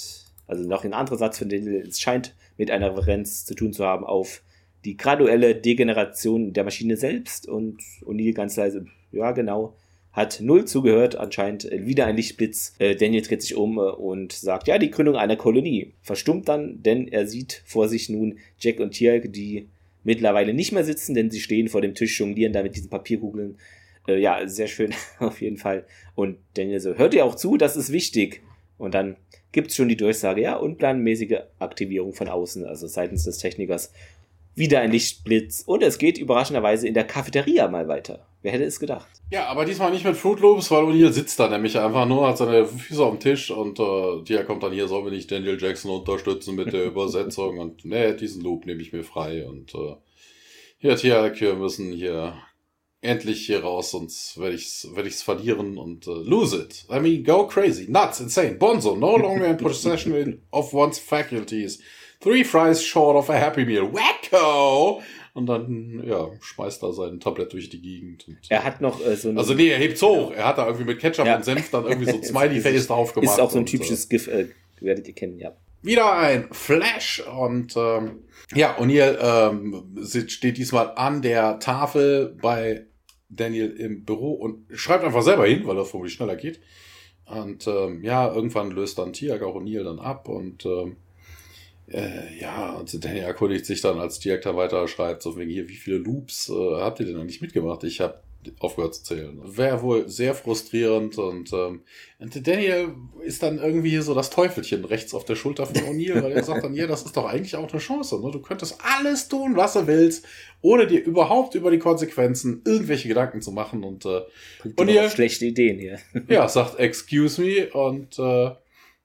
also 0.48 0.68
noch 0.68 0.84
ein 0.84 0.94
anderer 0.94 1.18
Satz 1.18 1.40
von 1.40 1.50
Daniel, 1.50 1.86
es 1.88 2.00
scheint 2.00 2.36
mit 2.58 2.72
einer 2.72 2.92
Referenz 2.92 3.46
zu 3.46 3.56
tun 3.56 3.74
zu 3.74 3.86
haben 3.86 4.06
auf 4.06 4.44
die 4.86 4.98
graduelle 4.98 5.56
Degeneration 5.56 6.54
der 6.54 6.64
Maschine 6.64 6.98
selbst 6.98 7.48
und 7.48 7.82
O'Neill 8.04 8.34
ganz 8.34 8.56
leise, 8.56 8.86
ja 9.12 9.32
genau, 9.32 9.76
hat 10.12 10.40
null 10.42 10.66
zugehört, 10.66 11.16
anscheinend 11.16 11.70
wieder 11.72 12.06
ein 12.06 12.18
Lichtblitz. 12.18 12.74
Äh, 12.80 12.96
Daniel 12.96 13.22
dreht 13.22 13.42
sich 13.42 13.56
um 13.56 13.78
äh, 13.78 13.82
und 13.82 14.34
sagt, 14.34 14.68
ja, 14.68 14.78
die 14.78 14.92
Gründung 14.92 15.16
einer 15.16 15.38
Kolonie. 15.38 15.94
Verstummt 16.02 16.50
dann, 16.50 16.84
denn 16.84 17.08
er 17.08 17.28
sieht 17.28 17.64
vor 17.66 17.88
sich 17.88 18.10
nun 18.10 18.40
Jack 18.60 18.80
und 18.80 18.92
Tirk, 18.92 19.32
die 19.32 19.70
mittlerweile 20.04 20.54
nicht 20.54 20.72
mehr 20.72 20.84
sitzen, 20.84 21.14
denn 21.14 21.30
sie 21.30 21.40
stehen 21.40 21.68
vor 21.68 21.82
dem 21.82 21.96
Tisch, 21.96 22.20
jonglieren 22.20 22.54
da 22.54 22.64
mit 22.64 22.76
diesen 22.76 22.90
Papierkugeln. 22.90 23.58
Äh, 24.08 24.20
ja, 24.20 24.48
sehr 24.48 24.68
schön 24.68 24.94
auf 25.20 25.42
jeden 25.42 25.58
Fall. 25.58 25.86
Und 26.16 26.38
Daniel 26.56 26.80
so, 26.80 26.96
hört 26.96 27.14
ihr 27.14 27.26
auch 27.26 27.36
zu, 27.36 27.58
das 27.58 27.76
ist 27.76 27.92
wichtig. 27.92 28.42
Und 28.78 28.96
dann 28.96 29.18
gibt's 29.52 29.76
schon 29.76 29.90
die 29.90 29.98
Durchsage, 29.98 30.42
ja, 30.42 30.56
unplanmäßige 30.56 31.42
Aktivierung 31.60 32.14
von 32.14 32.28
außen, 32.28 32.66
also 32.66 32.88
seitens 32.88 33.26
des 33.26 33.38
Technikers. 33.38 33.94
Wieder 34.56 34.82
ein 34.82 34.92
Lichtblitz 34.92 35.64
und 35.66 35.82
es 35.84 35.98
geht 35.98 36.18
überraschenderweise 36.18 36.88
in 36.88 36.94
der 36.94 37.06
Cafeteria 37.06 37.68
mal 37.68 37.88
weiter. 37.88 38.28
Wer 38.42 38.54
hätte 38.54 38.64
es 38.64 38.80
gedacht? 38.80 39.08
Ja, 39.30 39.46
aber 39.46 39.66
diesmal 39.66 39.92
nicht 39.92 40.04
mit 40.04 40.18
Fruit 40.18 40.40
Loops, 40.40 40.72
weil 40.72 40.84
O'Neill 40.84 41.12
sitzt 41.12 41.40
da 41.40 41.48
nämlich 41.48 41.78
einfach 41.78 42.08
nur, 42.08 42.28
hat 42.28 42.38
seine 42.38 42.66
Füße 42.66 43.04
auf 43.04 43.12
dem 43.12 43.20
Tisch 43.20 43.52
und 43.52 43.80
äh, 43.80 44.24
Tia 44.24 44.44
kommt 44.44 44.64
dann 44.64 44.74
hier, 44.74 44.88
soll 44.88 45.06
wir 45.06 45.12
nicht 45.12 45.32
Daniel 45.32 45.62
Jackson 45.62 45.92
unterstützen 45.92 46.56
mit 46.56 46.74
der 46.74 46.86
Übersetzung 46.86 47.60
und 47.60 47.86
nee, 47.86 48.14
diesen 48.14 48.42
Loop 48.42 48.66
nehme 48.66 48.82
ich 48.82 48.94
mir 48.94 49.04
frei 49.04 49.46
und 49.46 49.74
äh, 49.76 49.96
hier, 50.80 50.96
Tia, 50.96 51.40
wir 51.40 51.56
müssen 51.56 51.92
hier 51.94 52.34
endlich 53.02 53.46
hier 53.46 53.64
raus, 53.64 53.92
sonst 53.92 54.40
werde 54.40 54.56
ich's, 54.56 54.88
werde 54.94 55.10
ich's 55.10 55.24
verlieren 55.24 55.78
und 55.78 56.08
uh, 56.08 56.14
lose 56.14 56.56
it. 56.56 56.86
I 56.90 57.00
mean, 57.00 57.24
go 57.24 57.48
crazy, 57.48 57.88
nuts, 57.90 58.20
insane, 58.20 58.58
bonzo, 58.58 58.96
no 58.96 59.18
longer 59.18 59.48
in 59.48 59.58
possession 59.58 60.42
of 60.52 60.74
one's 60.74 61.00
faculties. 61.00 61.82
Three 62.22 62.44
fries 62.44 62.84
short 62.84 63.18
of 63.18 63.30
a 63.30 63.34
happy 63.34 63.66
meal. 63.66 63.92
Wacko! 63.92 65.02
Und 65.34 65.46
dann, 65.48 66.04
ja, 66.06 66.30
schmeißt 66.42 66.84
er 66.84 66.94
sein 66.94 67.20
Tablett 67.20 67.54
durch 67.54 67.70
die 67.70 67.82
Gegend. 67.82 68.26
Er 68.50 68.64
hat 68.64 68.82
noch 68.82 69.04
äh, 69.06 69.16
so 69.16 69.30
eine, 69.30 69.40
Also 69.40 69.54
nee, 69.54 69.70
er 69.70 69.78
hebt's 69.78 70.02
hoch. 70.02 70.32
Er 70.32 70.46
hat 70.46 70.58
da 70.58 70.66
irgendwie 70.66 70.86
mit 70.86 71.00
Ketchup 71.00 71.26
ja. 71.26 71.38
und 71.38 71.46
Senf 71.46 71.72
dann 71.72 71.86
irgendwie 71.86 72.12
so 72.12 72.22
Smiley-Face 72.24 72.88
drauf 72.88 73.14
gemacht. 73.14 73.34
Ist 73.34 73.40
auch 73.40 73.50
so 73.50 73.60
ein 73.60 73.66
typisches 73.66 74.06
und, 74.06 74.12
äh, 74.12 74.18
GIF, 74.18 74.28
äh, 74.28 74.48
werdet 74.82 75.08
ihr 75.08 75.16
kennen, 75.16 75.40
ja. 75.40 75.54
Wieder 75.82 76.14
ein 76.14 76.50
Flash 76.52 77.24
und 77.26 77.76
ähm, 77.76 78.24
ja, 78.54 78.78
O'Neill 78.78 79.18
ähm, 79.20 79.96
steht 80.28 80.58
diesmal 80.58 80.92
an 80.96 81.22
der 81.22 81.60
Tafel 81.60 82.38
bei 82.40 82.86
Daniel 83.30 83.72
im 83.72 84.04
Büro 84.04 84.34
und 84.34 84.66
schreibt 84.78 85.04
einfach 85.04 85.24
selber 85.24 85.48
hin, 85.48 85.66
weil 85.66 85.76
das 85.76 85.90
vermutlich 85.90 86.14
schneller 86.14 86.36
geht. 86.36 86.60
Und 87.26 87.66
ähm, 87.66 88.04
ja, 88.04 88.32
irgendwann 88.32 88.72
löst 88.72 89.00
dann 89.00 89.14
Tiag 89.14 89.42
auch 89.42 89.56
O'Neill 89.56 89.86
dann 89.86 90.00
ab 90.00 90.28
und 90.28 90.66
ähm, 90.66 90.98
äh, 91.92 92.40
ja, 92.40 92.74
und 92.74 93.04
Daniel 93.04 93.24
erkundigt 93.24 93.66
sich 93.66 93.82
dann, 93.82 94.00
als 94.00 94.20
Direktor 94.20 94.56
weiter 94.56 94.88
schreibt, 94.88 95.22
so 95.22 95.38
wegen 95.38 95.52
hier, 95.52 95.68
wie 95.68 95.76
viele 95.76 95.98
Loops 95.98 96.50
äh, 96.50 96.54
habt 96.54 97.00
ihr 97.00 97.06
denn 97.06 97.18
eigentlich 97.18 97.42
mitgemacht? 97.42 97.84
Ich 97.84 98.00
habe 98.02 98.22
aufgehört 98.60 98.96
zu 98.96 99.04
zählen. 99.04 99.40
Wäre 99.44 99.82
wohl 99.82 100.10
sehr 100.10 100.34
frustrierend 100.34 101.18
und, 101.18 101.54
ähm, 101.54 101.82
und 102.20 102.48
Daniel 102.48 102.96
ist 103.24 103.44
dann 103.44 103.60
irgendwie 103.60 103.98
so 103.98 104.14
das 104.14 104.30
Teufelchen 104.30 104.86
rechts 104.86 105.14
auf 105.14 105.26
der 105.26 105.36
Schulter 105.36 105.66
von 105.66 105.76
O'Neill, 105.76 106.16
weil 106.24 106.32
er 106.32 106.44
sagt 106.44 106.64
dann, 106.64 106.74
ja, 106.74 106.88
das 106.88 107.04
ist 107.04 107.16
doch 107.16 107.26
eigentlich 107.26 107.56
auch 107.56 107.72
eine 107.72 107.80
Chance. 107.80 108.20
Ne? 108.20 108.32
Du 108.32 108.42
könntest 108.42 108.78
alles 108.98 109.28
tun, 109.28 109.56
was 109.56 109.74
du 109.74 109.88
willst, 109.88 110.26
ohne 110.62 110.88
dir 110.88 111.04
überhaupt 111.04 111.56
über 111.56 111.72
die 111.72 111.80
Konsequenzen 111.80 112.62
irgendwelche 112.66 113.08
Gedanken 113.08 113.42
zu 113.42 113.52
machen 113.52 113.84
und 113.84 114.06
äh, 114.06 114.22
O'Neill 114.78 115.10
schlechte 115.10 115.46
Ideen 115.46 115.80
hier. 115.80 116.00
ja, 116.28 116.48
sagt 116.50 116.80
excuse 116.80 117.42
me 117.42 117.70
und 117.72 118.18
äh, 118.18 118.52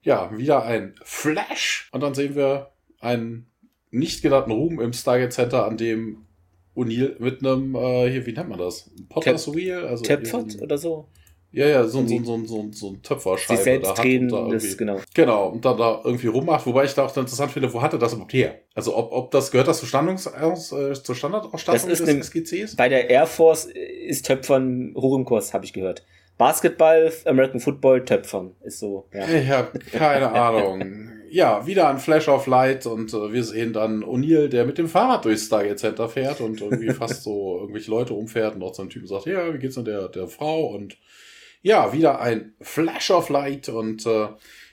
ja, 0.01 0.35
wieder 0.35 0.63
ein 0.63 0.95
Flash 1.03 1.89
und 1.91 2.01
dann 2.01 2.13
sehen 2.13 2.35
wir 2.35 2.71
einen 2.99 3.51
nicht 3.91 4.21
genannten 4.21 4.51
Ruhm 4.51 4.79
im 4.79 4.93
Stargate 4.93 5.33
Center, 5.33 5.65
an 5.65 5.77
dem 5.77 6.25
O'Neill 6.75 7.15
mit 7.19 7.39
einem, 7.39 7.75
äh, 7.75 8.09
hier, 8.09 8.25
wie 8.25 8.33
nennt 8.33 8.49
man 8.49 8.59
das? 8.59 8.91
Potter's 9.09 9.45
Tap 9.45 9.55
Wheel? 9.55 9.85
Also 9.85 10.03
Töpfert 10.03 10.61
oder 10.61 10.77
so? 10.77 11.07
Ja, 11.51 11.65
ja, 11.65 11.83
so, 11.85 12.05
so, 12.05 12.23
so, 12.23 12.45
so, 12.45 12.69
so 12.71 12.89
ein 12.89 13.01
Töpferscheibe. 13.01 13.57
Sich 13.57 13.63
selbst 13.63 13.97
drehen, 13.97 14.27
da 14.27 14.47
das, 14.49 14.77
genau. 14.77 14.99
Genau, 15.13 15.47
und 15.47 15.63
dann 15.63 15.77
da 15.77 16.01
irgendwie 16.03 16.27
rummacht, 16.27 16.65
wobei 16.65 16.83
ich 16.83 16.93
da 16.93 17.05
auch 17.05 17.17
interessant 17.17 17.51
finde, 17.51 17.73
wo 17.73 17.81
hatte 17.81 17.97
das 17.97 18.13
überhaupt 18.13 18.33
her? 18.33 18.59
Also 18.75 18.95
ob, 18.95 19.11
ob 19.11 19.31
das, 19.31 19.49
gehört 19.49 19.67
das 19.67 19.79
zur, 19.79 19.87
Standungs, 19.87 20.27
äh, 20.27 20.93
zur 20.93 21.15
Standardausstattung 21.15 21.89
des 21.89 22.01
ne, 22.01 22.19
SGCs? 22.19 22.75
Bei 22.75 22.89
der 22.89 23.09
Air 23.09 23.25
Force 23.25 23.65
ist 23.65 24.25
Töpfern 24.25 24.93
hoch 24.95 25.17
im 25.17 25.23
Kurs, 25.23 25.53
habe 25.53 25.63
ich 25.63 25.71
gehört. 25.71 26.05
Basketball, 26.37 27.11
American 27.25 27.59
Football, 27.59 28.05
Töpfern 28.05 28.55
ist 28.63 28.79
so. 28.79 29.07
Ja. 29.13 29.27
Ich 29.27 29.49
habe 29.49 29.79
keine 29.79 30.29
Ahnung. 30.31 31.09
Ja, 31.29 31.65
wieder 31.67 31.89
ein 31.89 31.99
Flash 31.99 32.27
of 32.27 32.47
Light 32.47 32.85
und 32.85 33.13
äh, 33.13 33.33
wir 33.33 33.43
sehen 33.43 33.73
dann 33.73 34.03
O'Neill, 34.03 34.47
der 34.47 34.65
mit 34.65 34.77
dem 34.77 34.87
Fahrrad 34.87 35.25
durchs 35.25 35.45
Stargate 35.45 35.79
Center 35.79 36.09
fährt 36.09 36.41
und 36.41 36.61
irgendwie 36.61 36.89
fast 36.93 37.23
so 37.23 37.59
irgendwelche 37.59 37.91
Leute 37.91 38.13
umfährt 38.13 38.55
und 38.55 38.63
auch 38.63 38.73
so 38.73 38.83
ein 38.83 38.89
Typ 38.89 39.07
sagt, 39.07 39.25
ja, 39.25 39.53
wie 39.53 39.59
geht's 39.59 39.75
denn 39.75 39.85
der, 39.85 40.07
der 40.07 40.27
Frau? 40.27 40.67
Und 40.67 40.97
ja, 41.61 41.93
wieder 41.93 42.21
ein 42.21 42.53
Flash 42.61 43.11
of 43.11 43.29
Light 43.29 43.69
und 43.69 44.05
äh, 44.05 44.27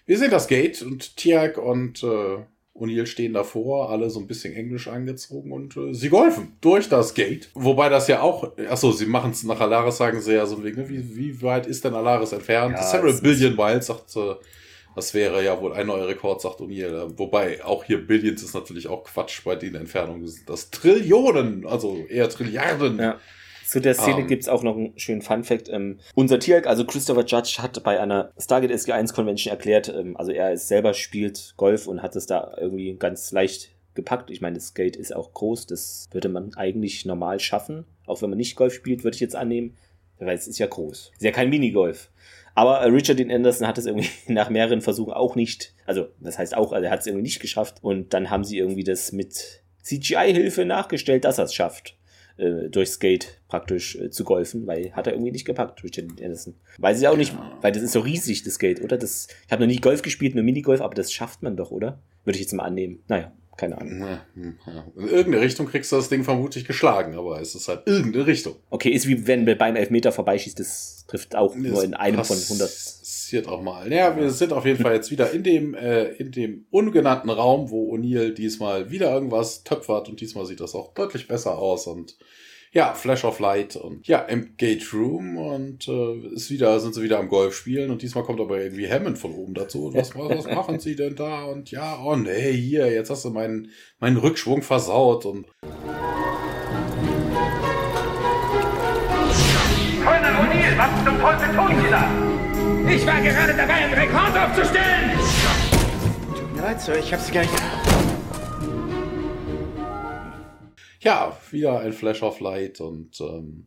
wir 0.07 0.19
sehen 0.19 0.31
das 0.31 0.49
Gate 0.49 0.83
und 0.83 1.17
Tiag 1.17 1.59
und 1.59 2.03
äh, 2.03 2.39
O'Neill 2.77 3.07
stehen 3.07 3.35
davor, 3.35 3.91
alle 3.91 4.11
so 4.11 4.19
ein 4.19 4.27
bisschen 4.27 4.53
englisch 4.55 4.89
angezogen 4.89 5.53
und 5.53 5.77
äh, 5.77 5.95
sie 5.95 6.09
golfen 6.09 6.57
durch 6.61 6.89
das 6.89 7.15
Gate. 7.15 7.49
Wobei 7.55 7.89
das 7.89 8.09
ja 8.09 8.21
auch, 8.21 8.53
achso, 8.69 8.91
sie 8.91 9.07
machen 9.07 9.31
es 9.31 9.45
nach 9.45 9.61
Alaris, 9.61 9.97
sagen 9.97 10.21
sie 10.21 10.35
ja 10.35 10.45
so 10.45 10.63
wegen, 10.65 10.83
ne, 10.83 10.89
wie, 10.89 11.17
wie 11.17 11.43
weit 11.43 11.67
ist 11.67 11.85
denn 11.85 11.95
Alaris 11.95 12.33
entfernt? 12.33 12.75
Ja, 12.77 12.83
Several 12.83 13.13
Billion 13.21 13.55
Miles, 13.55 13.87
sagt 13.87 14.17
äh, 14.17 14.35
das 14.95 15.15
wäre 15.15 15.45
ja 15.45 15.61
wohl 15.61 15.73
ein 15.73 15.87
neuer 15.87 16.09
Rekord, 16.09 16.41
sagt 16.41 16.61
O'Neill. 16.61 17.19
Wobei 17.19 17.65
auch 17.65 17.85
hier 17.85 18.07
Billions 18.07 18.43
ist 18.43 18.55
natürlich 18.55 18.89
auch 18.89 19.05
Quatsch 19.05 19.43
bei 19.45 19.57
den 19.57 19.75
Entfernungen. 19.75 20.31
Das 20.47 20.71
Trillionen, 20.71 21.67
also 21.67 21.97
eher 22.09 22.29
Trilliarden. 22.29 22.99
Ja. 22.99 23.19
Zu 23.67 23.81
der 23.81 23.95
Szene 23.95 24.17
um, 24.17 24.21
ähm. 24.23 24.27
gibt's 24.29 24.49
auch 24.49 24.63
noch 24.63 24.77
einen 24.77 24.99
schönen 24.99 25.23
Fun-Fact. 25.23 25.69
Ähm, 25.69 25.99
unser 26.15 26.39
Tierk, 26.39 26.67
also 26.67 26.85
Christopher 26.85 27.25
Judge, 27.25 27.57
hat 27.61 27.83
bei 27.83 27.99
einer 27.99 28.31
Stargate 28.39 28.71
SG1 28.71 29.15
Convention 29.15 29.51
erklärt, 29.51 29.89
ähm, 29.89 30.17
also 30.17 30.33
er 30.33 30.53
ist 30.53 30.69
selber 30.69 30.95
spielt 30.95 31.55
Golf 31.57 31.87
und 31.87 32.03
hat 32.03 32.15
es 32.15 32.27
da 32.27 32.55
irgendwie 32.59 32.95
ganz 32.97 33.33
leicht 33.33 33.71
gepackt. 33.95 34.31
Ich 34.31 34.41
meine, 34.41 34.57
das 34.57 34.75
Gate 34.75 34.97
ist 34.97 35.15
auch 35.15 35.33
groß, 35.33 35.67
das 35.67 36.09
würde 36.11 36.29
man 36.29 36.55
eigentlich 36.55 37.05
normal 37.05 37.41
schaffen. 37.41 37.85
Auch 38.07 38.21
wenn 38.23 38.31
man 38.31 38.39
nicht 38.39 38.57
Golf 38.57 38.75
spielt, 38.75 39.03
würde 39.03 39.15
ich 39.15 39.21
jetzt 39.21 39.37
annehmen. 39.37 39.77
Weil 40.19 40.37
es 40.37 40.47
ist 40.47 40.59
ja 40.59 40.67
groß. 40.67 41.13
Ist 41.13 41.23
ja 41.23 41.33
kein 41.33 41.51
Minigolf. 41.51 42.11
Aber 42.55 42.81
äh, 42.81 42.89
Richard 42.89 43.19
Dean 43.19 43.31
Anderson 43.31 43.67
hat 43.67 43.79
es 43.79 43.87
irgendwie 43.87 44.09
nach 44.33 44.51
mehreren 44.51 44.81
Versuchen 44.81 45.13
auch 45.13 45.35
nicht, 45.35 45.75
also 45.87 46.09
das 46.21 46.39
heißt 46.39 46.57
auch, 46.57 46.73
also 46.73 46.85
er 46.85 46.91
hat 46.91 47.01
es 47.01 47.07
irgendwie 47.07 47.23
nicht 47.23 47.41
geschafft. 47.41 47.79
Und 47.83 48.15
dann 48.15 48.31
haben 48.31 48.45
sie 48.45 48.59
irgendwie 48.59 48.85
das 48.85 49.13
mit 49.13 49.63
CGI-Hilfe 49.83 50.65
nachgestellt, 50.65 51.25
dass 51.25 51.39
er 51.39 51.45
es 51.45 51.55
schafft, 51.55 51.97
äh, 52.37 52.69
durchs 52.69 53.01
Gate 53.01 53.41
praktisch 53.49 53.97
äh, 53.97 54.11
zu 54.11 54.25
golfen, 54.25 54.67
weil 54.67 54.93
hat 54.93 55.07
er 55.07 55.13
irgendwie 55.13 55.33
nicht 55.33 55.45
gepackt, 55.45 55.83
Richard 55.85 56.11
Dean 56.11 56.27
Anderson. 56.27 56.55
Weiß 56.79 57.01
ich 57.01 57.09
auch 57.09 57.17
nicht, 57.17 57.37
weil 57.61 57.73
das 57.73 57.83
ist 57.83 57.93
so 57.93 58.01
riesig, 58.01 58.45
das 58.45 58.59
Gate, 58.59 58.83
oder? 58.83 58.97
Das, 58.97 59.29
ich 59.47 59.53
habe 59.53 59.63
noch 59.63 59.73
nie 59.73 59.81
Golf 59.81 60.03
gespielt, 60.03 60.35
nur 60.35 60.45
Minigolf, 60.45 60.81
aber 60.81 60.95
das 60.95 61.13
schafft 61.13 61.43
man 61.43 61.57
doch, 61.57 61.71
oder? 61.71 62.01
Würde 62.25 62.37
ich 62.37 62.43
jetzt 62.43 62.55
mal 62.55 62.65
annehmen. 62.65 63.03
Naja. 63.09 63.33
Keine 63.57 63.79
Ahnung. 63.79 64.19
Hm, 64.35 64.59
In 64.97 65.09
irgendeine 65.09 65.41
Richtung 65.45 65.67
kriegst 65.67 65.93
du 65.93 65.97
das 65.97 66.09
Ding 66.09 66.25
vermutlich 66.25 66.65
geschlagen, 66.65 67.17
aber 67.17 67.41
es 67.41 67.55
ist 67.55 67.69
halt 67.69 67.83
irgendeine 67.87 68.27
Richtung. 68.27 68.57
Okay, 68.71 68.91
ist 68.91 69.07
wie 69.07 69.27
wenn 69.27 69.45
beim 69.45 69.77
Elfmeter 69.77 70.13
vorbeischießt, 70.13 70.59
das 70.59 71.05
trifft 71.07 71.37
auch 71.37 71.55
das 71.55 71.63
nur 71.63 71.85
in 71.85 71.95
einem 71.95 72.25
von 72.25 72.37
100. 72.37 72.69
Passiert 73.25 73.49
auch 73.49 73.63
mal. 73.63 73.91
Ja, 73.93 74.17
wir 74.17 74.31
sind 74.31 74.53
auf 74.53 74.67
jeden 74.67 74.83
Fall 74.83 74.95
jetzt 74.95 75.11
wieder 75.11 75.31
in 75.31 75.43
dem, 75.43 75.75
äh, 75.75 76.05
in 76.13 76.31
dem 76.31 76.67
ungenannten 76.71 77.31
Raum, 77.31 77.71
wo 77.71 77.95
O'Neill 77.95 78.33
diesmal 78.33 78.91
wieder 78.91 79.13
irgendwas 79.13 79.65
töpfert 79.65 80.09
und 80.09 80.21
diesmal 80.21 80.47
sieht 80.47 80.61
das 80.61 80.75
auch 80.75 80.93
deutlich 80.95 81.27
besser 81.27 81.57
aus 81.59 81.87
und 81.87 82.17
ja, 82.75 82.93
Flash 82.93 83.25
of 83.25 83.39
Light 83.39 83.77
und 83.77 84.07
ja, 84.09 84.19
im 84.19 84.57
Gate 84.57 84.93
Room 84.93 85.39
und 85.39 85.87
äh, 85.87 86.35
ist 86.35 86.51
wieder, 86.51 86.81
sind 86.81 86.93
sie 86.93 87.03
wieder 87.03 87.21
am 87.21 87.29
Golf 87.29 87.55
spielen 87.55 87.93
und 87.93 88.03
diesmal 88.03 88.25
kommt 88.25 88.41
aber 88.41 88.61
irgendwie 88.61 88.91
Hammond 88.91 89.17
von 89.17 89.33
oben 89.33 89.55
dazu. 89.55 89.87
Und 89.87 89.95
was, 89.95 90.13
was, 90.17 90.47
machen 90.47 90.81
sie 90.81 90.97
denn 90.97 91.15
da? 91.15 91.45
Und 91.45 91.71
ja, 91.71 92.01
oh 92.05 92.17
nee, 92.17 92.53
hier, 92.53 92.93
jetzt 92.93 93.11
hast 93.11 93.25
du 93.25 93.31
meinen, 93.31 93.71
meinen 94.01 94.17
Rückschwung 94.17 94.63
versaut 94.63 95.25
und. 95.25 95.47
Colonel 100.03 100.35
O'Neill, 100.35 100.77
was 100.77 101.05
zum 101.05 101.21
Teufel 101.21 101.55
tun 101.55 101.77
Sie 101.81 101.91
da? 101.91 102.11
Ich 102.91 103.07
war 103.07 103.21
gerade 103.23 103.55
dabei, 103.57 103.75
einen 103.75 103.95
Rekord 103.95 104.37
aufzustellen! 104.37 105.13
Tut 106.37 106.57
mir 106.57 106.63
leid, 106.63 106.81
Sir, 106.81 106.99
ich 106.99 107.13
hab's 107.13 107.31
gar 107.31 107.43
nicht. 107.43 107.53
Ja, 111.05 111.39
wieder 111.51 111.81
ein 111.81 111.93
Flash 111.93 112.23
of 112.23 112.41
Light 112.41 112.81
und 112.81 113.21
ähm, 113.21 113.67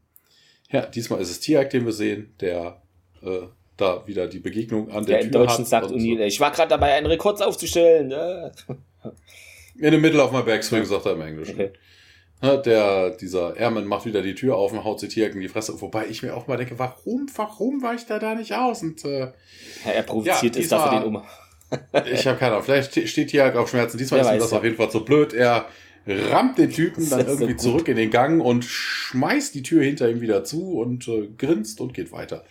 ja, 0.70 0.86
diesmal 0.86 1.22
ist 1.22 1.30
es 1.30 1.40
Tiag, 1.40 1.70
den 1.70 1.86
wir 1.86 1.94
sehen, 1.94 2.34
der 2.42 2.82
äh, 3.22 3.42
da 3.78 4.06
wieder 4.08 4.28
die 4.28 4.40
Begegnung 4.40 4.90
an 4.90 5.06
der, 5.06 5.20
der 5.20 5.32
Tür 5.32 5.46
Deutschen 5.46 5.60
hat. 5.60 5.68
sagt 5.68 5.92
O'Neill, 5.92 6.26
ich 6.26 6.40
war 6.40 6.52
gerade 6.52 6.70
dabei, 6.70 6.94
einen 6.94 7.06
Rekord 7.06 7.42
aufzustellen. 7.42 8.12
Äh. 8.12 8.50
In 9.78 9.92
the 9.92 9.98
middle 9.98 10.22
of 10.22 10.32
my 10.32 10.42
backswing, 10.42 10.84
sagt 10.84 11.06
er 11.06 11.14
im 11.14 11.22
Englischen. 11.22 11.56
Okay. 11.56 11.72
Der, 12.66 13.12
dieser 13.12 13.56
Airman 13.56 13.86
macht 13.86 14.06
wieder 14.06 14.22
die 14.22 14.36
Tür 14.36 14.58
auf 14.58 14.72
und 14.72 14.84
haut 14.84 15.00
sich 15.00 15.10
Tiag 15.10 15.34
in 15.34 15.42
die 15.42 15.48
Fresse. 15.48 15.80
Wobei 15.82 16.06
ich 16.08 16.22
mir 16.22 16.36
auch 16.36 16.46
mal 16.46 16.58
denke, 16.58 16.78
warum, 16.78 17.28
warum 17.36 17.82
war 17.82 17.96
ich 17.96 18.06
da 18.06 18.20
da 18.20 18.36
nicht 18.36 18.54
aus? 18.54 18.84
Und, 18.84 19.04
äh, 19.06 19.20
ja, 19.86 19.92
er 19.96 20.04
provoziert 20.04 20.56
ja, 20.56 20.62
es 20.62 20.70
dafür 20.70 21.00
den 21.00 21.16
um. 21.16 21.24
ich 22.12 22.28
habe 22.28 22.38
keine 22.38 22.54
Ahnung. 22.54 22.64
Vielleicht 22.64 23.10
steht 23.10 23.30
Tiag 23.30 23.56
auf 23.56 23.70
Schmerzen. 23.70 23.98
Diesmal 23.98 24.22
Wer 24.22 24.28
ist 24.28 24.36
ihm 24.36 24.40
das 24.40 24.52
ja. 24.52 24.58
auf 24.58 24.64
jeden 24.64 24.76
Fall 24.76 24.92
zu 24.92 25.04
blöd. 25.04 25.34
Er 25.34 25.68
rammt 26.08 26.58
den 26.58 26.72
Typen 26.72 27.10
dann 27.10 27.28
irgendwie 27.28 27.54
so 27.54 27.72
zurück 27.72 27.88
in 27.88 27.98
den 27.98 28.10
Gang 28.10 28.44
und 28.44 28.64
schmeißt 28.64 29.54
die 29.56 29.64
Tür 29.64 29.84
hinter 29.84 30.10
ihm 30.10 30.22
wieder 30.22 30.44
zu 30.44 30.80
und 30.80 31.08
äh, 31.08 31.28
grinst 31.38 31.82
und 31.82 31.94
geht 31.94 32.12
weiter. 32.12 32.44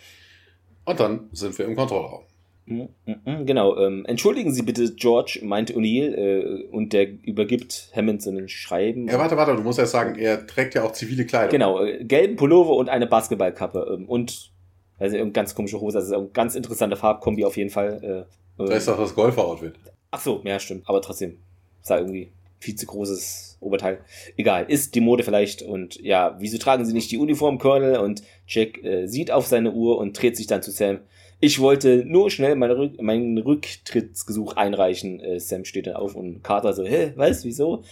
Und 0.85 0.99
dann 0.99 1.29
sind 1.33 1.57
wir 1.57 1.65
im 1.65 1.75
Kontrollraum. 1.75 2.23
Mhm, 2.65 2.89
mhm, 3.05 3.45
genau. 3.45 3.77
Ähm, 3.77 4.05
entschuldigen 4.05 4.53
Sie 4.53 4.61
bitte, 4.61 4.93
George, 4.93 5.39
meinte 5.41 5.73
O'Neill, 5.73 6.13
äh, 6.13 6.63
und 6.69 6.91
der 6.91 7.07
übergibt 7.23 7.91
Hammond 7.95 8.21
so 8.21 8.29
einen 8.29 8.49
Schreiben. 8.49 9.07
Ja, 9.07 9.17
warte, 9.17 9.37
warte, 9.37 9.55
du 9.55 9.61
musst 9.61 9.79
ja 9.79 9.85
sagen, 9.85 10.19
er 10.19 10.45
trägt 10.45 10.75
ja 10.75 10.83
auch 10.83 10.91
zivile 10.91 11.25
Kleidung. 11.25 11.51
Genau, 11.51 11.83
äh, 11.83 12.03
gelben 12.03 12.35
Pullover 12.35 12.75
und 12.75 12.89
eine 12.89 13.07
Basketballkappe. 13.07 13.97
Ähm, 13.97 14.05
und 14.09 14.51
also 14.99 15.15
eine 15.15 15.31
ganz 15.31 15.55
komische 15.55 15.79
Hose, 15.79 15.99
also 15.99 16.15
eine 16.15 16.27
ganz 16.27 16.55
interessante 16.55 16.97
Farbkombi 16.97 17.45
auf 17.45 17.55
jeden 17.55 17.69
Fall. 17.69 18.27
Äh, 18.57 18.65
da 18.65 18.73
ist 18.73 18.87
doch 18.87 18.97
das 18.97 19.15
Golfer-Outfit. 19.15 19.73
Ach 20.11 20.19
so, 20.21 20.41
ja, 20.43 20.59
stimmt. 20.59 20.83
Aber 20.89 21.01
trotzdem, 21.01 21.37
sah 21.81 21.99
irgendwie 21.99 22.31
viel 22.59 22.75
zu 22.75 22.85
großes 22.85 23.46
Oberteil. 23.59 23.99
Egal, 24.35 24.65
ist 24.67 24.95
die 24.95 25.01
Mode 25.01 25.23
vielleicht 25.23 25.61
und 25.61 25.99
ja, 26.01 26.35
wieso 26.39 26.57
tragen 26.57 26.85
sie 26.85 26.93
nicht 26.93 27.11
die 27.11 27.17
Uniform, 27.17 27.57
Colonel? 27.57 27.97
Und 27.97 28.23
Jack 28.47 28.83
äh, 28.83 29.07
sieht 29.07 29.31
auf 29.31 29.47
seine 29.47 29.71
Uhr 29.71 29.97
und 29.97 30.21
dreht 30.21 30.37
sich 30.37 30.47
dann 30.47 30.61
zu 30.61 30.71
Sam. 30.71 30.99
Ich 31.39 31.59
wollte 31.59 32.03
nur 32.05 32.31
schnell 32.31 32.55
mein, 32.55 32.71
Rück 32.71 33.01
mein 33.01 33.37
Rücktrittsgesuch 33.37 34.55
einreichen. 34.55 35.19
Äh, 35.19 35.39
Sam 35.39 35.65
steht 35.65 35.87
dann 35.87 35.95
auf 35.95 36.15
und 36.15 36.43
Carter 36.43 36.73
so, 36.73 36.83
hä, 36.83 37.13
was, 37.15 37.45
wieso? 37.45 37.83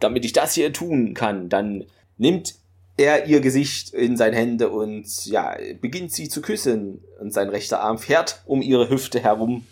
Damit 0.00 0.24
ich 0.24 0.32
das 0.32 0.54
hier 0.54 0.72
tun 0.72 1.14
kann, 1.14 1.48
dann 1.48 1.84
nimmt 2.18 2.54
er 2.96 3.26
ihr 3.26 3.40
Gesicht 3.40 3.92
in 3.92 4.16
seine 4.16 4.36
Hände 4.36 4.68
und 4.70 5.26
ja, 5.26 5.56
beginnt 5.80 6.12
sie 6.12 6.28
zu 6.28 6.40
küssen 6.40 7.00
und 7.20 7.32
sein 7.32 7.48
rechter 7.48 7.80
Arm 7.80 7.98
fährt 7.98 8.42
um 8.46 8.62
ihre 8.62 8.88
Hüfte 8.88 9.20
herum 9.20 9.64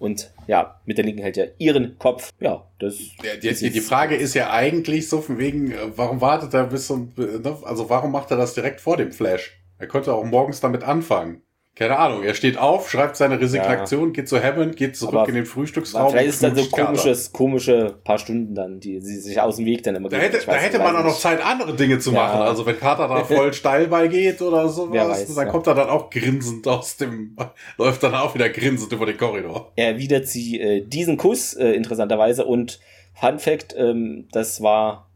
und 0.00 0.32
ja, 0.46 0.80
mit 0.86 0.98
der 0.98 1.04
linken 1.04 1.22
hält 1.22 1.36
er 1.36 1.52
ihren 1.58 1.98
Kopf. 1.98 2.30
Ja, 2.40 2.66
das. 2.78 2.98
Ja, 3.22 3.36
die, 3.36 3.54
die, 3.54 3.70
die 3.70 3.80
Frage 3.80 4.16
ist 4.16 4.34
ja 4.34 4.50
eigentlich 4.50 5.08
so 5.08 5.20
von 5.20 5.38
wegen, 5.38 5.70
äh, 5.70 5.76
warum 5.94 6.20
wartet 6.20 6.54
er 6.54 6.64
bis 6.64 6.86
zum, 6.86 7.12
ne, 7.16 7.56
also 7.62 7.88
warum 7.88 8.10
macht 8.10 8.30
er 8.30 8.36
das 8.36 8.54
direkt 8.54 8.80
vor 8.80 8.96
dem 8.96 9.12
Flash? 9.12 9.60
Er 9.78 9.86
könnte 9.86 10.12
auch 10.14 10.24
morgens 10.24 10.60
damit 10.60 10.82
anfangen. 10.82 11.42
Keine 11.76 11.98
Ahnung, 11.98 12.24
er 12.24 12.34
steht 12.34 12.58
auf, 12.58 12.90
schreibt 12.90 13.16
seine 13.16 13.40
Resignation, 13.40 14.08
ja. 14.08 14.12
geht 14.12 14.28
zu 14.28 14.42
Hammond, 14.42 14.76
geht 14.76 14.96
zurück 14.96 15.14
Aber 15.14 15.28
in 15.28 15.36
den 15.36 15.46
Frühstücksraum. 15.46 16.10
Vielleicht 16.10 16.28
ist 16.28 16.42
dann 16.42 16.54
so 16.54 16.66
komisches, 16.66 17.32
komische 17.32 17.96
paar 18.04 18.18
Stunden 18.18 18.54
dann, 18.54 18.80
die 18.80 19.00
sie 19.00 19.18
sich 19.18 19.40
aus 19.40 19.56
dem 19.56 19.64
Weg 19.64 19.82
dann 19.84 19.94
immer 19.94 20.08
Da 20.08 20.18
hätte, 20.18 20.44
da 20.44 20.54
hätte 20.54 20.78
man 20.78 20.94
auch 20.96 21.04
noch 21.04 21.18
Zeit, 21.18 21.42
andere 21.42 21.74
Dinge 21.74 21.98
zu 21.98 22.12
ja. 22.12 22.22
machen. 22.22 22.42
Also 22.42 22.66
wenn 22.66 22.78
Carter 22.78 23.08
da 23.08 23.24
voll 23.24 23.54
steil 23.54 23.86
bei 23.86 24.08
geht 24.08 24.42
oder 24.42 24.68
sowas, 24.68 25.08
weiß, 25.08 25.34
dann 25.34 25.46
ja. 25.46 25.52
kommt 25.52 25.68
er 25.68 25.74
dann 25.74 25.88
auch 25.88 26.10
grinsend 26.10 26.66
aus 26.68 26.96
dem, 26.96 27.36
läuft 27.78 28.02
dann 28.02 28.14
auch 28.14 28.34
wieder 28.34 28.50
grinsend 28.50 28.92
über 28.92 29.06
den 29.06 29.16
Korridor. 29.16 29.72
Er 29.76 29.92
erwidert 29.92 30.26
sie 30.26 30.60
äh, 30.60 30.84
diesen 30.84 31.16
Kuss, 31.16 31.54
äh, 31.54 31.70
interessanterweise. 31.70 32.44
Und 32.44 32.80
Fun 33.14 33.38
Fact, 33.38 33.74
ähm, 33.78 34.28
das 34.32 34.60
war 34.60 35.08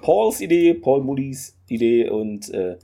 Pauls 0.00 0.40
Idee, 0.40 0.74
Paul 0.74 1.02
Moody's 1.02 1.56
Idee 1.68 2.08
und 2.08 2.52
äh, 2.52 2.78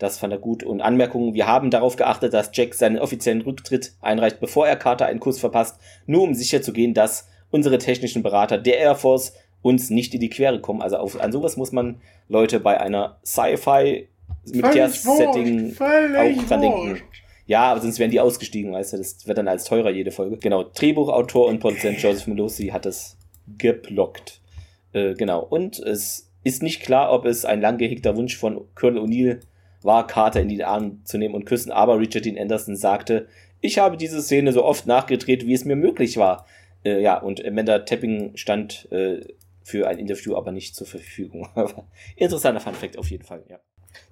das 0.00 0.18
fand 0.18 0.32
er 0.32 0.38
gut. 0.38 0.64
Und 0.64 0.80
Anmerkungen, 0.80 1.34
wir 1.34 1.46
haben 1.46 1.70
darauf 1.70 1.94
geachtet, 1.94 2.32
dass 2.32 2.50
Jack 2.54 2.74
seinen 2.74 2.98
offiziellen 2.98 3.42
Rücktritt 3.42 3.92
einreicht, 4.00 4.40
bevor 4.40 4.66
er 4.66 4.76
Carter 4.76 5.06
einen 5.06 5.20
Kuss 5.20 5.38
verpasst, 5.38 5.78
nur 6.06 6.22
um 6.22 6.34
sicherzugehen, 6.34 6.94
dass 6.94 7.28
unsere 7.50 7.78
technischen 7.78 8.22
Berater 8.22 8.58
der 8.58 8.78
Air 8.78 8.96
Force 8.96 9.34
uns 9.62 9.90
nicht 9.90 10.14
in 10.14 10.20
die 10.20 10.30
Quere 10.30 10.60
kommen. 10.60 10.80
Also 10.80 10.96
auf, 10.96 11.20
an 11.20 11.32
sowas 11.32 11.56
muss 11.58 11.70
man 11.70 12.00
Leute 12.28 12.60
bei 12.60 12.80
einer 12.80 13.18
Sci-Fi 13.24 14.08
mit 14.46 14.74
der 14.74 14.88
Setting 14.88 15.76
auch 15.78 16.46
dran 16.48 16.60
denken. 16.60 17.02
Ja, 17.46 17.72
aber 17.72 17.80
sonst 17.80 17.98
wären 17.98 18.10
die 18.10 18.20
ausgestiegen, 18.20 18.72
weißt 18.72 18.94
du, 18.94 18.96
das 18.96 19.26
wird 19.26 19.36
dann 19.36 19.48
als 19.48 19.64
teurer 19.64 19.90
jede 19.90 20.12
Folge. 20.12 20.38
Genau, 20.38 20.62
Drehbuchautor 20.62 21.46
und 21.46 21.58
Produzent 21.58 21.98
Joseph 22.02 22.26
Melosi 22.26 22.68
hat 22.68 22.86
es 22.86 23.18
geblockt. 23.58 24.40
Äh, 24.92 25.14
genau, 25.14 25.40
und 25.42 25.78
es 25.78 26.30
ist 26.42 26.62
nicht 26.62 26.80
klar, 26.80 27.12
ob 27.12 27.26
es 27.26 27.44
ein 27.44 27.60
lang 27.60 27.76
gehegter 27.76 28.16
Wunsch 28.16 28.38
von 28.38 28.66
Colonel 28.74 29.02
O'Neill 29.02 29.40
war, 29.82 30.06
Carter 30.06 30.40
in 30.40 30.48
die 30.48 30.62
Arme 30.64 30.98
zu 31.04 31.18
nehmen 31.18 31.34
und 31.34 31.46
küssen, 31.46 31.72
aber 31.72 31.98
Richard 31.98 32.24
Dean 32.24 32.38
Anderson 32.38 32.76
sagte, 32.76 33.28
ich 33.60 33.78
habe 33.78 33.96
diese 33.96 34.22
Szene 34.22 34.52
so 34.52 34.64
oft 34.64 34.86
nachgedreht, 34.86 35.46
wie 35.46 35.54
es 35.54 35.64
mir 35.64 35.76
möglich 35.76 36.16
war. 36.16 36.46
Äh, 36.84 37.02
ja, 37.02 37.18
und 37.18 37.44
Amanda 37.44 37.80
Tapping 37.80 38.36
stand 38.36 38.90
äh, 38.90 39.20
für 39.62 39.86
ein 39.86 39.98
Interview 39.98 40.34
aber 40.34 40.52
nicht 40.52 40.74
zur 40.74 40.86
Verfügung. 40.86 41.48
Interessanter 42.16 42.60
Funfact 42.60 42.98
auf 42.98 43.10
jeden 43.10 43.24
Fall, 43.24 43.44
ja. 43.48 43.58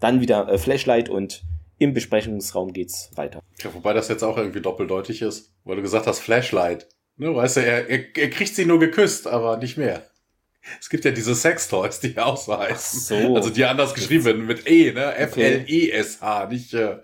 Dann 0.01 0.21
wieder 0.21 0.49
äh, 0.49 0.59
Flashlight 0.59 1.09
und 1.09 1.45
im 1.79 1.95
Besprechungsraum 1.95 2.73
geht's 2.73 3.11
weiter. 3.15 3.41
Ja, 3.63 3.73
wobei 3.73 3.93
das 3.93 4.09
jetzt 4.09 4.25
auch 4.25 4.37
irgendwie 4.37 4.61
doppeldeutig 4.61 5.23
ist, 5.23 5.55
weil 5.65 5.77
du 5.77 5.83
gesagt 5.83 6.07
hast 6.07 6.21
Flashlight. 6.21 6.89
Ne, 7.17 7.35
weißt 7.35 7.57
du, 7.57 7.61
er, 7.61 7.89
er, 7.89 8.17
er 8.17 8.31
kriegt 8.31 8.55
sie 8.55 8.65
nur 8.65 8.79
geküsst, 8.79 9.27
aber 9.27 9.57
nicht 9.57 9.77
mehr. 9.77 10.03
Es 10.81 10.89
gibt 10.89 11.05
ja 11.05 11.11
diese 11.11 11.35
Sextoys, 11.35 12.01
die 12.01 12.19
auch 12.19 12.37
so 12.37 12.59
heißen. 12.59 13.01
So. 13.01 13.37
Also 13.37 13.51
die 13.51 13.65
anders 13.65 13.95
geschrieben 13.95 14.25
werden 14.25 14.47
mit 14.47 14.69
E, 14.69 14.93
ne? 14.93 15.15
F-L-E-S-H, 15.17 16.47
nicht, 16.47 16.75
äh, 16.75 16.97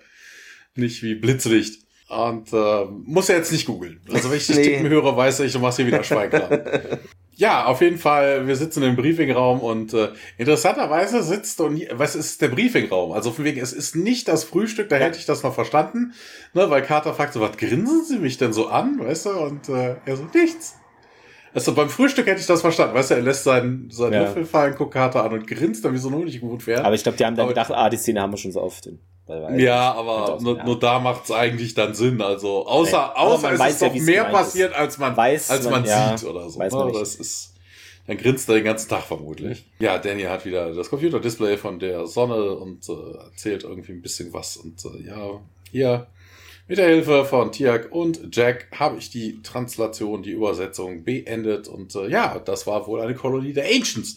nicht 0.74 1.02
wie 1.02 1.14
Blitzlicht. 1.14 1.84
Und 2.08 2.52
äh, 2.52 2.84
muss 3.04 3.28
ja 3.28 3.36
jetzt 3.36 3.50
nicht 3.50 3.66
googeln. 3.66 4.00
Also 4.12 4.30
wenn 4.30 4.36
ich 4.36 4.48
nee. 4.50 4.62
Tippen 4.62 4.88
höre, 4.88 5.16
weiß 5.16 5.40
ich, 5.40 5.52
du 5.52 5.58
machst 5.58 5.78
hier 5.78 5.86
wieder 5.86 6.04
Schweinkram. 6.04 6.60
ja, 7.34 7.64
auf 7.64 7.80
jeden 7.80 7.98
Fall, 7.98 8.46
wir 8.46 8.56
sitzen 8.56 8.82
im 8.82 8.94
Briefingraum 8.94 9.60
und 9.60 9.94
äh, 9.94 10.10
interessanterweise 10.36 11.22
sitzt 11.22 11.60
und 11.60 11.82
was 11.92 12.14
ist 12.14 12.42
der 12.42 12.48
Briefingraum? 12.48 13.12
Also 13.12 13.32
von 13.32 13.44
wegen, 13.44 13.60
es 13.60 13.72
ist 13.72 13.96
nicht 13.96 14.28
das 14.28 14.44
Frühstück, 14.44 14.90
da 14.90 14.96
hätte 14.96 15.18
ich 15.18 15.24
das 15.24 15.42
noch 15.42 15.54
verstanden, 15.54 16.12
ne, 16.52 16.68
weil 16.68 16.82
Carter 16.82 17.14
fragt 17.14 17.32
so, 17.32 17.40
was 17.40 17.56
grinsen 17.56 18.04
Sie 18.04 18.18
mich 18.18 18.36
denn 18.36 18.52
so 18.52 18.68
an, 18.68 19.00
weißt 19.00 19.26
du? 19.26 19.30
Und 19.30 19.68
äh, 19.70 19.96
er 20.04 20.16
so, 20.16 20.28
nichts. 20.34 20.76
Also 21.54 21.72
beim 21.72 21.88
Frühstück 21.88 22.26
hätte 22.26 22.40
ich 22.40 22.46
das 22.46 22.62
verstanden. 22.62 22.94
Weißt 22.94 23.12
du, 23.12 23.14
er 23.14 23.22
lässt 23.22 23.44
seinen, 23.44 23.88
seinen 23.88 24.12
ja. 24.12 24.22
Löffel 24.22 24.44
fallen, 24.44 24.74
guckt 24.74 24.92
Karte 24.92 25.22
an 25.22 25.32
und 25.32 25.46
grinst 25.46 25.84
dann 25.84 25.94
wie 25.94 25.98
so 25.98 26.08
ein 26.08 26.24
nicht 26.24 26.40
gut 26.40 26.66
wäre. 26.66 26.84
Aber 26.84 26.96
ich 26.96 27.04
glaube, 27.04 27.16
die 27.16 27.24
haben 27.24 27.36
dann 27.36 27.44
aber, 27.44 27.54
gedacht, 27.54 27.70
ah, 27.70 27.88
die 27.88 27.96
Szene 27.96 28.20
haben 28.20 28.32
wir 28.32 28.36
schon 28.38 28.50
so 28.50 28.60
oft. 28.60 28.88
ja, 29.56 29.92
aber 29.92 30.38
nur, 30.40 30.56
ja. 30.56 30.64
nur 30.64 30.78
da 30.80 30.98
macht 30.98 31.24
es 31.24 31.30
eigentlich 31.30 31.74
dann 31.74 31.94
Sinn. 31.94 32.20
Also 32.20 32.66
außer, 32.66 33.12
nee. 33.14 33.20
außer 33.20 33.52
es 33.52 33.60
ist 33.60 33.82
doch 33.82 33.94
mehr 33.94 34.24
passiert, 34.24 34.72
ist. 34.72 34.76
als 34.76 34.98
man, 34.98 35.16
weiß 35.16 35.50
als 35.50 35.64
man, 35.64 35.72
man 35.72 35.84
ja, 35.84 36.18
sieht 36.18 36.28
oder 36.28 36.50
so. 36.50 36.58
Weiß 36.58 36.72
man 36.72 36.88
ne? 36.88 36.98
das 36.98 37.14
ist, 37.14 37.54
dann 38.08 38.16
grinst 38.16 38.48
er 38.48 38.56
den 38.56 38.64
ganzen 38.64 38.88
Tag 38.88 39.04
vermutlich. 39.04 39.64
Ja, 39.78 39.98
Danny 39.98 40.24
hat 40.24 40.44
wieder 40.44 40.74
das 40.74 40.90
Computerdisplay 40.90 41.56
von 41.56 41.78
der 41.78 42.06
Sonne 42.06 42.50
und 42.56 42.88
äh, 42.88 43.16
erzählt 43.26 43.62
irgendwie 43.62 43.92
ein 43.92 44.02
bisschen 44.02 44.32
was 44.32 44.56
und 44.56 44.84
äh, 44.84 45.06
ja, 45.06 45.40
hier 45.70 46.08
mit 46.66 46.78
der 46.78 46.88
Hilfe 46.88 47.24
von 47.24 47.52
Tiak 47.52 47.92
und 47.92 48.34
Jack 48.34 48.68
habe 48.78 48.98
ich 48.98 49.10
die 49.10 49.42
Translation, 49.42 50.22
die 50.22 50.32
Übersetzung 50.32 51.04
beendet. 51.04 51.68
Und 51.68 51.94
äh, 51.94 52.08
ja, 52.08 52.38
das 52.38 52.66
war 52.66 52.86
wohl 52.86 53.00
eine 53.00 53.14
Kolonie 53.14 53.52
der 53.52 53.66
Ancients. 53.66 54.16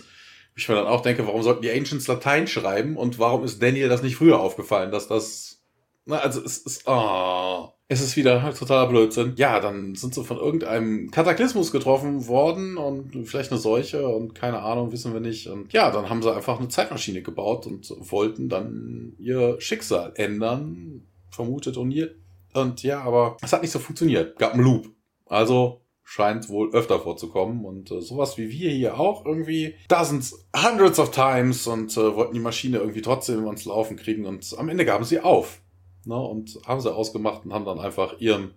Ich 0.55 0.67
mir 0.69 0.75
dann 0.75 0.87
auch 0.87 1.01
denke, 1.01 1.27
warum 1.27 1.43
sollten 1.43 1.61
die 1.61 1.71
Ancients 1.71 2.07
Latein 2.07 2.47
schreiben 2.47 2.95
und 2.95 3.19
warum 3.19 3.43
ist 3.43 3.61
Daniel 3.61 3.89
das 3.89 4.01
nicht 4.01 4.15
früher 4.15 4.39
aufgefallen, 4.39 4.91
dass 4.91 5.07
das. 5.07 5.61
Na, 6.05 6.19
also 6.19 6.41
es 6.41 6.57
ist. 6.59 6.83
Oh, 6.87 7.69
es 7.89 8.01
ist 8.01 8.17
wieder 8.17 8.53
totaler 8.53 8.89
Blödsinn. 8.89 9.33
Ja, 9.37 9.59
dann 9.59 9.95
sind 9.95 10.13
sie 10.13 10.23
von 10.23 10.37
irgendeinem 10.37 11.11
Kataklysmus 11.11 11.71
getroffen 11.71 12.27
worden 12.27 12.77
und 12.77 13.25
vielleicht 13.25 13.51
eine 13.51 13.61
Seuche 13.61 14.07
und 14.07 14.35
keine 14.35 14.59
Ahnung, 14.61 14.91
wissen 14.91 15.13
wir 15.13 15.21
nicht. 15.21 15.47
Und 15.47 15.71
ja, 15.71 15.91
dann 15.91 16.09
haben 16.09 16.21
sie 16.21 16.33
einfach 16.33 16.59
eine 16.59 16.67
Zeitmaschine 16.69 17.21
gebaut 17.21 17.65
und 17.65 17.89
wollten 18.11 18.49
dann 18.49 19.13
ihr 19.19 19.61
Schicksal 19.61 20.11
ändern, 20.15 21.07
vermutet 21.29 21.77
und 21.77 21.91
ihr 21.91 22.15
und 22.57 22.83
ja, 22.83 23.01
aber 23.01 23.37
es 23.41 23.53
hat 23.53 23.61
nicht 23.61 23.71
so 23.71 23.79
funktioniert. 23.79 24.37
Gab 24.37 24.53
einen 24.53 24.63
Loop. 24.63 24.89
Also 25.25 25.81
scheint 26.09 26.47
wohl 26.47 26.73
öfter 26.73 26.99
vorzukommen 26.99 27.65
und 27.65 27.91
äh, 27.91 28.01
sowas 28.01 28.37
wie 28.37 28.49
wir 28.49 28.71
hier 28.71 28.97
auch 28.97 29.25
irgendwie 29.25 29.75
dozens, 29.89 30.47
hundreds 30.55 30.99
of 30.99 31.11
times 31.11 31.67
und 31.67 31.91
äh, 31.97 32.15
wollten 32.15 32.33
die 32.33 32.39
Maschine 32.39 32.77
irgendwie 32.77 33.01
trotzdem 33.01 33.45
ans 33.45 33.65
Laufen 33.65 33.97
kriegen 33.97 34.25
und 34.25 34.55
am 34.57 34.69
Ende 34.69 34.85
gaben 34.85 35.03
sie 35.03 35.19
auf. 35.19 35.61
Ne, 36.05 36.15
und 36.15 36.57
haben 36.65 36.79
sie 36.79 36.95
ausgemacht 36.95 37.43
und 37.43 37.53
haben 37.53 37.65
dann 37.65 37.79
einfach 37.79 38.21
ihrem, 38.21 38.51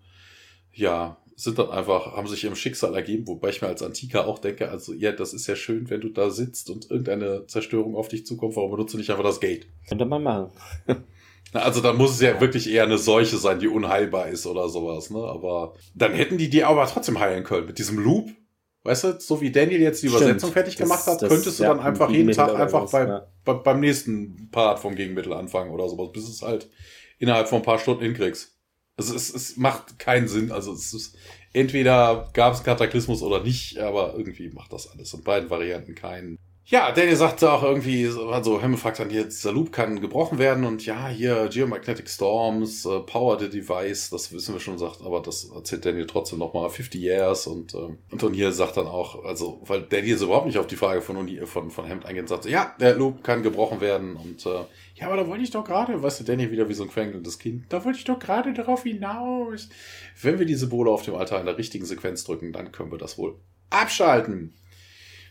ja, 0.72 1.16
sind 1.34 1.59
dann 1.59 1.70
einfach, 1.70 2.12
haben 2.12 2.28
sich 2.28 2.44
ihrem 2.44 2.55
Schicksal 2.55 2.94
ergeben, 2.94 3.26
wobei 3.26 3.48
ich 3.48 3.61
mir 3.61 3.66
als 3.66 3.82
Antiker 3.82 4.28
auch 4.28 4.38
denke, 4.38 4.68
also 4.68 4.92
ja, 4.92 5.11
das 5.11 5.32
ist 5.32 5.48
ja 5.48 5.57
schön, 5.57 5.90
wenn 5.90 6.01
du 6.01 6.11
da 6.11 6.30
sitzt 6.30 6.70
und 6.70 6.88
irgendeine 6.88 7.46
Zerstörung 7.48 7.96
auf 7.96 8.07
dich 8.07 8.26
zukommt, 8.26 8.55
warum 8.55 8.70
benutzt 8.70 8.94
du 8.94 8.98
nicht 8.98 9.11
einfach 9.11 9.24
das 9.24 9.40
Gate? 9.40 9.66
Könnte 9.88 10.05
man 10.05 10.22
machen. 10.22 10.53
Also 11.53 11.80
dann 11.80 11.96
muss 11.96 12.12
es 12.12 12.20
ja 12.20 12.40
wirklich 12.40 12.70
eher 12.70 12.84
eine 12.84 12.98
Seuche 12.98 13.36
sein, 13.36 13.59
die 13.59 13.68
unheilbar 13.68 14.28
ist 14.28 14.46
oder 14.46 14.68
sowas, 14.68 15.11
ne? 15.11 15.18
Aber 15.18 15.74
dann 15.94 16.14
hätten 16.14 16.38
die 16.38 16.48
die 16.48 16.64
aber 16.64 16.86
trotzdem 16.86 17.18
heilen 17.18 17.44
können 17.44 17.66
mit 17.66 17.78
diesem 17.78 17.98
Loop. 17.98 18.30
Weißt 18.82 19.05
du, 19.05 19.20
so 19.20 19.40
wie 19.40 19.51
Daniel 19.51 19.80
jetzt 19.80 20.03
die 20.03 20.09
Stimmt. 20.09 20.22
Übersetzung 20.22 20.53
fertig 20.53 20.76
das, 20.76 20.88
gemacht 20.88 21.07
hat, 21.07 21.20
das, 21.20 21.28
könntest 21.28 21.59
du 21.59 21.64
ja, 21.64 21.74
dann 21.74 21.80
einfach 21.80 22.09
jeden 22.09 22.32
Tag 22.32 22.55
einfach 22.55 22.84
was, 22.84 22.92
bei, 22.92 23.07
ja. 23.07 23.26
bei, 23.44 23.53
beim 23.55 23.80
nächsten 23.80 24.48
Part 24.51 24.78
vom 24.78 24.94
Gegenmittel 24.94 25.32
anfangen 25.34 25.70
oder 25.70 25.88
sowas, 25.88 26.12
bis 26.12 26.28
es 26.28 26.40
halt 26.40 26.70
innerhalb 27.18 27.48
von 27.48 27.59
ein 27.59 27.64
paar 27.64 27.78
Stunden 27.78 28.03
hinkriegst. 28.05 28.57
Also 28.96 29.14
es, 29.14 29.32
es 29.34 29.57
macht 29.57 29.98
keinen 29.98 30.28
Sinn. 30.28 30.51
Also 30.51 30.72
es 30.72 30.94
ist 30.94 31.16
entweder 31.53 32.30
gab 32.32 32.55
es 32.55 32.62
Kataklysmus 32.62 33.22
oder 33.22 33.42
nicht, 33.42 33.78
aber 33.78 34.14
irgendwie 34.16 34.48
macht 34.51 34.72
das 34.72 34.90
alles 34.90 35.12
in 35.12 35.24
beiden 35.24 35.51
Varianten 35.51 35.94
keinen 35.94 36.38
ja, 36.71 36.93
Daniel 36.93 37.16
sagte 37.16 37.51
auch 37.51 37.64
irgendwie, 37.64 38.09
also 38.31 38.62
Helme 38.62 38.77
fragt 38.77 39.01
dann 39.01 39.11
hier, 39.11 39.25
dieser 39.25 39.51
Loop 39.51 39.73
kann 39.73 40.01
gebrochen 40.01 40.39
werden 40.39 40.64
und 40.64 40.87
ja, 40.87 41.09
hier 41.09 41.49
Geomagnetic 41.53 42.09
Storms, 42.09 42.87
uh, 42.87 43.01
Power 43.01 43.41
the 43.41 43.51
Device, 43.51 44.11
das 44.11 44.33
wissen 44.33 44.55
wir 44.55 44.61
schon, 44.61 44.79
sagt, 44.79 45.03
aber 45.03 45.21
das 45.21 45.51
erzählt 45.51 45.85
Daniel 45.85 46.07
trotzdem 46.07 46.39
nochmal, 46.39 46.71
50 46.71 47.01
Years 47.01 47.49
und, 47.49 47.75
äh, 47.75 47.89
und 48.12 48.23
O'Neill 48.23 48.53
sagt 48.53 48.77
dann 48.77 48.87
auch, 48.87 49.25
also, 49.25 49.61
weil 49.66 49.83
Daniel 49.83 50.16
so 50.16 50.27
überhaupt 50.27 50.47
nicht 50.47 50.59
auf 50.59 50.68
die 50.68 50.77
Frage 50.77 51.03
von, 51.03 51.29
von, 51.47 51.71
von 51.73 51.85
Hemd 51.87 52.07
eingeht, 52.07 52.29
sagt, 52.29 52.45
ja, 52.45 52.73
der 52.79 52.95
Loop 52.95 53.25
kann 53.25 53.43
gebrochen 53.43 53.81
werden 53.81 54.14
und 54.14 54.47
äh, 54.47 54.61
ja, 54.95 55.09
aber 55.09 55.16
da 55.16 55.27
wollte 55.27 55.43
ich 55.43 55.51
doch 55.51 55.64
gerade, 55.64 56.01
weißt 56.01 56.21
du, 56.21 56.25
Daniel 56.25 56.53
wieder 56.53 56.68
wie 56.68 56.75
so 56.75 56.85
ein 56.85 56.91
quengelndes 56.91 57.41
Kind, 57.41 57.64
da 57.71 57.85
wollte 57.85 57.99
ich 57.99 58.05
doch 58.05 58.21
gerade 58.21 58.53
darauf 58.53 58.85
hinaus. 58.85 59.71
Wenn 60.23 60.39
wir 60.39 60.47
diese 60.47 60.68
Bohle 60.68 60.93
auf 60.93 61.03
dem 61.03 61.16
Altar 61.16 61.41
in 61.41 61.47
der 61.47 61.59
richtigen 61.59 61.85
Sequenz 61.85 62.23
drücken, 62.23 62.53
dann 62.53 62.71
können 62.71 62.93
wir 62.93 62.99
das 62.99 63.18
wohl 63.18 63.41
abschalten. 63.71 64.55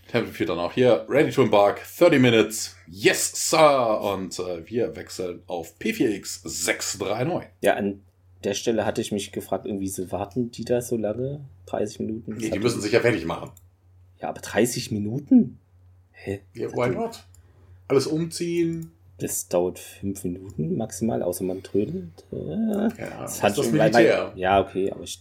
Tempel 0.10 0.45
dann 0.45 0.60
auch 0.60 0.74
hier. 0.74 1.05
Ready 1.10 1.32
to 1.32 1.43
embark. 1.43 1.82
30 1.97 2.20
minutes. 2.20 2.76
Yes, 2.88 3.49
sir. 3.49 4.01
Und 4.01 4.38
äh, 4.39 4.68
wir 4.70 4.95
wechseln 4.95 5.41
auf 5.47 5.74
P4X 5.80 6.41
639. 6.43 7.49
Ja, 7.62 7.76
an 7.76 8.01
der 8.43 8.53
Stelle 8.53 8.86
hatte 8.86 9.01
ich 9.01 9.12
mich 9.12 9.32
gefragt, 9.32 9.66
irgendwie 9.66 9.88
so 9.88 10.12
warten 10.12 10.51
die 10.51 10.66
da 10.66 10.82
so 10.82 10.97
lange? 10.97 11.41
30 11.68 11.99
Minuten? 11.99 12.36
Nee, 12.38 12.49
die 12.49 12.60
müssen 12.60 12.82
sich 12.82 12.91
ja 12.91 12.99
fertig 12.99 13.26
machen. 13.26 13.51
Ja, 14.22 14.30
aber 14.30 14.41
30 14.41 14.91
Minuten? 14.91 15.60
Hä? 16.12 16.41
Ja, 16.53 16.72
why 16.74 16.89
not? 16.89 17.24
Alles 17.88 18.07
umziehen. 18.07 18.91
Das 19.20 19.49
dauert 19.49 19.80
fünf 19.80 20.24
Minuten 20.24 20.78
maximal, 20.78 21.22
außer 21.24 21.43
man 21.43 21.62
trödelt. 21.62 22.10
Äh, 22.32 22.38
Ja, 22.38 22.88
das 22.88 22.99
das 22.99 23.43
hat 23.43 23.49
ist 23.51 23.57
das 23.57 23.66
schon- 23.66 23.76
Militär. 23.78 24.32
Ja, 24.36 24.62
okay, 24.62 24.91
aber 24.91 25.03
ich, 25.03 25.20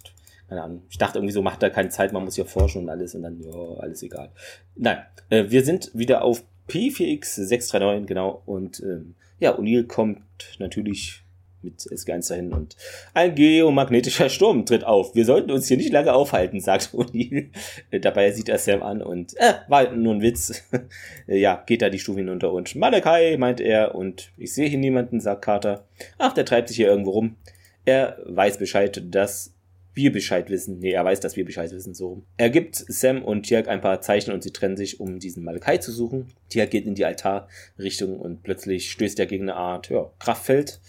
keine 0.48 0.62
Ahnung. 0.62 0.82
Ich 0.88 0.98
dachte 0.98 1.18
irgendwie 1.18 1.34
so, 1.34 1.42
macht 1.42 1.62
da 1.62 1.70
keine 1.70 1.90
Zeit, 1.90 2.12
man 2.12 2.24
muss 2.24 2.36
ja 2.36 2.44
forschen 2.44 2.82
und 2.82 2.88
alles 2.88 3.14
und 3.14 3.22
dann, 3.22 3.40
ja, 3.40 3.50
alles 3.80 4.02
egal. 4.02 4.30
Nein, 4.74 4.98
äh, 5.30 5.44
wir 5.48 5.64
sind 5.64 5.90
wieder 5.94 6.22
auf 6.22 6.42
P4X639, 6.68 8.06
genau. 8.06 8.42
Und 8.46 8.80
ähm, 8.80 9.14
ja, 9.38 9.56
O'Neill 9.58 9.86
kommt 9.86 10.22
natürlich 10.58 11.22
mit 11.60 11.80
SG1 11.80 12.28
dahin 12.28 12.52
und 12.52 12.76
ein 13.14 13.34
geomagnetischer 13.34 14.28
Sturm 14.28 14.64
tritt 14.64 14.84
auf. 14.84 15.14
Wir 15.16 15.24
sollten 15.24 15.50
uns 15.50 15.66
hier 15.66 15.76
nicht 15.76 15.92
lange 15.92 16.12
aufhalten, 16.14 16.60
sagt 16.60 16.90
O'Neill. 16.92 17.48
Äh, 17.90 18.00
Dabei 18.00 18.30
sieht 18.30 18.48
er 18.48 18.58
Sam 18.58 18.82
an 18.82 19.02
und, 19.02 19.36
äh, 19.38 19.54
war 19.66 19.92
nur 19.92 20.14
ein 20.14 20.22
Witz. 20.22 20.62
Ja, 21.26 21.62
geht 21.66 21.82
da 21.82 21.90
die 21.90 21.98
Stufe 21.98 22.20
hinunter 22.20 22.52
und 22.52 22.74
Malakai, 22.74 23.36
meint 23.36 23.60
er, 23.60 23.94
und 23.94 24.30
ich 24.38 24.54
sehe 24.54 24.68
hier 24.68 24.78
niemanden, 24.78 25.20
sagt 25.20 25.42
Carter. 25.42 25.84
Ach, 26.16 26.32
der 26.32 26.46
treibt 26.46 26.68
sich 26.68 26.78
hier 26.78 26.88
irgendwo 26.88 27.10
rum. 27.10 27.36
Er 27.84 28.18
weiß 28.24 28.56
Bescheid, 28.58 29.02
dass 29.10 29.54
wir 29.98 30.12
Bescheid 30.12 30.48
wissen. 30.48 30.78
Nee, 30.78 30.92
er 30.92 31.04
weiß, 31.04 31.20
dass 31.20 31.36
wir 31.36 31.44
Bescheid 31.44 31.72
wissen, 31.72 31.92
so. 31.92 32.22
Er 32.36 32.48
gibt 32.48 32.76
Sam 32.76 33.22
und 33.22 33.42
Tiak 33.42 33.68
ein 33.68 33.80
paar 33.80 34.00
Zeichen 34.00 34.32
und 34.32 34.42
sie 34.42 34.52
trennen 34.52 34.76
sich, 34.76 35.00
um 35.00 35.18
diesen 35.18 35.44
Malakai 35.44 35.78
zu 35.78 35.92
suchen. 35.92 36.28
Tiak 36.48 36.70
geht 36.70 36.86
in 36.86 36.94
die 36.94 37.04
Altarrichtung 37.04 38.18
und 38.18 38.44
plötzlich 38.44 38.90
stößt 38.92 39.18
er 39.18 39.26
gegen 39.26 39.50
eine 39.50 39.56
Art 39.56 39.90
ja, 39.90 40.10
Kraftfeld, 40.20 40.80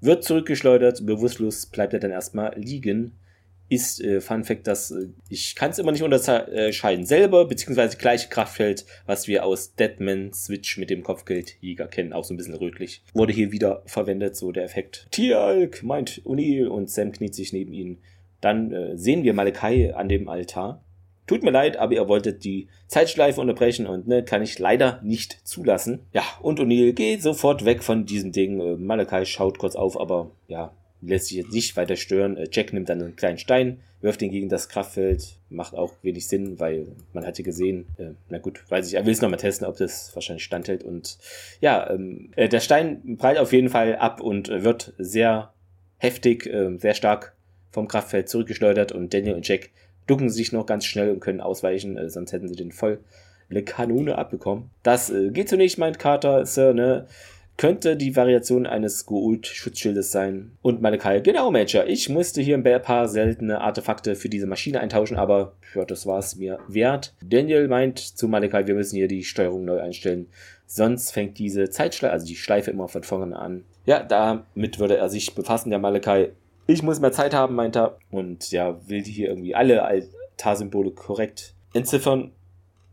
wird 0.00 0.24
zurückgeschleudert, 0.24 1.04
bewusstlos 1.06 1.66
bleibt 1.66 1.94
er 1.94 2.00
dann 2.00 2.10
erstmal 2.10 2.54
liegen. 2.56 3.16
Ist 3.70 4.00
äh, 4.02 4.20
Fun 4.20 4.44
Fact, 4.44 4.66
dass 4.66 4.90
äh, 4.90 5.06
ich 5.28 5.54
kann 5.54 5.70
es 5.70 5.78
immer 5.78 5.92
nicht 5.92 6.02
unterscheiden. 6.02 7.06
Selber, 7.06 7.46
beziehungsweise 7.46 7.96
gleiche 7.96 8.28
Kraftfeld, 8.28 8.84
was 9.06 9.26
wir 9.26 9.44
aus 9.44 9.74
Deadman 9.74 10.32
Switch 10.34 10.76
mit 10.76 10.90
dem 10.90 11.02
Kopfgeldjäger 11.02 11.86
kennen, 11.86 12.12
auch 12.12 12.24
so 12.24 12.34
ein 12.34 12.36
bisschen 12.36 12.56
rötlich. 12.56 13.02
Wurde 13.14 13.32
hier 13.32 13.52
wieder 13.52 13.82
verwendet, 13.86 14.36
so 14.36 14.52
der 14.52 14.64
Effekt. 14.64 15.06
Tialk, 15.12 15.82
meint 15.82 16.20
O'Neill 16.24 16.66
und 16.66 16.90
Sam 16.90 17.12
kniet 17.12 17.34
sich 17.34 17.52
neben 17.52 17.72
ihn. 17.72 17.98
Dann 18.40 18.72
äh, 18.72 18.96
sehen 18.96 19.22
wir 19.22 19.34
Malakai 19.34 19.94
an 19.94 20.08
dem 20.08 20.28
Altar. 20.28 20.82
Tut 21.26 21.44
mir 21.44 21.52
leid, 21.52 21.76
aber 21.76 21.92
ihr 21.92 22.08
wolltet 22.08 22.42
die 22.42 22.66
Zeitschleife 22.88 23.40
unterbrechen 23.40 23.86
und 23.86 24.08
ne, 24.08 24.24
kann 24.24 24.42
ich 24.42 24.58
leider 24.58 25.00
nicht 25.04 25.46
zulassen. 25.46 26.00
Ja, 26.12 26.24
und 26.42 26.58
O'Neill 26.58 26.92
geht 26.92 27.22
sofort 27.22 27.64
weg 27.64 27.84
von 27.84 28.04
diesem 28.04 28.32
Ding. 28.32 28.60
Äh, 28.60 28.76
Malakai 28.76 29.24
schaut 29.24 29.58
kurz 29.58 29.76
auf, 29.76 30.00
aber 30.00 30.32
ja, 30.48 30.72
lässt 31.02 31.26
sich 31.26 31.38
jetzt 31.38 31.52
nicht 31.52 31.76
weiter 31.76 31.96
stören. 31.96 32.36
Äh, 32.36 32.48
Jack 32.50 32.72
nimmt 32.72 32.88
dann 32.88 33.00
einen 33.00 33.16
kleinen 33.16 33.38
Stein, 33.38 33.80
wirft 34.00 34.22
ihn 34.22 34.30
gegen 34.30 34.48
das 34.48 34.68
Kraftfeld. 34.68 35.36
Macht 35.50 35.74
auch 35.74 35.92
wenig 36.02 36.26
Sinn, 36.26 36.58
weil 36.58 36.88
man 37.12 37.26
hatte 37.26 37.42
gesehen, 37.42 37.86
äh, 37.98 38.10
na 38.28 38.38
gut, 38.38 38.64
weiß 38.68 38.88
ich, 38.88 38.94
er 38.94 39.06
will 39.06 39.12
es 39.12 39.20
nochmal 39.20 39.38
testen, 39.38 39.66
ob 39.66 39.76
das 39.76 40.14
wahrscheinlich 40.14 40.44
standhält. 40.44 40.82
Und 40.82 41.18
ja, 41.60 41.90
ähm, 41.90 42.30
äh, 42.36 42.48
der 42.48 42.60
Stein 42.60 43.16
prallt 43.18 43.38
auf 43.38 43.52
jeden 43.52 43.68
Fall 43.68 43.96
ab 43.96 44.20
und 44.20 44.48
wird 44.48 44.94
sehr 44.98 45.52
heftig, 45.98 46.50
sehr 46.78 46.94
stark 46.94 47.34
vom 47.70 47.88
Kraftfeld 47.88 48.28
zurückgeschleudert 48.28 48.92
und 48.92 49.12
Daniel 49.12 49.34
und 49.34 49.46
Jack 49.46 49.70
ducken 50.06 50.30
sich 50.30 50.52
noch 50.52 50.66
ganz 50.66 50.84
schnell 50.84 51.10
und 51.10 51.20
können 51.20 51.40
ausweichen, 51.40 51.96
äh, 51.96 52.08
sonst 52.08 52.32
hätten 52.32 52.48
sie 52.48 52.56
den 52.56 52.72
voll 52.72 52.98
eine 53.50 53.62
Kanone 53.62 54.16
abbekommen. 54.16 54.70
Das 54.82 55.10
äh, 55.10 55.30
geht 55.30 55.48
so 55.48 55.56
nicht, 55.56 55.78
meint 55.78 55.98
Carter, 55.98 56.46
Sir, 56.46 56.72
ne? 56.72 57.06
Könnte 57.56 57.94
die 57.96 58.16
Variation 58.16 58.66
eines 58.66 59.04
Goult-Schutzschildes 59.04 60.10
sein. 60.10 60.52
Und 60.62 60.80
Malakai, 60.80 61.20
genau, 61.20 61.50
Major, 61.50 61.86
ich 61.86 62.08
musste 62.08 62.40
hier 62.40 62.56
ein 62.56 62.82
paar 62.82 63.06
seltene 63.06 63.60
Artefakte 63.60 64.14
für 64.14 64.30
diese 64.30 64.46
Maschine 64.46 64.80
eintauschen, 64.80 65.18
aber 65.18 65.52
ja, 65.74 65.84
das 65.84 66.06
war 66.06 66.18
es 66.20 66.36
mir 66.36 66.58
wert. 66.68 67.14
Daniel 67.22 67.68
meint 67.68 67.98
zu 67.98 68.28
Malakai, 68.28 68.66
wir 68.66 68.74
müssen 68.74 68.96
hier 68.96 69.08
die 69.08 69.24
Steuerung 69.24 69.66
neu 69.66 69.78
einstellen. 69.78 70.28
Sonst 70.64 71.10
fängt 71.10 71.38
diese 71.38 71.68
Zeitschleife, 71.68 72.12
also 72.12 72.26
die 72.26 72.36
Schleife 72.36 72.70
immer 72.70 72.88
von 72.88 73.02
vorne 73.02 73.38
an. 73.38 73.64
Ja, 73.84 74.02
damit 74.02 74.78
würde 74.78 74.96
er 74.96 75.10
sich 75.10 75.34
befassen, 75.34 75.68
der 75.68 75.80
Malakai. 75.80 76.30
Ich 76.70 76.84
muss 76.84 77.00
mehr 77.00 77.10
Zeit 77.10 77.34
haben, 77.34 77.56
meint 77.56 77.76
er. 77.76 77.98
Und 78.12 78.52
ja, 78.52 78.78
will 78.88 79.02
die 79.02 79.10
hier 79.10 79.28
irgendwie 79.28 79.56
alle 79.56 79.82
Altarsymbole 79.84 80.92
korrekt 80.92 81.54
entziffern. 81.74 82.30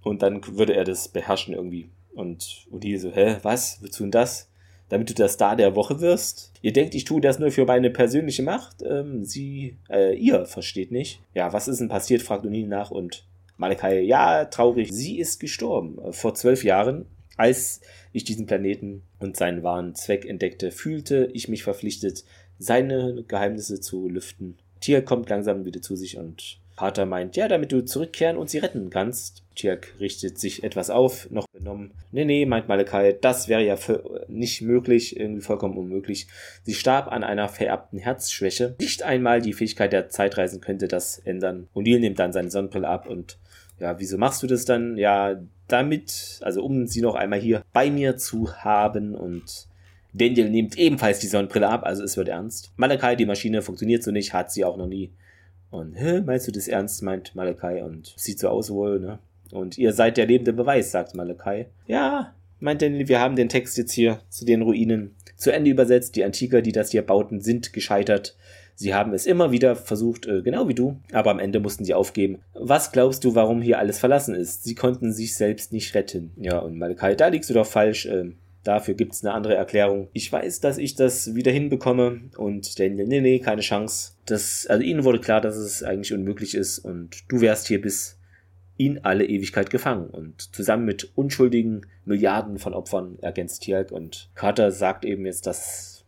Und 0.02 0.24
dann 0.24 0.42
würde 0.58 0.74
er 0.74 0.84
das 0.84 1.10
beherrschen 1.10 1.54
irgendwie. 1.54 1.92
Und, 2.16 2.66
die 2.72 2.98
so, 2.98 3.12
hä, 3.12 3.38
was? 3.44 3.78
Wozu 3.84 4.04
denn 4.04 4.12
das? 4.12 4.50
Damit 4.90 5.12
du 5.12 5.14
der 5.14 5.28
Star 5.28 5.56
der 5.56 5.76
Woche 5.76 6.02
wirst? 6.02 6.54
Ihr 6.64 6.74
denkt, 6.74 6.96
ich 6.96 7.04
tue 7.04 7.22
das 7.22 7.38
nur 7.38 7.52
für 7.52 7.66
meine 7.66 7.92
persönliche 7.92 8.42
Macht? 8.42 8.82
Ähm, 8.82 9.24
sie, 9.24 9.78
äh, 9.92 10.16
ihr 10.16 10.46
versteht 10.46 10.92
nicht. 10.92 11.22
Ja, 11.36 11.54
was 11.54 11.68
ist 11.68 11.80
denn 11.80 11.90
passiert? 11.90 12.24
fragt 12.24 12.46
O'Neill 12.46 12.68
nach 12.68 12.90
und 12.90 13.28
Malakai, 13.58 14.02
ja, 14.02 14.46
traurig. 14.46 14.92
Sie 14.92 15.20
ist 15.20 15.40
gestorben. 15.40 16.00
Äh, 16.00 16.14
Vor 16.14 16.34
zwölf 16.34 16.64
Jahren, 16.64 17.06
als 17.36 17.82
ich 18.12 18.24
diesen 18.24 18.48
Planeten 18.48 19.04
und 19.20 19.38
seinen 19.38 19.62
wahren 19.62 19.94
Zweck 19.94 20.26
entdeckte, 20.26 20.72
fühlte 20.72 21.30
ich 21.34 21.48
mich 21.48 21.64
verpflichtet, 21.64 22.24
seine 22.60 23.24
Geheimnisse 23.28 23.80
zu 23.80 24.10
lüften. 24.10 24.58
Tier 24.80 25.01
kommt 25.01 25.30
langsam 25.30 25.66
wieder 25.66 25.82
zu 25.82 25.95
sich 25.95 26.18
und 26.18 26.60
Pater 26.78 27.08
meint, 27.08 27.36
ja, 27.36 27.47
damit 27.47 27.72
du 27.72 27.84
zurückkehren 27.84 28.38
und 28.38 28.51
sie 28.51 28.60
retten 28.60 28.91
kannst. 28.91 29.43
Tiak 29.55 29.95
richtet 29.99 30.38
sich 30.38 30.64
etwas 30.64 30.91
auf, 30.91 31.30
noch 31.32 31.47
benommen. 31.47 31.91
Nee, 32.12 32.24
nee, 32.24 32.45
meint 32.45 32.68
Malakai, 32.68 33.14
das 33.20 33.47
wäre 33.47 33.66
ja 33.66 33.76
nicht 34.28 34.62
möglich, 34.62 35.20
irgendwie 35.20 35.41
vollkommen 35.41 35.76
unmöglich. 35.76 36.28
Sie 36.62 36.76
starb 36.76 37.12
an 37.12 37.24
einer 37.24 37.49
vererbten 37.49 37.97
Herzschwäche. 37.97 38.76
Nicht 38.80 39.01
einmal 39.01 39.41
die 39.41 39.53
Fähigkeit 39.53 39.91
der 39.91 40.10
Zeitreisen 40.10 40.62
könnte 40.62 40.88
das 40.88 41.18
ändern. 41.18 41.68
O'Neill 41.74 41.99
nimmt 41.99 42.20
dann 42.20 42.32
seine 42.32 42.51
Sonnenbrille 42.51 42.88
ab 42.88 43.10
und 43.10 43.39
ja, 43.80 43.99
wieso 43.99 44.20
machst 44.20 44.43
du 44.43 44.47
das 44.47 44.66
dann? 44.66 44.97
Ja, 44.97 45.41
damit, 45.68 46.39
also 46.41 46.64
um 46.64 46.86
sie 46.86 47.01
noch 47.01 47.16
einmal 47.16 47.39
hier 47.39 47.64
bei 47.74 47.89
mir 47.89 48.18
zu 48.18 48.53
haben 48.55 49.16
und 49.16 49.68
Daniel 50.18 50.49
nimmt 50.49 50.78
ebenfalls 50.78 51.20
die 51.20 51.28
Sonnenbrille 51.28 51.70
ab, 51.70 51.84
also 51.86 52.03
es 52.03 52.18
wird 52.18 52.30
ernst. 52.30 52.72
Malakai, 52.78 53.15
die 53.15 53.26
Maschine 53.26 53.61
funktioniert 53.61 54.03
so 54.03 54.11
nicht, 54.11 54.34
hat 54.34 54.51
sie 54.51 54.65
auch 54.65 54.78
noch 54.78 54.88
nie. 54.88 55.11
Und, 55.70 55.95
hä, 55.95 56.22
meinst 56.26 56.47
du 56.47 56.51
das 56.51 56.68
ernst, 56.68 57.03
meint 57.03 57.36
Malakai 57.36 57.84
und 57.84 58.13
sieht 58.15 58.39
so 58.39 58.49
aus 58.49 58.70
wohl, 58.70 58.99
ne? 58.99 59.20
Und 59.51 59.78
ihr 59.78 59.93
seid 59.93 60.18
der 60.18 60.26
lebende 60.26 60.53
Beweis, 60.53 60.91
sagt 60.91 61.15
Malakai. 61.15 61.68
Ja, 61.88 62.34
meint 62.59 62.82
Daniel, 62.82 63.07
wir 63.07 63.20
haben 63.20 63.36
den 63.36 63.49
Text 63.49 63.78
jetzt 63.78 63.93
hier 63.93 64.20
zu 64.30 64.45
den 64.45 64.61
Ruinen 64.61 65.15
zu 65.36 65.51
Ende 65.51 65.72
übersetzt. 65.72 66.15
Die 66.15 66.24
Antiker, 66.24 66.61
die 66.61 66.72
das 66.72 66.91
hier 66.91 67.01
bauten, 67.01 67.41
sind 67.41 67.72
gescheitert. 67.74 68.36
Sie 68.76 68.93
haben 68.93 69.13
es 69.13 69.26
immer 69.26 69.51
wieder 69.51 69.76
versucht, 69.76 70.28
äh, 70.28 70.41
genau 70.41 70.68
wie 70.68 70.76
du, 70.76 70.97
aber 71.11 71.32
am 71.32 71.39
Ende 71.39 71.59
mussten 71.59 71.84
sie 71.84 71.95
aufgeben. 71.95 72.39
Was 72.53 72.91
glaubst 72.91 73.24
du, 73.24 73.34
warum 73.34 73.61
hier 73.61 73.80
alles 73.80 73.97
verlassen 73.97 74.36
ist? 74.36 74.65
Sie 74.65 74.76
konnten 74.76 75.11
sich 75.11 75.36
selbst 75.36 75.74
nicht 75.74 75.95
retten. 75.95 76.32
Ja, 76.36 76.59
und 76.59 76.78
Malakai, 76.78 77.15
da 77.15 77.27
liegst 77.27 77.49
du 77.49 77.56
doch 77.56 77.65
falsch. 77.65 78.06
Ähm, 78.06 78.35
dafür 78.68 78.94
gibt's 78.94 79.23
eine 79.23 79.34
andere 79.34 79.56
Erklärung. 79.56 80.10
Ich 80.14 80.31
weiß, 80.31 80.60
dass 80.60 80.77
ich 80.77 80.95
das 80.95 81.35
wieder 81.35 81.52
hinbekomme. 81.52 82.22
Und 82.38 82.77
Daniel, 82.80 83.07
nee, 83.07 83.22
nee, 83.22 83.39
keine 83.39 83.61
Chance. 83.61 84.14
Das, 84.26 84.68
also 84.68 84.84
ihnen 84.84 85.03
wurde 85.03 85.19
klar, 85.19 85.39
dass 85.41 85.56
es 85.56 85.84
eigentlich 85.84 86.14
unmöglich 86.14 86.53
ist. 86.53 86.80
Und 86.80 87.23
du 87.30 87.41
wärst 87.41 87.68
hier 87.68 87.81
bis 87.81 88.19
in 88.76 89.03
alle 89.06 89.26
Ewigkeit 89.26 89.69
gefangen. 89.69 90.10
Und 90.10 90.53
zusammen 90.53 90.85
mit 90.85 91.11
unschuldigen 91.15 91.85
Milliarden 92.06 92.60
von 92.60 92.73
Opfern 92.73 93.18
ergänzt 93.22 93.64
Tialk. 93.64 93.91
Und 93.91 94.30
Carter 94.35 94.72
sagt 94.72 95.06
eben 95.06 95.26
jetzt, 95.26 95.48
dass 95.48 96.06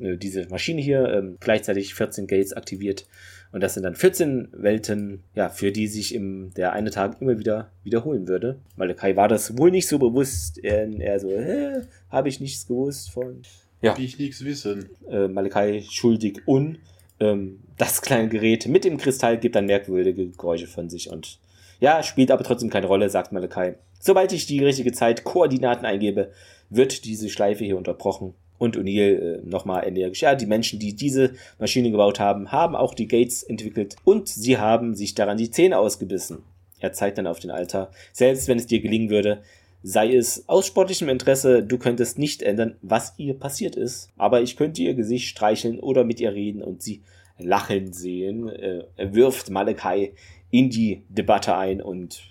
äh, 0.00 0.16
diese 0.16 0.48
Maschine 0.48 0.80
hier 0.80 1.08
ähm, 1.08 1.36
gleichzeitig 1.40 1.94
14 1.94 2.26
Gates 2.26 2.54
aktiviert. 2.54 3.06
Und 3.50 3.62
das 3.62 3.74
sind 3.74 3.82
dann 3.82 3.94
14 3.94 4.48
Welten, 4.52 5.22
ja, 5.34 5.48
für 5.48 5.72
die 5.72 5.86
sich 5.86 6.14
im, 6.14 6.52
der 6.54 6.72
eine 6.72 6.90
Tag 6.90 7.20
immer 7.20 7.38
wieder 7.38 7.70
wiederholen 7.82 8.28
würde. 8.28 8.58
Malakai 8.76 9.16
war 9.16 9.28
das 9.28 9.56
wohl 9.56 9.70
nicht 9.70 9.88
so 9.88 9.98
bewusst. 9.98 10.62
Er, 10.62 10.88
er 11.00 11.18
so, 11.18 11.30
hä, 11.30 11.82
habe 12.10 12.28
ich 12.28 12.40
nichts 12.40 12.66
gewusst 12.66 13.10
von. 13.10 13.42
Ja. 13.80 13.94
Die 13.94 14.04
ich 14.04 14.18
nichts 14.18 14.44
wissen. 14.44 14.90
Äh, 15.10 15.28
Malakai 15.28 15.82
schuldig 15.88 16.42
un. 16.46 16.78
Ähm, 17.20 17.60
das 17.78 18.02
kleine 18.02 18.28
Gerät 18.28 18.66
mit 18.66 18.84
dem 18.84 18.98
Kristall 18.98 19.38
gibt 19.38 19.56
dann 19.56 19.66
merkwürdige 19.66 20.28
Geräusche 20.28 20.66
von 20.66 20.90
sich 20.90 21.10
und 21.10 21.38
ja, 21.80 22.02
spielt 22.02 22.32
aber 22.32 22.42
trotzdem 22.42 22.70
keine 22.70 22.88
Rolle, 22.88 23.08
sagt 23.08 23.32
Malakai. 23.32 23.76
Sobald 24.00 24.32
ich 24.32 24.46
die 24.46 24.64
richtige 24.64 24.92
Zeit 24.92 25.24
Koordinaten 25.24 25.86
eingebe, 25.86 26.32
wird 26.70 27.04
diese 27.04 27.28
Schleife 27.28 27.64
hier 27.64 27.76
unterbrochen. 27.76 28.34
Und 28.58 28.76
O'Neill 28.76 29.18
äh, 29.18 29.40
nochmal 29.44 29.86
energisch. 29.86 30.22
Ja, 30.22 30.34
die 30.34 30.46
Menschen, 30.46 30.78
die 30.78 30.94
diese 30.94 31.32
Maschine 31.58 31.90
gebaut 31.90 32.18
haben, 32.18 32.50
haben 32.50 32.74
auch 32.74 32.94
die 32.94 33.06
Gates 33.06 33.42
entwickelt 33.42 33.96
und 34.04 34.28
sie 34.28 34.58
haben 34.58 34.94
sich 34.94 35.14
daran 35.14 35.38
die 35.38 35.50
Zähne 35.50 35.78
ausgebissen. 35.78 36.42
Er 36.80 36.92
zeigt 36.92 37.18
dann 37.18 37.26
auf 37.26 37.40
den 37.40 37.50
Altar. 37.50 37.90
Selbst 38.12 38.48
wenn 38.48 38.58
es 38.58 38.66
dir 38.66 38.80
gelingen 38.80 39.10
würde, 39.10 39.42
sei 39.82 40.14
es 40.14 40.48
aus 40.48 40.66
sportlichem 40.66 41.08
Interesse, 41.08 41.62
du 41.62 41.78
könntest 41.78 42.18
nicht 42.18 42.42
ändern, 42.42 42.76
was 42.82 43.14
ihr 43.16 43.34
passiert 43.34 43.76
ist. 43.76 44.10
Aber 44.16 44.42
ich 44.42 44.56
könnte 44.56 44.82
ihr 44.82 44.94
Gesicht 44.94 45.28
streicheln 45.28 45.78
oder 45.80 46.04
mit 46.04 46.20
ihr 46.20 46.32
reden 46.32 46.62
und 46.62 46.82
sie 46.82 47.02
lachen 47.38 47.92
sehen. 47.92 48.48
Äh, 48.48 48.84
er 48.96 49.14
wirft 49.14 49.50
Malakai 49.50 50.12
in 50.50 50.70
die 50.70 51.02
Debatte 51.08 51.56
ein 51.56 51.80
und 51.80 52.22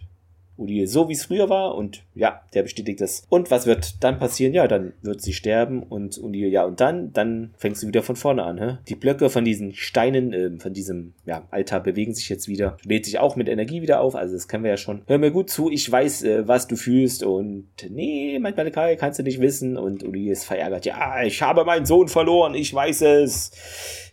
O'Neill 0.58 0.88
so, 0.88 1.10
wie 1.10 1.14
es 1.14 1.26
früher 1.26 1.50
war. 1.50 1.76
Und 1.76 2.04
ja, 2.16 2.42
der 2.54 2.64
bestätigt 2.64 3.02
das. 3.02 3.24
Und 3.30 3.52
was 3.52 3.66
wird 3.66 4.04
dann 4.04 4.20
passieren? 4.20 4.54
Ja, 4.54 4.68
dann 4.68 4.94
wird 5.02 5.22
sie 5.22 5.34
sterben 5.34 5.84
und 5.84 6.16
O'Neill, 6.16 6.48
ja, 6.48 6.66
und 6.66 6.80
dann, 6.80 7.14
dann 7.14 7.54
fängst 7.58 7.84
du 7.84 7.88
wieder 7.88 8.04
von 8.04 8.16
vorne 8.16 8.44
an. 8.44 8.58
Hä? 8.58 8.78
Die 8.88 8.96
Blöcke 8.96 9.30
von 9.30 9.46
diesen 9.46 9.74
Steinen, 9.74 10.34
äh, 10.34 10.60
von 10.60 10.74
diesem 10.74 11.14
ja, 11.26 11.48
Altar 11.52 11.82
bewegen 11.82 12.14
sich 12.14 12.30
jetzt 12.30 12.48
wieder. 12.48 12.78
Lädt 12.84 13.06
sich 13.06 13.20
auch 13.20 13.36
mit 13.36 13.50
Energie 13.50 13.82
wieder 13.82 14.02
auf. 14.02 14.16
Also 14.16 14.34
das 14.34 14.48
kennen 14.48 14.64
wir 14.64 14.72
ja 14.72 14.78
schon. 14.78 15.02
Hör 15.08 15.18
mir 15.18 15.32
gut 15.32 15.50
zu, 15.50 15.70
ich 15.70 15.92
weiß, 15.92 16.24
äh, 16.24 16.48
was 16.48 16.68
du 16.68 16.76
fühlst. 16.76 17.24
Und 17.24 17.68
nee, 17.90 18.40
mein 18.40 18.56
Malakai, 18.56 18.96
kannst 18.96 19.20
du 19.20 19.24
nicht 19.24 19.42
wissen. 19.42 19.78
Und 19.78 20.04
O'Neill 20.04 20.32
ist 20.32 20.46
verärgert. 20.46 20.86
Ja, 20.86 21.24
ich 21.24 21.42
habe 21.42 21.66
meinen 21.66 21.86
Sohn 21.86 22.08
verloren, 22.08 22.56
ich 22.56 22.74
weiß 22.74 23.02
es. 23.02 23.52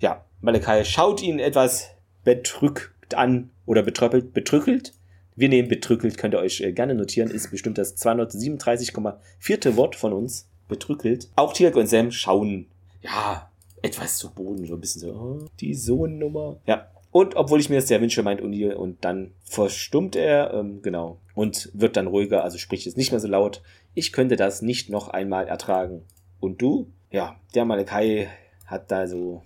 Ja, 0.00 0.24
Malakai 0.40 0.84
schaut 0.84 1.22
ihn 1.22 1.38
etwas 1.38 1.90
bedrückt 2.24 3.14
an 3.14 3.50
oder 3.66 3.82
betröppelt, 3.82 4.32
betrückelt. 4.32 4.92
Wir 5.36 5.48
nehmen 5.48 5.68
betrückelt, 5.68 6.16
könnt 6.16 6.34
ihr 6.34 6.40
euch 6.40 6.60
äh, 6.60 6.72
gerne 6.72 6.94
notieren, 6.94 7.30
ist 7.30 7.50
bestimmt 7.50 7.78
das 7.78 7.96
237,4. 7.96 9.76
Wort 9.76 9.96
von 9.96 10.12
uns. 10.12 10.48
Betrückelt. 10.68 11.28
Auch 11.36 11.52
Tirk 11.52 11.76
und 11.76 11.88
Sam 11.88 12.10
schauen, 12.10 12.66
ja, 13.02 13.50
etwas 13.82 14.16
zu 14.16 14.32
Boden, 14.32 14.64
so 14.64 14.74
ein 14.74 14.80
bisschen 14.80 15.02
so, 15.02 15.08
oh, 15.12 15.48
die 15.60 15.74
Sohnnummer. 15.74 16.56
Ja. 16.66 16.88
Und 17.10 17.36
obwohl 17.36 17.60
ich 17.60 17.68
mir 17.68 17.76
das 17.76 17.88
sehr 17.88 18.00
wünsche, 18.00 18.22
meint 18.22 18.40
O'Neill, 18.40 18.72
und 18.72 19.04
dann 19.04 19.32
verstummt 19.44 20.16
er, 20.16 20.54
ähm, 20.54 20.80
genau, 20.82 21.18
und 21.34 21.70
wird 21.74 21.96
dann 21.96 22.06
ruhiger, 22.06 22.42
also 22.42 22.58
spricht 22.58 22.86
jetzt 22.86 22.96
nicht 22.96 23.12
mehr 23.12 23.20
so 23.20 23.28
laut. 23.28 23.62
Ich 23.92 24.12
könnte 24.12 24.36
das 24.36 24.62
nicht 24.62 24.88
noch 24.88 25.08
einmal 25.08 25.46
ertragen. 25.46 26.02
Und 26.40 26.62
du? 26.62 26.90
Ja, 27.10 27.36
der 27.54 27.66
Malakai 27.66 28.28
hat 28.66 28.90
da 28.90 29.06
so 29.06 29.42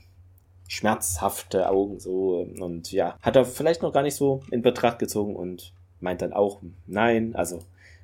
schmerzhafte 0.68 1.68
Augen 1.68 1.98
so 1.98 2.46
und 2.60 2.92
ja, 2.92 3.18
hat 3.20 3.36
er 3.36 3.44
vielleicht 3.44 3.82
noch 3.82 3.92
gar 3.92 4.02
nicht 4.02 4.14
so 4.14 4.42
in 4.50 4.62
Betracht 4.62 4.98
gezogen 4.98 5.34
und 5.34 5.72
meint 6.00 6.22
dann 6.22 6.32
auch 6.32 6.60
nein, 6.86 7.34
also 7.34 7.60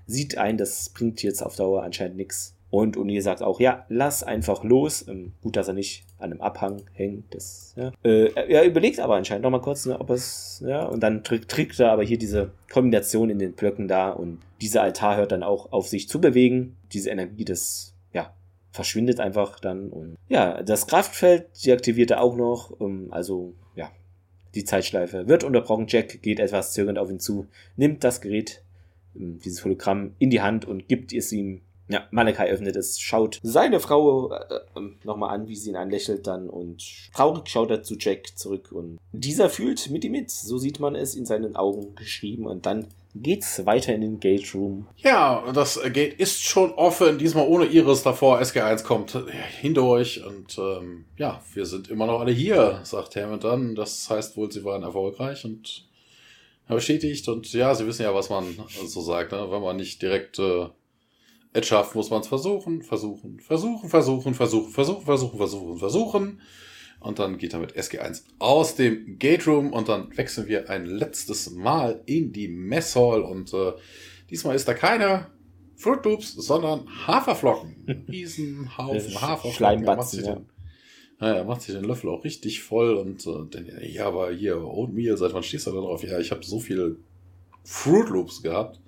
sieht 0.07 0.39
ein, 0.39 0.59
das 0.59 0.91
bringt 0.91 1.23
jetzt 1.23 1.43
auf 1.43 1.57
Dauer 1.57 1.83
anscheinend 1.83 2.17
nichts. 2.17 2.55
Und 2.71 2.97
O'Neill 2.97 3.23
sagt 3.23 3.41
auch, 3.41 3.61
ja, 3.61 3.87
lass 3.89 4.25
einfach 4.25 4.65
los. 4.65 5.07
Ähm, 5.07 5.33
gut, 5.43 5.55
dass 5.55 5.69
er 5.69 5.75
nicht 5.75 6.03
an 6.19 6.33
einem 6.33 6.41
Abhang 6.41 6.83
hängt. 6.93 7.33
Das, 7.33 7.73
ja. 7.77 7.93
Äh, 8.03 8.33
er 8.35 8.65
überlegt 8.65 8.99
aber 8.99 9.15
anscheinend 9.15 9.45
noch 9.45 9.51
mal 9.51 9.61
kurz, 9.61 9.87
ne, 9.87 10.01
ob 10.01 10.11
es, 10.11 10.61
ja, 10.67 10.85
und 10.85 11.01
dann 11.01 11.23
trägt, 11.23 11.49
trägt 11.49 11.79
er 11.79 11.93
aber 11.93 12.03
hier 12.03 12.19
diese 12.19 12.51
Kombination 12.73 13.31
in 13.31 13.39
den 13.39 13.53
Blöcken 13.53 13.87
da 13.87 14.11
und 14.11 14.41
dieser 14.61 14.83
Altar 14.83 15.19
hört 15.19 15.31
dann 15.31 15.45
auch 15.45 15.71
auf 15.71 15.87
sich 15.87 16.09
zu 16.09 16.21
bewegen. 16.21 16.77
Diese 16.93 17.11
Energie 17.11 17.45
des, 17.45 17.95
ja, 18.13 18.35
verschwindet 18.73 19.21
einfach 19.21 19.61
dann. 19.61 19.91
Und 19.91 20.17
ja, 20.29 20.61
das 20.65 20.89
Kraftfeld 20.89 21.47
deaktiviert 21.65 22.11
er 22.11 22.23
auch 22.23 22.35
noch. 22.35 22.81
Ähm, 22.81 23.07
also, 23.11 23.55
die 24.55 24.65
Zeitschleife 24.65 25.29
wird 25.29 25.45
unterbrochen. 25.45 25.87
Jack 25.89 26.23
geht 26.23 26.41
etwas 26.41 26.73
zögernd 26.73 26.99
auf 26.99 27.11
ihn 27.11 27.21
zu, 27.21 27.47
nimmt 27.77 28.05
das 28.05 28.21
Gerät, 28.21 28.63
ähm, 29.17 29.41
dieses 29.45 29.65
Hologramm, 29.65 30.15
in 30.19 30.31
die 30.31 30.41
Hand 30.41 30.65
und 30.65 30.89
gibt 30.89 31.13
es 31.13 31.33
ihm. 31.33 31.61
Ja, 31.87 32.09
Malakai 32.11 32.51
öffnet 32.51 32.77
es, 32.77 32.99
schaut 32.99 33.41
seine 33.43 33.79
Frau 33.79 34.33
äh, 34.33 34.55
äh, 34.55 34.81
nochmal 35.05 35.35
an, 35.35 35.49
wie 35.49 35.55
sie 35.55 35.69
ihn 35.69 35.77
anlächelt 35.77 36.27
dann 36.27 36.49
und 36.49 36.83
traurig 37.13 37.47
schaut 37.49 37.71
er 37.71 37.83
zu 37.83 37.97
Jack 37.99 38.39
zurück 38.39 38.73
und 38.73 38.99
dieser 39.13 39.51
fühlt 39.51 39.91
mit 39.91 40.03
ihm 40.03 40.13
mit. 40.13 40.31
So 40.31 40.57
sieht 40.57 40.81
man 40.81 40.95
es 40.95 41.15
in 41.15 41.27
seinen 41.27 41.57
Augen 41.57 41.95
geschrieben 41.95 42.47
und 42.47 42.65
dann 42.65 42.87
geht's 43.15 43.65
weiter 43.65 43.95
in 43.95 44.01
den 44.01 44.21
Gate 44.21 44.55
Room. 44.55 44.89
Ja, 44.97 45.51
das 45.53 45.81
Gate 45.93 46.19
ist 46.19 46.43
schon 46.43 46.73
offen, 46.73 47.19
diesmal 47.19 47.47
ohne 47.47 47.67
Iris 47.67 48.03
davor. 48.03 48.41
SG1 48.41 48.83
kommt 48.83 49.17
hindurch 49.61 50.25
und 50.25 50.59
ähm, 50.59 51.05
ja, 51.17 51.43
wir 51.55 51.67
sind 51.67 51.89
immer 51.91 52.07
noch 52.07 52.21
alle 52.21 52.33
hier, 52.33 52.81
sagt 52.83 53.17
Hammond 53.17 53.45
dann. 53.45 53.75
Das 53.75 54.11
heißt 54.11 54.37
wohl, 54.37 54.51
sie 54.51 54.65
waren 54.65 54.83
erfolgreich 54.83 55.45
und 55.45 55.87
bestätigt 56.69 57.29
und 57.29 57.53
ja, 57.53 57.75
sie 57.75 57.87
wissen 57.87 58.03
ja, 58.03 58.15
was 58.15 58.31
man 58.31 58.45
so 58.87 59.01
sagt, 59.01 59.33
ne? 59.33 59.47
wenn 59.51 59.63
man 59.63 59.77
nicht 59.77 60.01
direkt 60.01 60.39
äh, 60.39 60.67
es 61.53 61.67
schafft, 61.67 61.95
muss 61.95 62.11
man 62.11 62.21
es 62.21 62.27
versuchen, 62.27 62.83
versuchen, 62.83 63.39
versuchen, 63.39 63.89
versuchen, 63.89 64.35
versuchen, 64.35 64.73
versuchen, 64.73 65.05
versuchen, 65.05 65.37
versuchen, 65.37 65.79
versuchen. 65.79 66.41
Und 67.05 67.19
dann 67.19 67.37
geht 67.37 67.53
er 67.53 67.59
mit 67.59 67.77
SG1 67.77 68.23
aus 68.39 68.77
dem 68.77 69.19
Gate 69.19 69.47
Room 69.47 69.75
und 69.75 69.91
dann 69.91 70.17
wechseln 70.17 70.49
wir 70.49 70.71
ein 70.71 70.87
letztes 70.87 71.51
Mal 71.51 72.01
in 72.07 72.33
die 72.33 72.49
Messhall 72.49 73.21
und 73.21 73.53
äh, 73.53 73.73
diesmal 74.31 74.57
ist 74.57 74.67
da 74.67 74.73
keine 74.73 75.27
Fruit 75.77 76.03
Loops, 76.03 76.33
sondern 76.33 76.89
Haferflocken. 77.07 78.07
Riesen 78.09 78.79
Haufen 78.79 79.21
Haferflocken. 79.21 79.85
Er 79.85 79.97
macht, 79.97 80.09
sich 80.09 80.25
ja. 80.25 80.37
den, 80.37 80.47
ja, 81.21 81.35
er 81.35 81.45
macht 81.45 81.61
sich 81.61 81.75
den 81.75 81.85
Löffel 81.85 82.09
auch 82.09 82.25
richtig 82.25 82.63
voll 82.63 82.95
und 82.95 83.27
äh, 83.27 83.51
dann, 83.51 83.71
ja, 83.83 84.07
aber 84.07 84.33
hier 84.33 84.65
Oatmeal, 84.65 85.19
seit 85.19 85.35
wann 85.35 85.43
stehst 85.43 85.67
du 85.67 85.73
da 85.73 85.81
drauf? 85.81 86.03
Ja, 86.03 86.19
ich 86.19 86.31
habe 86.31 86.43
so 86.43 86.59
viele 86.59 86.97
Fruit 87.65 88.09
Loops 88.09 88.41
gehabt. 88.41 88.81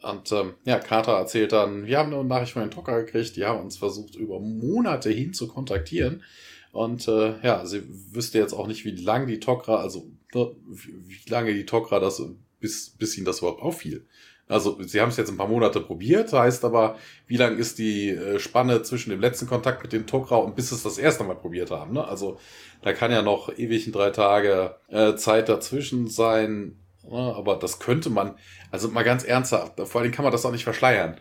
Und 0.00 0.30
ähm, 0.30 0.54
ja, 0.64 0.78
Carter 0.78 1.14
erzählt 1.14 1.50
dann, 1.50 1.86
wir 1.86 1.98
haben 1.98 2.14
eine 2.14 2.22
Nachricht 2.22 2.52
von 2.52 2.62
den 2.62 2.70
Drucker 2.70 3.02
gekriegt, 3.02 3.34
die 3.34 3.44
haben 3.44 3.64
uns 3.64 3.78
versucht, 3.78 4.14
über 4.14 4.38
Monate 4.38 5.10
hin 5.10 5.34
zu 5.34 5.48
kontaktieren. 5.48 6.22
Und 6.72 7.06
äh, 7.06 7.34
ja, 7.42 7.64
sie 7.66 7.82
wüsste 8.12 8.38
jetzt 8.38 8.54
auch 8.54 8.66
nicht, 8.66 8.84
wie 8.84 8.96
lange 8.96 9.26
die 9.26 9.40
Tokra, 9.40 9.76
also 9.76 10.10
ne, 10.34 10.50
wie 10.66 11.30
lange 11.30 11.52
die 11.52 11.66
Tokra 11.66 12.00
das, 12.00 12.22
bis, 12.60 12.90
bis 12.90 13.16
ihnen 13.16 13.26
das 13.26 13.38
überhaupt 13.38 13.62
auffiel. 13.62 14.06
Also 14.48 14.82
sie 14.82 15.00
haben 15.00 15.10
es 15.10 15.16
jetzt 15.16 15.30
ein 15.30 15.36
paar 15.36 15.48
Monate 15.48 15.80
probiert, 15.80 16.32
heißt 16.32 16.64
aber, 16.64 16.96
wie 17.26 17.36
lang 17.36 17.58
ist 17.58 17.78
die 17.78 18.10
äh, 18.10 18.38
Spanne 18.38 18.82
zwischen 18.82 19.10
dem 19.10 19.20
letzten 19.20 19.46
Kontakt 19.46 19.82
mit 19.82 19.92
dem 19.92 20.06
Tokra 20.06 20.36
und 20.36 20.56
bis 20.56 20.72
es 20.72 20.82
das 20.82 20.98
erste 20.98 21.24
Mal 21.24 21.36
probiert 21.36 21.70
haben. 21.70 21.92
Ne? 21.92 22.04
Also 22.06 22.38
da 22.82 22.92
kann 22.92 23.12
ja 23.12 23.22
noch 23.22 23.56
ewig 23.56 23.86
in 23.86 23.92
drei 23.92 24.10
Tage 24.10 24.76
äh, 24.88 25.14
Zeit 25.14 25.48
dazwischen 25.48 26.08
sein. 26.08 26.76
Ne? 27.08 27.34
Aber 27.36 27.56
das 27.56 27.78
könnte 27.78 28.10
man, 28.10 28.36
also 28.70 28.88
mal 28.88 29.04
ganz 29.04 29.24
ernsthaft, 29.24 29.80
vor 29.84 30.00
allem 30.00 30.12
kann 30.12 30.24
man 30.24 30.32
das 30.32 30.44
auch 30.44 30.52
nicht 30.52 30.64
verschleiern. 30.64 31.18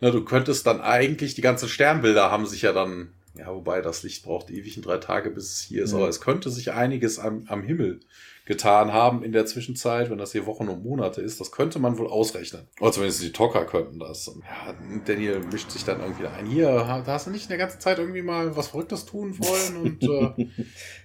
Ne, 0.00 0.10
du 0.10 0.24
könntest 0.24 0.66
dann 0.66 0.80
eigentlich, 0.80 1.34
die 1.34 1.40
ganzen 1.40 1.68
Sternbilder 1.68 2.30
haben 2.30 2.46
sich 2.46 2.62
ja 2.62 2.72
dann 2.72 3.14
ja, 3.36 3.52
wobei 3.52 3.80
das 3.80 4.02
Licht 4.02 4.24
braucht 4.24 4.50
ewig 4.50 4.76
in 4.76 4.82
drei 4.82 4.98
Tage, 4.98 5.30
bis 5.30 5.52
es 5.52 5.60
hier 5.60 5.84
ist. 5.84 5.92
Mhm. 5.92 5.98
Aber 5.98 6.08
es 6.08 6.20
könnte 6.20 6.50
sich 6.50 6.72
einiges 6.72 7.18
am, 7.18 7.44
am 7.48 7.62
Himmel 7.62 8.00
getan 8.44 8.92
haben 8.92 9.24
in 9.24 9.32
der 9.32 9.46
Zwischenzeit, 9.46 10.10
wenn 10.10 10.18
das 10.18 10.32
hier 10.32 10.46
Wochen 10.46 10.68
und 10.68 10.84
Monate 10.84 11.20
ist. 11.20 11.40
Das 11.40 11.50
könnte 11.50 11.78
man 11.78 11.98
wohl 11.98 12.06
ausrechnen. 12.06 12.68
Oder 12.78 12.92
zumindest 12.92 13.22
die 13.22 13.32
Tocker 13.32 13.64
könnten 13.64 13.98
das. 13.98 14.28
Und 14.28 14.42
ja, 14.42 14.74
Daniel 15.04 15.40
mischt 15.40 15.70
sich 15.70 15.84
dann 15.84 16.00
irgendwie 16.00 16.26
ein. 16.26 16.46
Hier, 16.46 16.66
da 16.66 17.06
hast 17.06 17.26
du 17.26 17.30
nicht 17.30 17.44
in 17.44 17.48
der 17.48 17.58
ganzen 17.58 17.80
Zeit 17.80 17.98
irgendwie 17.98 18.22
mal 18.22 18.54
was 18.54 18.68
Verrücktes 18.68 19.06
tun 19.06 19.36
wollen 19.38 19.76
und, 19.82 20.02
äh, 20.02 20.46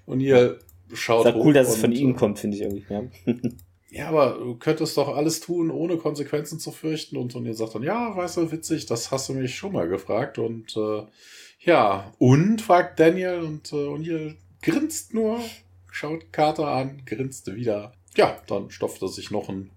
und 0.06 0.19
hier 0.19 0.60
schaut. 0.93 1.26
Ist 1.26 1.35
cool, 1.35 1.53
dass 1.53 1.69
es 1.69 1.77
von 1.77 1.93
ihm 1.93 2.11
äh, 2.11 2.14
kommt, 2.14 2.39
finde 2.39 2.57
ich 2.57 2.64
irgendwie. 2.64 2.85
Ja. 2.89 3.03
ja, 3.89 4.10
aber 4.10 4.38
du 4.38 4.56
könntest 4.56 4.97
doch 4.97 5.15
alles 5.15 5.39
tun, 5.39 5.72
ohne 5.72 5.97
Konsequenzen 5.97 6.60
zu 6.60 6.72
fürchten. 6.72 7.15
Und, 7.15 7.35
und 7.35 7.45
ihr 7.45 7.56
sagt 7.56 7.73
dann, 7.73 7.84
ja, 7.84 8.15
weißt 8.15 8.38
du, 8.38 8.51
witzig, 8.51 8.85
das 8.85 9.11
hast 9.11 9.30
du 9.30 9.34
mich 9.34 9.56
schon 9.56 9.72
mal 9.72 9.88
gefragt. 9.88 10.39
Und 10.39 10.76
äh, 10.76 11.03
ja, 11.60 12.11
und, 12.18 12.61
fragt 12.61 12.99
Daniel 12.99 13.41
und 13.41 13.72
äh, 13.72 13.76
O'Neill 13.76 14.36
grinst 14.61 15.14
nur, 15.14 15.40
schaut 15.91 16.31
Carter 16.31 16.68
an, 16.68 17.02
grinste 17.06 17.56
wieder. 17.56 17.94
Ja, 18.15 18.38
dann 18.48 18.72
stopft 18.72 19.02
er 19.02 19.07
sich 19.10 19.31
noch 19.31 19.49
ein 19.49 19.69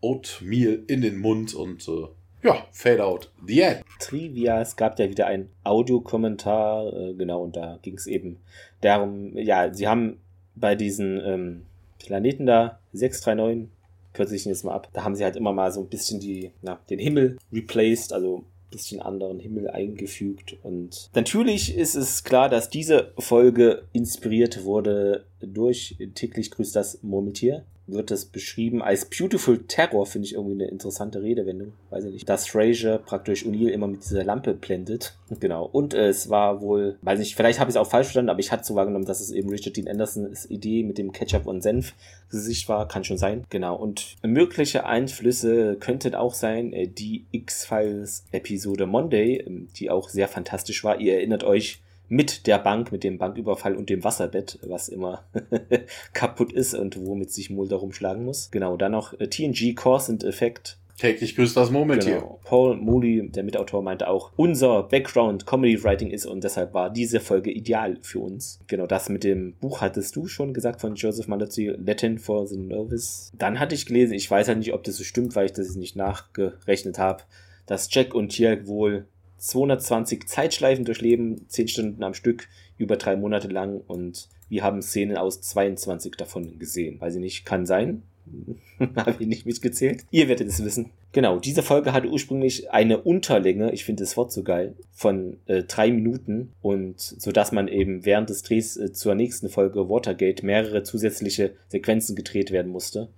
Oatmeal 0.00 0.82
in 0.86 1.00
den 1.00 1.18
Mund 1.18 1.54
und 1.54 1.88
äh, 1.88 2.08
ja, 2.44 2.66
Fade 2.72 3.02
out. 3.02 3.32
The 3.46 3.60
end. 3.62 3.84
Trivia, 4.00 4.60
es 4.60 4.76
gab 4.76 4.98
ja 4.98 5.08
wieder 5.08 5.26
einen 5.26 5.48
Audiokommentar, 5.64 6.92
äh, 6.92 7.14
genau, 7.14 7.42
und 7.42 7.56
da 7.56 7.78
ging 7.80 7.94
es 7.94 8.06
eben 8.06 8.38
darum, 8.82 9.34
ja, 9.34 9.72
sie 9.72 9.88
haben 9.88 10.20
bei 10.54 10.74
diesen 10.74 11.20
ähm, 11.24 11.62
Planeten 11.98 12.44
da 12.44 12.80
639, 12.92 13.70
kürze 14.12 14.36
ich 14.36 14.44
ihn 14.44 14.50
jetzt 14.50 14.62
mal 14.62 14.74
ab, 14.74 14.90
da 14.92 15.04
haben 15.04 15.14
sie 15.14 15.24
halt 15.24 15.36
immer 15.36 15.54
mal 15.54 15.72
so 15.72 15.80
ein 15.80 15.88
bisschen 15.88 16.20
die, 16.20 16.52
na, 16.60 16.78
den 16.90 16.98
Himmel 16.98 17.38
replaced, 17.50 18.12
also 18.12 18.44
bisschen 18.74 19.00
anderen 19.00 19.38
Himmel 19.38 19.70
eingefügt. 19.70 20.56
Und 20.62 21.10
natürlich 21.14 21.76
ist 21.76 21.94
es 21.94 22.24
klar, 22.24 22.48
dass 22.48 22.68
diese 22.68 23.12
Folge 23.18 23.84
inspiriert 23.92 24.64
wurde 24.64 25.24
durch 25.40 25.96
täglich 26.14 26.50
grüßt 26.50 26.74
das 26.74 27.02
Murmeltier 27.02 27.64
wird 27.86 28.10
das 28.10 28.24
beschrieben 28.24 28.82
als 28.82 29.04
Beautiful 29.04 29.64
Terror, 29.66 30.06
finde 30.06 30.26
ich 30.26 30.34
irgendwie 30.34 30.54
eine 30.54 30.70
interessante 30.70 31.22
Redewendung. 31.22 31.72
Weiß 31.90 32.04
ich 32.04 32.12
nicht. 32.12 32.28
Dass 32.28 32.46
Fraser 32.46 32.98
praktisch 32.98 33.44
O'Neill 33.44 33.68
immer 33.68 33.86
mit 33.86 34.04
dieser 34.04 34.24
Lampe 34.24 34.54
blendet. 34.54 35.16
Genau. 35.40 35.64
Und 35.64 35.94
äh, 35.94 36.08
es 36.08 36.30
war 36.30 36.60
wohl, 36.60 36.96
weiß 37.02 37.18
nicht, 37.18 37.34
vielleicht 37.34 37.58
habe 37.58 37.68
ich 37.68 37.74
es 37.74 37.80
auch 37.80 37.90
falsch 37.90 38.06
verstanden, 38.06 38.30
aber 38.30 38.38
ich 38.38 38.52
hatte 38.52 38.62
so 38.62 38.76
wahrgenommen, 38.76 39.04
dass 39.04 39.20
es 39.20 39.32
eben 39.32 39.48
Richard 39.48 39.76
Dean 39.76 39.88
Andersons 39.88 40.48
Idee 40.48 40.84
mit 40.84 40.96
dem 40.96 41.10
Ketchup 41.10 41.46
und 41.46 41.60
Senf 41.60 41.94
Gesicht 42.30 42.68
war. 42.68 42.86
Kann 42.86 43.02
schon 43.02 43.18
sein. 43.18 43.44
Genau. 43.50 43.74
Und 43.74 44.16
mögliche 44.22 44.86
Einflüsse 44.86 45.76
könnten 45.80 46.14
auch 46.14 46.34
sein, 46.34 46.72
äh, 46.72 46.86
die 46.86 47.24
X-Files 47.32 48.26
Episode 48.30 48.86
Monday, 48.86 49.38
äh, 49.38 49.66
die 49.76 49.90
auch 49.90 50.08
sehr 50.08 50.28
fantastisch 50.28 50.84
war. 50.84 51.00
Ihr 51.00 51.14
erinnert 51.14 51.42
euch, 51.42 51.80
mit 52.14 52.46
der 52.46 52.58
Bank, 52.58 52.92
mit 52.92 53.04
dem 53.04 53.18
Banküberfall 53.18 53.74
und 53.74 53.90
dem 53.90 54.04
Wasserbett, 54.04 54.58
was 54.62 54.88
immer 54.88 55.24
kaputt 56.12 56.52
ist 56.52 56.74
und 56.74 57.04
womit 57.04 57.32
sich 57.32 57.50
Mulder 57.50 57.76
rumschlagen 57.76 58.24
muss. 58.24 58.50
Genau, 58.50 58.76
dann 58.76 58.92
noch 58.92 59.18
äh, 59.18 59.28
TNG 59.28 59.74
Cause 59.74 60.12
and 60.12 60.24
Effect 60.24 60.78
Täglich 60.96 61.34
grüßt 61.34 61.56
das 61.56 61.72
Murmeltier. 61.72 62.20
Genau. 62.20 62.40
Paul 62.44 62.76
Mooney, 62.76 63.28
der 63.28 63.42
Mitautor, 63.42 63.82
meinte 63.82 64.08
auch, 64.08 64.30
unser 64.36 64.84
Background 64.84 65.44
Comedy 65.44 65.82
Writing 65.82 66.10
ist 66.10 66.24
und 66.24 66.44
deshalb 66.44 66.72
war 66.72 66.88
diese 66.88 67.18
Folge 67.18 67.50
ideal 67.50 67.98
für 68.02 68.20
uns. 68.20 68.60
Genau, 68.68 68.86
das 68.86 69.08
mit 69.08 69.24
dem 69.24 69.54
Buch 69.54 69.80
hattest 69.80 70.14
du 70.14 70.28
schon 70.28 70.54
gesagt 70.54 70.80
von 70.80 70.94
Joseph 70.94 71.26
Malozzi, 71.26 71.74
Latin 71.76 72.18
for 72.18 72.46
the 72.46 72.56
Novice. 72.56 73.32
Dann 73.36 73.58
hatte 73.58 73.74
ich 73.74 73.86
gelesen, 73.86 74.14
ich 74.14 74.30
weiß 74.30 74.46
halt 74.46 74.58
nicht, 74.58 74.72
ob 74.72 74.84
das 74.84 74.96
so 74.96 75.02
stimmt, 75.02 75.34
weil 75.34 75.46
ich 75.46 75.52
das 75.52 75.74
nicht 75.74 75.96
nachgerechnet 75.96 76.98
habe, 76.98 77.24
dass 77.66 77.92
Jack 77.92 78.14
und 78.14 78.28
Tia 78.28 78.64
wohl 78.66 79.06
220 79.38 80.26
Zeitschleifen 80.28 80.84
durchleben, 80.84 81.46
10 81.48 81.68
Stunden 81.68 82.02
am 82.02 82.14
Stück, 82.14 82.48
über 82.78 82.96
drei 82.96 83.16
Monate 83.16 83.48
lang 83.48 83.80
und 83.86 84.28
wir 84.48 84.62
haben 84.62 84.82
Szenen 84.82 85.16
aus 85.16 85.40
22 85.40 86.16
davon 86.16 86.58
gesehen. 86.58 87.00
Weiß 87.00 87.14
ich 87.14 87.20
nicht, 87.20 87.44
kann 87.44 87.66
sein. 87.66 88.02
Habe 88.96 89.16
ich 89.18 89.26
nicht 89.26 89.46
mitgezählt. 89.46 90.04
Ihr 90.10 90.28
werdet 90.28 90.48
es 90.48 90.64
wissen. 90.64 90.90
Genau, 91.12 91.38
diese 91.38 91.62
Folge 91.62 91.92
hatte 91.92 92.08
ursprünglich 92.08 92.72
eine 92.72 93.00
Unterlänge, 93.00 93.72
ich 93.72 93.84
finde 93.84 94.02
das 94.02 94.16
Wort 94.16 94.32
so 94.32 94.42
geil, 94.42 94.74
von 94.92 95.36
äh, 95.46 95.62
drei 95.62 95.92
Minuten 95.92 96.52
und 96.60 96.98
so 96.98 97.30
dass 97.30 97.52
man 97.52 97.68
eben 97.68 98.04
während 98.04 98.30
des 98.30 98.42
Drehs 98.42 98.76
äh, 98.76 98.92
zur 98.92 99.14
nächsten 99.14 99.48
Folge 99.48 99.88
Watergate 99.88 100.42
mehrere 100.42 100.82
zusätzliche 100.82 101.52
Sequenzen 101.68 102.16
gedreht 102.16 102.50
werden 102.50 102.72
musste. 102.72 103.10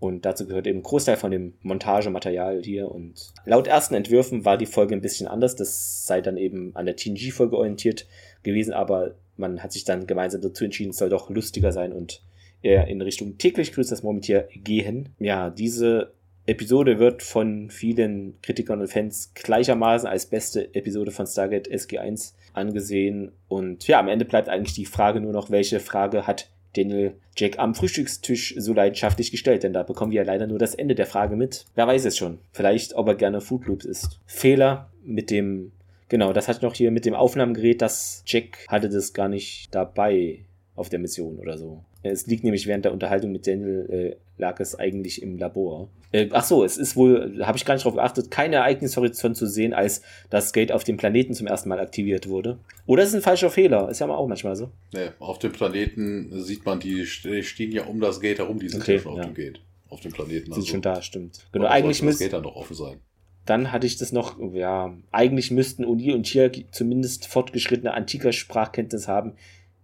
Und 0.00 0.24
dazu 0.24 0.46
gehört 0.46 0.66
eben 0.66 0.80
ein 0.80 0.82
Großteil 0.82 1.16
von 1.16 1.30
dem 1.30 1.54
Montagematerial 1.62 2.62
hier. 2.62 2.90
Und 2.90 3.32
laut 3.46 3.66
ersten 3.66 3.94
Entwürfen 3.94 4.44
war 4.44 4.58
die 4.58 4.66
Folge 4.66 4.94
ein 4.94 5.00
bisschen 5.00 5.26
anders. 5.26 5.56
Das 5.56 6.06
sei 6.06 6.20
dann 6.20 6.36
eben 6.36 6.74
an 6.74 6.86
der 6.86 6.96
TNG-Folge 6.96 7.56
orientiert 7.56 8.06
gewesen, 8.42 8.74
aber 8.74 9.14
man 9.36 9.62
hat 9.62 9.72
sich 9.72 9.84
dann 9.84 10.06
gemeinsam 10.06 10.42
dazu 10.42 10.64
entschieden, 10.64 10.90
es 10.90 10.98
soll 10.98 11.08
doch 11.08 11.30
lustiger 11.30 11.72
sein 11.72 11.92
und 11.92 12.22
eher 12.62 12.86
in 12.88 13.00
Richtung 13.02 13.36
täglich 13.38 13.72
grüßt 13.72 13.92
das 13.92 14.02
Momentier 14.02 14.48
gehen. 14.54 15.10
Ja, 15.18 15.50
diese 15.50 16.12
Episode 16.46 16.98
wird 16.98 17.22
von 17.22 17.70
vielen 17.70 18.40
Kritikern 18.42 18.80
und 18.80 18.88
Fans 18.88 19.32
gleichermaßen 19.34 20.08
als 20.08 20.26
beste 20.26 20.74
Episode 20.74 21.10
von 21.10 21.26
Stargate 21.26 21.70
SG1 21.70 22.34
angesehen. 22.52 23.32
Und 23.48 23.86
ja, 23.86 23.98
am 23.98 24.08
Ende 24.08 24.24
bleibt 24.24 24.48
eigentlich 24.48 24.74
die 24.74 24.84
Frage 24.84 25.20
nur 25.20 25.32
noch, 25.32 25.50
welche 25.50 25.80
Frage 25.80 26.26
hat 26.26 26.50
Daniel 26.76 27.14
Jack 27.36 27.58
am 27.58 27.74
Frühstückstisch 27.74 28.54
so 28.58 28.72
leidenschaftlich 28.72 29.30
gestellt, 29.30 29.62
denn 29.62 29.72
da 29.72 29.82
bekommen 29.82 30.12
wir 30.12 30.22
ja 30.22 30.26
leider 30.26 30.46
nur 30.46 30.58
das 30.58 30.74
Ende 30.74 30.94
der 30.94 31.06
Frage 31.06 31.36
mit. 31.36 31.64
Wer 31.74 31.86
weiß 31.86 32.04
es 32.04 32.16
schon. 32.16 32.38
Vielleicht, 32.52 32.94
ob 32.94 33.08
er 33.08 33.14
gerne 33.14 33.40
Food 33.40 33.66
Loops 33.66 33.84
isst. 33.84 34.20
Fehler 34.26 34.90
mit 35.02 35.30
dem, 35.30 35.72
genau, 36.08 36.32
das 36.32 36.48
hat 36.48 36.62
noch 36.62 36.74
hier 36.74 36.90
mit 36.90 37.04
dem 37.04 37.14
Aufnahmegerät, 37.14 37.82
das 37.82 38.22
Jack 38.26 38.66
hatte 38.68 38.88
das 38.88 39.12
gar 39.12 39.28
nicht 39.28 39.74
dabei 39.74 40.40
auf 40.74 40.88
der 40.88 40.98
Mission 40.98 41.38
oder 41.38 41.58
so. 41.58 41.84
Es 42.04 42.26
liegt 42.26 42.44
nämlich 42.44 42.66
während 42.66 42.84
der 42.84 42.92
Unterhaltung 42.92 43.32
mit 43.32 43.46
Daniel, 43.46 43.88
äh, 43.90 44.16
lag 44.36 44.60
es 44.60 44.78
eigentlich 44.78 45.22
im 45.22 45.38
Labor. 45.38 45.88
Äh, 46.12 46.28
ach 46.32 46.44
so, 46.44 46.62
es 46.62 46.76
ist 46.76 46.96
wohl, 46.96 47.40
habe 47.42 47.56
ich 47.56 47.64
gar 47.64 47.74
nicht 47.74 47.84
darauf 47.84 47.96
geachtet, 47.96 48.30
kein 48.30 48.52
Ereignishorizont 48.52 49.36
zu 49.36 49.46
sehen, 49.46 49.72
als 49.72 50.02
das 50.28 50.52
Gate 50.52 50.70
auf 50.70 50.84
dem 50.84 50.98
Planeten 50.98 51.32
zum 51.32 51.46
ersten 51.46 51.70
Mal 51.70 51.80
aktiviert 51.80 52.28
wurde. 52.28 52.58
Oder 52.86 53.02
es 53.02 53.08
ist 53.08 53.14
ein 53.16 53.22
falscher 53.22 53.50
Fehler, 53.50 53.88
ist 53.88 54.00
ja 54.00 54.08
auch 54.08 54.28
manchmal 54.28 54.54
so. 54.54 54.70
Nee, 54.92 55.08
auf 55.18 55.38
dem 55.38 55.52
Planeten 55.52 56.30
sieht 56.42 56.66
man, 56.66 56.78
die 56.78 57.06
stehen 57.06 57.72
ja 57.72 57.84
um 57.84 58.00
das 58.00 58.20
Gate 58.20 58.38
herum, 58.38 58.58
die 58.58 58.68
sind 58.68 58.82
Okay, 58.82 58.96
ja 58.96 59.00
schon 59.00 59.12
auf 59.12 59.18
ja. 59.18 59.24
dem 59.24 59.34
Gate. 59.34 59.60
Auf 59.88 60.00
dem 60.00 60.12
Planeten. 60.12 60.52
Sind 60.52 60.66
schon 60.66 60.82
da, 60.82 61.00
stimmt. 61.00 61.46
Genau, 61.52 61.66
eigentlich 61.66 61.98
sollte 61.98 62.12
das 62.12 62.20
müsste 62.20 62.24
Gate 62.24 62.32
dann 62.34 62.42
noch 62.42 62.56
offen 62.56 62.76
sein. 62.76 63.00
Dann 63.46 63.72
hatte 63.72 63.86
ich 63.86 63.96
das 63.96 64.12
noch, 64.12 64.38
ja, 64.54 64.96
eigentlich 65.10 65.50
müssten 65.50 65.84
Uni 65.84 66.12
und 66.12 66.24
Tia 66.24 66.50
zumindest 66.70 67.26
fortgeschrittene 67.26 67.92
antiker 67.94 68.32
Sprachkenntnis 68.32 69.08
haben. 69.08 69.34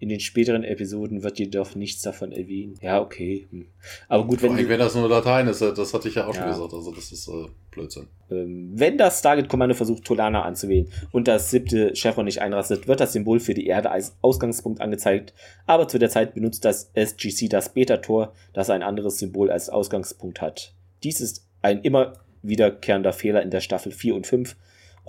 In 0.01 0.09
den 0.09 0.19
späteren 0.19 0.65
Episoden 0.65 1.23
wird 1.23 1.39
jedoch 1.39 1.75
nichts 1.75 2.01
davon 2.01 2.33
erwähnt. 2.33 2.79
Ja, 2.83 3.01
okay. 3.03 3.47
hm. 3.51 3.67
Aber 4.09 4.27
gut, 4.27 4.43
wenn, 4.43 4.53
allem, 4.53 4.69
wenn 4.69 4.79
das 4.79 4.95
nur 4.95 5.09
Latein 5.09 5.47
ist, 5.47 5.61
äh, 5.61 5.75
das 5.75 5.93
hatte 5.95 6.09
ich 6.09 6.15
ja 6.15 6.27
auch 6.27 6.35
schon 6.35 6.45
Ja. 6.45 6.51
gesagt, 6.51 6.73
also 6.73 6.91
das 6.91 7.13
ist 7.13 7.29
äh, 7.29 7.47
Blödsinn. 7.71 8.09
ähm, 8.31 8.73
wenn 8.75 8.97
das 8.97 9.19
Stargate-Kommando 9.19 9.75
versucht, 9.75 10.05
Tolana 10.05 10.43
anzuwählen 10.43 10.89
und 11.13 11.29
das 11.29 11.51
siebte 11.51 11.95
Chevron 11.95 12.25
nicht 12.25 12.41
einrastet, 12.41 12.89
wird 12.89 12.99
das 12.99 13.13
Symbol 13.13 13.41
für 13.41 13.53
die 13.55 13.67
Erde 13.67 13.91
als 13.91 14.17
Ausgangspunkt 14.23 14.81
angezeigt. 14.81 15.35
Aber 15.67 15.87
zu 15.87 15.99
der 15.99 16.09
Zeit 16.09 16.33
benutzt 16.35 16.65
das 16.65 16.91
SGC 16.95 17.49
das 17.51 17.75
Beta-Tor, 17.75 18.33
das 18.55 18.71
ein 18.71 18.83
anderes 18.83 19.19
Symbol 19.19 19.51
als 19.51 19.69
Ausgangspunkt 19.69 20.41
hat. 20.41 20.75
Dies 21.05 21.21
ist 21.21 21.47
ein 21.61 21.83
immer 21.83 22.15
wiederkehrender 22.43 23.13
Fehler 23.13 23.43
in 23.43 23.51
der 23.51 23.61
Staffel 23.61 23.93
4 23.93 24.15
und 24.15 24.27
5 24.27 24.57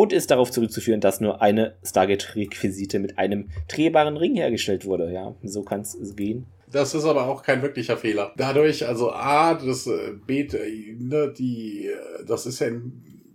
und 0.01 0.13
ist 0.13 0.31
darauf 0.31 0.49
zurückzuführen, 0.49 0.99
dass 0.99 1.21
nur 1.21 1.43
eine 1.43 1.75
Stargate-Requisite 1.85 2.97
mit 2.97 3.19
einem 3.19 3.49
drehbaren 3.67 4.17
Ring 4.17 4.33
hergestellt 4.33 4.83
wurde. 4.83 5.11
Ja, 5.11 5.35
so 5.43 5.61
kann 5.61 5.81
es 5.81 6.15
gehen. 6.15 6.47
Das 6.71 6.95
ist 6.95 7.05
aber 7.05 7.27
auch 7.27 7.43
kein 7.43 7.61
wirklicher 7.61 7.97
Fehler. 7.97 8.33
Dadurch, 8.35 8.87
also 8.87 9.11
A, 9.11 9.53
das 9.53 9.85
äh, 9.85 10.13
Beet, 10.25 10.55
äh, 10.55 10.95
ne, 10.97 11.31
die, 11.37 11.85
äh, 11.85 12.25
das 12.25 12.47
ist 12.47 12.61
ja 12.61 12.69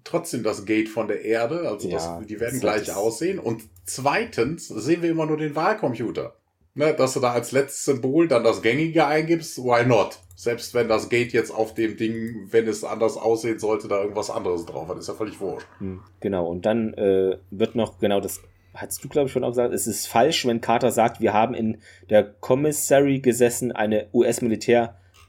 trotzdem 0.02 0.42
das 0.42 0.64
Gate 0.64 0.88
von 0.88 1.06
der 1.06 1.24
Erde, 1.24 1.68
also 1.68 1.88
Ja, 1.88 2.18
das, 2.18 2.26
die 2.26 2.40
werden 2.40 2.58
gleich 2.58 2.92
aussehen. 2.92 3.38
Und 3.38 3.62
zweitens 3.84 4.66
sehen 4.66 5.02
wir 5.02 5.10
immer 5.10 5.26
nur 5.26 5.36
den 5.36 5.54
Wahlcomputer. 5.54 6.34
Ne, 6.76 6.92
dass 6.92 7.14
du 7.14 7.20
da 7.20 7.32
als 7.32 7.52
letztes 7.52 7.86
Symbol 7.86 8.28
dann 8.28 8.44
das 8.44 8.60
Gängige 8.60 9.06
eingibst, 9.06 9.56
why 9.58 9.86
not? 9.86 10.18
Selbst 10.34 10.74
wenn 10.74 10.88
das 10.88 11.08
Gate 11.08 11.32
jetzt 11.32 11.50
auf 11.50 11.72
dem 11.72 11.96
Ding, 11.96 12.48
wenn 12.50 12.68
es 12.68 12.84
anders 12.84 13.16
aussehen 13.16 13.58
sollte, 13.58 13.88
da 13.88 14.02
irgendwas 14.02 14.28
anderes 14.28 14.66
drauf 14.66 14.86
hat, 14.86 14.98
ist 14.98 15.08
ja 15.08 15.14
völlig 15.14 15.40
wurscht. 15.40 15.66
Hm, 15.78 16.00
Genau, 16.20 16.46
und 16.46 16.66
dann 16.66 16.92
äh, 16.94 17.38
wird 17.50 17.76
noch, 17.76 17.98
genau 17.98 18.20
das 18.20 18.42
hast 18.74 19.02
du, 19.02 19.08
glaube 19.08 19.28
ich, 19.28 19.32
schon 19.32 19.42
auch 19.42 19.48
gesagt, 19.48 19.72
es 19.72 19.86
ist 19.86 20.06
falsch, 20.06 20.46
wenn 20.46 20.60
Carter 20.60 20.90
sagt, 20.90 21.22
wir 21.22 21.32
haben 21.32 21.54
in 21.54 21.78
der 22.10 22.22
Commissary 22.24 23.20
gesessen, 23.20 23.72
eine 23.72 24.08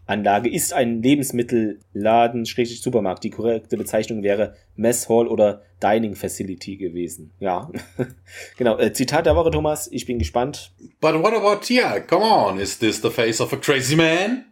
US-Militäranlage 0.07 0.49
ist 0.49 0.73
ein 0.73 1.01
Lebensmittelladen, 1.01 2.45
Schrägstrich 2.45 2.81
Supermarkt. 2.81 3.23
Die 3.23 3.29
korrekte 3.29 3.77
Bezeichnung 3.77 4.23
wäre 4.23 4.55
Mess 4.75 5.09
Hall 5.09 5.27
oder 5.27 5.61
Dining 5.83 6.15
Facility 6.15 6.77
gewesen. 6.77 7.33
Ja, 7.39 7.69
genau. 8.57 8.77
Äh, 8.77 8.93
Zitat 8.93 9.25
der 9.25 9.35
Woche, 9.35 9.51
Thomas, 9.51 9.89
ich 9.91 10.05
bin 10.05 10.19
gespannt. 10.19 10.71
But 10.99 11.15
what 11.15 11.33
about 11.33 11.61
Tia? 11.61 11.99
Come 11.99 12.25
on, 12.25 12.59
is 12.59 12.79
this 12.79 13.01
the 13.01 13.09
face 13.09 13.41
of 13.41 13.53
a 13.53 13.57
crazy 13.57 13.95
man? 13.95 14.45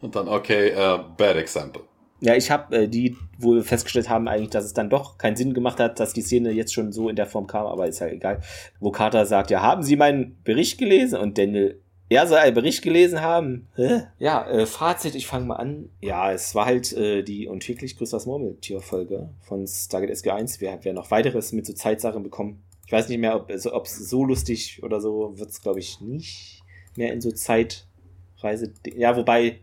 Und 0.00 0.14
dann, 0.14 0.28
okay, 0.28 0.72
uh, 0.72 1.02
bad 1.16 1.36
example. 1.36 1.82
Ja, 2.20 2.34
ich 2.34 2.50
habe 2.50 2.76
äh, 2.76 2.88
die 2.88 3.16
wohl 3.38 3.62
festgestellt 3.62 4.08
haben 4.08 4.26
eigentlich, 4.26 4.50
dass 4.50 4.64
es 4.64 4.74
dann 4.74 4.90
doch 4.90 5.18
keinen 5.18 5.36
Sinn 5.36 5.54
gemacht 5.54 5.78
hat, 5.78 6.00
dass 6.00 6.12
die 6.12 6.22
Szene 6.22 6.50
jetzt 6.50 6.74
schon 6.74 6.90
so 6.90 7.08
in 7.08 7.16
der 7.16 7.26
Form 7.26 7.46
kam, 7.46 7.66
aber 7.66 7.86
ist 7.86 8.00
ja 8.00 8.08
egal. 8.08 8.40
Wo 8.80 8.90
Carter 8.90 9.24
sagt, 9.24 9.50
ja, 9.50 9.62
haben 9.62 9.84
Sie 9.84 9.94
meinen 9.94 10.40
Bericht 10.42 10.78
gelesen? 10.78 11.18
Und 11.20 11.38
Daniel, 11.38 11.80
er 12.08 12.26
soll 12.26 12.38
einen 12.38 12.54
Bericht 12.54 12.82
gelesen 12.82 13.20
haben. 13.20 13.68
Hä? 13.74 14.04
Ja, 14.18 14.48
äh, 14.48 14.66
Fazit, 14.66 15.14
ich 15.14 15.26
fange 15.26 15.46
mal 15.46 15.56
an. 15.56 15.90
Ja, 16.00 16.32
es 16.32 16.54
war 16.54 16.66
halt 16.66 16.92
äh, 16.92 17.22
die 17.22 17.48
und 17.48 17.60
täglich 17.60 17.96
grüßt 17.96 18.12
das 18.12 18.26
Murmeltier-Folge 18.26 19.28
von 19.42 19.66
Stargate 19.66 20.10
SG1. 20.10 20.60
Wir 20.60 20.72
haben 20.72 20.82
ja 20.82 20.92
noch 20.92 21.10
weiteres 21.10 21.52
mit 21.52 21.66
so 21.66 21.72
Zeitsachen 21.74 22.22
bekommen. 22.22 22.62
Ich 22.86 22.92
weiß 22.92 23.08
nicht 23.10 23.18
mehr, 23.18 23.36
ob 23.36 23.50
es 23.50 23.66
es 23.66 24.08
so 24.08 24.24
lustig 24.24 24.82
oder 24.82 25.00
so 25.00 25.38
wird 25.38 25.50
es, 25.50 25.60
glaube 25.60 25.80
ich, 25.80 26.00
nicht 26.00 26.62
mehr 26.96 27.12
in 27.12 27.20
so 27.20 27.30
Zeitreise. 27.30 28.72
Ja, 28.96 29.14
wobei, 29.14 29.60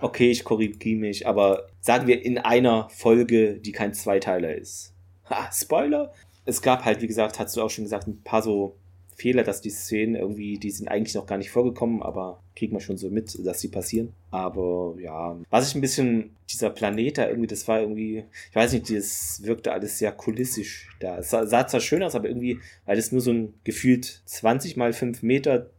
okay, 0.00 0.30
ich 0.30 0.44
korrigiere 0.44 1.00
mich, 1.00 1.26
aber 1.26 1.66
sagen 1.80 2.06
wir 2.06 2.24
in 2.24 2.38
einer 2.38 2.88
Folge, 2.90 3.54
die 3.54 3.72
kein 3.72 3.92
Zweiteiler 3.92 4.54
ist. 4.54 4.94
Ha, 5.28 5.50
Spoiler! 5.52 6.12
Es 6.44 6.62
gab 6.62 6.84
halt, 6.84 7.02
wie 7.02 7.06
gesagt, 7.06 7.38
hast 7.38 7.56
du 7.56 7.62
auch 7.62 7.70
schon 7.70 7.84
gesagt, 7.84 8.06
ein 8.06 8.22
paar 8.22 8.42
so 8.42 8.76
Fehler, 9.20 9.42
dass 9.42 9.60
die 9.60 9.70
Szenen 9.70 10.14
irgendwie, 10.14 10.58
die 10.58 10.70
sind 10.70 10.88
eigentlich 10.88 11.14
noch 11.14 11.26
gar 11.26 11.38
nicht 11.38 11.50
vorgekommen, 11.50 12.02
aber 12.02 12.40
kriegt 12.56 12.72
man 12.72 12.80
schon 12.80 12.96
so 12.96 13.10
mit, 13.10 13.36
dass 13.46 13.60
sie 13.60 13.68
passieren. 13.68 14.12
Aber 14.30 14.94
ja, 14.98 15.36
was 15.50 15.68
ich 15.68 15.74
ein 15.74 15.80
bisschen, 15.80 16.36
dieser 16.50 16.70
Planet 16.70 17.18
da 17.18 17.28
irgendwie, 17.28 17.46
das 17.48 17.68
war 17.68 17.80
irgendwie, 17.80 18.24
ich 18.50 18.56
weiß 18.56 18.72
nicht, 18.72 18.90
das 18.90 19.40
wirkte 19.44 19.72
alles 19.72 19.98
sehr 19.98 20.12
kulissisch 20.12 20.88
da. 21.00 21.18
Es 21.18 21.30
sah, 21.30 21.46
sah 21.46 21.66
zwar 21.66 21.80
schön 21.80 22.02
aus, 22.02 22.14
aber 22.14 22.28
irgendwie, 22.28 22.58
weil 22.86 22.96
das 22.96 23.12
nur 23.12 23.20
so 23.20 23.30
ein 23.32 23.54
gefühlt 23.64 24.22
20 24.24 24.76
mal 24.76 24.92
5 24.92 25.22
Meter 25.22 25.70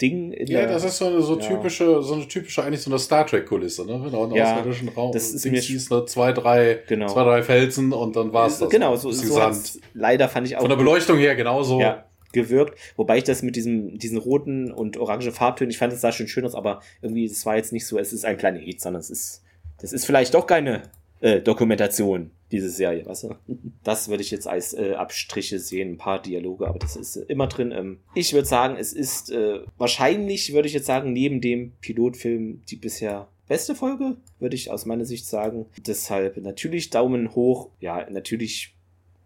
Ding 0.00 0.32
in 0.32 0.46
Ja, 0.48 0.60
der, 0.60 0.68
das 0.68 0.84
ist 0.84 0.98
so 0.98 1.06
eine 1.06 1.22
so 1.22 1.38
Ja. 1.38 1.46
typische, 1.46 2.02
so 2.02 2.14
eine 2.14 2.28
typische, 2.28 2.62
eigentlich 2.62 2.82
so 2.82 2.90
eine 2.90 2.98
Star 2.98 3.26
Trek-Kulisse, 3.26 3.86
ne? 3.86 3.98
Wenn 4.04 4.12
du 4.12 4.22
einen 4.24 4.34
Ja, 4.34 4.52
außerirdischen 4.52 4.88
Raum 4.90 5.12
das 5.12 5.30
ist 5.32 5.42
Dings 5.44 5.66
siehst, 5.66 5.90
ne? 5.90 6.04
zwei, 6.04 6.32
drei, 6.32 6.80
Genau. 6.86 7.06
zwei, 7.08 7.24
drei 7.24 7.42
Felsen 7.42 7.92
und 7.94 8.14
dann 8.14 8.30
war's 8.32 8.58
das. 8.58 8.68
Genau, 8.68 8.94
so, 8.96 9.10
so 9.10 9.34
Sand. 9.34 9.54
hat's 9.56 9.80
leider 9.94 10.28
fand 10.28 10.46
ich 10.48 10.56
auch 10.56 10.60
Von 10.60 10.68
der 10.68 10.76
Beleuchtung 10.76 11.16
her 11.18 11.34
genauso. 11.34 11.80
ja, 11.80 12.04
gewirkt. 12.36 12.78
Wobei 12.96 13.18
ich 13.18 13.24
das 13.24 13.42
mit 13.42 13.56
diesem, 13.56 13.98
diesen 13.98 14.18
roten 14.18 14.70
und 14.70 14.96
orangen 14.96 15.32
Farbtönen, 15.32 15.70
ich 15.70 15.78
fand, 15.78 15.92
das 15.92 16.00
sah 16.00 16.12
schon 16.12 16.28
schön 16.28 16.44
aus, 16.44 16.54
aber 16.54 16.80
irgendwie, 17.02 17.24
es 17.24 17.44
war 17.44 17.56
jetzt 17.56 17.72
nicht 17.72 17.86
so, 17.86 17.98
es 17.98 18.12
ist 18.12 18.24
ein 18.24 18.36
Planet, 18.36 18.80
sondern 18.80 19.00
es 19.00 19.10
ist, 19.10 19.42
das 19.80 19.92
ist 19.92 20.04
vielleicht 20.04 20.34
doch 20.34 20.46
keine 20.46 20.82
äh, 21.20 21.40
Dokumentation, 21.40 22.30
diese 22.52 22.70
Serie, 22.70 23.04
weißt 23.06 23.24
du? 23.24 23.34
Das 23.82 24.08
würde 24.08 24.22
ich 24.22 24.30
jetzt 24.30 24.46
als 24.46 24.74
äh, 24.74 24.92
Abstriche 24.92 25.58
sehen, 25.58 25.92
ein 25.92 25.98
paar 25.98 26.20
Dialoge, 26.20 26.68
aber 26.68 26.78
das 26.78 26.94
ist 26.94 27.16
äh, 27.16 27.24
immer 27.28 27.46
drin. 27.46 27.72
Ähm, 27.72 27.98
ich 28.14 28.32
würde 28.32 28.46
sagen, 28.46 28.76
es 28.78 28.92
ist 28.92 29.30
äh, 29.30 29.60
wahrscheinlich, 29.78 30.52
würde 30.52 30.68
ich 30.68 30.74
jetzt 30.74 30.86
sagen, 30.86 31.12
neben 31.12 31.40
dem 31.40 31.72
Pilotfilm 31.80 32.62
die 32.68 32.76
bisher 32.76 33.28
beste 33.48 33.74
Folge, 33.74 34.16
würde 34.38 34.56
ich 34.56 34.70
aus 34.70 34.86
meiner 34.86 35.04
Sicht 35.04 35.26
sagen. 35.26 35.66
Deshalb 35.86 36.36
natürlich 36.36 36.90
Daumen 36.90 37.34
hoch. 37.34 37.70
Ja, 37.80 38.08
natürlich 38.10 38.75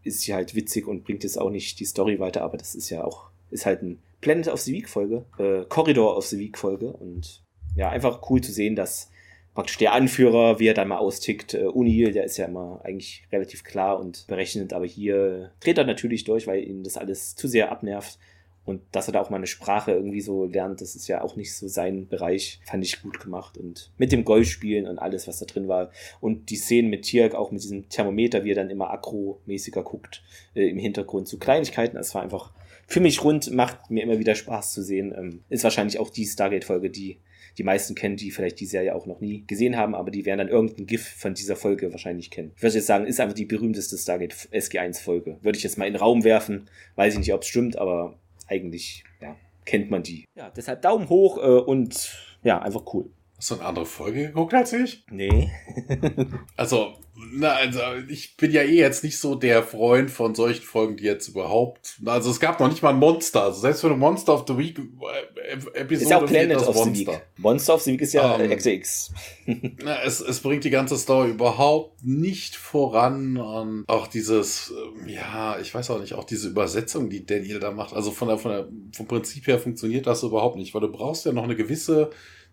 ist 0.02 0.22
sie 0.22 0.34
halt 0.34 0.54
witzig 0.54 0.86
und 0.86 1.04
bringt 1.04 1.24
jetzt 1.24 1.38
auch 1.38 1.50
nicht 1.50 1.80
die 1.80 1.84
Story 1.84 2.18
weiter, 2.20 2.42
aber 2.42 2.56
das 2.56 2.74
ist 2.74 2.90
ja 2.90 3.04
auch, 3.04 3.30
ist 3.50 3.66
halt 3.66 3.82
ein 3.82 3.98
Planet 4.20 4.48
of 4.48 4.60
the 4.60 4.72
Week 4.72 4.88
Folge, 4.88 5.24
äh, 5.38 5.64
Corridor 5.68 6.16
of 6.16 6.26
the 6.26 6.38
Week 6.38 6.56
Folge 6.58 6.92
und 6.92 7.42
ja, 7.76 7.90
einfach 7.90 8.28
cool 8.30 8.40
zu 8.40 8.52
sehen, 8.52 8.76
dass 8.76 9.10
praktisch 9.54 9.78
der 9.78 9.92
Anführer, 9.92 10.58
wie 10.58 10.68
er 10.68 10.74
dann 10.74 10.88
mal 10.88 10.98
austickt. 10.98 11.54
Äh, 11.54 11.66
O'Neill, 11.66 12.12
der 12.12 12.24
ist 12.24 12.36
ja 12.36 12.46
immer 12.46 12.80
eigentlich 12.84 13.24
relativ 13.32 13.64
klar 13.64 13.98
und 13.98 14.26
berechnet, 14.26 14.72
aber 14.72 14.86
hier 14.86 15.52
dreht 15.60 15.78
er 15.78 15.84
natürlich 15.84 16.24
durch, 16.24 16.46
weil 16.46 16.62
ihn 16.62 16.82
das 16.82 16.96
alles 16.96 17.34
zu 17.36 17.48
sehr 17.48 17.72
abnervt. 17.72 18.18
Und 18.64 18.82
dass 18.92 19.08
er 19.08 19.12
da 19.12 19.20
auch 19.20 19.30
mal 19.30 19.36
eine 19.36 19.46
Sprache 19.46 19.92
irgendwie 19.92 20.20
so 20.20 20.44
lernt, 20.44 20.80
das 20.80 20.94
ist 20.94 21.08
ja 21.08 21.22
auch 21.22 21.36
nicht 21.36 21.56
so 21.56 21.66
sein 21.66 22.08
Bereich. 22.08 22.60
Fand 22.64 22.84
ich 22.84 23.02
gut 23.02 23.20
gemacht. 23.20 23.56
Und 23.58 23.90
mit 23.96 24.12
dem 24.12 24.24
Golfspielen 24.24 24.86
und 24.86 24.98
alles, 24.98 25.26
was 25.26 25.38
da 25.38 25.46
drin 25.46 25.66
war. 25.66 25.90
Und 26.20 26.50
die 26.50 26.56
Szenen 26.56 26.90
mit 26.90 27.02
Tirk, 27.02 27.34
auch 27.34 27.50
mit 27.50 27.62
diesem 27.62 27.88
Thermometer, 27.88 28.44
wie 28.44 28.52
er 28.52 28.56
dann 28.56 28.70
immer 28.70 28.90
akromäßiger 28.90 29.82
guckt, 29.82 30.22
äh, 30.54 30.68
im 30.68 30.78
Hintergrund 30.78 31.26
zu 31.26 31.38
Kleinigkeiten. 31.38 31.96
Das 31.96 32.14
war 32.14 32.22
einfach 32.22 32.52
für 32.86 33.00
mich 33.00 33.24
rund, 33.24 33.50
macht 33.52 33.90
mir 33.90 34.02
immer 34.02 34.18
wieder 34.18 34.34
Spaß 34.34 34.72
zu 34.72 34.82
sehen. 34.82 35.14
Ähm, 35.16 35.44
ist 35.48 35.64
wahrscheinlich 35.64 35.98
auch 35.98 36.10
die 36.10 36.26
Stargate-Folge, 36.26 36.90
die 36.90 37.18
die 37.58 37.64
meisten 37.64 37.94
kennen, 37.94 38.16
die 38.16 38.30
vielleicht 38.30 38.60
die 38.60 38.66
Serie 38.66 38.94
auch 38.94 39.06
noch 39.06 39.20
nie 39.20 39.44
gesehen 39.46 39.76
haben, 39.76 39.94
aber 39.94 40.10
die 40.10 40.24
werden 40.24 40.38
dann 40.38 40.48
irgendein 40.48 40.86
GIF 40.86 41.06
von 41.08 41.34
dieser 41.34 41.56
Folge 41.56 41.90
wahrscheinlich 41.92 42.30
kennen. 42.30 42.52
Ich 42.56 42.62
würde 42.62 42.76
jetzt 42.76 42.86
sagen, 42.86 43.06
ist 43.06 43.20
einfach 43.20 43.34
die 43.34 43.44
berühmteste 43.44 43.96
Stargate 43.98 44.34
SG1-Folge. 44.52 45.38
Würde 45.42 45.58
ich 45.58 45.64
jetzt 45.64 45.78
mal 45.78 45.86
in 45.86 45.94
den 45.94 46.00
Raum 46.00 46.24
werfen. 46.24 46.68
Weiß 46.94 47.14
ich 47.14 47.18
nicht, 47.18 47.34
ob 47.34 47.42
es 47.42 47.48
stimmt, 47.48 47.76
aber 47.76 48.19
eigentlich, 48.50 49.04
ja, 49.20 49.36
kennt 49.64 49.90
man 49.90 50.02
die. 50.02 50.24
Ja, 50.34 50.50
deshalb 50.50 50.82
Daumen 50.82 51.08
hoch 51.08 51.38
äh, 51.38 51.40
und 51.40 52.16
ja, 52.42 52.60
einfach 52.60 52.82
cool. 52.92 53.10
Hast 53.40 53.52
du 53.52 53.54
eine 53.54 53.64
andere 53.64 53.86
Folge 53.86 54.26
geguckt 54.26 54.52
als 54.52 54.74
ich? 54.74 55.02
Nee. 55.10 55.50
also, 56.58 56.92
na, 57.32 57.52
also 57.52 57.80
ich 58.06 58.36
bin 58.36 58.50
ja 58.50 58.60
eh 58.60 58.76
jetzt 58.76 59.02
nicht 59.02 59.18
so 59.18 59.34
der 59.34 59.62
Freund 59.62 60.10
von 60.10 60.34
solchen 60.34 60.62
Folgen, 60.62 60.98
die 60.98 61.04
jetzt 61.04 61.28
überhaupt. 61.28 61.98
Also 62.04 62.30
es 62.30 62.38
gab 62.38 62.60
noch 62.60 62.68
nicht 62.68 62.82
mal 62.82 62.90
ein 62.90 62.98
Monster. 62.98 63.44
Also 63.44 63.62
selbst 63.62 63.80
für 63.80 63.86
eine 63.86 63.96
Monster 63.96 64.34
of 64.34 64.44
the 64.46 64.58
Week 64.58 64.78
äh, 64.78 65.78
Episode 65.78 66.02
ist 66.02 66.10
ja 66.10 66.20
auch 66.20 66.26
Planet 66.26 66.58
of 66.58 66.74
Monster. 66.74 66.94
the 66.94 67.06
Week. 67.06 67.20
Monster 67.38 67.74
of 67.76 67.80
the 67.80 67.92
Week 67.92 68.02
ist 68.02 68.12
ja 68.12 68.38
ähm, 68.38 68.54
XX. 68.54 69.10
na, 69.84 70.02
es, 70.02 70.20
es 70.20 70.40
bringt 70.40 70.64
die 70.64 70.70
ganze 70.70 70.98
Story 70.98 71.30
überhaupt 71.30 72.04
nicht 72.04 72.56
voran. 72.56 73.38
Und 73.38 73.88
auch 73.88 74.06
dieses, 74.06 74.70
ähm, 74.70 75.08
ja, 75.08 75.58
ich 75.58 75.74
weiß 75.74 75.88
auch 75.88 76.00
nicht, 76.00 76.12
auch 76.12 76.24
diese 76.24 76.48
Übersetzung, 76.48 77.08
die 77.08 77.24
Daniel 77.24 77.58
da 77.58 77.70
macht. 77.70 77.94
Also 77.94 78.10
von 78.10 78.28
der, 78.28 78.36
von 78.36 78.50
der, 78.50 78.68
vom 78.94 79.06
Prinzip 79.06 79.46
her 79.46 79.58
funktioniert 79.58 80.06
das 80.06 80.22
überhaupt 80.24 80.56
nicht, 80.56 80.74
weil 80.74 80.82
du 80.82 80.92
brauchst 80.92 81.24
ja 81.24 81.32
noch 81.32 81.44
eine 81.44 81.56
gewisse 81.56 82.10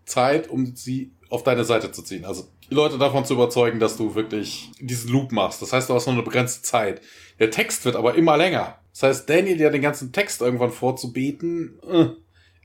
Zeit, 0.07 0.49
um 0.49 0.75
sie 0.75 1.11
auf 1.29 1.43
deine 1.43 1.65
Seite 1.65 1.91
zu 1.91 2.01
ziehen. 2.01 2.25
Also 2.25 2.47
die 2.69 2.73
Leute 2.73 2.97
davon 2.97 3.25
zu 3.25 3.33
überzeugen, 3.33 3.79
dass 3.79 3.97
du 3.97 4.15
wirklich 4.15 4.71
diesen 4.79 5.11
Loop 5.11 5.31
machst. 5.31 5.61
Das 5.61 5.73
heißt, 5.73 5.89
du 5.89 5.93
hast 5.93 6.05
nur 6.05 6.15
eine 6.15 6.23
begrenzte 6.23 6.63
Zeit. 6.63 7.01
Der 7.39 7.51
Text 7.51 7.85
wird 7.85 7.95
aber 7.95 8.15
immer 8.15 8.37
länger. 8.37 8.79
Das 8.93 9.03
heißt, 9.03 9.29
Daniel 9.29 9.59
ja 9.59 9.69
den 9.69 9.81
ganzen 9.81 10.11
Text 10.11 10.41
irgendwann 10.41 10.71
vorzubeten, 10.71 11.79
äh, 11.87 12.07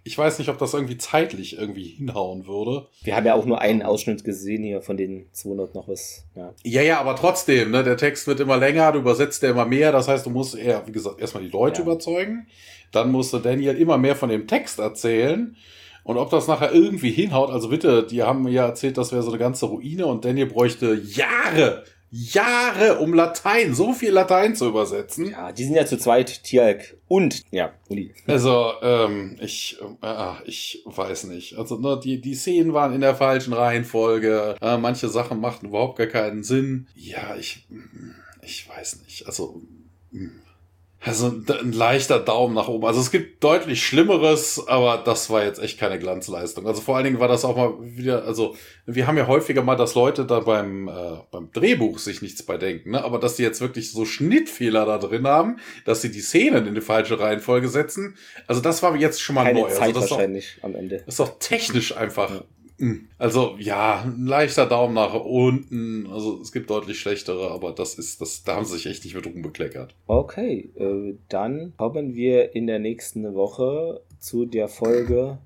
ich 0.04 0.18
weiß 0.18 0.40
nicht, 0.40 0.48
ob 0.48 0.58
das 0.58 0.74
irgendwie 0.74 0.98
zeitlich 0.98 1.58
irgendwie 1.58 1.84
hinhauen 1.84 2.46
würde. 2.46 2.88
Wir 3.02 3.14
haben 3.14 3.26
ja 3.26 3.34
auch 3.34 3.44
nur 3.44 3.60
einen 3.60 3.82
Ausschnitt 3.82 4.24
gesehen 4.24 4.64
hier 4.64 4.82
von 4.82 4.96
den 4.96 5.26
200 5.32 5.74
noch 5.74 5.86
was. 5.86 6.24
Ja, 6.34 6.54
ja, 6.64 6.82
ja 6.82 7.00
aber 7.00 7.14
trotzdem, 7.14 7.70
ne, 7.70 7.84
der 7.84 7.96
Text 7.96 8.26
wird 8.26 8.40
immer 8.40 8.56
länger, 8.56 8.90
du 8.92 8.98
übersetzt 8.98 9.42
ja 9.42 9.50
immer 9.50 9.64
mehr. 9.64 9.92
Das 9.92 10.08
heißt, 10.08 10.26
du 10.26 10.30
musst 10.30 10.56
eher, 10.56 10.84
wie 10.86 10.92
gesagt, 10.92 11.20
erstmal 11.20 11.44
die 11.44 11.50
Leute 11.50 11.82
ja. 11.82 11.86
überzeugen. 11.86 12.46
Dann 12.90 13.12
musste 13.12 13.40
Daniel 13.40 13.76
immer 13.76 13.96
mehr 13.96 14.16
von 14.16 14.28
dem 14.28 14.48
Text 14.48 14.80
erzählen. 14.80 15.56
Und 16.04 16.16
ob 16.16 16.30
das 16.30 16.48
nachher 16.48 16.72
irgendwie 16.72 17.10
hinhaut, 17.10 17.50
also 17.50 17.68
bitte, 17.68 18.04
die 18.04 18.22
haben 18.22 18.42
mir 18.42 18.50
ja 18.50 18.66
erzählt, 18.66 18.98
das 18.98 19.12
wäre 19.12 19.22
so 19.22 19.30
eine 19.30 19.38
ganze 19.38 19.66
Ruine 19.66 20.06
und 20.06 20.24
Daniel 20.24 20.46
bräuchte 20.46 20.94
Jahre, 20.94 21.84
Jahre, 22.14 22.98
um 22.98 23.14
Latein, 23.14 23.74
so 23.74 23.94
viel 23.94 24.10
Latein 24.10 24.54
zu 24.54 24.68
übersetzen. 24.68 25.30
Ja, 25.30 25.50
die 25.50 25.64
sind 25.64 25.74
ja 25.74 25.86
zu 25.86 25.96
zweit, 25.96 26.44
Tialk 26.44 26.98
und, 27.08 27.42
ja, 27.50 27.72
Uli. 27.88 28.12
Also, 28.26 28.72
ähm, 28.82 29.38
ich, 29.40 29.78
äh, 30.02 30.32
ich 30.44 30.82
weiß 30.84 31.24
nicht. 31.24 31.56
Also, 31.56 31.78
ne, 31.78 31.98
die, 32.04 32.20
die 32.20 32.34
Szenen 32.34 32.74
waren 32.74 32.92
in 32.92 33.00
der 33.00 33.14
falschen 33.14 33.54
Reihenfolge. 33.54 34.56
Äh, 34.60 34.76
manche 34.76 35.08
Sachen 35.08 35.40
machten 35.40 35.68
überhaupt 35.68 35.96
gar 35.96 36.06
keinen 36.06 36.42
Sinn. 36.42 36.86
Ja, 36.94 37.34
ich, 37.38 37.66
ich 38.42 38.68
weiß 38.68 39.00
nicht. 39.06 39.26
Also, 39.26 39.62
mh. 40.10 40.32
Also 41.04 41.26
ein 41.28 41.72
leichter 41.72 42.20
Daumen 42.20 42.54
nach 42.54 42.68
oben. 42.68 42.86
Also 42.86 43.00
es 43.00 43.10
gibt 43.10 43.42
deutlich 43.42 43.84
Schlimmeres, 43.84 44.62
aber 44.68 45.02
das 45.04 45.30
war 45.30 45.44
jetzt 45.44 45.60
echt 45.60 45.78
keine 45.78 45.98
Glanzleistung. 45.98 46.66
Also 46.66 46.80
vor 46.80 46.96
allen 46.96 47.04
Dingen 47.04 47.18
war 47.18 47.26
das 47.26 47.44
auch 47.44 47.56
mal 47.56 47.74
wieder, 47.80 48.24
also 48.24 48.54
wir 48.86 49.08
haben 49.08 49.18
ja 49.18 49.26
häufiger 49.26 49.62
mal, 49.62 49.74
dass 49.74 49.96
Leute 49.96 50.24
da 50.24 50.40
beim, 50.40 50.86
äh, 50.86 50.92
beim 51.32 51.50
Drehbuch 51.50 51.98
sich 51.98 52.22
nichts 52.22 52.44
bei 52.44 52.56
denken, 52.56 52.92
ne? 52.92 53.04
aber 53.04 53.18
dass 53.18 53.34
die 53.34 53.42
jetzt 53.42 53.60
wirklich 53.60 53.90
so 53.90 54.04
Schnittfehler 54.04 54.86
da 54.86 54.98
drin 54.98 55.26
haben, 55.26 55.58
dass 55.84 56.02
sie 56.02 56.12
die 56.12 56.20
Szenen 56.20 56.68
in 56.68 56.74
die 56.76 56.80
falsche 56.80 57.18
Reihenfolge 57.18 57.68
setzen, 57.68 58.16
also 58.46 58.60
das 58.60 58.82
war 58.84 58.94
jetzt 58.94 59.20
schon 59.20 59.34
mal 59.34 59.44
keine 59.44 59.60
neu. 59.60 59.70
Zeit 59.70 59.88
also 59.88 60.00
das 60.00 60.10
wahrscheinlich 60.12 60.58
auch, 60.60 60.64
am 60.66 60.76
Ende. 60.76 60.98
Das 60.98 61.14
ist 61.14 61.20
doch 61.20 61.38
technisch 61.40 61.96
einfach 61.96 62.30
ja. 62.30 62.44
Hm. 62.82 63.08
Also 63.16 63.54
ja, 63.60 64.02
ein 64.02 64.26
leichter 64.26 64.66
Daumen 64.66 64.94
nach 64.94 65.14
unten. 65.14 66.08
Also 66.08 66.40
es 66.42 66.50
gibt 66.50 66.68
deutlich 66.68 66.98
schlechtere, 66.98 67.52
aber 67.52 67.70
das 67.70 67.94
ist, 67.94 68.20
das, 68.20 68.42
da 68.42 68.56
haben 68.56 68.64
sie 68.64 68.74
sich 68.74 68.86
echt 68.86 69.04
nicht 69.04 69.14
mit 69.14 69.24
rumbekleckert. 69.24 69.94
Okay, 70.08 70.68
äh, 70.74 71.14
dann 71.28 71.74
kommen 71.76 72.16
wir 72.16 72.56
in 72.56 72.66
der 72.66 72.80
nächsten 72.80 73.36
Woche 73.36 74.00
zu 74.18 74.46
der 74.46 74.66
Folge 74.66 75.38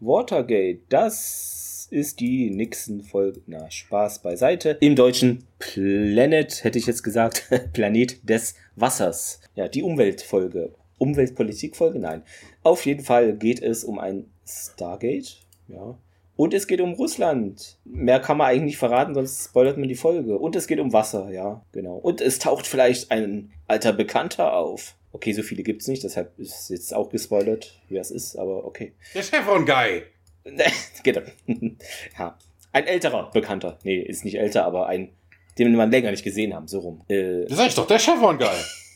Watergate. 0.00 0.80
Das 0.88 1.86
ist 1.92 2.18
die 2.18 2.50
Nixon-Folge. 2.50 3.40
Na, 3.46 3.70
Spaß 3.70 4.22
beiseite. 4.22 4.76
Im 4.80 4.96
Deutschen 4.96 5.44
Planet, 5.60 6.64
hätte 6.64 6.80
ich 6.80 6.86
jetzt 6.86 7.04
gesagt, 7.04 7.48
Planet 7.72 8.28
des 8.28 8.56
Wassers. 8.74 9.40
Ja, 9.54 9.68
die 9.68 9.84
Umweltfolge. 9.84 10.74
Umweltpolitikfolge? 10.98 12.00
Nein. 12.00 12.22
Auf 12.64 12.84
jeden 12.84 13.04
Fall 13.04 13.36
geht 13.36 13.62
es 13.62 13.84
um 13.84 14.00
ein 14.00 14.26
Stargate. 14.44 15.36
Ja, 15.68 15.96
und 16.40 16.54
es 16.54 16.66
geht 16.66 16.80
um 16.80 16.94
Russland. 16.94 17.76
Mehr 17.84 18.18
kann 18.18 18.38
man 18.38 18.46
eigentlich 18.46 18.62
nicht 18.62 18.78
verraten, 18.78 19.12
sonst 19.12 19.44
spoilert 19.44 19.76
man 19.76 19.90
die 19.90 19.94
Folge. 19.94 20.38
Und 20.38 20.56
es 20.56 20.66
geht 20.66 20.80
um 20.80 20.90
Wasser, 20.90 21.28
ja, 21.30 21.62
genau. 21.70 21.96
Und 21.96 22.22
es 22.22 22.38
taucht 22.38 22.66
vielleicht 22.66 23.10
ein 23.10 23.52
alter 23.66 23.92
Bekannter 23.92 24.54
auf. 24.54 24.94
Okay, 25.12 25.34
so 25.34 25.42
viele 25.42 25.62
gibt's 25.62 25.86
nicht, 25.86 26.02
deshalb 26.02 26.38
ist 26.38 26.70
jetzt 26.70 26.94
auch 26.94 27.10
gespoilert, 27.10 27.78
wer 27.90 28.00
es 28.00 28.10
ist, 28.10 28.36
aber 28.36 28.64
okay. 28.64 28.94
Der 29.14 29.22
Chevron 29.22 29.66
Guy. 29.66 30.04
genau. 31.02 31.20
ja. 32.18 32.38
Ein 32.72 32.86
älterer 32.86 33.30
Bekannter. 33.32 33.78
Nee, 33.82 34.00
ist 34.00 34.24
nicht 34.24 34.38
älter, 34.38 34.64
aber 34.64 34.86
ein, 34.86 35.10
den 35.58 35.76
wir 35.76 35.86
länger 35.86 36.10
nicht 36.10 36.24
gesehen 36.24 36.54
haben, 36.54 36.68
so 36.68 36.78
rum. 36.78 37.02
Äh, 37.08 37.44
das 37.48 37.58
sag 37.58 37.66
ich 37.66 37.74
doch, 37.74 37.86
der 37.86 37.98
Chevron 37.98 38.38
Guy. 38.38 38.48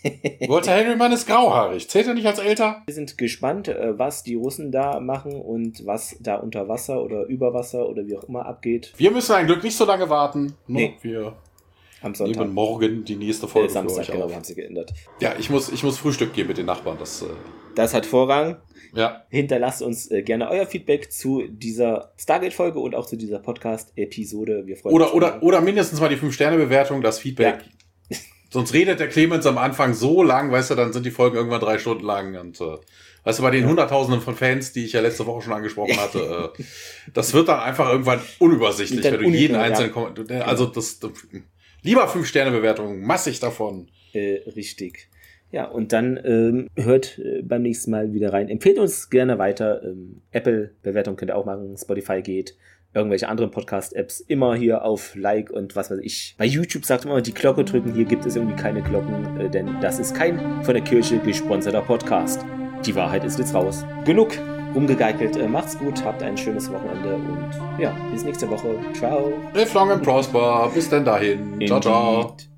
Walter 0.49 0.73
Henryman 0.73 1.13
ist 1.13 1.27
grauhaarig. 1.27 1.89
Zählt 1.89 2.07
er 2.07 2.15
nicht 2.15 2.27
als 2.27 2.39
älter? 2.39 2.83
Wir 2.87 2.95
sind 2.95 3.17
gespannt, 3.17 3.69
äh, 3.69 3.99
was 3.99 4.23
die 4.23 4.35
Russen 4.35 4.71
da 4.71 5.01
machen 5.01 5.41
und 5.41 5.87
was 5.87 6.17
da 6.21 6.37
unter 6.37 6.69
Wasser 6.69 7.03
oder 7.03 7.25
über 7.27 7.55
Wasser 7.55 7.89
oder 7.89 8.07
wie 8.07 8.17
auch 8.17 8.25
immer 8.25 8.47
abgeht. 8.47 8.93
Wir 8.97 9.11
müssen 9.11 9.33
ein 9.33 9.47
Glück 9.47 9.63
nicht 9.63 9.77
so 9.77 9.85
lange 9.85 10.11
warten. 10.11 10.55
Nee. 10.67 10.95
Wir 11.03 11.35
am 12.05 12.15
Sonntag. 12.15 12.43
nehmen 12.43 12.55
morgen 12.55 13.05
die 13.05 13.17
nächste 13.17 13.49
Folge 13.49 13.69
äh, 13.69 13.73
Samstag, 13.73 14.07
genau, 14.09 14.27
auf. 14.27 14.35
haben 14.35 14.45
sie 14.45 14.55
geändert. 14.55 14.93
Ja, 15.21 15.35
ich 15.39 15.49
muss, 15.49 15.73
ich 15.73 15.83
muss 15.83 15.99
Frühstück 15.99 16.35
gehen 16.35 16.47
mit 16.47 16.59
den 16.59 16.67
Nachbarn. 16.67 16.99
Das, 16.99 17.23
äh 17.23 17.27
das 17.75 17.95
hat 17.95 18.05
Vorrang. 18.05 18.59
Ja. 18.95 19.25
Hinterlasst 19.31 19.83
uns 19.83 20.11
äh, 20.11 20.23
gerne 20.23 20.51
euer 20.51 20.67
Feedback 20.67 21.11
zu 21.11 21.43
dieser 21.49 22.13
Stargate-Folge 22.17 22.79
und 22.79 22.95
auch 22.95 23.07
zu 23.07 23.17
dieser 23.17 23.39
Podcast-Episode. 23.39 24.67
Wir 24.67 24.77
freuen 24.77 24.95
oder, 24.95 25.07
uns. 25.07 25.15
Oder, 25.15 25.43
oder 25.43 25.61
mindestens 25.63 26.01
mal 26.01 26.09
die 26.09 26.17
5-Sterne-Bewertung, 26.17 27.01
das 27.01 27.19
Feedback. 27.19 27.65
Ja. 28.11 28.17
Sonst 28.55 28.73
redet 28.73 29.01
der 29.01 29.09
Clemens 29.09 29.47
am 29.47 29.59
Anfang 29.59 29.95
so 29.95 30.23
lang, 30.23 30.53
weißt 30.53 30.71
du, 30.71 30.75
dann 30.77 30.93
sind 30.93 31.05
die 31.05 31.11
Folgen 31.11 31.35
irgendwann 31.35 31.61
drei 31.61 31.77
Stunden 31.77 32.05
lang 32.05 32.37
und 32.37 32.61
äh, 32.61 32.77
weißt 33.25 33.41
du, 33.41 33.43
bei 33.43 33.51
den 33.51 33.67
Hunderttausenden 33.67 34.23
von 34.23 34.37
Fans, 34.37 34.73
die 34.73 34.85
ich 34.85 34.93
ja 34.93 35.01
letzte 35.01 35.27
Woche 35.27 35.43
schon 35.43 35.55
angesprochen 35.55 35.97
hatte, 35.97 36.53
äh, 36.57 36.63
das 37.13 37.35
wird 37.35 37.49
dann 37.49 37.59
einfach 37.59 37.91
irgendwann 37.91 38.21
unübersichtlich, 38.39 39.03
wenn 39.03 39.19
du 39.19 39.29
jeden 39.29 39.57
einzelnen, 39.57 39.93
ja. 40.29 40.43
also 40.43 40.67
das, 40.67 41.01
das 41.01 41.11
lieber 41.83 42.07
fünf 42.07 42.29
Sterne 42.29 42.53
Bewertung, 42.53 43.01
massig 43.01 43.41
davon. 43.41 43.89
Äh, 44.13 44.39
richtig. 44.55 45.09
Ja, 45.51 45.65
und 45.65 45.93
dann 45.93 46.17
ähm, 46.25 46.69
hört 46.77 47.19
äh, 47.19 47.43
beim 47.43 47.63
nächsten 47.63 47.91
Mal 47.91 48.13
wieder 48.13 48.33
rein. 48.33 48.49
Empfehlt 48.49 48.79
uns 48.79 49.11
gerne 49.11 49.37
weiter. 49.41 49.83
Ähm, 49.83 50.23
Apple-Bewertung 50.31 51.17
könnt 51.17 51.33
ihr 51.33 51.37
auch 51.37 51.45
machen. 51.45 51.77
Spotify 51.77 52.23
geht 52.23 52.55
irgendwelche 52.95 53.29
anderen 53.29 53.51
Podcast-Apps 53.51 54.21
immer 54.21 54.55
hier 54.55 54.85
auf 54.85 55.15
Like 55.15 55.51
und 55.51 55.77
was 55.77 55.91
weiß 55.91 55.99
ich. 56.03 56.35
Bei 56.39 56.45
YouTube 56.45 56.85
sagt 56.85 57.05
man 57.05 57.15
immer 57.15 57.23
die 57.23 57.35
Glocke 57.35 57.65
drücken. 57.65 57.93
Hier 57.95 58.05
gibt 58.05 58.25
es 58.27 58.37
irgendwie 58.37 58.57
keine 58.57 58.83
Glocken, 58.83 59.41
äh, 59.41 59.51
denn 59.51 59.81
das 59.81 59.99
ist 59.99 60.15
kein 60.15 60.65
von 60.65 60.75
der 60.75 60.83
Kirche 60.83 61.19
gesponserter 61.19 61.83
Podcast. 61.83 62.45
Die 62.87 62.95
Wahrheit 62.95 63.25
ist 63.25 63.39
jetzt 63.39 63.55
raus. 63.55 63.85
Genug 64.05 64.31
rumgegeigelt. 64.75 65.37
Äh, 65.37 65.49
macht's 65.49 65.79
gut, 65.79 66.05
habt 66.05 66.23
ein 66.23 66.37
schönes 66.37 66.71
Wochenende 66.71 67.15
und 67.15 67.51
ja, 67.79 67.95
bis 68.13 68.25
nächste 68.25 68.49
Woche. 68.51 68.77
Ciao. 68.95 69.33
Live 69.55 69.75
long 69.75 69.91
and 69.91 70.03
prosper. 70.03 70.71
Bis 70.75 70.89
denn 70.89 71.05
dahin. 71.05 71.61
Ciao, 71.67 71.81
ciao. 71.81 72.54